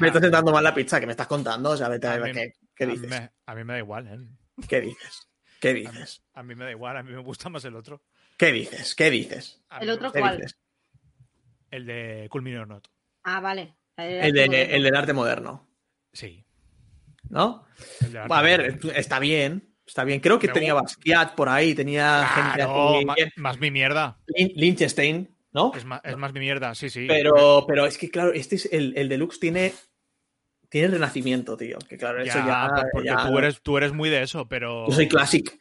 Me, 0.00 0.06
está 0.08 0.20
sentando 0.20 0.50
mal 0.52 0.64
la 0.64 0.74
pizza 0.74 0.98
que 1.00 1.06
me 1.06 1.12
estás 1.12 1.26
contando. 1.28 1.70
O 1.70 1.76
sea, 1.76 1.88
vete 1.88 2.06
a 2.08 2.16
ver 2.18 2.32
qué, 2.34 2.52
qué 2.74 2.84
a 2.84 2.86
mí 2.88 2.92
dices. 2.94 3.08
me- 3.10 3.30
a 3.46 3.54
mí 3.54 3.64
me 3.64 3.72
da 3.74 3.78
igual, 3.78 4.06
¿eh? 4.08 4.64
¿Qué 4.68 4.80
dices? 4.80 5.28
¿Qué 5.60 5.70
A 5.70 5.74
mí, 5.74 5.80
dices? 5.80 6.22
a 6.34 6.42
mí 6.42 6.54
me 6.54 6.64
da 6.64 6.70
igual, 6.70 6.96
a 6.96 7.02
mí 7.02 7.12
me 7.12 7.20
gusta 7.22 7.48
más 7.48 7.64
el 7.64 7.76
otro. 7.76 8.02
¿Qué 8.36 8.50
dices? 8.52 8.94
¿Qué 8.94 9.10
dices? 9.10 9.62
¿El 9.80 9.90
otro 9.90 10.06
gusta- 10.06 10.18
¿Qué 10.18 10.20
¿Cuál? 10.20 10.36
dices? 10.38 10.56
El 11.70 11.86
de 11.86 12.26
Cool 12.30 12.42
Mini 12.42 12.56
or 12.56 12.66
Not. 12.68 12.88
Ah, 13.24 13.40
vale. 13.40 13.76
El, 13.96 14.32
de- 14.32 14.74
el 14.76 14.82
del 14.82 14.96
arte 14.96 15.12
moderno, 15.12 15.68
Sí. 16.12 16.44
¿no? 17.28 17.66
el 18.00 18.16
A 18.16 18.42
ver, 18.42 18.60
moderno. 18.72 18.90
está 18.96 19.18
bien. 19.18 19.66
Está 19.86 20.04
bien. 20.04 20.20
Creo 20.20 20.38
que 20.38 20.46
Me 20.46 20.52
tenía 20.54 20.72
Basquiat 20.74 21.34
por 21.34 21.48
ahí, 21.48 21.74
tenía 21.74 22.26
gente 22.28 22.66
ma- 23.04 23.14
más 23.36 23.58
mi 23.58 23.70
mierda. 23.70 24.18
Lin- 24.28 24.52
Liechtenstein, 24.54 25.36
¿no? 25.52 25.72
Es 25.74 25.84
más, 25.84 26.00
es 26.04 26.16
más 26.16 26.32
mi 26.32 26.40
mierda, 26.40 26.74
sí, 26.74 26.90
sí. 26.90 27.06
Pero, 27.08 27.64
pero 27.66 27.86
es 27.86 27.98
que, 27.98 28.10
claro, 28.10 28.32
este 28.32 28.56
es 28.56 28.68
el, 28.72 28.92
el 28.96 29.08
deluxe 29.08 29.40
tiene, 29.40 29.72
tiene 30.68 30.88
renacimiento, 30.88 31.56
tío. 31.56 31.78
Que 31.88 31.96
claro, 31.96 32.24
Ya, 32.24 32.32
eso 32.32 32.38
ya. 32.46 32.68
pues 32.72 32.84
porque 32.92 33.08
ya- 33.08 33.26
tú, 33.28 33.38
eres, 33.38 33.60
tú 33.62 33.76
eres 33.78 33.92
muy 33.92 34.08
de 34.10 34.22
eso, 34.22 34.48
pero. 34.48 34.86
Yo 34.88 34.94
soy 34.94 35.08
classic. 35.08 35.58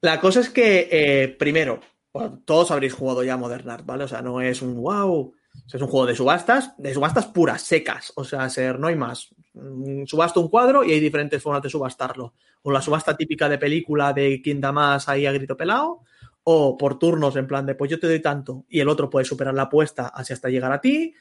La 0.00 0.20
cosa 0.20 0.40
es 0.40 0.50
que, 0.50 0.88
eh, 0.90 1.28
primero, 1.28 1.80
bueno, 2.12 2.40
todos 2.44 2.70
habréis 2.70 2.92
jugado 2.92 3.24
ya 3.24 3.36
Modern 3.36 3.68
Art, 3.68 3.84
¿vale? 3.84 4.04
O 4.04 4.08
sea, 4.08 4.22
no 4.22 4.40
es 4.40 4.62
un 4.62 4.76
wow. 4.80 5.12
o 5.12 5.34
sea, 5.68 5.78
es 5.78 5.82
un 5.82 5.88
juego 5.88 6.06
de 6.06 6.14
subastas, 6.14 6.74
de 6.78 6.94
subastas 6.94 7.26
puras, 7.26 7.62
secas. 7.62 8.12
O 8.14 8.22
sea, 8.24 8.48
ser, 8.48 8.78
no 8.78 8.86
hay 8.86 8.94
más. 8.96 9.28
Mm, 9.54 10.04
Subasto 10.06 10.40
un 10.40 10.48
cuadro 10.48 10.84
y 10.84 10.92
hay 10.92 11.00
diferentes 11.00 11.42
formas 11.42 11.62
de 11.62 11.70
subastarlo. 11.70 12.34
O 12.62 12.70
la 12.70 12.80
subasta 12.80 13.16
típica 13.16 13.48
de 13.48 13.58
película 13.58 14.12
de 14.12 14.40
quien 14.40 14.60
da 14.60 14.70
más 14.70 15.08
ahí 15.08 15.26
a 15.26 15.32
grito 15.32 15.56
pelado. 15.56 16.02
O 16.50 16.78
por 16.78 16.98
turnos, 16.98 17.36
en 17.36 17.46
plan 17.46 17.66
de 17.66 17.74
pues 17.74 17.90
yo 17.90 18.00
te 18.00 18.06
doy 18.06 18.20
tanto 18.20 18.64
y 18.70 18.80
el 18.80 18.88
otro 18.88 19.10
puede 19.10 19.26
superar 19.26 19.52
la 19.52 19.64
apuesta 19.64 20.08
así 20.08 20.32
hasta 20.32 20.48
llegar 20.48 20.72
a 20.72 20.80
ti. 20.80 21.14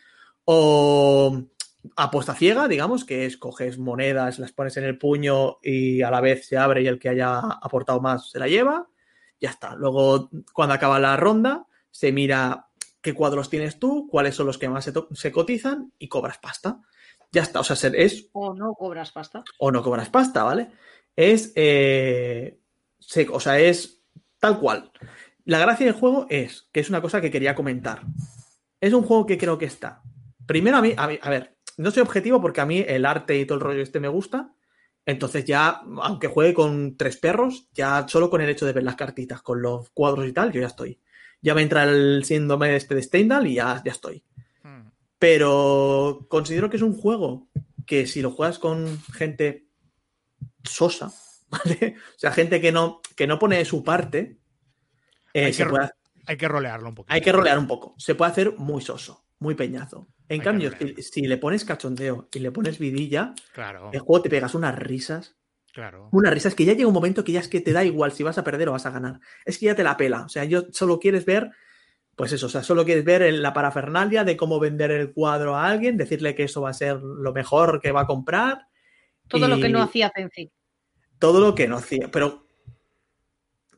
O 0.46 1.44
apuesta 1.98 2.34
ciega, 2.34 2.68
digamos, 2.70 3.04
que 3.04 3.26
es 3.26 3.38
coges 3.38 3.78
monedas, 3.78 4.40
las 4.40 4.54
pones 4.54 4.78
en 4.78 4.86
el 4.86 4.98
puño 4.98 5.58
y 5.62 6.02
a 6.02 6.12
la 6.12 6.22
vez 6.22 6.48
se 6.48 6.58
abre 6.58 6.82
y 6.82 6.88
el 6.88 6.98
que 6.98 7.10
haya 7.10 7.40
aportado 7.40 8.00
más 8.00 8.30
se 8.30 8.40
la 8.40 8.48
lleva. 8.48 8.88
Ya 9.42 9.50
está. 9.50 9.76
Luego, 9.76 10.30
cuando 10.54 10.74
acaba 10.76 10.98
la 11.00 11.18
ronda, 11.18 11.68
se 11.92 12.14
mira 12.14 12.70
qué 13.02 13.14
cuadros 13.14 13.50
tienes 13.50 13.80
tú, 13.80 14.08
cuáles 14.10 14.34
son 14.36 14.48
los 14.48 14.58
que 14.58 14.70
más 14.70 14.90
se, 15.14 15.32
cotizan 15.34 15.92
y 16.00 16.08
cobras 16.08 16.38
pasta. 16.38 16.80
Ya 17.34 17.42
está. 17.42 17.60
O 17.60 17.64
sea, 17.66 17.76
es 17.96 18.30
O 18.32 18.54
no 18.54 18.74
cobras 18.74 19.12
pasta. 19.12 19.44
o 19.60 19.72
no 19.72 19.84
cobras 19.84 20.10
pasta, 20.10 20.44
¿vale? 20.44 20.72
Es, 21.18 21.52
eh, 21.56 22.60
se- 22.98 23.28
o 23.30 23.42
sea, 23.42 23.60
es 23.60 24.02
tal 24.40 24.60
cual. 24.60 24.92
La 25.48 25.60
gracia 25.60 25.86
del 25.86 25.96
juego 25.96 26.28
es, 26.30 26.68
que 26.74 26.82
es 26.82 26.90
una 26.90 27.02
cosa 27.02 27.22
que 27.22 27.32
quería 27.32 27.56
comentar. 27.56 28.02
Es 28.82 28.92
un 28.94 29.04
juego 29.04 29.26
que 29.26 29.38
creo 29.38 29.58
que 29.58 29.64
está. 29.66 30.02
Primero 30.46 30.76
a 30.78 30.82
mí, 30.82 30.94
a 30.98 31.08
mí- 31.08 31.20
a 31.22 31.30
ver, 31.30 31.56
no 31.78 31.90
soy 31.90 32.04
objetivo 32.04 32.42
porque 32.42 32.60
a 32.60 32.66
mí 32.66 32.84
el 32.86 33.06
arte 33.06 33.38
y 33.40 33.46
todo 33.46 33.58
el 33.58 33.64
rollo 33.64 33.82
este 33.82 34.02
me 34.02 34.10
gusta. 34.10 34.54
Entonces 35.06 35.46
ya, 35.46 35.82
aunque 36.02 36.28
juegue 36.28 36.54
con 36.54 36.98
tres 36.98 37.16
perros, 37.16 37.70
ya 37.74 38.06
solo 38.10 38.30
con 38.30 38.42
el 38.42 38.50
hecho 38.50 38.66
de 38.66 38.74
ver 38.74 38.84
las 38.84 38.98
cartitas, 38.98 39.42
con 39.42 39.62
los 39.62 39.90
cuadros 39.92 40.28
y 40.28 40.34
tal, 40.34 40.52
yo 40.52 40.60
ya 40.60 40.68
estoy. 40.68 41.00
Ya 41.42 41.56
me 41.56 41.62
entra 41.62 41.84
el 41.86 42.26
síndrome 42.26 42.76
este 42.76 42.94
de 42.96 43.04
Stendhal 43.04 43.48
y 43.48 43.54
ya, 43.56 43.82
ya 43.86 43.92
estoy. 43.94 44.24
Hmm. 44.64 44.90
Pero 45.18 46.26
considero 46.30 46.70
que 46.70 46.76
es 46.76 46.84
un 46.84 46.94
juego 46.98 47.48
que 47.86 48.06
si 48.06 48.22
lo 48.22 48.32
juegas 48.32 48.60
con 48.60 49.02
gente 49.14 49.68
sosa, 50.64 51.14
¿vale? 51.50 51.96
O 52.16 52.20
sea, 52.20 52.32
gente 52.34 52.60
que 52.60 52.74
no, 52.74 53.00
que 53.16 53.28
no 53.28 53.40
pone 53.40 53.58
de 53.60 53.66
su 53.66 53.82
parte, 53.84 54.38
eh, 55.40 55.46
Hay 55.46 55.54
se, 55.54 55.64
que- 55.64 55.70
puede, 55.70 55.90
Hay 56.26 56.38
que 56.38 56.48
rolearlo 56.48 56.90
un 56.90 56.96
poquito. 56.96 57.14
Hay 57.14 57.22
que 57.22 57.32
rolear 57.32 57.58
un 57.60 57.68
poco. 57.68 57.96
Se 57.98 58.16
puede 58.16 58.32
hacer 58.32 58.54
muy 58.58 58.82
soso, 58.82 59.26
muy 59.40 59.56
peñazo. 59.56 60.08
En 60.30 60.42
Hay 60.42 60.46
cambio, 60.46 60.72
si, 60.78 61.02
si 61.02 61.22
le 61.22 61.38
pones 61.38 61.64
cachondeo 61.64 62.28
y 62.34 62.40
le 62.40 62.52
pones 62.52 62.80
vidilla, 62.80 63.34
Claro, 63.54 63.90
el 63.94 64.00
juego 64.02 64.24
te 64.24 64.30
pegas 64.30 64.54
unas 64.56 64.78
risas. 64.78 65.38
claro. 65.74 66.10
Unas 66.12 66.34
risas 66.34 66.54
que 66.56 66.66
ya 66.66 66.74
llega 66.74 66.88
un 66.88 66.94
momento 66.94 67.24
que 67.24 67.32
ya 67.32 67.40
es 67.40 67.48
que 67.48 67.62
te 67.62 67.72
da 67.72 67.84
igual 67.86 68.12
si 68.12 68.24
vas 68.24 68.38
a 68.38 68.44
perder 68.44 68.68
o 68.68 68.74
vas 68.74 68.86
a 68.86 68.92
ganar. 68.92 69.20
Es 69.46 69.58
que 69.58 69.68
ya 69.68 69.76
te 69.76 69.84
la 69.84 69.96
pela. 69.96 70.24
O 70.24 70.30
sea, 70.30 70.44
yo 70.44 70.64
solo 70.74 71.00
quieres 71.00 71.24
ver, 71.26 71.52
pues 72.16 72.34
eso, 72.34 72.48
o 72.48 72.50
sea, 72.50 72.64
solo 72.64 72.84
quieres 72.84 73.06
ver 73.06 73.22
en 73.22 73.42
la 73.42 73.54
parafernalia 73.54 74.24
de 74.26 74.36
cómo 74.36 74.60
vender 74.60 74.92
el 74.92 75.14
cuadro 75.14 75.56
a 75.56 75.68
alguien, 75.70 75.96
decirle 75.98 76.36
que 76.36 76.44
eso 76.44 76.62
va 76.62 76.72
a 76.72 76.74
ser 76.74 76.98
lo 76.98 77.32
mejor 77.32 77.80
que 77.80 77.92
va 77.94 78.02
a 78.02 78.08
comprar. 78.08 78.68
Todo 79.30 79.48
lo 79.48 79.60
que 79.60 79.70
no 79.70 79.82
hacía 79.82 80.12
Zenzi. 80.14 80.52
Todo 81.20 81.40
lo 81.40 81.56
que 81.56 81.68
no 81.68 81.78
hacía. 81.78 82.10
Pero, 82.12 82.46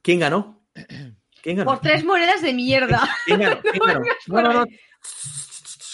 ¿quién 0.01 0.19
ganó? 0.19 0.63
¿Quién 1.41 1.57
ganó? 1.57 1.71
Por 1.71 1.79
tres 1.81 2.03
monedas 2.03 2.41
de 2.41 2.53
mierda. 2.53 3.07
¿Quién 3.25 3.39
ganó? 3.39 3.61
¿Quién 3.61 3.79
ganó? 3.85 3.99
No, 3.99 4.05
por 4.27 4.43
no, 4.43 4.53
no. 4.53 4.65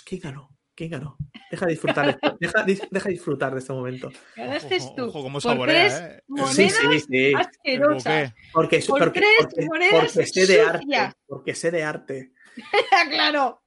¿Quién 0.06 0.22
ganó? 0.22 0.50
¿Quién 0.76 0.92
ganó? 0.92 1.18
Deja 1.52 1.66
de 1.68 1.72
disfrutar, 1.72 2.06
de 2.06 2.12
esto. 2.12 2.38
deja, 2.40 2.64
deja 2.92 3.06
de 3.08 3.14
disfrutar 3.14 3.54
de 3.54 3.60
este 3.60 3.72
momento. 3.72 4.12
Ganaste 4.36 4.78
tú. 4.96 5.06
ojo 5.06 5.22
cómo 5.24 5.34
por 5.40 5.42
saborea, 5.42 5.88
tres 5.88 5.94
¿eh? 6.02 6.24
monedas 6.28 6.54
Sí, 6.56 6.70
sí, 6.70 7.00
sí. 7.00 7.34
Asquerosas. 7.34 8.34
Porque, 8.52 8.80
Por 8.86 9.00
porque, 9.00 9.20
tres 9.22 9.30
porque- 9.42 9.66
monedas 9.68 10.14
porque 10.14 10.28
sé 10.28 10.48
de 10.48 10.62
arte. 10.62 11.16
Porque 11.28 11.56
sé 11.56 11.72
de 11.72 11.84
arte. 11.84 12.32
claro. 13.10 13.64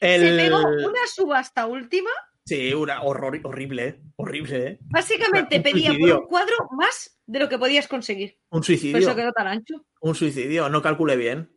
El... 0.00 0.20
Se 0.20 0.36
pegó 0.36 0.58
una 0.60 1.06
subasta 1.12 1.66
última. 1.66 2.10
Sí, 2.44 2.72
una 2.72 3.02
horror, 3.02 3.40
horrible, 3.44 3.86
¿eh? 3.88 4.00
horrible, 4.16 4.66
¿eh? 4.66 4.78
Básicamente 4.82 5.56
Un 5.56 5.62
pedía 5.64 5.88
por 5.88 5.96
suicidio. 5.96 6.20
un 6.20 6.26
cuadro 6.28 6.56
más 6.70 7.18
de 7.26 7.38
lo 7.40 7.48
que 7.48 7.58
podías 7.58 7.88
conseguir. 7.88 8.38
Un 8.50 8.60
Por 8.60 8.64
suicidio. 8.64 8.96
eso 8.98 9.14
quedó 9.16 9.32
tan 9.32 9.48
ancho. 9.48 9.84
Un 10.00 10.14
suicidio. 10.14 10.68
No 10.68 10.82
calculé 10.82 11.16
bien. 11.16 11.50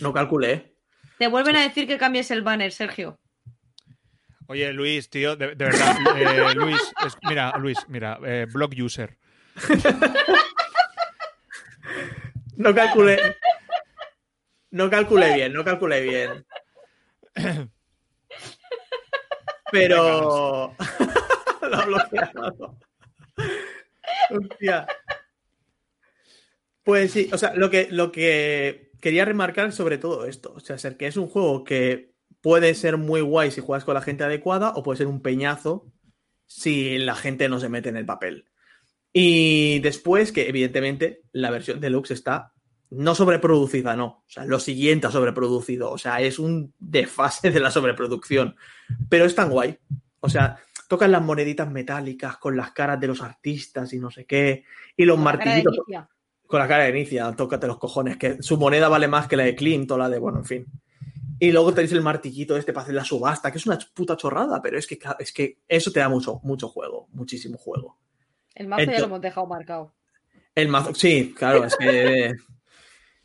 No 0.00 0.12
calculé. 0.12 0.74
Te 1.18 1.28
vuelven 1.28 1.56
a 1.56 1.62
decir 1.62 1.86
que 1.86 1.98
cambies 1.98 2.30
el 2.30 2.42
banner, 2.42 2.72
Sergio. 2.72 3.18
Oye, 4.48 4.72
Luis, 4.72 5.08
tío, 5.08 5.36
de, 5.36 5.54
de 5.54 5.64
verdad. 5.64 5.96
eh, 6.16 6.54
Luis, 6.54 6.80
es- 7.06 7.16
mira, 7.22 7.56
Luis, 7.58 7.78
mira, 7.88 8.18
eh, 8.24 8.46
blog 8.52 8.72
user. 8.78 9.16
No 12.56 12.74
calculé. 12.74 13.36
No 14.70 14.90
calculé 14.90 15.34
bien, 15.34 15.52
no 15.52 15.64
calculé 15.64 16.00
bien. 16.02 16.46
Pero. 19.70 20.74
Lo 21.62 21.76
ha 21.76 21.84
bloqueado. 21.86 22.78
Hostia. 24.30 24.86
Pues 26.84 27.12
sí, 27.12 27.28
o 27.32 27.38
sea, 27.38 27.54
lo 27.54 27.70
que, 27.70 27.88
lo 27.90 28.10
que 28.10 28.90
quería 29.00 29.24
remarcar 29.24 29.72
sobre 29.72 29.98
todo 29.98 30.26
esto, 30.26 30.52
o 30.56 30.60
sea, 30.60 30.78
ser 30.78 30.96
que 30.96 31.06
es 31.06 31.16
un 31.16 31.28
juego 31.28 31.64
que 31.64 32.12
puede 32.40 32.74
ser 32.74 32.96
muy 32.96 33.20
guay 33.20 33.50
si 33.50 33.60
juegas 33.60 33.84
con 33.84 33.94
la 33.94 34.02
gente 34.02 34.24
adecuada 34.24 34.72
o 34.74 34.82
puede 34.82 34.98
ser 34.98 35.06
un 35.06 35.22
peñazo 35.22 35.86
si 36.46 36.98
la 36.98 37.14
gente 37.14 37.48
no 37.48 37.60
se 37.60 37.68
mete 37.68 37.88
en 37.88 37.96
el 37.96 38.06
papel. 38.06 38.46
Y 39.12 39.78
después 39.80 40.32
que 40.32 40.48
evidentemente 40.48 41.22
la 41.32 41.50
versión 41.50 41.80
deluxe 41.80 42.12
está 42.12 42.52
no 42.92 43.14
sobreproducida, 43.14 43.96
no. 43.96 44.06
O 44.06 44.24
sea, 44.26 44.44
lo 44.44 44.58
siguiente 44.58 45.06
ha 45.06 45.10
sobreproducido. 45.10 45.90
O 45.90 45.98
sea, 45.98 46.20
es 46.20 46.38
un 46.38 46.74
desfase 46.78 47.50
de 47.50 47.60
la 47.60 47.70
sobreproducción. 47.70 48.54
Pero 49.08 49.24
es 49.24 49.34
tan 49.34 49.50
guay. 49.50 49.78
O 50.20 50.28
sea, 50.28 50.58
tocan 50.88 51.10
las 51.10 51.22
moneditas 51.22 51.70
metálicas 51.70 52.36
con 52.36 52.56
las 52.56 52.72
caras 52.72 53.00
de 53.00 53.06
los 53.06 53.22
artistas 53.22 53.92
y 53.94 53.98
no 53.98 54.10
sé 54.10 54.26
qué. 54.26 54.64
Y 54.96 55.06
los 55.06 55.18
martillitos. 55.18 55.78
Con 56.52 56.60
la 56.60 56.68
cara 56.68 56.84
de 56.84 56.90
Inicia, 56.90 57.32
tócate 57.32 57.66
los 57.66 57.78
cojones, 57.78 58.18
que 58.18 58.42
su 58.42 58.58
moneda 58.58 58.86
vale 58.90 59.08
más 59.08 59.26
que 59.26 59.38
la 59.38 59.44
de 59.44 59.54
Clint 59.56 59.90
o 59.90 59.96
la 59.96 60.10
de, 60.10 60.18
bueno, 60.18 60.40
en 60.40 60.44
fin. 60.44 60.66
Y 61.38 61.50
luego 61.50 61.72
tenéis 61.72 61.92
el 61.92 62.02
martillito 62.02 62.58
este 62.58 62.74
para 62.74 62.82
hacer 62.82 62.94
la 62.94 63.04
subasta, 63.04 63.50
que 63.50 63.56
es 63.56 63.64
una 63.66 63.78
puta 63.94 64.18
chorrada, 64.18 64.60
pero 64.60 64.78
es 64.78 64.86
que, 64.86 64.98
es 65.18 65.32
que 65.32 65.60
eso 65.66 65.90
te 65.90 66.00
da 66.00 66.10
mucho, 66.10 66.40
mucho 66.42 66.68
juego, 66.68 67.08
muchísimo 67.12 67.56
juego. 67.56 67.96
El 68.54 68.68
mazo 68.68 68.84
ya 68.84 68.92
Ento- 68.92 68.98
lo 69.00 69.04
hemos 69.06 69.20
dejado 69.22 69.46
marcado. 69.46 69.94
El 70.54 70.68
mazo, 70.68 70.94
sí, 70.94 71.32
claro, 71.34 71.64
es 71.64 71.74
que 71.74 72.34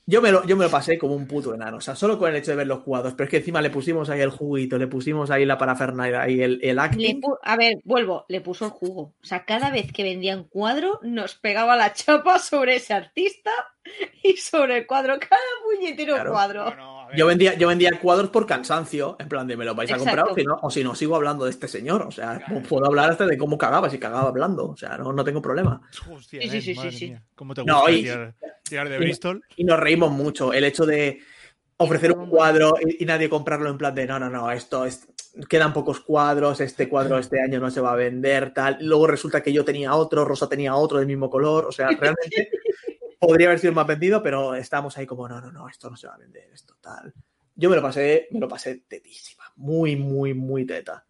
yo 0.09 0.21
me, 0.21 0.31
lo, 0.31 0.43
yo 0.45 0.55
me 0.55 0.63
lo 0.65 0.71
pasé 0.71 0.97
como 0.97 1.13
un 1.15 1.27
puto 1.27 1.53
enano, 1.53 1.77
o 1.77 1.81
sea, 1.81 1.93
solo 1.95 2.17
con 2.17 2.29
el 2.29 2.37
hecho 2.37 2.51
de 2.51 2.57
ver 2.57 2.67
los 2.67 2.79
cuadros, 2.81 3.13
pero 3.13 3.25
es 3.25 3.29
que 3.29 3.37
encima 3.37 3.61
le 3.61 3.69
pusimos 3.69 4.09
ahí 4.09 4.21
el 4.21 4.29
juguito, 4.31 4.77
le 4.77 4.87
pusimos 4.87 5.29
ahí 5.29 5.45
la 5.45 5.57
parafernalia, 5.57 6.21
ahí 6.21 6.41
el, 6.41 6.59
el 6.63 6.77
Le 6.77 6.81
acting. 6.81 7.21
a 7.43 7.57
ver, 7.57 7.75
vuelvo, 7.83 8.25
le 8.29 8.39
puso 8.41 8.65
el 8.65 8.71
jugo. 8.71 9.13
O 9.21 9.25
sea, 9.25 9.43
cada 9.45 9.69
vez 9.69 9.91
que 9.91 10.03
vendían 10.03 10.45
cuadro, 10.45 10.99
nos 11.03 11.35
pegaba 11.35 11.75
la 11.75 11.91
chapa 11.93 12.39
sobre 12.39 12.77
ese 12.77 12.93
artista 12.93 13.51
y 14.23 14.37
sobre 14.37 14.77
el 14.79 14.87
cuadro. 14.87 15.19
Cada 15.19 15.41
puñetero 15.65 16.15
Claro. 16.15 16.31
cuadro. 16.31 16.63
Bueno, 16.65 16.96
Yo 17.15 17.25
vendía, 17.27 17.53
yo 17.55 17.67
vendía 17.67 17.91
cuadros 18.01 18.29
por 18.29 18.45
cansancio, 18.45 19.15
en 19.19 19.29
plan 19.29 19.47
de 19.47 19.55
me 19.55 19.63
lo 19.65 19.75
vais 19.75 19.91
a 19.91 19.97
comprar 19.97 20.25
o 20.29 20.35
si, 20.35 20.43
no, 20.43 20.59
o 20.61 20.69
si 20.69 20.83
no 20.83 20.95
sigo 20.95 21.15
hablando 21.15 21.45
de 21.45 21.51
este 21.51 21.67
señor. 21.67 22.01
O 22.01 22.11
sea, 22.11 22.41
puedo 22.67 22.85
hablar 22.85 23.11
hasta 23.11 23.25
de 23.25 23.37
cómo 23.37 23.57
cagaba, 23.57 23.89
si 23.89 23.97
cagaba 23.99 24.29
hablando. 24.29 24.67
O 24.69 24.75
sea, 24.77 24.97
no, 24.97 25.13
no 25.13 25.23
tengo 25.23 25.41
problema. 25.41 25.81
Hostia, 26.11 26.41
Sí, 26.91 27.15
¿Cómo 27.35 27.53
te 27.53 27.63
No, 27.63 27.77
gusta 27.81 27.91
y- 27.91 28.01
tirar, 28.03 28.35
tirar 28.63 28.89
de 28.89 28.95
y- 28.95 28.99
Bristol? 28.99 29.43
Y 29.55 29.63
nos 29.63 29.79
reímos 29.79 30.11
mucho. 30.11 30.51
El 30.53 30.63
hecho 30.63 30.85
de 30.85 31.19
ofrecer 31.77 32.11
un 32.11 32.29
cuadro 32.29 32.73
y, 32.83 33.03
y 33.03 33.05
nadie 33.05 33.29
comprarlo 33.29 33.69
en 33.69 33.77
plan 33.77 33.93
de 33.93 34.07
no, 34.07 34.19
no, 34.19 34.29
no, 34.29 34.51
esto 34.51 34.85
es. 34.85 35.07
Quedan 35.47 35.71
pocos 35.71 35.99
cuadros, 35.99 36.59
este 36.61 36.89
cuadro 36.89 37.19
este 37.19 37.39
año 37.39 37.59
no 37.59 37.69
se 37.69 37.79
va 37.79 37.93
a 37.93 37.95
vender, 37.95 38.51
tal. 38.53 38.77
Luego 38.81 39.05
resulta 39.05 39.43
que 39.43 39.53
yo 39.53 39.63
tenía 39.63 39.93
otro, 39.93 40.25
Rosa 40.25 40.49
tenía 40.49 40.75
otro 40.75 40.97
del 40.97 41.05
mismo 41.05 41.29
color. 41.29 41.65
O 41.65 41.71
sea, 41.71 41.87
realmente 41.89 42.49
podría 43.19 43.47
haber 43.47 43.59
sido 43.59 43.73
más 43.73 43.87
vendido, 43.87 44.21
pero 44.23 44.55
estamos 44.55 44.97
ahí 44.97 45.05
como, 45.05 45.27
no, 45.27 45.41
no, 45.41 45.51
no, 45.51 45.67
esto 45.69 45.89
no 45.89 45.97
se 45.97 46.07
va 46.07 46.15
a 46.15 46.17
vender, 46.17 46.49
esto 46.53 46.75
tal. 46.81 47.13
Yo 47.55 47.69
me 47.69 47.75
lo 47.75 47.81
pasé, 47.81 48.27
me 48.31 48.39
lo 48.39 48.47
pasé 48.47 48.83
tetísima. 48.87 49.43
Muy, 49.55 49.95
muy, 49.95 50.33
muy 50.33 50.65
teta. 50.65 51.05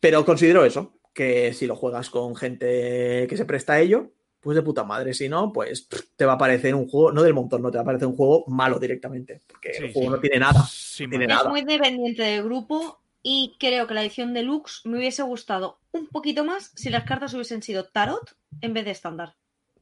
Pero 0.00 0.24
considero 0.24 0.64
eso, 0.64 0.98
que 1.12 1.52
si 1.54 1.66
lo 1.66 1.76
juegas 1.76 2.10
con 2.10 2.34
gente 2.36 3.26
que 3.28 3.36
se 3.36 3.44
presta 3.44 3.74
a 3.74 3.80
ello, 3.80 4.12
pues 4.40 4.56
de 4.56 4.62
puta 4.62 4.84
madre. 4.84 5.14
Si 5.14 5.28
no, 5.28 5.52
pues 5.52 5.88
te 6.16 6.24
va 6.24 6.34
a 6.34 6.38
parecer 6.38 6.74
un 6.74 6.88
juego, 6.88 7.12
no 7.12 7.22
del 7.22 7.34
montón, 7.34 7.62
no 7.62 7.70
te 7.70 7.78
va 7.78 7.82
a 7.82 7.86
parecer 7.86 8.06
un 8.08 8.16
juego 8.16 8.44
malo 8.48 8.78
directamente. 8.78 9.40
Porque 9.46 9.72
Sí, 9.74 9.84
el 9.84 9.92
juego 9.92 10.08
sí. 10.08 10.14
no 10.14 10.20
tiene 10.20 10.38
nada. 10.40 10.62
Sí, 10.68 11.08
tiene 11.08 11.26
madre. 11.26 11.28
nada. 11.28 11.42
Es 11.42 11.48
muy 11.50 11.62
dependiente 11.62 12.22
del 12.22 12.44
grupo 12.44 13.00
y 13.22 13.56
creo 13.58 13.86
que 13.86 13.94
la 13.94 14.02
edición 14.02 14.34
deluxe 14.34 14.82
me 14.84 14.98
hubiese 14.98 15.22
gustado 15.22 15.78
un 15.92 16.06
poquito 16.08 16.44
más 16.44 16.72
si 16.76 16.90
las 16.90 17.04
cartas 17.04 17.34
hubiesen 17.34 17.62
sido 17.62 17.86
tarot 17.86 18.36
en 18.60 18.74
vez 18.74 18.84
de 18.84 18.90
estándar. 18.92 19.34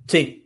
Sí, 0.09 0.44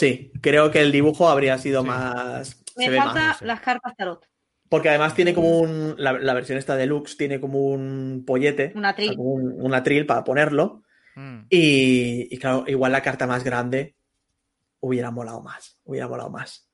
sí. 0.00 0.32
Creo 0.40 0.70
que 0.70 0.80
el 0.80 0.92
dibujo 0.92 1.28
habría 1.28 1.58
sido 1.58 1.82
Sí. 1.82 1.88
más. 1.88 2.62
Me 2.76 2.90
falta 2.96 3.14
más. 3.14 3.42
las 3.42 3.60
cartas 3.60 3.94
tarot. 3.96 4.26
Porque 4.68 4.88
además 4.88 5.14
tiene 5.14 5.34
como 5.34 5.58
un. 5.58 5.94
La, 5.98 6.12
la 6.12 6.32
versión 6.34 6.56
esta 6.58 6.76
deluxe 6.76 7.16
tiene 7.16 7.40
como 7.40 7.58
un 7.66 8.24
pollete. 8.26 8.72
Una 8.74 8.90
o 8.92 8.96
sea, 8.96 9.08
como 9.16 9.30
un, 9.30 9.54
un 9.60 9.74
atril 9.74 10.06
para 10.06 10.22
ponerlo. 10.24 10.82
Mm. 11.16 11.40
Y, 11.50 12.28
y 12.34 12.38
claro, 12.38 12.64
igual 12.68 12.92
la 12.92 13.02
carta 13.02 13.26
más 13.26 13.42
grande 13.44 13.96
hubiera 14.78 15.10
molado 15.10 15.42
más. 15.42 15.78
Hubiera 15.84 16.06
molado 16.08 16.30
más. 16.30 16.68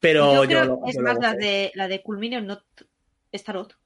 Pero 0.00 0.32
yo 0.34 0.42
yo, 0.44 0.48
creo 0.48 0.64
lo- 0.64 0.80
que 0.82 0.90
es 0.90 0.96
yo 0.96 1.02
lo 1.02 1.08
más 1.08 1.18
la 1.20 1.34
de 1.34 1.70
la 1.74 1.86
de 1.88 2.02
Culminion 2.02 2.46
no 2.46 2.58
es 3.30 3.44
tarot. 3.44 3.76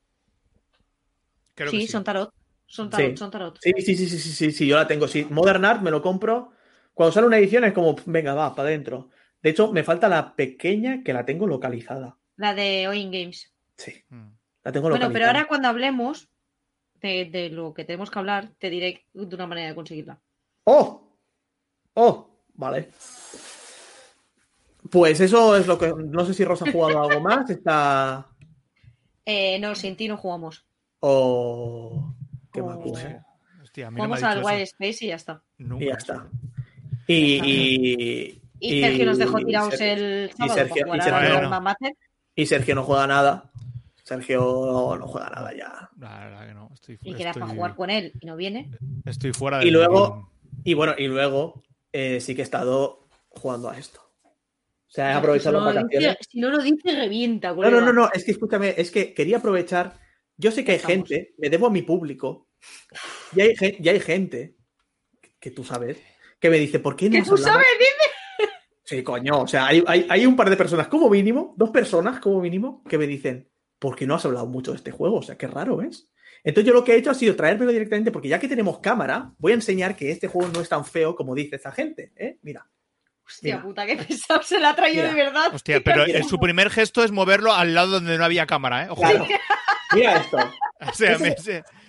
Creo 1.54 1.70
sí, 1.70 1.78
que 1.80 1.86
sí. 1.86 1.92
son 1.92 2.04
tarot. 2.04 2.32
Son 2.68 2.90
tarot, 2.90 3.10
Sí. 3.10 3.16
son 3.16 3.30
tarot. 3.30 3.58
Sí, 3.60 3.72
sí, 3.78 3.96
sí, 3.96 4.08
sí, 4.08 4.18
sí, 4.18 4.30
sí, 4.32 4.52
sí, 4.52 4.66
yo 4.66 4.76
la 4.76 4.86
tengo. 4.86 5.06
Sí. 5.08 5.26
Modern 5.30 5.64
Art 5.64 5.82
me 5.82 5.90
lo 5.90 6.00
compro. 6.02 6.52
Cuando 6.96 7.12
sale 7.12 7.26
una 7.26 7.36
edición 7.36 7.64
es 7.64 7.74
como, 7.74 7.94
venga, 8.06 8.32
va, 8.32 8.54
para 8.54 8.70
adentro. 8.70 9.10
De 9.42 9.50
hecho, 9.50 9.70
me 9.70 9.84
falta 9.84 10.08
la 10.08 10.34
pequeña 10.34 11.02
que 11.04 11.12
la 11.12 11.26
tengo 11.26 11.46
localizada. 11.46 12.16
La 12.36 12.54
de 12.54 12.88
Oin 12.88 13.10
Games. 13.10 13.52
Sí, 13.76 14.02
Mm. 14.08 14.28
la 14.64 14.72
tengo 14.72 14.88
Bueno, 14.88 15.04
localizada. 15.04 15.12
pero 15.12 15.26
ahora 15.26 15.46
cuando 15.46 15.68
hablemos 15.68 16.30
de, 17.02 17.26
de 17.26 17.50
lo 17.50 17.74
que 17.74 17.84
tenemos 17.84 18.10
que 18.10 18.18
hablar, 18.18 18.52
te 18.58 18.70
diré 18.70 19.04
de 19.12 19.34
una 19.34 19.46
manera 19.46 19.68
de 19.68 19.74
conseguirla. 19.74 20.18
¡Oh! 20.64 21.12
¡Oh! 21.92 22.30
Vale. 22.54 22.88
Pues 24.90 25.20
eso 25.20 25.54
es 25.56 25.66
lo 25.66 25.78
que. 25.78 25.92
No 25.94 26.24
sé 26.24 26.32
si 26.32 26.44
Rosa 26.44 26.64
ha 26.66 26.72
jugado 26.72 27.02
algo 27.02 27.20
más. 27.20 27.50
Está. 27.50 28.26
Eh, 29.28 29.58
no, 29.58 29.74
sin 29.74 29.96
ti 29.96 30.06
no 30.06 30.16
jugamos. 30.16 30.64
Oh. 31.00 32.14
Qué 32.52 32.60
Oh. 32.60 32.96
eh. 32.96 33.20
Hostia, 33.60 33.88
a 33.88 33.90
mí 33.90 33.96
no 33.96 34.04
me 34.04 34.14
Jugamos 34.16 34.22
al 34.22 34.44
Wild 34.44 34.60
eso. 34.60 34.76
Space 34.78 35.04
y 35.04 35.08
ya 35.08 35.16
está. 35.16 35.42
Nunca. 35.58 35.84
Y 35.84 35.88
ya 35.88 35.94
está. 35.94 36.30
Y. 37.06 37.40
y- 37.44 38.42
Y 38.58 38.80
Sergio 38.80 39.06
nos 39.06 39.18
dejó 39.18 39.38
tirados 39.38 39.74
Sergio- 39.74 40.04
el 40.06 40.30
sábado 40.32 40.54
Sergio- 40.54 40.86
y 40.86 41.00
Sergio- 41.00 41.30
la 41.30 41.38
Alma 41.38 41.60
Mater. 41.60 41.92
y 42.34 42.46
Sergio 42.46 42.74
no 42.74 42.82
juega 42.84 43.06
nada. 43.06 43.50
Sergio 44.02 44.38
no, 44.40 44.96
no 44.96 45.06
juega 45.06 45.28
nada 45.28 45.52
ya. 45.54 45.90
La 45.98 46.20
verdad 46.20 46.46
que 46.48 46.54
no. 46.54 46.70
Estoy, 46.72 46.98
Y 47.02 47.14
quedas 47.14 47.36
para 47.36 47.48
jugar 47.52 47.74
con 47.74 47.90
él 47.90 48.12
y 48.20 48.24
no 48.26 48.34
viene. 48.36 48.70
estoy 49.04 49.32
fuera 49.32 49.60
Y 49.62 49.66
del 49.66 49.74
luego-. 49.74 50.32
Y 50.64 50.74
bueno, 50.74 50.94
y 50.96 51.06
luego 51.06 51.62
eh, 51.92 52.20
sí 52.20 52.34
que 52.34 52.40
he 52.40 52.44
estado 52.44 53.08
jugando 53.28 53.68
a 53.68 53.76
esto. 53.78 54.00
O 54.24 54.88
sea, 54.96 55.10
he 55.10 55.12
Si 55.12 55.18
aprovechado 55.18 55.60
no 55.60 55.66
vacaciones. 55.66 56.16
si 56.28 56.40
no 56.40 56.50
lo 56.50 56.58
dice, 56.62 56.94
revienta. 56.96 57.52
No, 57.52 57.70
no, 57.70 57.80
no, 57.82 57.92
no, 57.92 58.10
es 58.12 58.24
que 58.24 58.30
escúchame, 58.30 58.74
es 58.76 58.90
que 58.90 59.12
quería 59.12 59.36
aprovechar. 59.38 59.98
Yo 60.38 60.50
sé 60.50 60.64
que 60.64 60.72
hay 60.72 60.76
Estamos. 60.78 61.08
gente, 61.08 61.34
me 61.38 61.50
debo 61.50 61.66
a 61.66 61.70
mi 61.70 61.82
público, 61.82 62.48
y 63.34 63.40
hay, 63.42 63.54
y 63.60 63.88
hay 63.88 64.00
gente, 64.00 64.56
que 65.38 65.50
tú 65.50 65.62
sabes, 65.64 65.98
que 66.46 66.50
me 66.50 66.58
dice, 66.58 66.78
¿por 66.78 66.96
qué 66.96 67.10
no 67.10 67.22
tú 67.24 67.36
sabes, 67.36 67.66
dime. 67.78 68.50
Sí, 68.84 69.02
coño. 69.02 69.40
O 69.40 69.46
sea, 69.48 69.66
hay, 69.66 69.82
hay- 69.86 70.06
hay 70.08 70.26
un 70.26 70.36
par 70.36 70.48
de 70.48 70.56
personas 70.56 70.86
como 70.88 71.10
mínimo, 71.10 71.54
dos 71.56 71.70
personas 71.70 72.20
como 72.20 72.40
mínimo, 72.40 72.82
que 72.88 72.98
me 72.98 73.06
dicen, 73.06 73.48
¿por 73.78 73.96
qué 73.96 74.06
no 74.06 74.14
has 74.14 74.24
hablado 74.24 74.46
mucho 74.46 74.70
de 74.70 74.76
este 74.76 74.90
juego? 74.92 75.16
O 75.16 75.22
sea, 75.22 75.36
qué 75.36 75.46
raro 75.48 75.82
es. 75.82 76.08
Entonces 76.44 76.68
yo 76.68 76.72
lo 76.74 76.84
que 76.84 76.92
he 76.92 76.96
hecho 76.98 77.10
ha 77.10 77.14
sido 77.14 77.34
traérmelo 77.34 77.72
directamente 77.72 78.12
porque 78.12 78.28
ya 78.28 78.38
que 78.38 78.46
tenemos 78.46 78.78
cámara, 78.78 79.32
voy 79.38 79.50
a 79.52 79.56
enseñar 79.56 79.96
que 79.96 80.12
este 80.12 80.28
juego 80.28 80.48
no 80.54 80.60
es 80.60 80.68
tan 80.68 80.84
feo 80.84 81.16
como 81.16 81.34
dice 81.34 81.56
esa 81.56 81.72
gente. 81.72 82.12
¿eh? 82.16 82.38
Mira. 82.42 82.64
Hostia 83.26 83.56
Mira. 83.56 83.66
puta, 83.66 83.86
qué 83.86 83.96
pesado 83.96 84.40
se 84.44 84.60
la 84.60 84.70
ha 84.70 84.76
traído 84.76 85.02
Mira. 85.02 85.14
de 85.14 85.22
verdad. 85.24 85.52
Hostia, 85.52 85.80
pero 85.84 86.06
Mira. 86.06 86.22
su 86.22 86.38
primer 86.38 86.70
gesto 86.70 87.02
es 87.02 87.10
moverlo 87.10 87.52
al 87.52 87.74
lado 87.74 87.88
donde 87.88 88.16
no 88.16 88.24
había 88.24 88.46
cámara, 88.46 88.84
¿eh? 88.84 88.88
Ojo. 88.90 89.00
Claro. 89.02 89.26
Mira 89.94 90.18
esto. 90.18 90.36
O 90.88 90.92
sea, 90.94 91.18
me- 91.18 91.34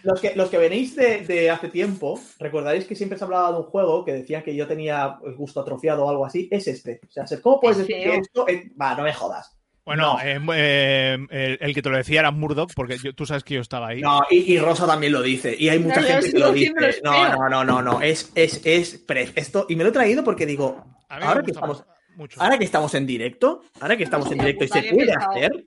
Los 0.08 0.22
que, 0.22 0.36
los 0.36 0.50
que 0.50 0.58
venís 0.58 0.96
de, 0.96 1.22
de 1.26 1.50
hace 1.50 1.68
tiempo, 1.70 2.20
recordaréis 2.40 2.86
que 2.86 2.96
siempre 2.96 3.18
se 3.18 3.24
hablaba 3.26 3.52
de 3.52 3.58
un 3.58 3.64
juego 3.64 4.04
que 4.06 4.14
decía 4.14 4.42
que 4.44 4.56
yo 4.56 4.66
tenía 4.68 5.20
el 5.26 5.36
gusto 5.36 5.60
atrofiado 5.62 6.06
o 6.06 6.10
algo 6.10 6.26
así. 6.26 6.48
Es 6.52 6.68
este. 6.68 7.02
O 7.08 7.28
sea, 7.28 7.42
¿cómo 7.42 7.60
puedes 7.60 7.78
Es 7.80 7.88
decir 7.88 8.04
que 8.04 8.16
esto 8.18 8.48
es- 8.48 8.64
Va, 8.80 8.96
no 8.96 9.04
me 9.04 9.14
jodas. 9.14 9.54
Bueno, 9.86 10.16
No. 10.16 10.20
eh, 10.22 10.40
eh, 10.56 11.18
el, 11.30 11.58
el 11.62 11.74
que 11.74 11.82
te 11.82 11.90
lo 11.90 11.96
decía 11.98 12.20
era 12.20 12.32
Murdoch, 12.32 12.72
porque 12.76 12.98
yo- 12.98 13.14
tú 13.14 13.26
sabes 13.26 13.44
que 13.44 13.54
yo 13.56 13.62
estaba 13.62 13.88
ahí. 13.88 14.02
No, 14.02 14.22
y, 14.30 14.54
y 14.54 14.60
Rosa 14.60 14.86
también 14.86 15.14
lo 15.14 15.22
dice. 15.22 15.56
Y 15.58 15.70
hay 15.70 15.80
mucha 15.80 16.02
No, 16.02 16.08
gente 16.08 16.32
que 16.34 16.40
lo 16.40 16.52
dice. 16.52 16.74
No, 17.04 17.30
no, 17.36 17.50
no, 17.50 17.64
no, 17.64 17.82
no. 17.82 18.02
Es, 18.02 18.32
es, 18.36 18.62
es 18.66 18.98
pre- 18.98 19.32
esto. 19.36 19.66
Y 19.70 19.76
me 19.78 19.84
lo 19.84 19.90
he 19.90 19.94
traído 19.94 20.24
porque 20.24 20.46
digo, 20.46 20.84
ahora 21.08 21.42
que 21.42 21.52
estamos, 21.52 21.86
mucho. 22.16 22.42
ahora 22.42 22.58
que 22.58 22.66
estamos 22.66 22.94
en 22.96 23.06
directo, 23.08 23.62
ahora 23.80 23.96
que 23.96 24.04
estamos 24.04 24.30
en 24.32 24.40
directo 24.40 24.66
y 24.66 24.68
puta, 24.68 24.82
se 24.82 24.90
puede 24.94 25.06
pesado. 25.14 25.32
hacer, 25.32 25.66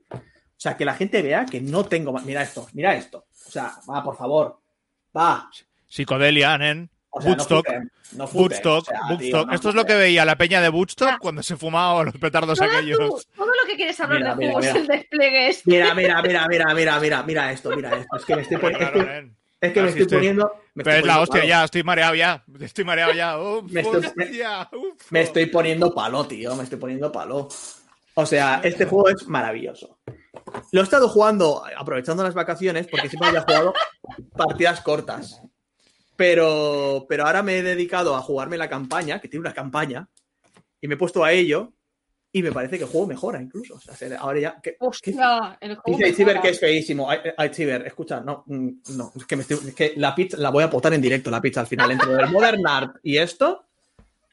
o 0.61 0.63
sea, 0.63 0.77
que 0.77 0.85
la 0.85 0.93
gente 0.93 1.23
vea 1.23 1.47
que 1.47 1.59
no 1.59 1.87
tengo 1.87 2.13
más. 2.13 2.23
Mira 2.27 2.43
esto, 2.43 2.67
mira 2.75 2.95
esto. 2.95 3.25
O 3.47 3.51
sea, 3.51 3.73
va, 3.91 4.05
por 4.05 4.15
favor. 4.15 4.61
Va. 5.17 5.49
Psicodelia, 5.89 6.59
nen. 6.59 6.91
O 7.09 7.21
sea, 7.23 7.31
Woodstock. 7.31 7.67
no 7.67 7.73
futen, 7.73 7.93
no 8.13 8.27
futen. 8.29 8.41
Woodstock, 8.43 8.83
O 8.83 8.85
sea, 8.85 9.01
Woodstock. 9.09 9.21
tío, 9.21 9.47
no 9.47 9.53
Esto 9.55 9.69
es 9.71 9.75
lo 9.75 9.85
que 9.87 9.95
veía 9.95 10.25
la 10.27 10.37
peña 10.37 10.61
de 10.61 10.69
Woodstock 10.69 11.09
Ah. 11.13 11.19
cuando 11.19 11.43
se 11.43 11.57
fumaba 11.57 12.05
los 12.05 12.15
petardos 12.19 12.59
Todo, 12.59 12.69
aquellos. 12.71 12.99
tú- 12.99 13.23
todo 13.37 13.47
lo 13.47 13.67
que 13.67 13.77
quieres 13.77 13.99
hablar 14.01 14.19
Mira, 14.19 14.31
de 14.33 14.37
mira, 14.37 14.53
juegos, 14.53 14.67
mira. 14.75 14.81
el 14.81 14.87
despliegue 14.87 15.49
es. 15.49 15.67
Mira, 15.67 15.95
mira, 15.95 16.21
mira, 16.23 16.47
mira, 16.47 16.75
mira, 16.75 17.01
mira, 17.01 17.23
mira 17.23 17.53
esto, 17.53 17.71
mira 17.75 17.97
esto. 17.97 18.17
Es 18.17 18.25
que 18.27 18.37
me 18.37 18.43
estoy 18.43 18.59
Claro, 18.59 18.77
poniendo. 18.79 18.99
Es 19.01 19.07
que, 19.07 19.13
nen. 19.23 19.37
es 19.63 19.73
que 19.73 19.81
me 19.83 19.89
Así 19.89 19.89
estoy 19.89 20.03
estoy. 20.03 20.19
poniendo. 20.19 20.53
me 20.75 20.85
Pero 20.85 20.97
estoy 20.99 21.09
es 21.11 21.15
la 21.17 21.21
hostia 21.23 21.41
palo. 21.41 21.49
ya, 21.49 21.65
estoy 21.65 21.83
mareado 21.83 22.15
ya. 22.15 22.45
Estoy 22.61 22.85
mareado 22.85 23.13
ya. 23.13 23.39
Uf, 23.41 23.73
Me 23.73 23.81
estoy- 23.81 24.07
hostia, 24.07 24.69
uf. 24.73 25.11
Me 25.11 25.21
estoy 25.23 25.47
poniendo 25.47 25.93
palo, 25.95 26.27
tío. 26.27 26.55
Me 26.55 26.63
estoy 26.63 26.79
poniendo 26.79 27.11
palo. 27.11 27.49
O 28.21 28.27
sea, 28.27 28.61
este 28.65 28.85
juego 28.87 29.09
es 29.09 29.27
maravilloso. 29.27 29.99
Lo 30.73 30.81
he 30.81 30.85
estado 30.85 31.09
jugando 31.09 31.63
aprovechando 31.77 32.23
las 32.23 32.35
vacaciones 32.35 32.87
porque 32.87 33.09
siempre 33.09 33.29
había 33.29 33.43
jugado 33.43 33.73
partidas 34.37 34.81
cortas. 34.81 35.41
Pero, 36.17 37.07
pero 37.09 37.27
ahora 37.27 37.43
me 37.43 37.59
he 37.59 37.63
dedicado 37.63 38.15
a 38.15 38.21
jugarme 38.21 38.59
la 38.59 38.69
campaña, 38.69 39.21
que 39.21 39.29
tiene 39.29 39.41
una 39.41 39.55
campaña, 39.55 40.09
y 40.81 40.87
me 40.89 40.95
he 40.95 40.99
puesto 40.99 41.25
a 41.25 41.33
ello. 41.33 41.73
Y 42.33 42.43
me 42.45 42.53
parece 42.53 42.79
que 42.79 42.85
el 42.85 42.91
juego 42.91 43.09
mejora 43.09 43.43
incluso. 43.43 43.75
O 43.75 43.81
sea, 43.81 43.93
se- 43.97 44.15
ahora 44.15 44.39
ya. 44.39 44.61
que- 44.63 44.77
Hostia, 44.79 45.59
el 45.61 45.75
juego. 45.77 45.99
Dice 45.99 46.25
que 46.41 46.49
es 46.51 46.61
feísimo. 46.61 47.09
Chiver, 47.51 47.85
escucha, 47.89 48.21
no, 48.21 48.45
mm, 48.47 48.69
no, 48.97 49.13
es 49.17 49.27
que, 49.27 49.35
me 49.35 49.43
estoy- 49.43 49.59
es 49.69 49.75
que 49.75 49.95
la 49.97 50.15
pizza 50.15 50.37
la 50.37 50.51
voy 50.51 50.63
a 50.63 50.71
potar 50.71 50.93
en 50.93 51.01
directo, 51.01 51.29
la 51.29 51.41
pizza 51.41 51.61
al 51.61 51.67
final. 51.67 51.91
Entre 51.91 52.13
el 52.13 52.31
Modern 52.31 52.65
Art 52.69 52.97
y 53.03 53.17
esto, 53.19 53.65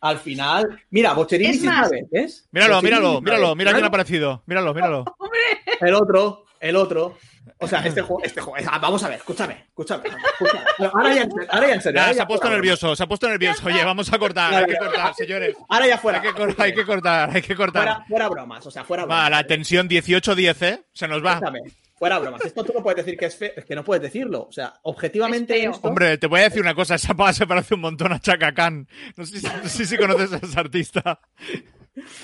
al 0.02 0.20
final. 0.20 0.82
Mira, 0.90 1.14
Bocherini 1.14 1.52
Es 1.52 1.62
sí 1.62 1.66
más- 1.68 1.86
sabe, 1.88 2.06
¿ves? 2.12 2.48
Míralo, 2.52 2.76
Bocherini 2.76 3.00
míralo, 3.00 3.22
míralo. 3.22 3.56
Mira 3.56 3.72
quién 3.72 3.84
ha 3.84 3.88
aparecido. 3.88 4.44
Míralo, 4.46 4.74
míralo. 4.74 5.06
El 5.82 5.94
otro, 5.94 6.46
el 6.60 6.76
otro. 6.76 7.18
O 7.60 7.68
sea, 7.68 7.80
este 7.86 8.02
juego, 8.02 8.22
este 8.24 8.40
juego. 8.42 8.68
ah, 8.72 8.78
Vamos 8.80 9.04
a 9.04 9.10
ver, 9.10 9.18
escúchame, 9.18 9.66
escúchame. 9.70 10.04
escúchame. 10.10 10.62
Ahora 10.94 11.14
ya, 11.16 11.22
en 11.24 11.32
serio, 11.32 11.48
ahora 11.52 11.68
ya 11.68 11.74
en 11.76 11.82
serio. 11.82 12.02
Se 12.14 12.22
ha 12.22 12.28
puesto 12.28 12.42
fuera 12.44 12.56
nervioso, 12.56 12.96
se 12.96 13.04
ha 13.04 13.08
puesto 13.08 13.28
nervioso. 13.30 13.66
Oye, 13.66 13.84
vamos 13.84 14.12
a 14.14 14.20
cortar, 14.20 14.54
hay 14.54 14.66
que 14.66 14.76
cortar, 14.78 15.14
señores. 15.16 15.56
Ahora 15.70 15.88
ya 15.88 15.98
fuera. 15.98 16.20
Hay 16.20 16.28
que, 16.28 16.34
cor- 16.34 16.56
hay 16.58 16.74
que 16.74 16.86
cortar, 16.86 17.30
hay 17.36 17.42
que 17.42 17.56
cortar. 17.56 17.84
fuera, 17.84 18.06
fuera 18.08 18.28
bromas, 18.30 18.66
o 18.66 18.72
sea, 18.72 18.84
fuera 18.84 19.04
Va, 19.04 19.08
bromas. 19.08 19.32
la 19.32 19.44
tensión 19.48 19.88
18-10, 19.90 20.62
¿eh? 20.68 20.84
Se 20.94 21.08
nos 21.08 21.24
va. 21.26 21.34
Escúchame, 21.34 21.60
fuera 21.98 22.20
bromas. 22.20 22.42
Esto 22.46 22.64
tú 22.64 22.74
no 22.74 22.84
puedes 22.84 23.04
decir 23.06 23.18
que 23.18 23.26
es 23.26 23.36
feo, 23.36 23.52
es 23.56 23.66
que 23.66 23.76
no 23.76 23.84
puedes 23.84 24.02
decirlo. 24.04 24.44
O 24.48 24.52
sea, 24.52 24.74
objetivamente 24.84 25.56
Es 25.56 25.62
feo. 25.62 25.72
esto- 25.72 25.88
Hombre, 25.88 26.18
te 26.18 26.28
voy 26.28 26.40
a 26.42 26.44
decir 26.44 26.62
una 26.62 26.76
cosa, 26.76 26.96
esa 26.96 27.14
pava 27.16 27.34
se 27.34 27.48
parece 27.48 27.74
un 27.76 27.82
montón 27.82 28.12
a 28.14 28.20
Chaka 28.20 28.54
Khan. 28.54 28.88
No 29.16 29.26
sé 29.26 29.40
si, 29.40 29.48
no 29.48 29.68
sé 29.70 29.86
si 29.86 29.98
conoces 29.98 30.32
a 30.34 30.38
ese 30.38 30.60
artista. 30.60 31.20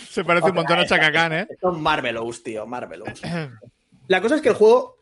Se 0.10 0.24
parece 0.24 0.50
un 0.50 0.56
montón 0.56 0.80
a 0.80 0.86
Chaka 0.86 1.12
Khan, 1.12 1.34
¿eh? 1.34 1.48
Es 1.50 1.58
Marvelous, 1.64 2.44
tío, 2.44 2.66
Marvelous. 2.68 3.22
La 4.08 4.22
cosa 4.22 4.36
es 4.36 4.42
que 4.42 4.50
el 4.50 4.56
juego 4.56 4.98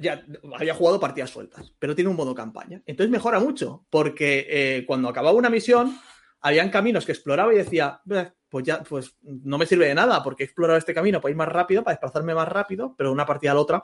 ya 0.00 0.22
había 0.56 0.74
jugado 0.74 1.00
partidas 1.00 1.30
sueltas, 1.30 1.72
pero 1.78 1.94
tiene 1.94 2.08
un 2.10 2.16
modo 2.16 2.34
campaña. 2.34 2.80
Entonces 2.86 3.10
mejora 3.10 3.40
mucho, 3.40 3.84
porque 3.90 4.46
eh, 4.48 4.84
cuando 4.86 5.08
acababa 5.08 5.36
una 5.36 5.50
misión, 5.50 5.98
habían 6.40 6.70
caminos 6.70 7.04
que 7.04 7.12
exploraba 7.12 7.52
y 7.52 7.58
decía, 7.58 8.00
"Beh, 8.04 8.32
pues 8.48 8.64
ya, 8.64 8.82
pues 8.82 9.16
no 9.22 9.58
me 9.58 9.66
sirve 9.66 9.86
de 9.88 9.94
nada, 9.94 10.22
porque 10.22 10.42
he 10.42 10.46
explorado 10.46 10.78
este 10.78 10.94
camino 10.94 11.20
para 11.20 11.30
ir 11.30 11.36
más 11.36 11.48
rápido, 11.48 11.82
para 11.82 11.94
desplazarme 11.94 12.34
más 12.34 12.48
rápido, 12.48 12.94
pero 12.96 13.08
de 13.10 13.14
una 13.14 13.26
partida 13.26 13.50
a 13.52 13.54
la 13.54 13.60
otra 13.60 13.80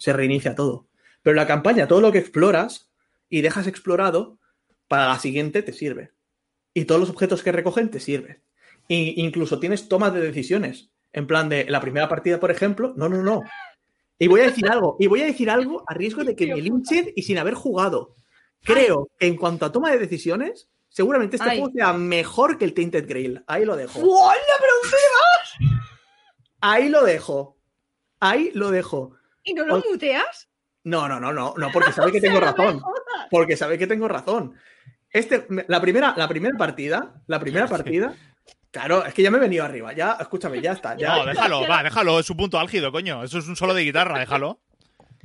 se 0.00 0.14
reinicia 0.14 0.54
todo. 0.54 0.88
Pero 1.22 1.36
la 1.36 1.46
campaña, 1.46 1.86
todo 1.86 2.00
lo 2.00 2.10
que 2.10 2.18
exploras 2.18 2.90
y 3.28 3.42
dejas 3.42 3.66
explorado, 3.66 4.38
para 4.88 5.08
la 5.08 5.18
siguiente 5.18 5.62
te 5.62 5.74
sirve. 5.74 6.10
Y 6.72 6.86
todos 6.86 7.00
los 7.00 7.10
objetos 7.10 7.42
que 7.42 7.52
recogen 7.52 7.90
te 7.90 8.00
sirven. 8.00 8.42
E 8.88 9.12
incluso 9.16 9.60
tienes 9.60 9.88
tomas 9.88 10.14
de 10.14 10.20
decisiones. 10.20 10.90
En 11.12 11.26
plan 11.26 11.48
de 11.48 11.68
la 11.68 11.80
primera 11.80 12.08
partida, 12.08 12.40
por 12.40 12.50
ejemplo, 12.50 12.94
no, 12.96 13.08
no, 13.08 13.22
no. 13.22 13.42
Y 14.18 14.26
voy 14.26 14.40
a 14.40 14.44
decir 14.44 14.68
algo, 14.68 14.96
y 14.98 15.06
voy 15.06 15.20
a 15.20 15.26
decir 15.26 15.50
algo 15.50 15.84
a 15.86 15.94
riesgo 15.94 16.24
de 16.24 16.34
que 16.34 16.46
me 16.46 16.60
linchen 16.60 17.12
y 17.14 17.22
sin 17.22 17.38
haber 17.38 17.54
jugado. 17.54 18.16
Creo 18.62 19.10
que 19.18 19.26
en 19.26 19.36
cuanto 19.36 19.66
a 19.66 19.72
toma 19.72 19.90
de 19.90 19.98
decisiones, 19.98 20.68
seguramente 20.88 21.36
este 21.36 21.50
Ay. 21.50 21.58
juego 21.58 21.72
sea 21.74 21.92
mejor 21.92 22.56
que 22.56 22.64
el 22.64 22.74
Tainted 22.74 23.06
Grail. 23.06 23.44
Ahí 23.46 23.64
lo 23.64 23.76
dejo. 23.76 24.00
¡Hola, 24.00 24.56
pero! 24.58 24.70
Ahí 26.62 26.88
lo 26.88 27.04
dejo. 27.04 27.56
Ahí 28.18 28.50
lo 28.54 28.70
dejo. 28.70 29.19
¿Y 29.44 29.54
no 29.54 29.64
lo 29.64 29.82
muteas? 29.90 30.48
No, 30.84 31.08
no, 31.08 31.20
no, 31.20 31.32
no, 31.32 31.54
no, 31.56 31.70
porque 31.72 31.92
sabe 31.92 32.12
que 32.12 32.20
tengo 32.20 32.40
razón. 32.40 32.82
Porque 33.30 33.56
sabe 33.56 33.78
que 33.78 33.86
tengo 33.86 34.08
razón. 34.08 34.54
Este, 35.12 35.46
la 35.68 35.80
primera, 35.80 36.14
la 36.16 36.28
primera 36.28 36.56
partida, 36.56 37.22
la 37.26 37.40
primera 37.40 37.66
partida, 37.68 38.14
claro, 38.70 39.04
es 39.04 39.12
que 39.14 39.22
ya 39.22 39.30
me 39.30 39.38
he 39.38 39.40
venido 39.40 39.64
arriba. 39.64 39.92
Ya, 39.92 40.16
escúchame, 40.20 40.60
ya 40.60 40.72
está. 40.72 40.96
Ya, 40.96 41.16
No, 41.16 41.26
déjalo, 41.26 41.62
va, 41.68 41.82
déjalo, 41.82 42.20
es 42.20 42.26
su 42.26 42.36
punto 42.36 42.58
álgido, 42.58 42.92
coño. 42.92 43.24
Eso 43.24 43.38
es 43.38 43.46
un 43.48 43.56
solo 43.56 43.74
de 43.74 43.82
guitarra, 43.84 44.18
déjalo. 44.18 44.60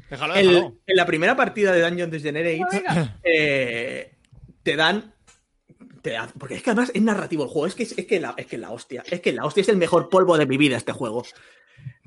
Déjalo, 0.10 0.36
El- 0.36 0.48
déjalo. 0.48 0.76
en 0.86 0.96
la 0.96 1.06
primera 1.06 1.36
partida 1.36 1.72
de 1.72 1.82
Dungeons 1.82 2.22
Generate 2.22 2.62
eh, 3.24 4.16
te 4.64 4.76
dan. 4.76 5.14
te 6.02 6.12
dan- 6.12 6.32
porque 6.38 6.56
es 6.56 6.64
que 6.64 6.70
además 6.72 6.92
es 6.94 7.02
narrativo 7.02 7.44
el 7.44 7.50
juego. 7.50 7.68
Es 7.68 7.76
que 7.76 7.84
es, 7.84 7.98
es 7.98 8.06
que 8.06 8.20
la, 8.20 8.34
es 8.38 8.46
que 8.46 8.58
la 8.58 8.72
hostia. 8.72 9.04
Es 9.10 9.22
que 9.22 9.32
la 9.34 9.46
hostia 9.46 9.62
es 9.62 9.70
el 9.70 9.78
mejor 9.78 10.10
polvo 10.10 10.38
de 10.38 10.46
mi 10.46 10.58
vida 10.58 10.78
este 10.78 10.92
juego. 10.92 11.24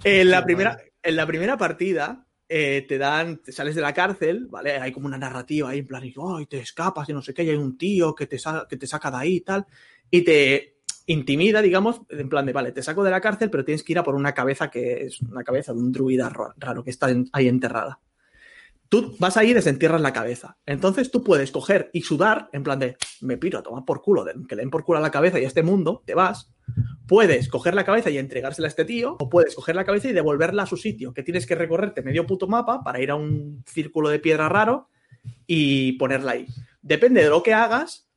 En 0.05 0.31
la 0.31 0.45
primera, 0.45 0.79
en 1.03 1.17
la 1.17 1.27
primera 1.27 1.57
partida. 1.57 2.25
eh, 2.51 2.87
te 2.89 2.97
dan, 2.97 3.43
te 3.43 3.53
sales 3.53 3.75
de 3.75 3.83
la 3.83 3.93
cárcel, 3.93 4.47
¿vale? 4.49 4.73
Hay 4.79 4.91
como 4.91 5.07
una 5.07 5.19
narrativa 5.19 5.69
ahí 5.69 5.81
en 5.81 5.87
plan, 5.87 6.03
y, 6.03 6.15
"Ay, 6.35 6.47
te 6.47 6.59
escapas 6.59 7.07
y 7.11 7.13
no 7.13 7.21
sé 7.21 7.35
qué, 7.35 7.45
y 7.45 7.51
hay 7.51 7.57
un 7.57 7.77
tío 7.77 8.15
que 8.15 8.27
te, 8.27 8.39
que 8.71 8.77
te 8.79 8.87
saca 8.87 9.11
de 9.11 9.17
ahí 9.19 9.35
y 9.37 9.41
tal, 9.43 9.67
y 10.11 10.23
te 10.23 10.79
intimida, 11.09 11.61
digamos, 11.61 12.01
en 12.09 12.27
plan 12.31 12.47
de, 12.47 12.55
vale, 12.55 12.73
te 12.73 12.83
saco 12.83 13.05
de 13.05 13.11
la 13.11 13.21
cárcel, 13.21 13.51
pero 13.51 13.67
tienes 13.67 13.83
que 13.83 13.93
ir 13.93 13.99
a 13.99 14.03
por 14.03 14.15
una 14.15 14.33
cabeza 14.33 14.71
que 14.71 15.05
es 15.05 15.21
una 15.21 15.45
cabeza 15.45 15.75
de 15.75 15.81
un 15.81 15.93
druida 15.93 16.31
ro- 16.31 16.55
raro 16.57 16.83
que 16.83 16.89
está 16.91 17.09
ahí 17.33 17.49
enterrada 17.49 18.01
tú 18.89 19.15
vas 19.19 19.37
ahí 19.37 19.51
y 19.51 19.55
desentierras 19.55 20.01
la 20.01 20.15
cabeza. 20.15 20.57
Entonces 20.65 21.11
tú 21.11 21.23
puedes 21.23 21.51
coger 21.51 21.91
y 21.93 22.01
sudar, 22.01 22.49
en 22.55 22.63
plan 22.63 22.79
de, 22.79 22.97
me 23.21 23.37
piro 23.37 23.59
a 23.59 23.63
tomar 23.63 23.85
por 23.85 24.01
culo, 24.01 24.25
de- 24.25 24.33
que 24.49 24.57
le 24.57 24.63
den 24.63 24.71
por 24.71 24.85
culo 24.85 24.99
a 24.99 25.03
la 25.03 25.11
cabeza 25.11 25.39
y 25.39 25.45
a 25.45 25.49
este 25.49 25.63
mundo, 25.63 26.03
te 26.07 26.15
vas. 26.15 26.51
Puedes 27.07 27.49
coger 27.49 27.75
la 27.75 27.85
cabeza 27.85 28.11
y 28.11 28.19
entregársela 28.19 28.67
a 28.67 28.69
este 28.69 28.85
tío, 28.85 29.17
o 29.19 29.29
puedes 29.29 29.55
coger 29.55 29.75
la 29.75 29.85
cabeza 29.85 30.09
y 30.09 30.13
devolverla 30.13 30.65
a 30.65 30.67
su 30.67 30.77
sitio, 30.77 31.15
que 31.15 31.23
tienes 31.23 31.47
que 31.47 31.55
recorrerte 31.55 32.03
medio 32.03 32.27
puto 32.27 32.47
mapa 32.47 32.83
para 32.85 33.01
ir 33.01 33.11
a 33.11 33.15
un 33.15 33.65
círculo 33.67 34.11
de 34.11 34.19
piedra 34.19 34.49
raro 34.49 34.91
y 35.47 35.93
ponerla 35.93 36.33
ahí. 36.33 36.47
Depende 36.83 37.23
de 37.23 37.31
lo 37.31 37.43
que 37.43 37.55
hagas, 37.55 38.09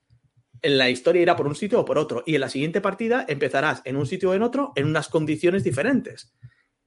en 0.62 0.78
la 0.78 0.90
historia 0.90 1.22
irá 1.22 1.36
por 1.36 1.48
un 1.48 1.56
sitio 1.56 1.80
o 1.80 1.86
por 1.86 1.98
otro. 1.98 2.24
Y 2.26 2.36
en 2.36 2.42
la 2.42 2.50
siguiente 2.50 2.82
partida 2.82 3.26
empezarás 3.28 3.82
en 3.86 3.96
un 3.96 4.06
sitio 4.06 4.32
o 4.32 4.34
en 4.34 4.44
otro 4.44 4.74
en 4.76 4.88
unas 4.88 5.10
condiciones 5.10 5.64
diferentes. 5.64 6.34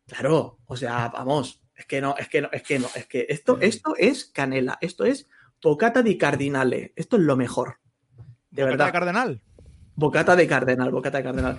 Claro, 0.07 0.59
o 0.67 0.77
sea, 0.77 1.09
vamos, 1.09 1.63
es 1.75 1.87
que 1.87 2.01
no, 2.01 2.15
es 2.19 2.29
que 2.29 2.43
no, 2.43 2.49
es 2.53 2.63
que 2.63 2.79
no, 2.79 2.89
es 2.95 3.07
que 3.07 3.27
esto, 3.29 3.59
esto 3.61 3.95
es 3.97 4.27
canela, 4.27 4.79
esto 4.81 5.05
es 5.05 5.29
bocata 5.63 6.03
di 6.03 6.19
cardinale, 6.19 6.93
esto 6.95 7.17
es 7.17 7.23
lo 7.23 7.37
mejor. 7.37 7.79
De 8.51 8.63
¿Bocata 8.63 8.71
verdad. 8.71 8.87
de 8.87 8.93
Cardenal? 8.93 9.43
Bocata 9.97 10.35
de 10.37 10.47
cardenal, 10.47 10.91
bocata 10.91 11.19
de 11.19 11.25
cardenal. 11.25 11.59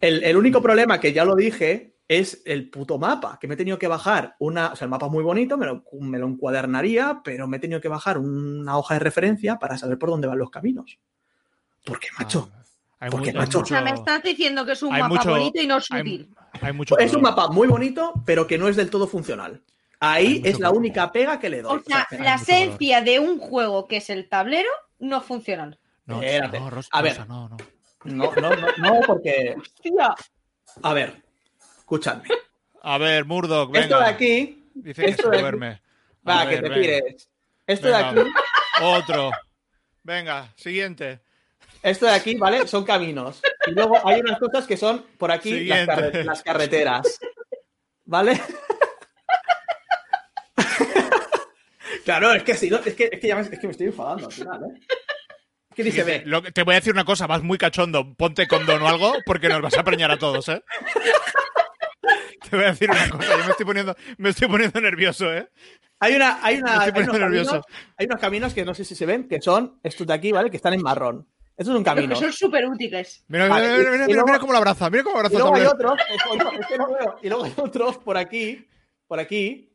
El, 0.00 0.22
el 0.24 0.36
único 0.36 0.60
problema, 0.62 1.00
que 1.00 1.12
ya 1.12 1.24
lo 1.24 1.34
dije, 1.36 1.96
es 2.08 2.42
el 2.44 2.68
puto 2.70 2.98
mapa, 2.98 3.38
que 3.40 3.48
me 3.48 3.54
he 3.54 3.56
tenido 3.56 3.78
que 3.78 3.88
bajar 3.88 4.36
una, 4.38 4.72
o 4.72 4.76
sea, 4.76 4.84
el 4.86 4.90
mapa 4.90 5.06
es 5.06 5.12
muy 5.12 5.24
bonito, 5.24 5.56
me 5.56 5.66
lo, 5.66 5.84
me 6.00 6.18
lo 6.18 6.26
encuadernaría, 6.28 7.20
pero 7.24 7.46
me 7.46 7.56
he 7.56 7.60
tenido 7.60 7.80
que 7.80 7.88
bajar 7.88 8.18
una 8.18 8.76
hoja 8.78 8.94
de 8.94 9.00
referencia 9.00 9.58
para 9.58 9.78
saber 9.78 9.98
por 9.98 10.10
dónde 10.10 10.26
van 10.28 10.38
los 10.38 10.50
caminos. 10.50 10.98
Porque, 11.84 12.08
macho, 12.18 12.50
Ah, 13.00 13.06
hay 13.06 13.10
¿Por 13.10 13.22
qué, 13.22 13.32
mu- 13.32 13.40
hay 13.40 13.46
macho? 13.46 13.60
O 13.60 13.64
sea, 13.66 13.82
me 13.82 13.90
estás 13.90 14.22
diciendo 14.22 14.64
que 14.64 14.72
es 14.72 14.82
un 14.82 14.90
mapa 14.90 15.08
mucho- 15.08 15.30
bonito 15.30 15.60
y 15.60 15.66
no 15.66 15.76
es 15.78 15.86
hay- 15.90 16.00
útil. 16.00 16.34
Hay 16.60 16.72
mucho 16.72 16.96
es 16.98 17.12
un 17.12 17.22
mapa 17.22 17.48
muy 17.48 17.66
bonito, 17.68 18.14
pero 18.24 18.46
que 18.46 18.56
no 18.56 18.68
es 18.68 18.76
del 18.76 18.88
todo 18.88 19.06
funcional. 19.08 19.60
Ahí 20.00 20.40
es 20.44 20.58
la 20.60 20.70
única 20.70 21.10
pega 21.12 21.38
que 21.40 21.48
le 21.50 21.60
doy. 21.62 21.78
O 21.78 21.82
sea, 21.82 22.06
O 22.10 22.14
sea, 22.14 22.22
la 22.22 22.34
esencia 22.36 23.00
de 23.02 23.18
un 23.18 23.38
juego 23.38 23.86
que 23.88 23.96
es 23.98 24.08
el 24.10 24.28
tablero 24.28 24.68
no 24.98 25.20
funciona. 25.20 25.76
No, 26.06 26.22
Espérate. 26.22 26.60
no, 26.60 26.70
Rosa, 26.70 26.88
A 26.92 27.02
ver. 27.02 27.12
Rosa, 27.12 27.24
no, 27.26 27.48
no. 27.48 27.56
No, 28.04 28.32
no, 28.34 28.50
no, 28.54 28.66
no, 28.76 29.00
porque. 29.06 29.54
Hostia. 29.58 30.14
A 30.82 30.92
ver, 30.92 31.22
escúchame. 31.78 32.24
A 32.82 32.98
ver, 32.98 33.24
Murdoch, 33.24 33.70
venga. 33.70 33.84
Esto 33.86 33.98
de 34.00 34.06
aquí. 34.06 34.68
Dice 34.74 35.02
que 35.04 35.10
esto 35.10 35.32
se 35.32 35.38
duerme. 35.40 35.80
A 36.26 36.30
Va, 36.30 36.44
ver, 36.44 36.56
que 36.56 36.62
te 36.62 36.68
venga. 36.68 36.74
pires. 36.80 37.28
Esto 37.66 37.86
Venga, 37.86 38.12
de 38.12 38.20
aquí, 38.20 38.30
Otro. 38.82 39.30
Venga, 40.02 40.52
siguiente. 40.56 41.20
esto 41.82 42.04
de 42.06 42.12
aquí, 42.12 42.34
¿vale? 42.36 42.66
Son 42.66 42.84
caminos. 42.84 43.40
Y 43.66 43.70
luego 43.70 43.96
hay 44.06 44.20
unas 44.20 44.38
cosas 44.38 44.66
que 44.66 44.76
son 44.76 45.06
por 45.16 45.30
aquí 45.32 45.50
las, 45.50 45.58
Siguiente. 45.78 45.86
carre- 45.94 46.24
las 46.24 46.42
carreteras. 46.42 47.18
¿Vale? 48.04 48.38
claro, 52.04 52.32
es 52.34 52.42
que 52.42 52.54
si 52.54 52.68
no, 52.68 52.76
es 52.78 52.94
que, 52.94 53.08
es 53.10 53.18
que 53.20 53.28
ya 53.28 53.36
me, 53.36 53.42
es 53.42 53.48
que 53.58 53.66
me 53.66 53.70
estoy 53.70 53.86
enfadando 53.86 54.26
al 54.26 54.32
final, 54.32 54.60
¿eh? 54.64 54.80
Es 55.74 55.76
que 55.76 55.82
dice, 55.82 56.04
ve, 56.04 56.22
Lo 56.24 56.40
te 56.40 56.62
voy 56.62 56.74
a 56.74 56.78
decir 56.78 56.92
una 56.92 57.04
cosa, 57.04 57.26
vas 57.26 57.42
muy 57.42 57.58
cachondo. 57.58 58.14
Ponte 58.14 58.46
condón 58.46 58.80
o 58.82 58.88
algo 58.88 59.14
porque 59.26 59.48
nos 59.48 59.60
vas 59.60 59.76
a 59.76 59.82
preñar 59.82 60.10
a 60.12 60.16
todos, 60.18 60.48
¿eh? 60.48 60.62
Te 62.50 62.56
voy 62.56 62.66
a 62.66 62.68
decir 62.70 62.90
una 62.90 63.08
cosa, 63.08 63.36
yo 63.38 63.44
me 63.44 63.50
estoy 63.50 63.66
poniendo, 63.66 63.96
me 64.18 64.28
estoy 64.30 64.46
poniendo 64.48 64.80
nervioso, 64.80 65.32
¿eh? 65.32 65.48
Hay, 65.98 66.14
una, 66.14 66.38
hay, 66.44 66.58
una, 66.58 66.80
hay, 66.82 66.90
unos 66.94 67.18
caminos, 67.18 67.60
hay 67.96 68.06
unos 68.06 68.20
caminos 68.20 68.54
que 68.54 68.64
no 68.64 68.74
sé 68.74 68.84
si 68.84 68.94
se 68.94 69.06
ven, 69.06 69.26
que 69.26 69.40
son 69.40 69.80
estos 69.82 70.06
de 70.06 70.12
aquí, 70.12 70.30
¿vale? 70.30 70.50
Que 70.50 70.56
están 70.58 70.74
en 70.74 70.82
marrón. 70.82 71.26
Estos 71.56 71.72
son 71.74 71.82
Pero 71.82 71.94
que 71.94 72.00
caminos. 72.02 72.18
son 72.18 72.32
súper 72.32 72.66
útiles. 72.66 73.24
Mira, 73.28 73.48
Vale, 73.48 73.66
mira, 73.68 73.74
y- 73.74 73.78
mira, 73.78 73.90
mira, 73.90 74.04
y 74.04 74.06
mira, 74.06 74.14
luego- 74.16 74.26
mira 74.26 74.38
cómo 74.38 74.52
la 74.52 74.58
abraza, 74.58 74.90
mira 74.90 75.02
cómo 75.04 75.16
Y 75.16 75.18
abraza 75.20 75.38
luego 75.38 75.54
hay 75.56 75.66
otros, 75.66 75.94
es 76.10 76.22
que 76.22 76.36
no, 76.36 76.50
es 76.60 76.66
que 76.66 76.78
no 76.78 76.86
veo. 76.92 77.18
Y 77.22 77.28
luego 77.28 77.44
hay 77.44 77.52
otros 77.56 77.98
por 77.98 78.16
aquí, 78.18 78.68
por 79.06 79.18
aquí, 79.18 79.72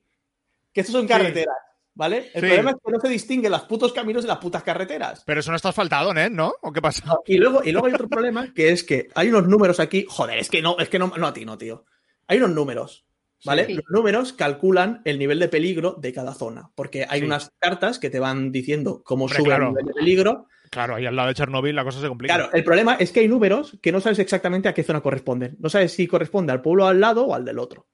que 0.71 0.81
estos 0.81 0.93
son 0.93 1.07
carreteras, 1.07 1.55
¿vale? 1.95 2.31
El 2.33 2.41
Sí. 2.41 2.47
problema 2.47 2.71
es 2.71 2.75
que 2.83 2.91
no 2.91 2.99
se 2.99 3.09
distinguen 3.09 3.51
los 3.51 3.61
putos 3.63 3.93
caminos 3.93 4.23
de 4.23 4.29
las 4.29 4.37
putas 4.37 4.63
carreteras. 4.63 5.23
Pero 5.25 5.39
eso 5.39 5.51
no 5.51 5.57
está 5.57 5.69
asfaltado, 5.69 6.15
¿eh? 6.15 6.29
¿No? 6.29 6.53
¿O 6.61 6.71
qué 6.71 6.81
pasa? 6.81 7.03
Y 7.25 7.37
luego, 7.37 7.61
y 7.63 7.71
luego 7.71 7.87
hay 7.87 7.93
otro 7.93 8.07
problema, 8.09 8.53
que 8.53 8.69
es 8.71 8.83
que 8.83 9.07
hay 9.15 9.29
unos 9.29 9.47
números 9.47 9.79
aquí. 9.79 10.05
Joder, 10.07 10.37
es 10.39 10.49
que 10.49 10.61
no, 10.61 10.77
es 10.79 10.89
que 10.89 10.99
no, 10.99 11.11
no 11.17 11.27
a 11.27 11.33
ti, 11.33 11.45
no, 11.45 11.57
tío. 11.57 11.85
Hay 12.27 12.37
unos 12.37 12.51
números, 12.51 13.05
¿vale? 13.43 13.65
Sí. 13.65 13.73
Los 13.75 13.85
números 13.89 14.33
calculan 14.33 15.01
el 15.05 15.17
nivel 15.19 15.39
de 15.39 15.47
peligro 15.49 15.95
de 15.99 16.13
cada 16.13 16.33
zona. 16.33 16.71
Porque 16.75 17.05
hay 17.09 17.19
Sí. 17.21 17.25
unas 17.25 17.51
cartas 17.59 17.99
que 17.99 18.09
te 18.09 18.19
van 18.19 18.51
diciendo 18.51 19.01
cómo 19.03 19.25
Hombre, 19.25 19.37
sube 19.37 19.47
claro. 19.47 19.63
el 19.65 19.69
nivel 19.71 19.85
de 19.85 19.93
peligro. 19.93 20.47
Claro, 20.69 20.95
ahí 20.95 21.05
al 21.07 21.15
lado 21.15 21.29
de 21.29 21.33
Chernobyl 21.33 21.75
la 21.75 21.83
cosa 21.83 21.99
se 21.99 22.07
complica. 22.07 22.35
Claro, 22.35 22.51
el 22.53 22.63
problema 22.63 22.93
es 22.93 23.11
que 23.11 23.21
hay 23.21 23.27
números 23.27 23.79
que 23.81 23.91
no 23.91 23.99
sabes 23.99 24.19
exactamente 24.19 24.69
a 24.69 24.73
qué 24.75 24.83
zona 24.83 25.01
corresponden. 25.01 25.57
No 25.59 25.67
sabes 25.67 25.93
si 25.93 26.05
corresponde 26.05 26.51
al 26.53 26.61
pueblo 26.61 26.85
al 26.85 26.99
lado 26.99 27.25
o 27.25 27.33
al 27.33 27.43
del 27.43 27.57
otro. 27.57 27.87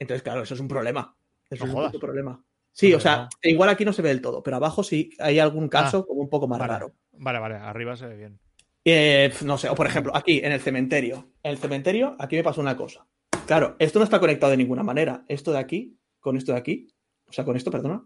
Entonces, 0.00 0.24
claro, 0.24 0.42
eso 0.42 0.54
es 0.54 0.60
un 0.60 0.66
problema. 0.66 1.14
Eso 1.48 1.64
No 1.64 1.70
es 1.70 1.70
un 1.70 1.76
jodas. 1.76 1.92
puto 1.92 2.04
problema. 2.04 2.42
Sí, 2.72 2.90
No, 2.90 2.96
o 2.96 3.00
sea, 3.00 3.16
no. 3.44 3.50
igual 3.50 3.68
aquí 3.68 3.84
no 3.84 3.92
se 3.92 4.02
ve 4.02 4.08
del 4.08 4.22
todo, 4.22 4.42
pero 4.42 4.56
abajo 4.56 4.82
sí 4.82 5.10
hay 5.18 5.38
algún 5.38 5.68
caso 5.68 6.06
como 6.06 6.20
un 6.22 6.30
poco 6.30 6.48
más 6.48 6.58
vale. 6.58 6.72
raro. 6.72 6.92
Vale, 7.12 7.38
vale, 7.38 7.54
arriba 7.56 7.96
se 7.96 8.06
ve 8.06 8.16
bien. 8.16 8.40
Eh, 8.84 9.32
no 9.44 9.58
sé, 9.58 9.68
o 9.68 9.74
por 9.74 9.86
ejemplo, 9.86 10.12
aquí 10.16 10.40
en 10.42 10.52
el 10.52 10.60
cementerio. 10.60 11.28
En 11.42 11.52
el 11.52 11.58
cementerio, 11.58 12.16
aquí 12.18 12.36
me 12.36 12.42
pasó 12.42 12.60
una 12.60 12.76
cosa. 12.76 13.06
Claro, 13.46 13.76
esto 13.78 13.98
no 13.98 14.04
está 14.04 14.18
conectado 14.18 14.50
de 14.50 14.56
ninguna 14.56 14.82
manera. 14.82 15.24
Esto 15.28 15.52
de 15.52 15.58
aquí, 15.58 15.98
con 16.20 16.36
esto 16.36 16.52
de 16.52 16.58
aquí, 16.58 16.88
o 17.26 17.32
sea, 17.32 17.44
con 17.44 17.56
esto, 17.56 17.70
perdona. 17.70 18.04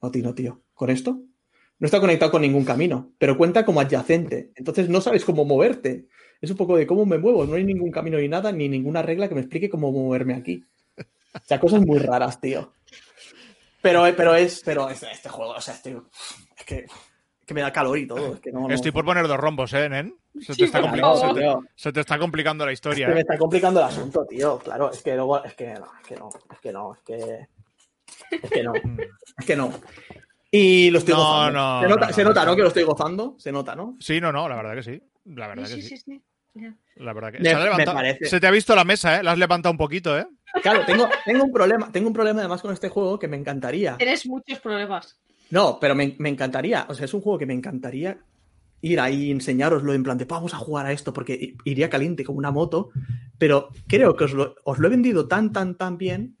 No, 0.00 0.10
tío, 0.10 0.22
no, 0.22 0.34
tío. 0.34 0.62
Con 0.74 0.90
esto, 0.90 1.20
no 1.78 1.84
está 1.86 2.00
conectado 2.00 2.30
con 2.30 2.42
ningún 2.42 2.64
camino, 2.64 3.12
pero 3.18 3.36
cuenta 3.36 3.64
como 3.64 3.80
adyacente. 3.80 4.50
Entonces 4.56 4.88
no 4.88 5.00
sabes 5.00 5.24
cómo 5.24 5.44
moverte. 5.44 6.06
Es 6.40 6.50
un 6.50 6.56
poco 6.56 6.76
de 6.76 6.86
cómo 6.86 7.04
me 7.04 7.18
muevo. 7.18 7.44
No 7.46 7.54
hay 7.54 7.64
ningún 7.64 7.90
camino 7.90 8.18
ni 8.18 8.28
nada, 8.28 8.50
ni 8.52 8.68
ninguna 8.68 9.02
regla 9.02 9.28
que 9.28 9.34
me 9.34 9.40
explique 9.42 9.68
cómo 9.68 9.92
moverme 9.92 10.34
aquí. 10.34 10.64
O 11.34 11.40
sea, 11.44 11.60
cosas 11.60 11.84
muy 11.84 11.98
raras, 11.98 12.40
tío. 12.40 12.72
Pero, 13.82 14.04
pero 14.16 14.34
es, 14.34 14.62
pero 14.64 14.88
es 14.88 15.02
este 15.02 15.28
juego, 15.28 15.52
o 15.52 15.60
sea, 15.60 15.74
este, 15.74 15.96
es 16.56 16.64
que, 16.64 16.76
es 16.80 17.46
que 17.46 17.54
me 17.54 17.60
da 17.60 17.72
calor 17.72 17.96
y 17.98 18.06
todo. 18.06 18.34
Es 18.34 18.40
que 18.40 18.50
no, 18.52 18.62
no- 18.68 18.74
Estoy 18.74 18.90
por 18.90 19.04
poner 19.04 19.26
dos 19.28 19.36
rombos, 19.38 19.72
¿eh, 19.74 19.88
Nen? 19.88 20.16
Se 20.40 20.46
te, 20.48 20.54
Sí, 20.54 20.64
está, 20.64 20.80
favor. 20.82 21.18
se 21.18 21.34
te- 21.34 21.40
tío. 21.40 21.64
se 21.74 21.92
te 21.92 22.00
está 22.00 22.18
complicando 22.18 22.64
la 22.66 22.72
Es 22.72 22.76
historia. 22.76 23.06
que 23.06 23.12
me 23.14 23.18
¿eh? 23.20 23.22
está 23.22 23.38
complicando 23.38 23.80
el 23.80 23.86
asunto, 23.86 24.24
tío. 24.26 24.58
Claro, 24.58 24.90
es 24.92 25.02
que 25.02 25.14
luego, 25.14 25.42
es 25.44 25.54
que 25.54 25.74
no, 25.74 25.86
es 26.00 26.06
que 26.06 26.16
no, 26.16 26.28
es 26.52 26.58
que 26.60 26.72
no, 26.72 26.94
es 26.94 27.00
que. 27.02 27.48
Es 28.42 28.50
que 28.50 28.62
no, 28.62 28.72
es 28.74 29.46
que 29.46 29.56
no. 29.56 29.72
Y 30.50 30.90
lo 30.90 30.98
estoy 30.98 31.14
No, 31.14 31.20
gozando. 31.20 31.58
no, 31.58 31.80
se 31.82 31.88
nota, 31.88 32.06
no, 32.06 32.12
se 32.12 32.22
no, 32.22 32.28
nota, 32.30 32.44
no. 32.46 32.56
Que 32.56 32.62
lo 32.62 32.68
estoy 32.68 32.82
gozando. 32.84 33.34
Se 33.38 33.52
nota, 33.52 33.76
¿no? 33.76 33.96
Sí, 34.00 34.20
no, 34.20 34.32
no, 34.32 34.48
la 34.48 34.56
verdad 34.56 34.74
que 34.74 34.82
sí. 34.82 35.02
La 35.26 35.46
verdad 35.46 35.66
Sí, 35.66 35.76
que 35.76 35.82
sí, 35.82 35.96
sí. 35.98 36.22
sí. 36.54 36.70
La 36.96 37.12
verdad 37.12 37.30
que 37.32 37.38
Me- 37.38 37.50
se, 37.50 37.54
ha 37.54 37.58
me 37.58 37.64
levantado- 37.64 37.94
parece. 37.96 38.24
se 38.26 38.40
te 38.40 38.46
ha 38.46 38.50
visto 38.50 38.74
la 38.74 38.84
mesa, 38.84 39.18
¿eh? 39.18 39.22
La 39.22 39.32
has 39.32 39.38
levantado 39.38 39.70
un 39.72 39.78
poquito, 39.78 40.18
¿eh? 40.18 40.26
Claro, 40.62 40.84
tengo, 40.84 41.08
tengo 41.24 41.44
un 41.44 41.52
problema. 41.52 41.90
Tengo 41.92 42.08
un 42.08 42.14
problema 42.14 42.40
además 42.40 42.62
con 42.62 42.72
este 42.72 42.88
juego 42.88 43.18
que 43.18 43.28
me 43.28 43.36
encantaría. 43.36 43.96
Tienes 43.96 44.26
muchos 44.26 44.58
problemas. 44.60 45.20
No, 45.50 45.78
pero 45.80 45.94
me, 45.94 46.14
me 46.18 46.28
encantaría. 46.28 46.86
O 46.88 46.94
sea, 46.94 47.04
es 47.04 47.14
un 47.14 47.20
juego 47.20 47.38
que 47.38 47.46
me 47.46 47.54
encantaría 47.54 48.18
ir 48.80 49.00
ahí 49.00 49.24
y 49.26 49.30
enseñároslo 49.30 49.92
en 49.92 50.02
plan 50.04 50.18
de 50.18 50.24
vamos 50.24 50.54
a 50.54 50.58
jugar 50.58 50.86
a 50.86 50.92
esto 50.92 51.12
porque 51.12 51.54
iría 51.64 51.90
caliente 51.90 52.24
como 52.24 52.38
una 52.38 52.50
moto. 52.50 52.90
Pero 53.38 53.70
creo 53.86 54.16
que 54.16 54.24
os 54.24 54.32
lo, 54.32 54.54
os 54.64 54.78
lo 54.78 54.86
he 54.86 54.90
vendido 54.90 55.26
tan, 55.28 55.52
tan, 55.52 55.76
tan 55.76 55.96
bien 55.98 56.36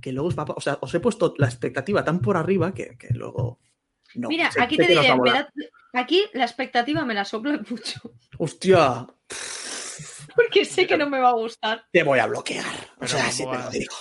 que 0.00 0.12
luego 0.12 0.28
os 0.28 0.38
va 0.38 0.44
O 0.56 0.60
sea, 0.60 0.78
os 0.80 0.92
he 0.94 1.00
puesto 1.00 1.34
la 1.38 1.46
expectativa 1.46 2.04
tan 2.04 2.20
por 2.20 2.36
arriba 2.36 2.72
que, 2.74 2.96
que 2.98 3.08
luego. 3.14 3.58
No, 4.14 4.28
Mira, 4.28 4.50
sé- 4.50 4.60
aquí 4.60 4.76
sé 4.76 4.82
te 4.82 4.88
diré, 4.88 5.08
da- 5.08 5.48
aquí 5.92 6.24
la 6.32 6.44
expectativa 6.44 7.04
me 7.04 7.14
la 7.14 7.24
sopla 7.24 7.60
mucho. 7.70 8.14
Hostia, 8.38 9.06
Porque 10.36 10.64
sé 10.64 10.86
que 10.86 10.96
no 10.96 11.08
me 11.08 11.18
va 11.18 11.30
a 11.30 11.34
gustar. 11.34 11.84
te 11.92 12.02
voy 12.02 12.18
a 12.18 12.26
bloquear. 12.26 12.64
O 13.00 13.06
sea, 13.06 13.20
¿cómo 13.20 13.32
sí 13.32 13.44
te 13.46 13.58
lo 13.58 13.70
digo. 13.70 13.94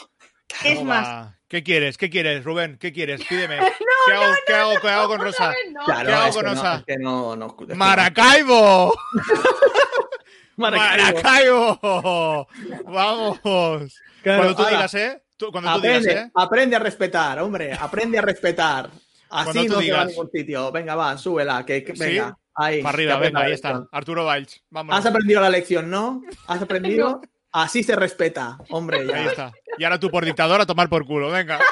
Es 0.64 0.74
¿Cómo 0.76 0.86
más, 0.86 1.06
va? 1.08 1.36
¿Qué 1.48 1.64
quieres? 1.64 1.98
¿Qué 1.98 2.10
quieres, 2.10 2.44
Rubén? 2.44 2.78
¿Qué 2.80 2.92
quieres? 2.92 3.24
Pídeme. 3.26 3.58
¿Qué, 4.08 4.14
hago, 4.14 4.34
¿qué, 4.48 4.54
hago, 4.54 4.80
¿Qué 4.82 4.88
hago 4.90 5.08
con 5.08 5.22
Rosa? 5.22 5.54
no. 5.72 5.84
Claro, 5.86 6.08
¿Qué 6.08 6.14
hago 6.14 6.34
con 6.34 6.44
que 6.46 6.52
no, 6.56 6.62
Osa? 6.62 6.76
es 6.76 6.84
que 6.86 6.98
no, 6.98 7.36
no, 7.36 7.48
es 7.48 7.54
que 7.54 7.66
no. 7.68 7.76
¡Maracaibo! 7.76 8.96
Maracaibo. 10.58 11.22
¡Maracaibo! 11.22 12.48
¡Vamos! 12.86 13.40
Claro, 13.42 13.94
cuando 14.24 14.56
tú 14.56 14.62
ahora, 14.64 14.76
digas, 14.76 14.94
¿eh? 14.96 15.24
Tú- 15.38 15.52
cuando 15.52 15.72
tú 15.72 15.78
Aprende, 15.78 16.10
digas, 16.10 16.26
¿eh? 16.26 16.32
aprende 16.36 16.76
a 16.76 16.80
respetar, 16.80 17.40
hombre. 17.40 17.74
Aprende 17.74 18.18
a 18.18 18.22
respetar. 18.22 18.90
Así 19.30 19.52
Cuando 19.52 19.52
tú 19.52 19.58
no 19.58 19.64
se 19.68 19.74
va 19.74 19.80
a 19.80 19.82
digas. 19.84 20.08
ningún 20.08 20.32
sitio. 20.32 20.72
Venga, 20.72 20.96
va, 20.96 21.18
súbela. 21.18 21.66
Que, 21.66 21.84
que- 21.84 21.96
¿Sí? 21.96 22.20
Ahí. 22.56 22.82
Para 22.84 22.94
arriba, 22.96 23.18
venga, 23.18 23.42
ahí 23.42 23.54
está. 23.54 23.84
Arturo 23.92 24.26
Valls. 24.26 24.64
Vamos. 24.70 24.96
Has 24.96 25.06
aprendido 25.06 25.42
la 25.42 25.50
lección, 25.50 25.90
¿no? 25.90 26.22
¿Has 26.48 26.62
aprendido? 26.62 27.22
Así 27.52 27.82
se 27.84 27.96
respeta, 27.96 28.58
hombre. 28.70 29.00
Ahí 29.00 29.08
Ya. 29.08 29.26
está. 29.26 29.52
Y 29.78 29.84
ahora 29.84 30.00
tú 30.00 30.10
por 30.12 30.24
dictador 30.26 30.62
a 30.62 30.66
tomar 30.66 30.88
por 30.90 31.06
culo, 31.06 31.30
venga. 31.32 31.60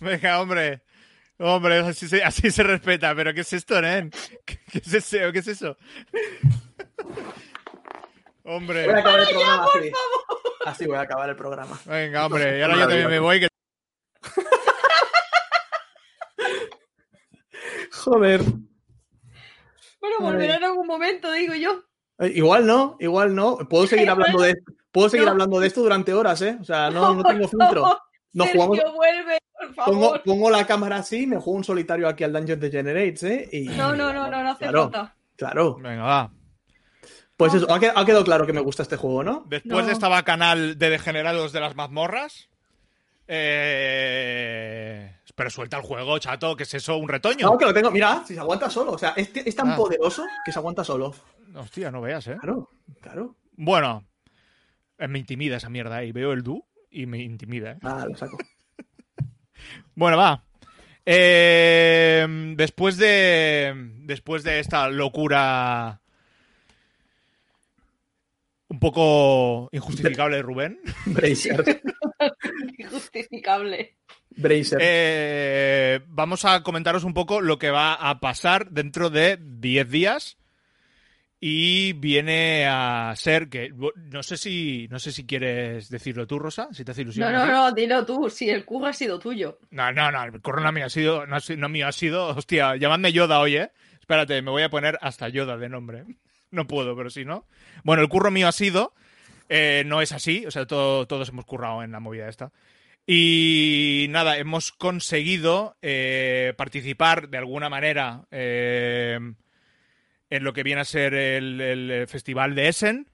Venga, 0.00 0.40
hombre. 0.40 0.82
Hombre, 1.38 1.78
así 1.78 2.08
se, 2.08 2.22
así 2.22 2.50
se 2.50 2.62
respeta. 2.62 3.14
¿Pero 3.14 3.32
qué 3.34 3.40
es 3.40 3.52
esto, 3.52 3.80
Nen? 3.80 4.10
¿Qué, 4.44 4.58
qué 4.70 4.78
es 4.78 4.92
eso? 4.94 5.32
¿Qué 5.32 5.38
es 5.38 5.48
eso? 5.48 5.76
Hombre. 8.44 8.84
Voy 8.86 8.94
a 8.94 8.98
acabar 8.98 9.20
el 9.20 9.26
programa 9.28 9.64
así. 9.74 9.90
Así 10.66 10.86
voy 10.86 10.96
a 10.96 11.00
acabar 11.00 11.28
el 11.30 11.36
programa. 11.36 11.80
Venga, 11.86 12.26
hombre. 12.26 12.58
Y 12.58 12.62
ahora 12.62 12.74
yo 12.76 12.80
también 12.88 13.08
me 13.10 13.18
voy. 13.18 13.40
que- 13.40 13.48
Joder. 18.04 18.42
Bueno, 20.00 20.16
volverá 20.20 20.56
en 20.56 20.64
algún 20.64 20.86
momento, 20.86 21.30
digo 21.32 21.54
yo. 21.54 21.82
Eh, 22.18 22.32
Igual 22.34 22.66
no, 22.66 22.96
igual 23.00 23.34
no. 23.34 23.58
Puedo 23.68 23.86
seguir 23.86 24.08
hablando 24.10 24.40
de 24.40 24.54
puedo 24.92 25.08
seguir 25.08 25.26
No. 25.26 25.32
hablando 25.32 25.60
de 25.60 25.66
esto 25.66 25.82
durante 25.82 26.14
horas, 26.14 26.40
¿eh? 26.42 26.56
O 26.60 26.64
sea, 26.64 26.90
no, 26.90 27.14
no 27.14 27.22
tengo 27.28 27.48
filtro. 27.48 27.98
Nos 28.32 28.46
Sergio, 28.48 28.66
jugamos. 28.66 28.94
vuelve, 28.94 29.38
por 29.74 29.84
Pongo, 29.86 30.02
favor. 30.04 30.22
pongo 30.24 30.50
la 30.50 30.66
cámara 30.66 30.96
así, 30.96 31.26
me 31.26 31.36
juego 31.36 31.52
un 31.58 31.64
solitario 31.64 32.06
aquí 32.08 32.22
al 32.24 32.32
Dungeon 32.32 32.60
Degenerates, 32.60 33.22
¿eh? 33.22 33.48
Y, 33.52 33.68
No, 33.68 33.96
no, 33.96 34.12
no, 34.12 34.30
no, 34.30 34.42
no 34.42 34.50
hace 34.50 34.64
Claro. 34.64 34.82
falta. 34.90 35.16
Claro. 35.36 35.76
Venga, 35.76 36.02
va. 36.02 36.32
Pues 37.36 37.52
eso, 37.54 37.66
ha 37.70 37.78
qued- 37.80 37.92
ha 37.94 38.04
quedado 38.06 38.24
claro 38.24 38.46
que 38.46 38.52
me 38.54 38.60
gusta 38.60 38.82
este 38.82 38.96
juego, 38.96 39.22
¿no? 39.22 39.44
Después 39.48 39.80
No. 39.80 39.86
de 39.86 39.92
esta 39.92 40.08
bacanal 40.08 40.78
de 40.78 40.90
degenerados 40.90 41.52
de 41.52 41.60
las 41.60 41.76
mazmorras. 41.76 42.48
Eh... 43.28 45.15
Pero 45.36 45.50
suelta 45.50 45.76
el 45.76 45.82
juego, 45.84 46.18
chato. 46.18 46.56
¿Qué 46.56 46.64
es 46.64 46.74
eso? 46.74 46.96
¿Un 46.96 47.08
retoño? 47.08 47.46
No, 47.46 47.58
que 47.58 47.66
lo 47.66 47.74
tengo. 47.74 47.90
Mira, 47.92 48.24
si 48.26 48.34
se 48.34 48.40
aguanta 48.40 48.68
solo. 48.70 48.92
O 48.92 48.98
sea, 48.98 49.10
es, 49.10 49.30
es 49.36 49.54
tan 49.54 49.70
Ah. 49.70 49.76
poderoso 49.76 50.24
que 50.44 50.50
se 50.50 50.58
aguanta 50.58 50.82
solo. 50.82 51.14
Hostia, 51.54 51.90
no 51.90 52.00
veas, 52.00 52.26
¿eh? 52.26 52.36
Claro, 52.40 52.70
claro. 53.00 53.36
Bueno, 53.52 54.04
eh, 54.98 55.06
me 55.08 55.18
intimida 55.18 55.58
esa 55.58 55.68
mierda. 55.68 56.02
Y 56.04 56.12
veo 56.12 56.32
el 56.32 56.42
du 56.42 56.64
y 56.90 57.06
me 57.06 57.18
intimida, 57.18 57.72
¿eh? 57.72 57.78
Ah, 57.82 58.06
lo 58.08 58.16
saco. 58.16 58.36
Bueno, 59.94 60.16
va. 60.18 60.42
Eh, 61.04 62.26
después 62.56 62.96
de. 62.98 63.74
Después 64.04 64.42
de 64.42 64.58
esta 64.60 64.88
locura. 64.88 66.00
Un 68.68 68.78
poco 68.80 69.68
injustificable 69.72 70.36
de 70.36 70.42
Rubén. 70.42 70.80
Injustificable. 72.78 73.96
Bracer. 74.36 74.78
eh, 74.80 76.00
vamos 76.08 76.44
a 76.44 76.62
comentaros 76.62 77.04
un 77.04 77.14
poco 77.14 77.40
lo 77.40 77.58
que 77.58 77.70
va 77.70 77.94
a 77.94 78.20
pasar 78.20 78.70
dentro 78.70 79.10
de 79.10 79.38
10 79.40 79.90
días. 79.90 80.38
Y 81.38 81.92
viene 81.92 82.66
a 82.66 83.12
ser 83.14 83.50
que 83.50 83.70
no 83.70 84.22
sé 84.22 84.38
si 84.38 84.88
no 84.90 84.98
sé 84.98 85.12
si 85.12 85.26
quieres 85.26 85.90
decirlo 85.90 86.26
tú, 86.26 86.38
Rosa, 86.38 86.68
si 86.72 86.82
te 86.82 86.92
hace 86.92 87.02
ilusión. 87.02 87.30
No, 87.30 87.46
no, 87.46 87.52
no, 87.52 87.72
dilo 87.72 88.06
tú, 88.06 88.30
si 88.30 88.48
el 88.48 88.64
curro 88.64 88.86
ha 88.86 88.92
sido 88.94 89.18
tuyo. 89.18 89.58
No, 89.70 89.92
no, 89.92 90.10
no, 90.10 90.24
el 90.24 90.40
curro 90.40 90.62
no 90.62 90.72
mío 90.72 90.86
ha 90.86 90.90
sido, 90.90 91.26
no, 91.26 91.36
no 91.58 91.68
mío 91.68 91.88
ha 91.88 91.92
sido, 91.92 92.28
hostia, 92.28 92.76
llamadme 92.76 93.12
Yoda 93.12 93.38
hoy, 93.38 93.58
¿eh? 93.58 93.70
Espérate, 94.00 94.40
me 94.40 94.50
voy 94.50 94.62
a 94.62 94.70
poner 94.70 94.98
hasta 95.02 95.28
Yoda 95.28 95.56
de 95.56 95.68
nombre. 95.68 96.04
No 96.52 96.66
puedo, 96.66 96.96
pero 96.96 97.10
si 97.10 97.24
no. 97.24 97.44
Bueno, 97.82 98.02
el 98.02 98.08
curro 98.08 98.30
mío 98.30 98.46
ha 98.46 98.52
sido, 98.52 98.94
eh, 99.48 99.82
no 99.84 100.00
es 100.00 100.12
así, 100.12 100.46
o 100.46 100.50
sea, 100.52 100.64
todos 100.64 101.28
hemos 101.28 101.44
currado 101.44 101.82
en 101.82 101.90
la 101.90 101.98
movida 101.98 102.28
esta. 102.28 102.52
Y 103.06 104.06
nada, 104.10 104.36
hemos 104.36 104.72
conseguido 104.72 105.76
eh, 105.80 106.54
participar 106.56 107.28
de 107.28 107.38
alguna 107.38 107.68
manera 107.68 108.26
eh, 108.32 109.20
en 110.28 110.44
lo 110.44 110.52
que 110.52 110.64
viene 110.64 110.80
a 110.80 110.84
ser 110.84 111.14
el, 111.14 112.06
festival 112.08 112.56
de 112.56 112.68
Essen. 112.68 113.08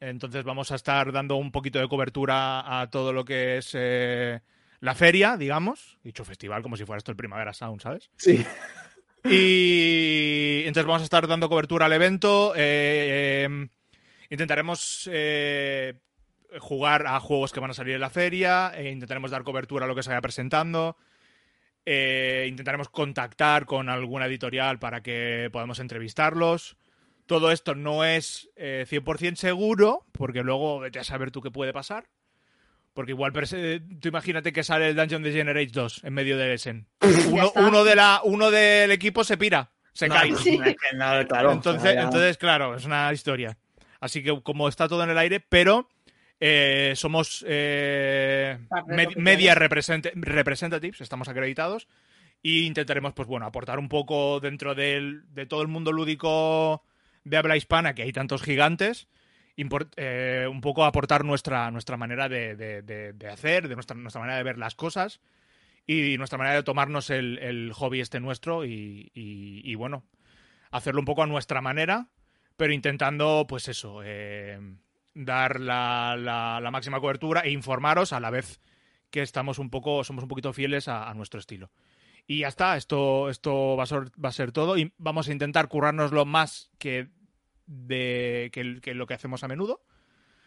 Entonces 0.00 0.42
vamos 0.44 0.72
a 0.72 0.74
estar 0.74 1.12
dando 1.12 1.36
un 1.36 1.52
poquito 1.52 1.78
de 1.78 1.88
cobertura 1.88 2.80
a 2.80 2.88
todo 2.88 3.12
lo 3.12 3.26
que 3.26 3.58
es 3.58 3.72
eh, 3.74 4.40
la 4.80 4.94
feria, 4.94 5.36
digamos. 5.36 5.98
Dicho 6.02 6.24
festival 6.24 6.62
como 6.62 6.78
si 6.78 6.86
fuera 6.86 6.98
esto 6.98 7.10
el 7.10 7.16
Primavera 7.16 7.52
Sound, 7.52 7.82
¿sabes? 7.82 8.10
Sí. 8.16 8.42
Y 9.24 10.62
entonces 10.66 10.86
vamos 10.86 11.02
a 11.02 11.04
estar 11.04 11.26
dando 11.26 11.48
cobertura 11.48 11.86
al 11.86 11.92
evento. 11.92 12.54
Em, 12.56 13.68
intentaremos 14.30 15.10
jugar 16.60 17.06
a 17.06 17.20
juegos 17.20 17.52
que 17.52 17.60
van 17.60 17.70
a 17.70 17.74
salir 17.74 17.94
en 17.94 18.00
la 18.00 18.10
feria. 18.10 18.72
E 18.74 18.90
intentaremos 18.90 19.30
dar 19.30 19.42
cobertura 19.42 19.84
a 19.84 19.88
lo 19.88 19.94
que 19.94 20.02
se 20.02 20.10
vaya 20.10 20.20
presentando. 20.20 20.96
Eh, 21.84 22.46
intentaremos 22.48 22.88
contactar 22.88 23.64
con 23.64 23.88
alguna 23.88 24.26
editorial 24.26 24.78
para 24.78 25.02
que 25.02 25.48
podamos 25.52 25.78
entrevistarlos. 25.78 26.76
Todo 27.26 27.50
esto 27.52 27.74
no 27.74 28.04
es 28.04 28.48
100% 28.56 29.32
eh, 29.32 29.36
seguro, 29.36 30.06
porque 30.12 30.42
luego 30.42 30.80
vete 30.80 30.98
a 30.98 31.04
saber 31.04 31.30
tú 31.30 31.40
qué 31.40 31.50
puede 31.50 31.72
pasar. 31.72 32.08
Porque 32.92 33.12
igual, 33.12 33.32
tú 33.32 34.08
imagínate 34.08 34.52
que 34.52 34.64
sale 34.64 34.88
el 34.88 34.96
Dungeon 34.96 35.22
Degenerate 35.22 35.70
2 35.70 36.04
en 36.04 36.14
medio 36.14 36.38
de 36.38 36.54
Essen. 36.54 36.86
Uno, 37.56 37.84
de 37.84 37.94
la, 37.94 38.20
uno 38.24 38.50
del 38.50 38.90
equipo 38.90 39.22
se 39.22 39.36
pira, 39.36 39.70
se 39.92 40.08
cae. 40.08 40.32
entonces, 41.52 41.96
entonces, 41.96 42.38
claro, 42.38 42.74
es 42.74 42.84
una 42.84 43.12
historia. 43.12 43.58
Así 44.00 44.22
que 44.22 44.40
como 44.42 44.68
está 44.68 44.88
todo 44.88 45.04
en 45.04 45.10
el 45.10 45.18
aire, 45.18 45.40
pero 45.40 45.88
eh, 46.40 46.92
somos 46.96 47.44
eh, 47.48 48.58
media 49.16 49.54
representatives, 49.54 51.00
estamos 51.00 51.28
acreditados 51.28 51.88
e 52.42 52.60
intentaremos, 52.60 53.14
pues 53.14 53.28
bueno, 53.28 53.46
aportar 53.46 53.78
un 53.78 53.88
poco 53.88 54.40
dentro 54.40 54.74
de 54.74 55.46
todo 55.48 55.62
el 55.62 55.68
mundo 55.68 55.92
lúdico 55.92 56.84
de 57.24 57.36
habla 57.36 57.56
hispana, 57.56 57.94
que 57.94 58.02
hay 58.02 58.12
tantos 58.12 58.42
gigantes, 58.42 59.08
eh, 59.96 60.46
un 60.50 60.60
poco 60.60 60.84
aportar 60.84 61.24
nuestra, 61.24 61.70
nuestra 61.70 61.96
manera 61.96 62.28
de, 62.28 63.14
hacer, 63.32 63.68
de 63.68 63.74
nuestra, 63.74 63.96
nuestra, 63.96 64.20
manera 64.20 64.36
de 64.36 64.44
ver 64.44 64.58
las 64.58 64.74
cosas 64.74 65.20
y 65.86 66.18
nuestra 66.18 66.36
manera 66.36 66.56
de 66.56 66.62
tomarnos 66.62 67.08
el, 67.08 67.72
hobby 67.74 68.00
este 68.00 68.20
nuestro 68.20 68.66
y, 68.66 69.10
y, 69.14 69.74
bueno, 69.76 70.04
hacerlo 70.70 71.00
un 71.00 71.06
poco 71.06 71.22
a 71.22 71.26
nuestra 71.26 71.62
manera, 71.62 72.08
pero 72.58 72.74
intentando, 72.74 73.46
pues 73.48 73.68
eso, 73.68 74.02
dar 75.16 75.60
la, 75.60 76.14
la, 76.16 76.70
máxima 76.70 77.00
cobertura 77.00 77.40
e 77.40 77.50
informaros 77.50 78.12
a 78.12 78.20
la 78.20 78.30
vez 78.30 78.60
que 79.10 79.22
estamos 79.22 79.58
un 79.58 79.70
poco, 79.70 80.04
somos 80.04 80.22
un 80.22 80.28
poquito 80.28 80.52
fieles 80.52 80.88
a, 80.88 81.12
nuestro 81.14 81.40
estilo. 81.40 81.70
Y 82.26 82.40
ya 82.40 82.48
está, 82.48 82.76
esto, 82.76 83.30
esto 83.30 83.76
va, 83.76 83.84
a 83.84 83.86
ser, 83.86 84.10
va 84.22 84.28
a 84.28 84.32
ser 84.32 84.52
todo 84.52 84.76
y 84.76 84.92
vamos 84.98 85.28
a 85.28 85.32
intentar 85.32 85.68
currárnoslo 85.68 86.26
más 86.26 86.70
que, 86.78 87.08
de, 87.66 88.50
que, 88.52 88.94
lo 88.94 89.06
que 89.06 89.14
hacemos 89.14 89.42
a 89.42 89.48
menudo. 89.48 89.80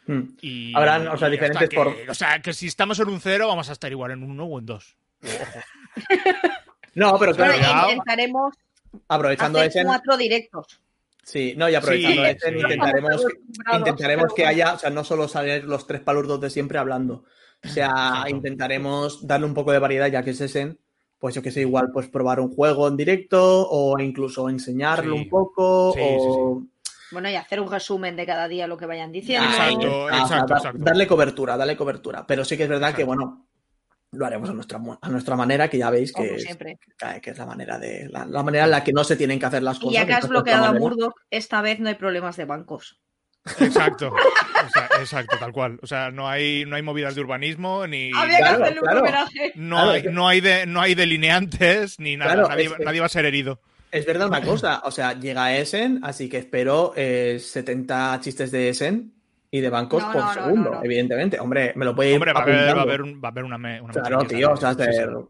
Hmm. 0.05 0.35
Y, 0.41 0.75
Habrán, 0.75 1.07
o 1.07 1.17
sea, 1.17 1.29
diferentes 1.29 1.69
por... 1.69 1.87
O 2.07 2.13
sea, 2.13 2.39
que 2.39 2.53
si 2.53 2.67
estamos 2.67 2.99
en 2.99 3.07
un 3.07 3.19
cero, 3.19 3.47
vamos 3.47 3.69
a 3.69 3.73
estar 3.73 3.91
igual 3.91 4.11
en 4.11 4.23
uno 4.23 4.45
o 4.45 4.59
en 4.59 4.65
dos. 4.67 4.97
no, 6.93 7.17
pero 7.17 7.33
claro. 7.33 7.55
intentaremos 7.89 8.55
aprovechando 9.07 9.59
hacer 9.59 9.85
cuatro 9.85 10.15
directos. 10.17 10.79
Sí, 11.29 11.53
no, 11.55 11.69
y 11.69 11.75
aprovechando 11.75 12.23
sí, 12.23 12.55
intentaremos, 12.55 13.25
intentaremos 13.71 14.33
que 14.33 14.47
haya, 14.47 14.73
o 14.73 14.79
sea, 14.79 14.89
no 14.89 15.03
solo 15.03 15.27
salir 15.27 15.63
los 15.63 15.85
tres 15.85 16.01
palurdos 16.01 16.41
de 16.41 16.49
siempre 16.49 16.79
hablando. 16.79 17.23
O 17.63 17.67
sea, 17.67 18.25
intentaremos 18.27 19.27
darle 19.27 19.45
un 19.45 19.53
poco 19.53 19.71
de 19.71 19.77
variedad, 19.77 20.07
ya 20.07 20.23
que 20.23 20.31
es 20.31 20.41
Essen, 20.41 20.79
pues 21.19 21.35
yo 21.35 21.43
que 21.43 21.51
sé, 21.51 21.61
igual 21.61 21.91
pues 21.93 22.07
probar 22.07 22.39
un 22.39 22.49
juego 22.49 22.87
en 22.87 22.97
directo 22.97 23.69
o 23.69 23.99
incluso 23.99 24.49
enseñarlo 24.49 25.13
un 25.13 25.29
poco 25.29 25.93
o... 25.95 26.63
Bueno, 27.11 27.29
y 27.29 27.35
hacer 27.35 27.59
un 27.59 27.69
resumen 27.69 28.15
de 28.15 28.25
cada 28.25 28.47
día 28.47 28.65
lo 28.65 28.77
que 28.77 28.87
vayan 28.87 29.11
diciendo. 29.11 29.47
Exacto, 29.49 30.09
exacto, 30.09 30.53
exacto. 30.55 30.83
Darle 30.83 31.05
cobertura, 31.05 31.57
darle 31.57 31.77
cobertura. 31.77 32.25
Pero 32.25 32.43
sí 32.43 32.57
que 32.57 32.63
es 32.63 32.69
verdad 32.69 32.95
que, 32.95 33.03
bueno, 33.03 33.48
lo 34.11 34.25
haremos 34.25 34.49
a 34.49 34.53
nuestra, 34.53 34.79
a 35.01 35.09
nuestra 35.09 35.35
manera, 35.35 35.69
que 35.69 35.77
ya 35.77 35.89
veis 35.89 36.11
que, 36.11 36.35
es, 36.35 36.57
que 37.21 37.29
es 37.29 37.37
la 37.37 37.45
manera 37.45 37.77
de 37.77 38.09
la, 38.09 38.25
manera 38.43 38.65
en 38.65 38.71
la 38.71 38.83
que 38.83 38.93
no 38.93 39.03
se 39.03 39.15
tienen 39.15 39.39
que 39.39 39.45
hacer 39.45 39.63
las 39.63 39.77
cosas. 39.77 39.93
Y 39.93 39.95
ya 39.95 40.05
que 40.05 40.13
has 40.13 40.27
bloqueado 40.27 40.65
a 40.65 40.73
Murdoch, 40.73 41.13
esta 41.29 41.61
vez 41.61 41.79
no 41.79 41.89
hay 41.89 41.95
problemas 41.95 42.35
de 42.37 42.45
bancos. 42.45 42.99
Exacto, 43.59 44.13
exacto, 44.99 45.37
tal 45.39 45.51
cual. 45.51 45.79
O 45.81 45.87
sea, 45.87 46.11
no 46.11 46.27
hay, 46.27 46.65
no 46.65 46.75
hay 46.75 46.81
movidas 46.81 47.15
de 47.15 47.21
urbanismo 47.21 47.87
ni. 47.87 48.11
Había 48.15 48.37
que 48.37 48.43
hacerle 48.43 48.81
un 48.81 49.69
No, 49.69 49.89
hay, 49.89 50.03
no, 50.03 50.27
hay 50.27 50.41
de, 50.41 50.65
no 50.65 50.81
hay 50.81 50.95
delineantes 50.95 51.99
ni 51.99 52.17
nada. 52.17 52.47
Nadie, 52.47 52.99
va 52.99 53.05
a 53.05 53.09
ser 53.09 53.25
herido. 53.25 53.61
Es 53.91 54.05
verdad 54.05 54.27
una 54.27 54.41
cosa, 54.41 54.81
o 54.83 54.91
sea, 54.91 55.19
llega 55.19 55.55
Essen, 55.55 56.01
así 56.03 56.29
que 56.29 56.37
espero 56.37 56.93
70 56.95 58.15
eh, 58.15 58.19
chistes 58.19 58.51
de 58.51 58.69
Essen 58.69 59.18
y 59.51 59.61
de 59.61 59.69
bancos 59.69 60.03
por 60.03 60.33
segundo, 60.33 60.79
evidentemente. 60.83 61.39
Hombre, 61.39 61.73
me 61.75 61.85
lo 61.85 61.95
puede 61.95 62.11
ir 62.11 62.15
Hombre, 62.15 62.33
va 62.33 62.41
a, 62.41 62.43
haber, 62.43 62.75
va 62.75 62.79
a 62.79 62.83
haber, 62.83 63.01
un, 63.01 63.21
va 63.23 63.29
a 63.29 63.31
haber 63.31 63.43
una, 63.43 63.55
una 63.55 63.93
Claro, 63.93 64.23
tío, 64.25 64.51
o 64.51 64.57
sea, 64.57 64.75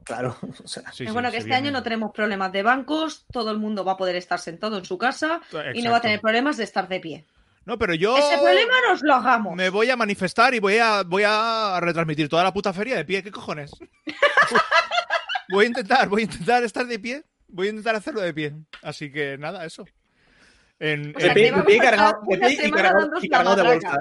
claro. 0.04 0.38
O 0.64 0.68
sea. 0.68 0.84
es 0.98 1.14
bueno 1.14 1.32
que 1.32 1.38
este 1.38 1.54
año 1.54 1.72
no 1.72 1.84
tenemos 1.84 2.12
problemas 2.12 2.52
de 2.52 2.64
bancos, 2.64 3.26
todo 3.32 3.52
el 3.52 3.60
mundo 3.60 3.86
va 3.86 3.94
a 3.94 3.98
poder 3.98 4.16
estar 4.16 4.40
sentado 4.40 4.78
en 4.78 4.86
su 4.86 4.98
casa 4.98 5.42
y 5.74 5.82
no 5.82 5.92
va 5.92 5.98
a 5.98 6.02
tener 6.02 6.20
problemas 6.20 6.58
de 6.58 6.66
estar 6.66 6.88
de 6.88 7.00
pie. 7.00 7.26
No, 7.66 7.78
pero 7.78 7.94
yo. 7.94 8.18
Ese 8.18 8.38
problema 8.38 8.74
nos 8.90 9.02
lo 9.04 9.14
hagamos. 9.14 9.56
Me 9.56 9.70
voy 9.70 9.90
a 9.90 9.96
manifestar 9.96 10.54
y 10.54 10.60
voy 10.60 10.78
a, 10.80 11.04
voy 11.04 11.24
a 11.26 11.78
retransmitir 11.80 12.28
toda 12.28 12.44
la 12.44 12.52
puta 12.52 12.74
feria 12.74 12.96
de 12.96 13.06
pie. 13.06 13.22
¿Qué 13.22 13.32
cojones? 13.32 13.72
voy 15.50 15.66
a 15.66 15.68
intentar, 15.68 16.10
voy 16.10 16.22
a 16.22 16.26
intentar 16.26 16.64
estar 16.64 16.86
de 16.88 16.98
pie. 16.98 17.24
Voy 17.48 17.68
a 17.68 17.70
intentar 17.70 17.96
hacerlo 17.96 18.22
de 18.22 18.34
pie. 18.34 18.54
Así 18.82 19.12
que 19.12 19.38
nada, 19.38 19.66
eso. 19.66 19.86
En, 20.80 21.12
de 21.12 21.32
pie, 21.32 21.54
y 21.68 21.80
cargado, 21.80 22.22
de 23.56 23.64
bolsas. 23.64 23.98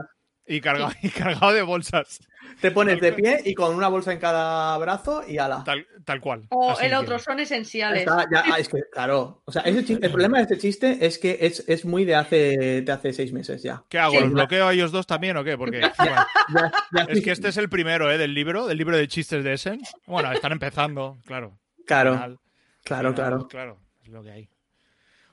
Y 0.47 0.61
cargado, 0.61 0.93
y 1.03 1.09
cargado 1.11 1.53
de 1.53 1.63
bolsas. 1.63 2.21
Te 2.61 2.71
pones 2.71 3.01
de 3.01 3.13
pie 3.13 3.41
y 3.45 3.55
con 3.55 3.75
una 3.75 3.89
bolsa 3.89 4.13
en 4.13 4.19
cada 4.19 4.77
brazo 4.79 5.23
y 5.27 5.39
ala. 5.39 5.63
Tal, 5.65 5.87
tal 6.05 6.21
cual. 6.21 6.47
O 6.51 6.79
el 6.81 6.95
otro, 6.95 7.19
son 7.19 7.39
esenciales. 7.39 8.07
Ah, 8.09 8.57
es 8.59 8.69
que, 8.69 8.83
claro. 8.93 9.43
O 9.45 9.53
sea, 9.53 9.63
el 9.63 9.85
problema 10.11 10.39
de 10.39 10.43
este 10.45 10.59
chiste 10.59 10.99
es 11.05 11.19
que 11.19 11.39
es, 11.41 11.65
es, 11.69 11.85
muy 11.85 12.05
de 12.05 12.17
hace, 12.17 12.83
de 12.83 12.93
hace 12.93 13.13
seis 13.13 13.33
meses 13.33 13.63
ya. 13.63 13.85
¿Qué 13.89 13.99
hago? 13.99 14.19
¿Los 14.21 14.33
bloqueo 14.33 14.67
a 14.67 14.73
ellos 14.73 14.91
dos 14.91 15.07
también 15.07 15.37
o 15.37 15.45
qué? 15.45 15.57
Porque 15.57 15.81
es 17.09 17.23
que 17.23 17.31
este 17.31 17.49
es 17.49 17.57
el 17.57 17.69
primero, 17.69 18.11
¿eh? 18.11 18.19
Del 18.19 18.35
libro, 18.35 18.67
del 18.67 18.79
libro 18.79 18.97
de 18.97 19.07
chistes 19.07 19.45
de 19.45 19.53
Essen. 19.53 19.81
Bueno, 20.07 20.33
están 20.33 20.53
empezando, 20.53 21.19
claro. 21.27 21.59
Claro. 21.87 22.39
claro, 22.83 23.15
claro. 23.15 23.49
Claro, 23.49 23.81
es 24.03 24.09
lo 24.09 24.23
que 24.23 24.31
hay. 24.31 24.49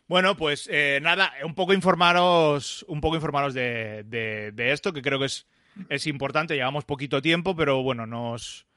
Bueno, 0.08 0.38
pues 0.38 0.70
eh, 0.72 1.00
nada, 1.02 1.34
un 1.44 1.56
poco 1.56 1.74
informaros, 1.74 2.86
un 2.88 3.02
poco 3.02 3.16
informaros 3.16 3.54
de, 3.54 4.04
de, 4.04 4.72
esto, 4.72 4.94
que 4.94 5.02
creo 5.02 5.18
que 5.20 5.26
es, 5.26 5.48
es, 5.90 6.06
importante. 6.06 6.56
Llevamos 6.56 6.86
poquito 6.86 7.22
tiempo, 7.22 7.56
pero 7.56 7.82
bueno, 7.82 8.06
nos, 8.06 8.68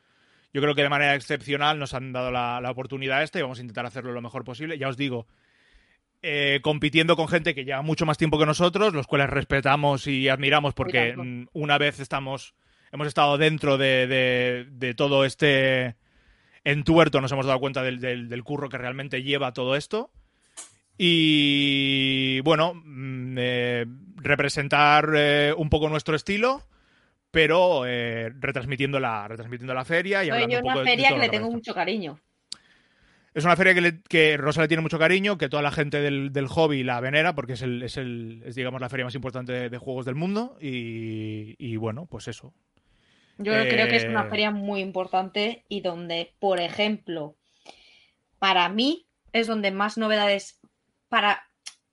yo 0.54 0.62
creo 0.62 0.74
que 0.74 0.82
de 0.82 0.88
manera 0.88 1.14
excepcional 1.14 1.78
nos 1.78 1.92
han 1.92 2.12
dado 2.12 2.30
la, 2.30 2.60
la 2.62 2.70
oportunidad 2.70 3.22
esta 3.22 3.38
y 3.38 3.42
vamos 3.42 3.58
a 3.58 3.62
intentar 3.62 3.84
hacerlo 3.84 4.12
lo 4.12 4.22
mejor 4.22 4.44
posible. 4.44 4.78
Ya 4.78 4.88
os 4.88 4.96
digo, 4.96 5.26
eh, 6.22 6.58
compitiendo 6.62 7.14
con 7.14 7.28
gente 7.28 7.54
que 7.54 7.64
lleva 7.64 7.82
mucho 7.82 8.04
más 8.04 8.18
tiempo 8.18 8.40
que 8.40 8.46
nosotros, 8.46 8.92
los 8.92 9.06
cuales 9.06 9.30
respetamos 9.30 10.08
y 10.08 10.28
admiramos 10.28 10.74
porque 10.74 11.14
una 11.52 11.78
vez 11.78 12.00
estamos, 12.00 12.54
hemos 12.90 13.06
estado 13.06 13.38
dentro 13.38 13.78
de, 13.78 14.66
de, 14.68 14.94
todo 14.94 15.24
este 15.24 15.94
entuerto, 16.64 17.20
nos 17.20 17.30
hemos 17.30 17.46
dado 17.46 17.60
cuenta 17.60 17.84
del, 17.84 18.00
del 18.00 18.44
curro 18.44 18.68
que 18.68 18.78
realmente 18.78 19.22
lleva 19.22 19.52
todo 19.52 19.76
esto. 19.76 20.10
Y 20.98 22.40
bueno, 22.40 22.74
mm, 22.74 23.36
eh, 23.38 23.86
representar 24.16 25.10
eh, 25.14 25.54
un 25.56 25.70
poco 25.70 25.88
nuestro 25.88 26.16
estilo, 26.16 26.62
pero 27.30 27.86
eh, 27.86 28.32
retransmitiendo, 28.38 28.98
la, 28.98 29.28
retransmitiendo 29.28 29.72
la 29.74 29.84
feria. 29.84 30.24
Y 30.24 30.30
Oye, 30.32 30.58
una 30.58 30.82
feria 30.82 31.10
que 31.10 31.18
le 31.18 31.28
tengo 31.28 31.50
mucho 31.50 31.72
cariño. 31.72 32.18
Es 33.32 33.44
una 33.44 33.54
feria 33.54 33.74
que, 33.74 34.00
que, 34.08 34.36
Rosa 34.36 34.62
le 34.62 34.68
tiene 34.68 34.82
mucho 34.82 34.98
cariño, 34.98 35.38
que 35.38 35.48
toda 35.48 35.62
la 35.62 35.70
gente 35.70 36.00
del, 36.00 36.48
hobby 36.48 36.82
la 36.82 36.98
venera, 37.00 37.36
porque 37.36 37.52
es, 37.52 37.62
el, 37.62 37.84
es, 37.84 37.96
el, 37.96 38.42
es, 38.44 38.56
digamos, 38.56 38.80
la 38.80 38.88
feria 38.88 39.04
más 39.04 39.14
importante 39.14 39.70
de, 39.70 39.78
juegos 39.78 40.06
del 40.06 40.16
mundo. 40.16 40.56
Y, 40.60 41.54
y, 41.58 41.76
bueno, 41.76 42.06
pues 42.06 42.26
eso. 42.26 42.52
Yo 43.36 43.52
creo 43.52 43.86
que 43.86 43.96
es 43.96 44.04
una 44.04 44.24
feria 44.24 44.50
muy 44.50 44.80
importante 44.80 45.64
y 45.68 45.82
donde, 45.82 46.34
por 46.40 46.58
ejemplo, 46.58 47.36
para 48.40 48.68
mí 48.68 49.06
es 49.32 49.46
donde 49.46 49.70
más 49.70 49.98
novedades 49.98 50.57
para 51.08 51.42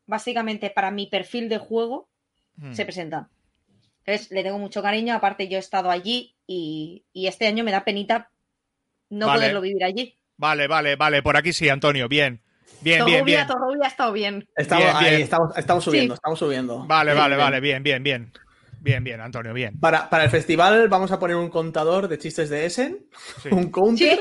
básicamente 0.07 0.69
para 0.69 0.91
mi 0.91 1.07
perfil 1.07 1.49
de 1.49 1.57
juego, 1.57 2.09
Hmm. 2.57 2.73
se 2.73 2.85
presentan. 2.85 3.27
Entonces, 4.05 4.31
le 4.31 4.43
tengo 4.43 4.59
mucho 4.59 4.81
cariño, 4.81 5.13
aparte 5.15 5.47
yo 5.49 5.57
he 5.57 5.59
estado 5.59 5.89
allí 5.91 6.35
y, 6.47 7.03
y 7.11 7.27
este 7.27 7.47
año 7.47 7.63
me 7.65 7.71
da 7.71 7.83
penita 7.83 8.29
no 9.09 9.27
Vale. 9.27 9.39
poderlo 9.39 9.61
vivir 9.61 9.83
allí. 9.83 10.17
Vale, 10.37 10.67
vale, 10.67 10.95
vale. 10.95 11.21
Por 11.23 11.35
aquí 11.37 11.51
sí, 11.53 11.67
Antonio. 11.69 12.07
Bien. 12.07 12.41
Bien, 12.81 13.03
bien, 13.05 13.17
Torrubia, 13.19 13.23
bien. 13.23 13.47
Torrubia 13.47 13.83
ha 13.85 13.87
estado 13.87 14.11
bien. 14.13 14.47
Estamos, 14.55 14.85
Bien, 14.85 14.95
ahí, 14.97 15.09
bien. 15.09 15.21
estamos, 15.21 15.57
estamos 15.57 15.83
subiendo, 15.83 16.13
Sí. 16.13 16.17
estamos 16.17 16.39
subiendo. 16.39 16.85
Vale, 16.85 17.13
vale, 17.13 17.35
bien. 17.35 17.45
vale. 17.45 17.59
Bien, 17.59 17.83
bien, 17.83 18.03
bien. 18.03 18.33
Bien, 18.79 19.03
bien, 19.03 19.19
Antonio, 19.21 19.53
bien. 19.53 19.79
Para, 19.79 20.09
para 20.09 20.25
el 20.25 20.29
festival 20.29 20.87
vamos 20.87 21.11
a 21.11 21.19
poner 21.19 21.35
un 21.35 21.49
contador 21.49 22.07
de 22.07 22.17
chistes 22.19 22.49
de 22.49 22.65
Essen, 22.67 23.05
Sí, 23.41 23.49
un 23.51 23.71
counter, 23.71 24.19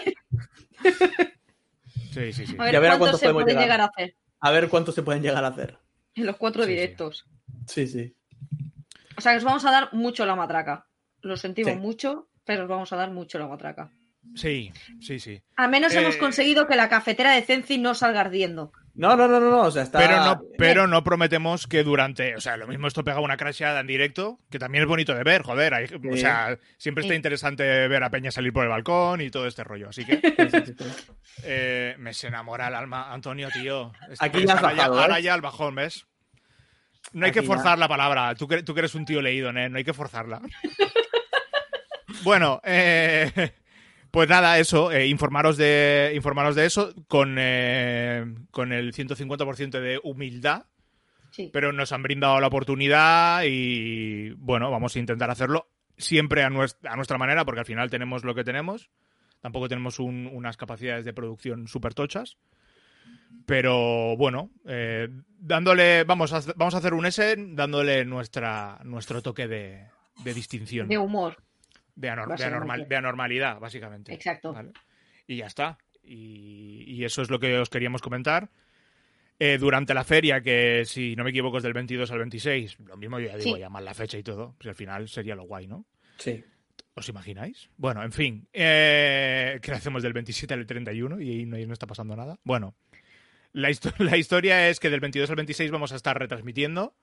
Sí, 2.13 2.33
sí, 2.33 2.33
sí. 2.33 2.47
sí. 2.47 2.57
a 2.59 2.65
ver 2.65 2.73
Ya 2.73 2.81
verá 2.81 2.99
cuántos 2.99 2.99
cuántos 2.99 3.21
se 3.21 3.27
podemos 3.27 3.43
pueden 3.43 3.59
llegar. 3.59 3.65
llegar 3.65 3.81
a 3.81 3.85
hacer 3.87 4.15
a 4.47 4.51
ver 4.51 4.69
cuántos 4.69 4.95
se 4.95 5.03
pueden 5.03 5.23
llegar 5.23 5.45
a 5.45 5.49
hacer. 5.49 5.79
en 6.17 6.27
los 6.27 6.37
cuatro 6.37 6.63
Sí, 6.65 6.71
directos. 6.71 7.25
Sí, 7.67 7.87
sí. 7.89 8.15
O 9.17 9.21
sea 9.21 9.33
que 9.33 9.39
os 9.39 9.45
vamos 9.45 9.65
a 9.65 9.71
dar 9.71 9.93
mucho 9.95 10.25
la 10.27 10.37
matraca. 10.37 10.87
Lo 11.23 11.37
sentimos 11.37 11.73
Sí. 11.73 11.79
mucho, 11.79 12.29
pero 12.45 12.65
os 12.65 12.69
vamos 12.69 12.93
a 12.93 12.97
dar 12.97 13.11
mucho 13.11 13.39
la 13.39 13.49
matraca. 13.49 13.91
Sí, 14.35 14.73
sí, 15.01 15.19
sí. 15.19 15.43
Al 15.57 15.71
menos 15.71 15.95
Eh, 15.95 16.01
hemos 16.01 16.17
conseguido 16.17 16.67
que 16.67 16.77
la 16.77 16.89
cafetera 16.89 17.33
de 17.33 17.43
Zenzi 17.43 17.79
no 17.79 17.95
salga 17.95 18.21
ardiendo. 18.21 18.73
No, 18.97 19.17
no, 19.17 19.27
no, 19.27 19.41
no, 19.41 19.51
no, 19.51 19.63
o 19.63 19.71
sea, 19.73 19.83
está... 19.83 19.99
Pero 19.99 20.25
no, 20.25 20.43
pero 20.57 20.87
no 20.87 21.03
prometemos 21.03 21.67
que 21.67 21.83
durante. 21.83 22.37
O 22.37 22.41
sea, 22.41 22.57
lo 22.57 22.69
mismo 22.69 22.87
esto 22.87 23.03
pega 23.03 23.19
una 23.19 23.37
crasheada 23.37 23.81
en 23.81 23.89
directo, 23.89 24.39
que 24.51 24.61
también 24.61 24.83
es 24.85 24.89
bonito 24.89 25.13
de 25.15 25.25
ver, 25.25 25.43
joder. 25.43 25.75
hay- 25.75 25.87
o 26.13 26.17
sea, 26.17 26.57
siempre 26.79 27.03
está 27.03 27.15
interesante 27.17 27.65
ver 27.89 28.05
a 28.05 28.11
Peña 28.11 28.31
salir 28.31 28.53
por 28.53 28.63
el 28.63 28.71
balcón 28.71 29.21
y 29.21 29.31
todo 29.31 29.49
este 29.49 29.65
rollo. 29.65 29.89
Así 29.89 30.05
que 30.05 30.21
eh, 31.43 31.97
me 31.99 32.15
se 32.15 32.29
enamora 32.29 32.69
el 32.69 32.75
alma, 32.75 33.13
Antonio, 33.13 33.49
tío. 33.51 33.93
Esto 34.09 34.25
Aquí 34.25 34.39
es 34.39 34.45
ya 34.47 34.55
has 34.55 34.63
ahora, 34.63 35.19
¿eh? 35.19 35.23
ya 35.23 35.35
el 35.35 35.41
bajón, 35.41 35.75
¿ves? 35.75 36.07
No 37.13 37.27
hay 37.27 37.31
Aquí 37.31 37.41
que 37.41 37.47
ya. 37.47 37.53
forzar 37.53 37.79
la 37.79 37.89
palabra. 37.89 38.35
Tú 38.37 38.47
que, 38.47 38.63
tú 38.63 38.75
que 38.75 38.81
eres 38.81 38.95
un 38.95 39.05
tío 39.05 39.21
leído, 39.21 39.51
¿eh? 39.51 39.69
No 39.69 39.77
hay 39.77 39.85
que 39.85 39.93
forzarla. 39.93 40.41
bueno, 42.23 42.61
eh, 42.65 43.53
pues 44.15 44.29
nada, 44.31 44.59
eso. 44.59 44.91
eh, 44.93 45.07
informaros, 45.09 45.57
de, 45.59 46.13
informaros 46.15 46.55
de 46.57 46.65
eso 46.65 46.95
con, 47.09 47.37
eh, 47.39 48.25
con 48.51 48.73
el 48.73 48.95
150% 48.95 49.81
de 49.81 50.01
humildad 50.03 50.65
Sí. 51.31 51.51
pero 51.53 51.73
nos 51.73 51.91
han 51.93 52.03
brindado 52.05 52.41
la 52.41 52.47
oportunidad 52.47 53.43
y 53.45 54.31
bueno, 54.39 54.71
vamos 54.71 54.95
a 54.95 55.01
intentar 55.01 55.31
hacerlo 55.31 55.69
siempre 55.99 56.45
a, 56.45 56.49
nues- 56.49 56.77
a 56.89 56.95
nuestra 56.97 57.19
manera, 57.19 57.45
porque 57.45 57.59
al 57.61 57.67
final 57.67 57.91
tenemos 57.91 58.23
lo 58.25 58.35
que 58.37 58.45
tenemos. 58.45 58.89
Tampoco 59.41 59.69
tenemos 59.69 59.99
un- 59.99 60.31
unas 60.33 60.57
capacidades 60.57 61.05
de 61.05 61.13
producción 61.13 61.67
súper 61.69 61.93
tochas. 61.93 62.37
Pero 63.47 64.17
bueno, 64.17 64.51
eh, 64.67 65.09
dándole, 65.39 66.05
vamos 66.05 66.33
a, 66.33 66.39
hacer- 66.39 66.55
vamos 66.57 66.75
a 66.75 66.79
hacer 66.79 66.95
un 66.95 67.05
S 67.07 67.35
dándole 67.51 68.05
nuestra, 68.05 68.79
nuestro 68.85 69.21
toque 69.21 69.47
de, 69.49 69.85
de 70.25 70.35
distinción, 70.35 70.89
De 70.89 70.99
humor. 70.99 71.37
De, 71.97 72.09
anor- 72.11 72.25
de 72.27 72.31
básicamente. 72.31 72.57
anormal- 72.67 72.89
de 72.89 72.97
anormalidad, 72.97 73.59
básicamente. 73.61 74.13
Exacto. 74.15 74.53
¿vale? 74.53 74.73
Y 75.27 75.37
ya 75.37 75.47
está. 75.47 75.79
Y, 76.03 76.85
y 76.87 77.05
eso 77.05 77.23
es 77.23 77.31
lo 77.31 77.39
que 77.41 77.59
os 77.59 77.71
queríamos 77.71 78.03
comentar. 78.03 78.51
Eh, 79.39 79.59
durante 79.59 79.95
la 79.95 80.05
feria, 80.05 80.41
que 80.43 80.85
si 80.85 81.17
no 81.17 81.25
me 81.25 81.31
equivoco 81.31 81.57
es 81.57 81.63
del 81.65 81.73
22 81.73 82.11
al 82.13 82.19
26, 82.19 82.79
lo 82.81 82.97
mismo 82.97 83.19
yo 83.19 83.29
ya 83.29 83.37
digo, 83.37 83.55
Sí. 83.57 83.61
llamar 83.61 83.83
la 83.83 83.95
fecha 83.95 84.17
y 84.17 84.23
todo, 84.23 84.55
pues 84.59 84.69
al 84.69 84.75
final 84.77 85.09
sería 85.09 85.35
lo 85.35 85.45
guay, 85.45 85.67
¿no? 85.67 85.87
Sí. 86.19 86.45
¿Os 86.95 87.09
imagináis? 87.09 87.69
Bueno, 87.77 88.05
en 88.05 88.13
fin, 88.13 88.47
eh, 88.53 89.59
que 89.61 89.73
hacemos 89.73 90.03
del 90.05 90.13
27 90.13 90.55
al 90.55 90.65
31 90.67 91.21
y 91.21 91.31
ahí 91.31 91.47
no, 91.47 91.57
ahí 91.57 91.67
no 91.67 91.73
está 91.73 91.89
pasando 91.89 92.15
nada. 92.15 92.39
Bueno, 92.45 92.77
la, 93.53 93.71
histo- 93.71 93.93
la 93.99 94.17
historia 94.17 94.69
es 94.69 94.79
que 94.79 94.91
del 94.91 95.01
22 95.01 95.29
al 95.31 95.37
26 95.37 95.71
vamos 95.73 95.91
a 95.93 95.97
estar 95.97 96.17
retransmitiendo. 96.17 96.95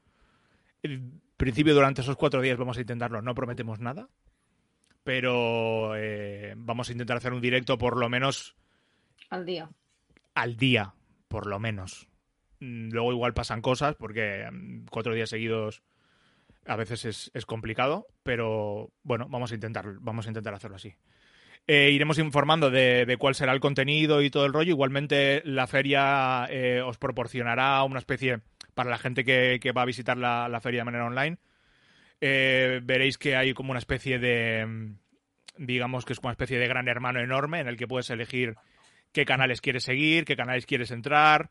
En 0.84 1.22
principio, 1.36 1.74
durante 1.74 2.00
esos 2.02 2.16
cuatro 2.16 2.42
días 2.42 2.58
vamos 2.58 2.78
a 2.78 2.82
intentarlo, 2.82 3.22
no 3.22 3.36
prometemos 3.36 3.80
nada. 3.82 4.08
Pero 5.04 5.96
eh, 5.96 6.54
vamos 6.58 6.90
a 6.90 6.92
intentar 6.92 7.18
hacer 7.18 7.34
un 7.34 7.42
directo 7.42 7.78
por 7.78 7.98
lo 7.98 8.08
menos 8.10 8.56
Al 9.30 9.46
día. 9.46 9.70
al 10.36 10.58
día, 10.58 10.94
por 11.28 11.48
lo 11.48 11.60
menos. 11.60 12.08
Mm, 12.60 12.90
Luego 12.92 13.12
igual 13.12 13.34
pasan 13.34 13.62
cosas 13.62 13.96
porque 13.96 14.48
mm, 14.52 14.86
cuatro 14.92 15.14
días 15.14 15.30
seguidos 15.30 15.82
a 16.68 16.76
veces 16.76 17.06
es, 17.06 17.32
es 17.34 17.46
complicado, 17.48 18.08
pero 18.24 18.92
bueno, 19.02 19.28
vamos 19.30 19.52
a 19.52 19.56
intentar, 19.56 19.86
vamos 20.00 20.28
a 20.28 20.30
intentar 20.30 20.54
hacerlo 20.54 20.76
así. 20.76 20.94
Eh, 21.68 21.90
iremos 21.92 22.18
informando 22.20 22.70
de, 22.70 23.06
de 23.06 23.18
cuál 23.18 23.34
será 23.36 23.54
el 23.54 23.60
contenido 23.60 24.22
y 24.22 24.30
todo 24.30 24.46
el 24.46 24.54
rollo. 24.54 24.72
Igualmente 24.72 25.42
la 25.46 25.66
feria 25.68 26.46
eh, 26.50 26.82
os 26.86 26.98
proporcionará 26.98 27.82
una 27.84 28.00
especie, 28.00 28.42
para 28.76 28.90
la 28.90 28.98
gente 28.98 29.24
que, 29.24 29.60
que 29.62 29.72
va 29.72 29.82
a 29.84 29.86
visitar 29.86 30.18
la, 30.18 30.48
la 30.50 30.62
feria 30.62 30.82
de 30.82 30.86
manera 30.86 31.06
online, 31.06 31.38
eh, 32.22 32.80
veréis 32.84 33.18
que 33.18 33.36
hay 33.36 33.54
como 33.54 33.72
una 33.72 33.80
especie 33.80 34.20
de, 34.20 34.66
mm, 34.66 34.96
digamos 35.58 36.06
que 36.06 36.14
es 36.14 36.20
como 36.20 36.28
una 36.30 36.34
especie 36.34 36.60
de 36.60 36.68
gran 36.68 36.88
hermano 36.88 37.20
enorme 37.20 37.60
en 37.60 37.68
el 37.68 37.78
que 37.78 37.88
puedes 37.88 38.10
elegir 38.10 38.56
qué 39.12 39.26
canales 39.26 39.60
quieres 39.62 39.84
seguir, 39.84 40.24
qué 40.26 40.36
canales 40.36 40.66
quieres 40.66 40.92
entrar. 40.92 41.50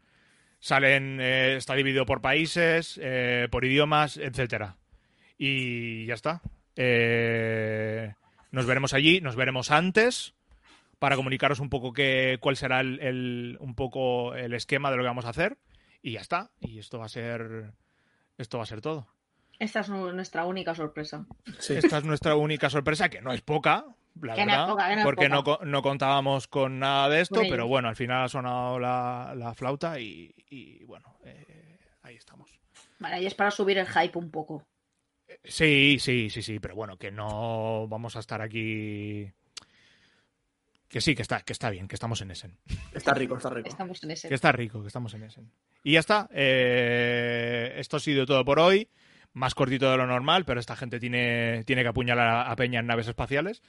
Salen, 0.60 1.20
eh, 1.20 1.56
está 1.56 1.74
dividido 1.74 2.06
por 2.06 2.20
países, 2.20 2.98
eh, 3.02 3.48
por 3.50 3.64
idiomas, 3.64 4.16
etcétera. 4.16 4.76
Y 5.38 6.06
ya 6.06 6.14
está. 6.14 6.42
Nos 8.50 8.66
veremos 8.66 8.92
allí, 8.94 9.20
nos 9.20 9.36
veremos 9.36 9.70
antes 9.70 10.34
para 10.98 11.16
comunicaros 11.16 11.60
un 11.60 11.70
poco 11.70 11.92
qué, 11.92 12.36
cuál 12.40 12.56
será 12.56 12.80
el, 12.80 13.00
el- 13.00 13.56
un 13.60 13.74
poco 13.74 14.34
el 14.34 14.52
esquema 14.52 14.90
de 14.90 14.96
lo 14.98 15.02
que 15.02 15.08
vamos 15.08 15.24
a 15.24 15.30
hacer. 15.30 15.56
Y 16.02 16.12
ya 16.12 16.20
está. 16.20 16.50
Y 16.60 16.78
esto 16.78 16.98
va 16.98 17.06
a 17.06 17.08
ser. 17.08 17.72
Esto 18.38 18.58
va 18.58 18.64
a 18.64 18.66
ser 18.66 18.80
todo. 18.80 19.06
Esta 19.60 19.80
es 19.80 19.88
nu- 19.88 20.12
nuestra 20.12 20.44
única 20.46 20.74
sorpresa. 20.74 21.24
sí. 21.60 21.74
Esta 21.74 21.98
es 21.98 22.04
nuestra 22.04 22.34
única 22.34 22.68
sorpresa, 22.68 23.08
que 23.08 23.20
no 23.22 23.32
es 23.32 23.42
poca, 23.42 23.84
la 24.22 24.34
Que 24.34 24.44
no 24.44 24.52
es 24.52 24.58
verdad, 24.58 24.68
poca, 24.68 24.88
que 24.88 24.94
no 24.96 25.00
es 25.00 25.04
porque 25.04 25.28
no, 25.28 25.58
no 25.64 25.82
contábamos 25.82 26.48
con 26.48 26.78
nada 26.80 27.08
de 27.08 27.20
esto, 27.20 27.42
pero 27.48 27.68
bueno, 27.68 27.88
al 27.88 27.94
final 27.96 28.24
ha 28.24 28.28
sonado 28.28 28.78
la, 28.80 29.32
la 29.36 29.54
flauta 29.54 30.00
y, 30.00 30.34
y, 30.48 30.82
bueno, 30.84 31.14
eh, 31.24 31.78
ahí 32.02 32.16
estamos. 32.16 32.58
Vale, 32.98 33.22
y 33.22 33.26
es 33.26 33.34
para 33.34 33.50
subir 33.52 33.78
el 33.78 33.86
hype 33.86 34.18
un 34.18 34.30
poco. 34.30 34.64
Sí, 35.44 35.98
sí, 36.00 36.28
sí, 36.28 36.42
sí, 36.42 36.58
pero 36.58 36.74
bueno, 36.74 36.96
que 36.96 37.10
no 37.12 37.86
vamos 37.86 38.16
a 38.16 38.18
estar 38.20 38.42
aquí. 38.42 39.30
Que 40.88 41.00
sí, 41.00 41.14
que 41.14 41.22
está, 41.22 41.42
que 41.42 41.52
está 41.52 41.70
bien, 41.70 41.86
que 41.86 41.94
estamos 41.94 42.20
en 42.20 42.32
Essen. 42.32 42.58
Está 42.92 43.14
rico, 43.14 43.36
está 43.36 43.48
rico. 43.50 43.68
Estamos 43.68 44.02
en 44.02 44.10
ese. 44.10 44.28
Que 44.28 44.34
está 44.34 44.50
rico, 44.50 44.80
que 44.80 44.88
estamos 44.88 45.14
en 45.14 45.22
Essen. 45.22 45.52
Y 45.84 45.92
ya 45.92 46.00
está. 46.00 46.28
eh, 46.32 47.74
esto 47.76 47.98
ha 47.98 48.00
sido 48.00 48.26
todo 48.26 48.44
por 48.44 48.58
hoy. 48.58 48.88
Más 49.32 49.54
cortito 49.54 49.90
de 49.90 49.96
lo 49.96 50.06
normal, 50.06 50.44
pero 50.44 50.58
esta 50.58 50.74
gente 50.76 50.98
tiene, 50.98 51.62
tiene 51.64 51.82
que 51.82 51.88
apuñalar 51.88 52.26
a, 52.26 52.50
a 52.50 52.56
Peña 52.56 52.80
en 52.80 52.86
naves 52.86 53.06
espaciales. 53.08 53.62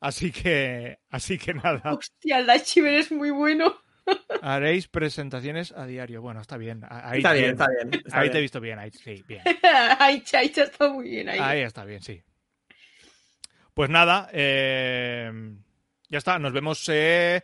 Así 0.00 0.30
que, 0.30 0.98
así 1.10 1.38
que 1.38 1.54
nada. 1.54 1.80
Hostia, 1.92 2.38
el 2.40 2.46
Daichiver 2.46 2.94
es 2.94 3.10
muy 3.10 3.30
bueno. 3.30 3.74
Haréis 4.42 4.88
presentaciones 4.88 5.72
a 5.72 5.86
diario. 5.86 6.20
Bueno, 6.20 6.40
está 6.42 6.56
bien. 6.58 6.82
Ahí, 6.88 7.18
Está 7.18 7.32
bien, 7.32 7.50
está 7.52 7.66
bien. 7.68 8.02
está 8.04 8.20
ahí 8.20 8.30
te 8.30 8.38
he 8.38 8.40
visto 8.42 8.60
bien. 8.60 8.78
Ahí, 8.78 8.90
sí, 8.92 9.24
bien. 9.26 9.42
Ay, 9.98 10.20
Chaicha 10.20 10.64
está 10.64 10.88
muy 10.92 11.08
bien 11.08 11.28
ahí. 11.30 11.38
Ahí 11.40 11.60
está 11.62 11.84
bien, 11.86 12.02
sí. 12.02 12.22
Pues 13.74 13.90
nada, 13.90 14.28
eh, 14.32 15.30
ya 16.08 16.18
está. 16.18 16.38
Nos 16.38 16.52
vemos. 16.52 16.88
eh, 16.92 17.42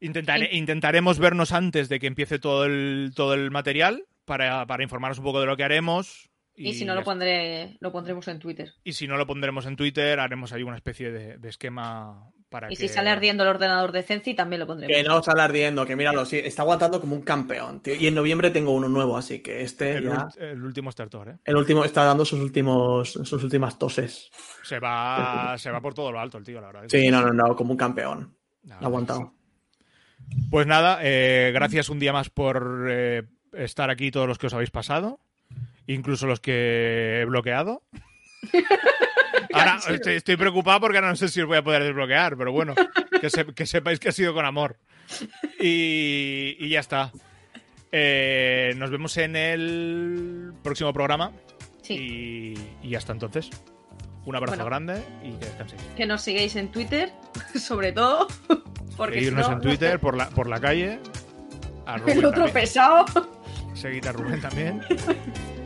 intentaré- 0.00 0.50
intentaremos 0.52 1.18
vernos 1.18 1.52
antes 1.52 1.88
de 1.88 1.98
que 2.00 2.06
empiece 2.06 2.38
todo 2.38 2.64
el, 2.64 3.12
todo 3.14 3.34
el 3.34 3.50
material 3.50 4.04
para, 4.24 4.66
para 4.66 4.82
informarnos 4.82 5.18
un 5.18 5.24
poco 5.24 5.40
de 5.40 5.46
lo 5.46 5.56
que 5.56 5.64
haremos. 5.64 6.30
Y 6.56 6.74
si 6.74 6.84
no 6.84 6.94
lo 6.94 7.02
pondré, 7.02 7.76
lo 7.80 7.92
pondremos 7.92 8.26
en 8.28 8.38
Twitter. 8.38 8.72
Y 8.82 8.94
si 8.94 9.06
no 9.06 9.16
lo 9.16 9.26
pondremos 9.26 9.66
en 9.66 9.76
Twitter, 9.76 10.18
haremos 10.18 10.52
ahí 10.52 10.62
una 10.62 10.76
especie 10.76 11.10
de, 11.12 11.36
de 11.36 11.48
esquema 11.48 12.30
para 12.48 12.68
Y 12.72 12.76
que... 12.76 12.76
si 12.76 12.88
sale 12.88 13.10
ardiendo 13.10 13.42
el 13.42 13.50
ordenador 13.50 13.92
de 13.92 14.02
Zenzi, 14.02 14.34
también 14.34 14.60
lo 14.60 14.66
pondremos. 14.66 14.96
Que 14.96 15.02
no 15.02 15.22
sale 15.22 15.42
ardiendo, 15.42 15.84
que 15.84 15.96
míralo, 15.96 16.24
sí, 16.24 16.38
está 16.38 16.62
aguantando 16.62 17.00
como 17.00 17.14
un 17.14 17.22
campeón, 17.22 17.82
tío. 17.82 17.94
Y 17.94 18.06
en 18.06 18.14
noviembre 18.14 18.50
tengo 18.50 18.72
uno 18.72 18.88
nuevo, 18.88 19.16
así 19.16 19.40
que 19.40 19.62
este 19.62 19.98
El, 19.98 20.04
ya... 20.04 20.28
el 20.38 20.62
último 20.64 20.90
starter, 20.90 21.28
¿eh? 21.28 21.36
El 21.44 21.56
último 21.56 21.84
está 21.84 22.04
dando 22.04 22.24
sus 22.24 22.40
últimos, 22.40 23.12
sus 23.12 23.42
últimas 23.44 23.78
toses. 23.78 24.30
Se 24.62 24.78
va, 24.78 25.56
se 25.58 25.70
va 25.70 25.80
por 25.80 25.94
todo 25.94 26.10
lo 26.10 26.20
alto 26.20 26.38
el 26.38 26.44
tío, 26.44 26.60
la 26.60 26.68
verdad. 26.68 26.84
Sí, 26.88 27.08
no, 27.08 27.20
no, 27.20 27.32
no, 27.32 27.54
como 27.54 27.72
un 27.72 27.76
campeón. 27.76 28.36
Verdad 28.62 28.84
aguantado. 28.84 29.34
Pues 30.50 30.66
nada, 30.66 30.98
eh, 31.02 31.52
gracias 31.54 31.88
un 31.88 31.98
día 31.98 32.12
más 32.12 32.30
por 32.30 32.88
eh, 32.90 33.22
estar 33.52 33.90
aquí 33.90 34.10
todos 34.10 34.26
los 34.26 34.38
que 34.38 34.48
os 34.48 34.54
habéis 34.54 34.70
pasado, 34.70 35.20
incluso 35.86 36.26
los 36.26 36.40
que 36.40 37.20
he 37.20 37.24
bloqueado. 37.24 37.82
Ahora 39.52 39.78
estoy, 39.88 40.16
estoy 40.16 40.36
preocupado 40.36 40.80
porque 40.80 40.98
ahora 40.98 41.08
no 41.10 41.16
sé 41.16 41.28
si 41.28 41.40
os 41.40 41.46
voy 41.46 41.56
a 41.58 41.62
poder 41.64 41.82
desbloquear, 41.82 42.36
pero 42.36 42.52
bueno, 42.52 42.74
que, 43.20 43.30
se- 43.30 43.46
que 43.46 43.64
sepáis 43.66 43.98
que 43.98 44.08
ha 44.10 44.12
sido 44.12 44.34
con 44.34 44.44
amor. 44.44 44.76
Y, 45.60 46.56
y 46.58 46.68
ya 46.68 46.80
está. 46.80 47.12
Eh, 47.92 48.74
nos 48.76 48.90
vemos 48.90 49.16
en 49.16 49.36
el 49.36 50.52
próximo 50.62 50.92
programa 50.92 51.32
Sí, 51.82 52.54
y, 52.82 52.88
y 52.88 52.94
hasta 52.96 53.12
entonces. 53.12 53.48
Un 54.24 54.34
abrazo 54.36 54.56
Bueno. 54.56 54.64
grande 54.66 55.02
y 55.22 55.30
que 55.38 55.44
descanséis. 55.46 55.82
que 55.96 56.04
nos 56.06 56.20
sigáis 56.22 56.56
en 56.56 56.70
Twitter, 56.72 57.12
sobre 57.58 57.92
todo. 57.92 58.26
Porque 58.96 59.14
si 59.18 59.24
Seguirnos 59.26 59.48
no, 59.48 59.56
en 59.56 59.60
Twitter, 59.62 60.00
por 60.00 60.16
la, 60.16 60.28
por 60.30 60.48
la 60.48 60.60
calle. 60.60 60.98
arroba 61.86 62.12
El 62.12 62.18
otro 62.24 62.46
Internet. 62.46 62.52
pesado. 62.52 63.04
Seguid 63.74 64.06
a 64.06 64.12
Rubén 64.12 64.40
también. 64.40 64.80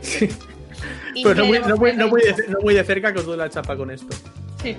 Y 1.13 1.23
Pero 1.23 1.35
no 1.35 1.45
muy, 1.45 1.51
veremos 1.59 1.69
no, 1.69 1.77
muy, 1.77 1.93
no, 1.93 2.07
muy 2.07 2.21
qué 2.21 2.33
de, 2.33 2.47
no 2.47 2.59
muy 2.61 2.73
de 2.73 2.83
cerca 2.83 3.13
que 3.13 3.19
os 3.19 3.25
duele 3.25 3.43
la 3.43 3.49
chapa 3.49 3.75
con 3.75 3.91
esto. 3.91 4.15
Sí. 4.63 4.75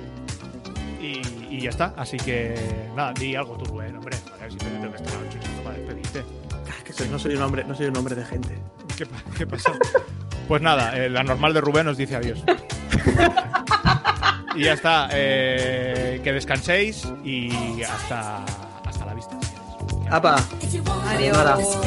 Y, 1.00 1.20
y 1.54 1.60
ya 1.60 1.70
está. 1.70 1.94
Así 1.96 2.16
que 2.16 2.54
nada, 2.96 3.12
di 3.12 3.36
algo 3.36 3.56
tú, 3.58 3.66
Rubén, 3.66 3.94
hombre. 3.96 4.16
A 4.34 4.42
ver 4.42 4.50
si 4.50 4.56
te 4.58 4.64
tengo 4.66 4.90
que 4.90 4.96
estar 4.96 5.12
chuchando 5.28 5.62
para 5.62 5.76
despedirte. 5.76 6.24
Ah, 6.52 6.82
que 6.84 6.92
soy- 6.92 7.08
no, 7.08 7.18
soy 7.18 7.36
un 7.36 7.42
hombre, 7.42 7.64
no 7.64 7.74
soy 7.74 7.86
un 7.86 7.96
hombre 7.96 8.14
de 8.16 8.24
gente. 8.24 8.58
¿Qué, 8.96 9.06
pa- 9.06 9.22
qué 9.36 9.46
pasó? 9.46 9.72
Pues 10.48 10.62
nada, 10.62 10.96
eh, 10.98 11.08
la 11.10 11.22
normal 11.22 11.54
de 11.54 11.60
Rubén 11.60 11.86
os 11.86 11.96
dice 11.96 12.16
adiós. 12.16 12.42
y 14.56 14.64
ya 14.64 14.72
está. 14.72 15.08
eh, 15.12 16.20
que 16.24 16.32
descanséis 16.32 17.06
y 17.24 17.82
hasta, 17.82 18.44
hasta 18.84 19.04
la 19.06 19.14
vista. 19.14 19.36
señores. 19.40 20.08
¡Apa! 20.10 20.36
Want 20.84 21.06
Adiós. 21.08 21.78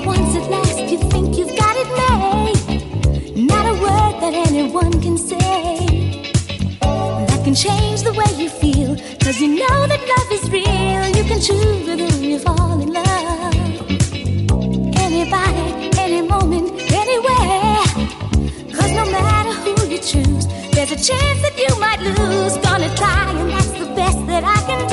Once, 0.05 0.35
at 0.35 0.49
last, 0.49 0.79
you 0.91 0.97
think 0.97 1.37
you've 1.37 1.55
got 1.55 1.75
it 1.77 1.89
made. 2.01 3.35
Not 3.35 3.65
a 3.65 3.73
word 3.73 4.15
that 4.21 4.33
anyone 4.47 4.91
can 5.01 5.17
say 5.17 5.39
that 7.27 7.41
can 7.43 7.55
change 7.55 8.01
the 8.03 8.13
way 8.13 8.31
you 8.41 8.49
feel. 8.49 8.95
Cause 9.19 9.39
you 9.39 9.49
know 9.59 9.87
that 9.87 10.01
love 10.13 10.31
is 10.37 10.49
real. 10.49 11.05
You 11.17 11.23
can 11.23 11.39
choose 11.39 12.21
you 12.21 12.39
fall 12.39 12.81
in 12.81 12.91
love. 12.91 13.55
Anybody, 15.07 15.89
any 15.99 16.21
moment, 16.21 16.67
anywhere. 16.91 17.83
Cause 18.77 18.91
no 18.91 19.05
matter 19.11 19.53
who 19.63 19.87
you 19.87 19.99
choose, 19.99 20.47
there's 20.71 20.91
a 20.91 21.01
chance 21.09 21.41
that 21.45 21.55
you 21.57 21.71
might 21.79 22.01
lose. 22.01 22.57
Gonna 22.57 22.93
try, 22.95 23.31
and 23.31 23.49
that's 23.51 23.71
the 23.71 23.87
best 23.95 24.19
that 24.27 24.43
I 24.43 24.59
can 24.67 24.87
do. 24.89 24.92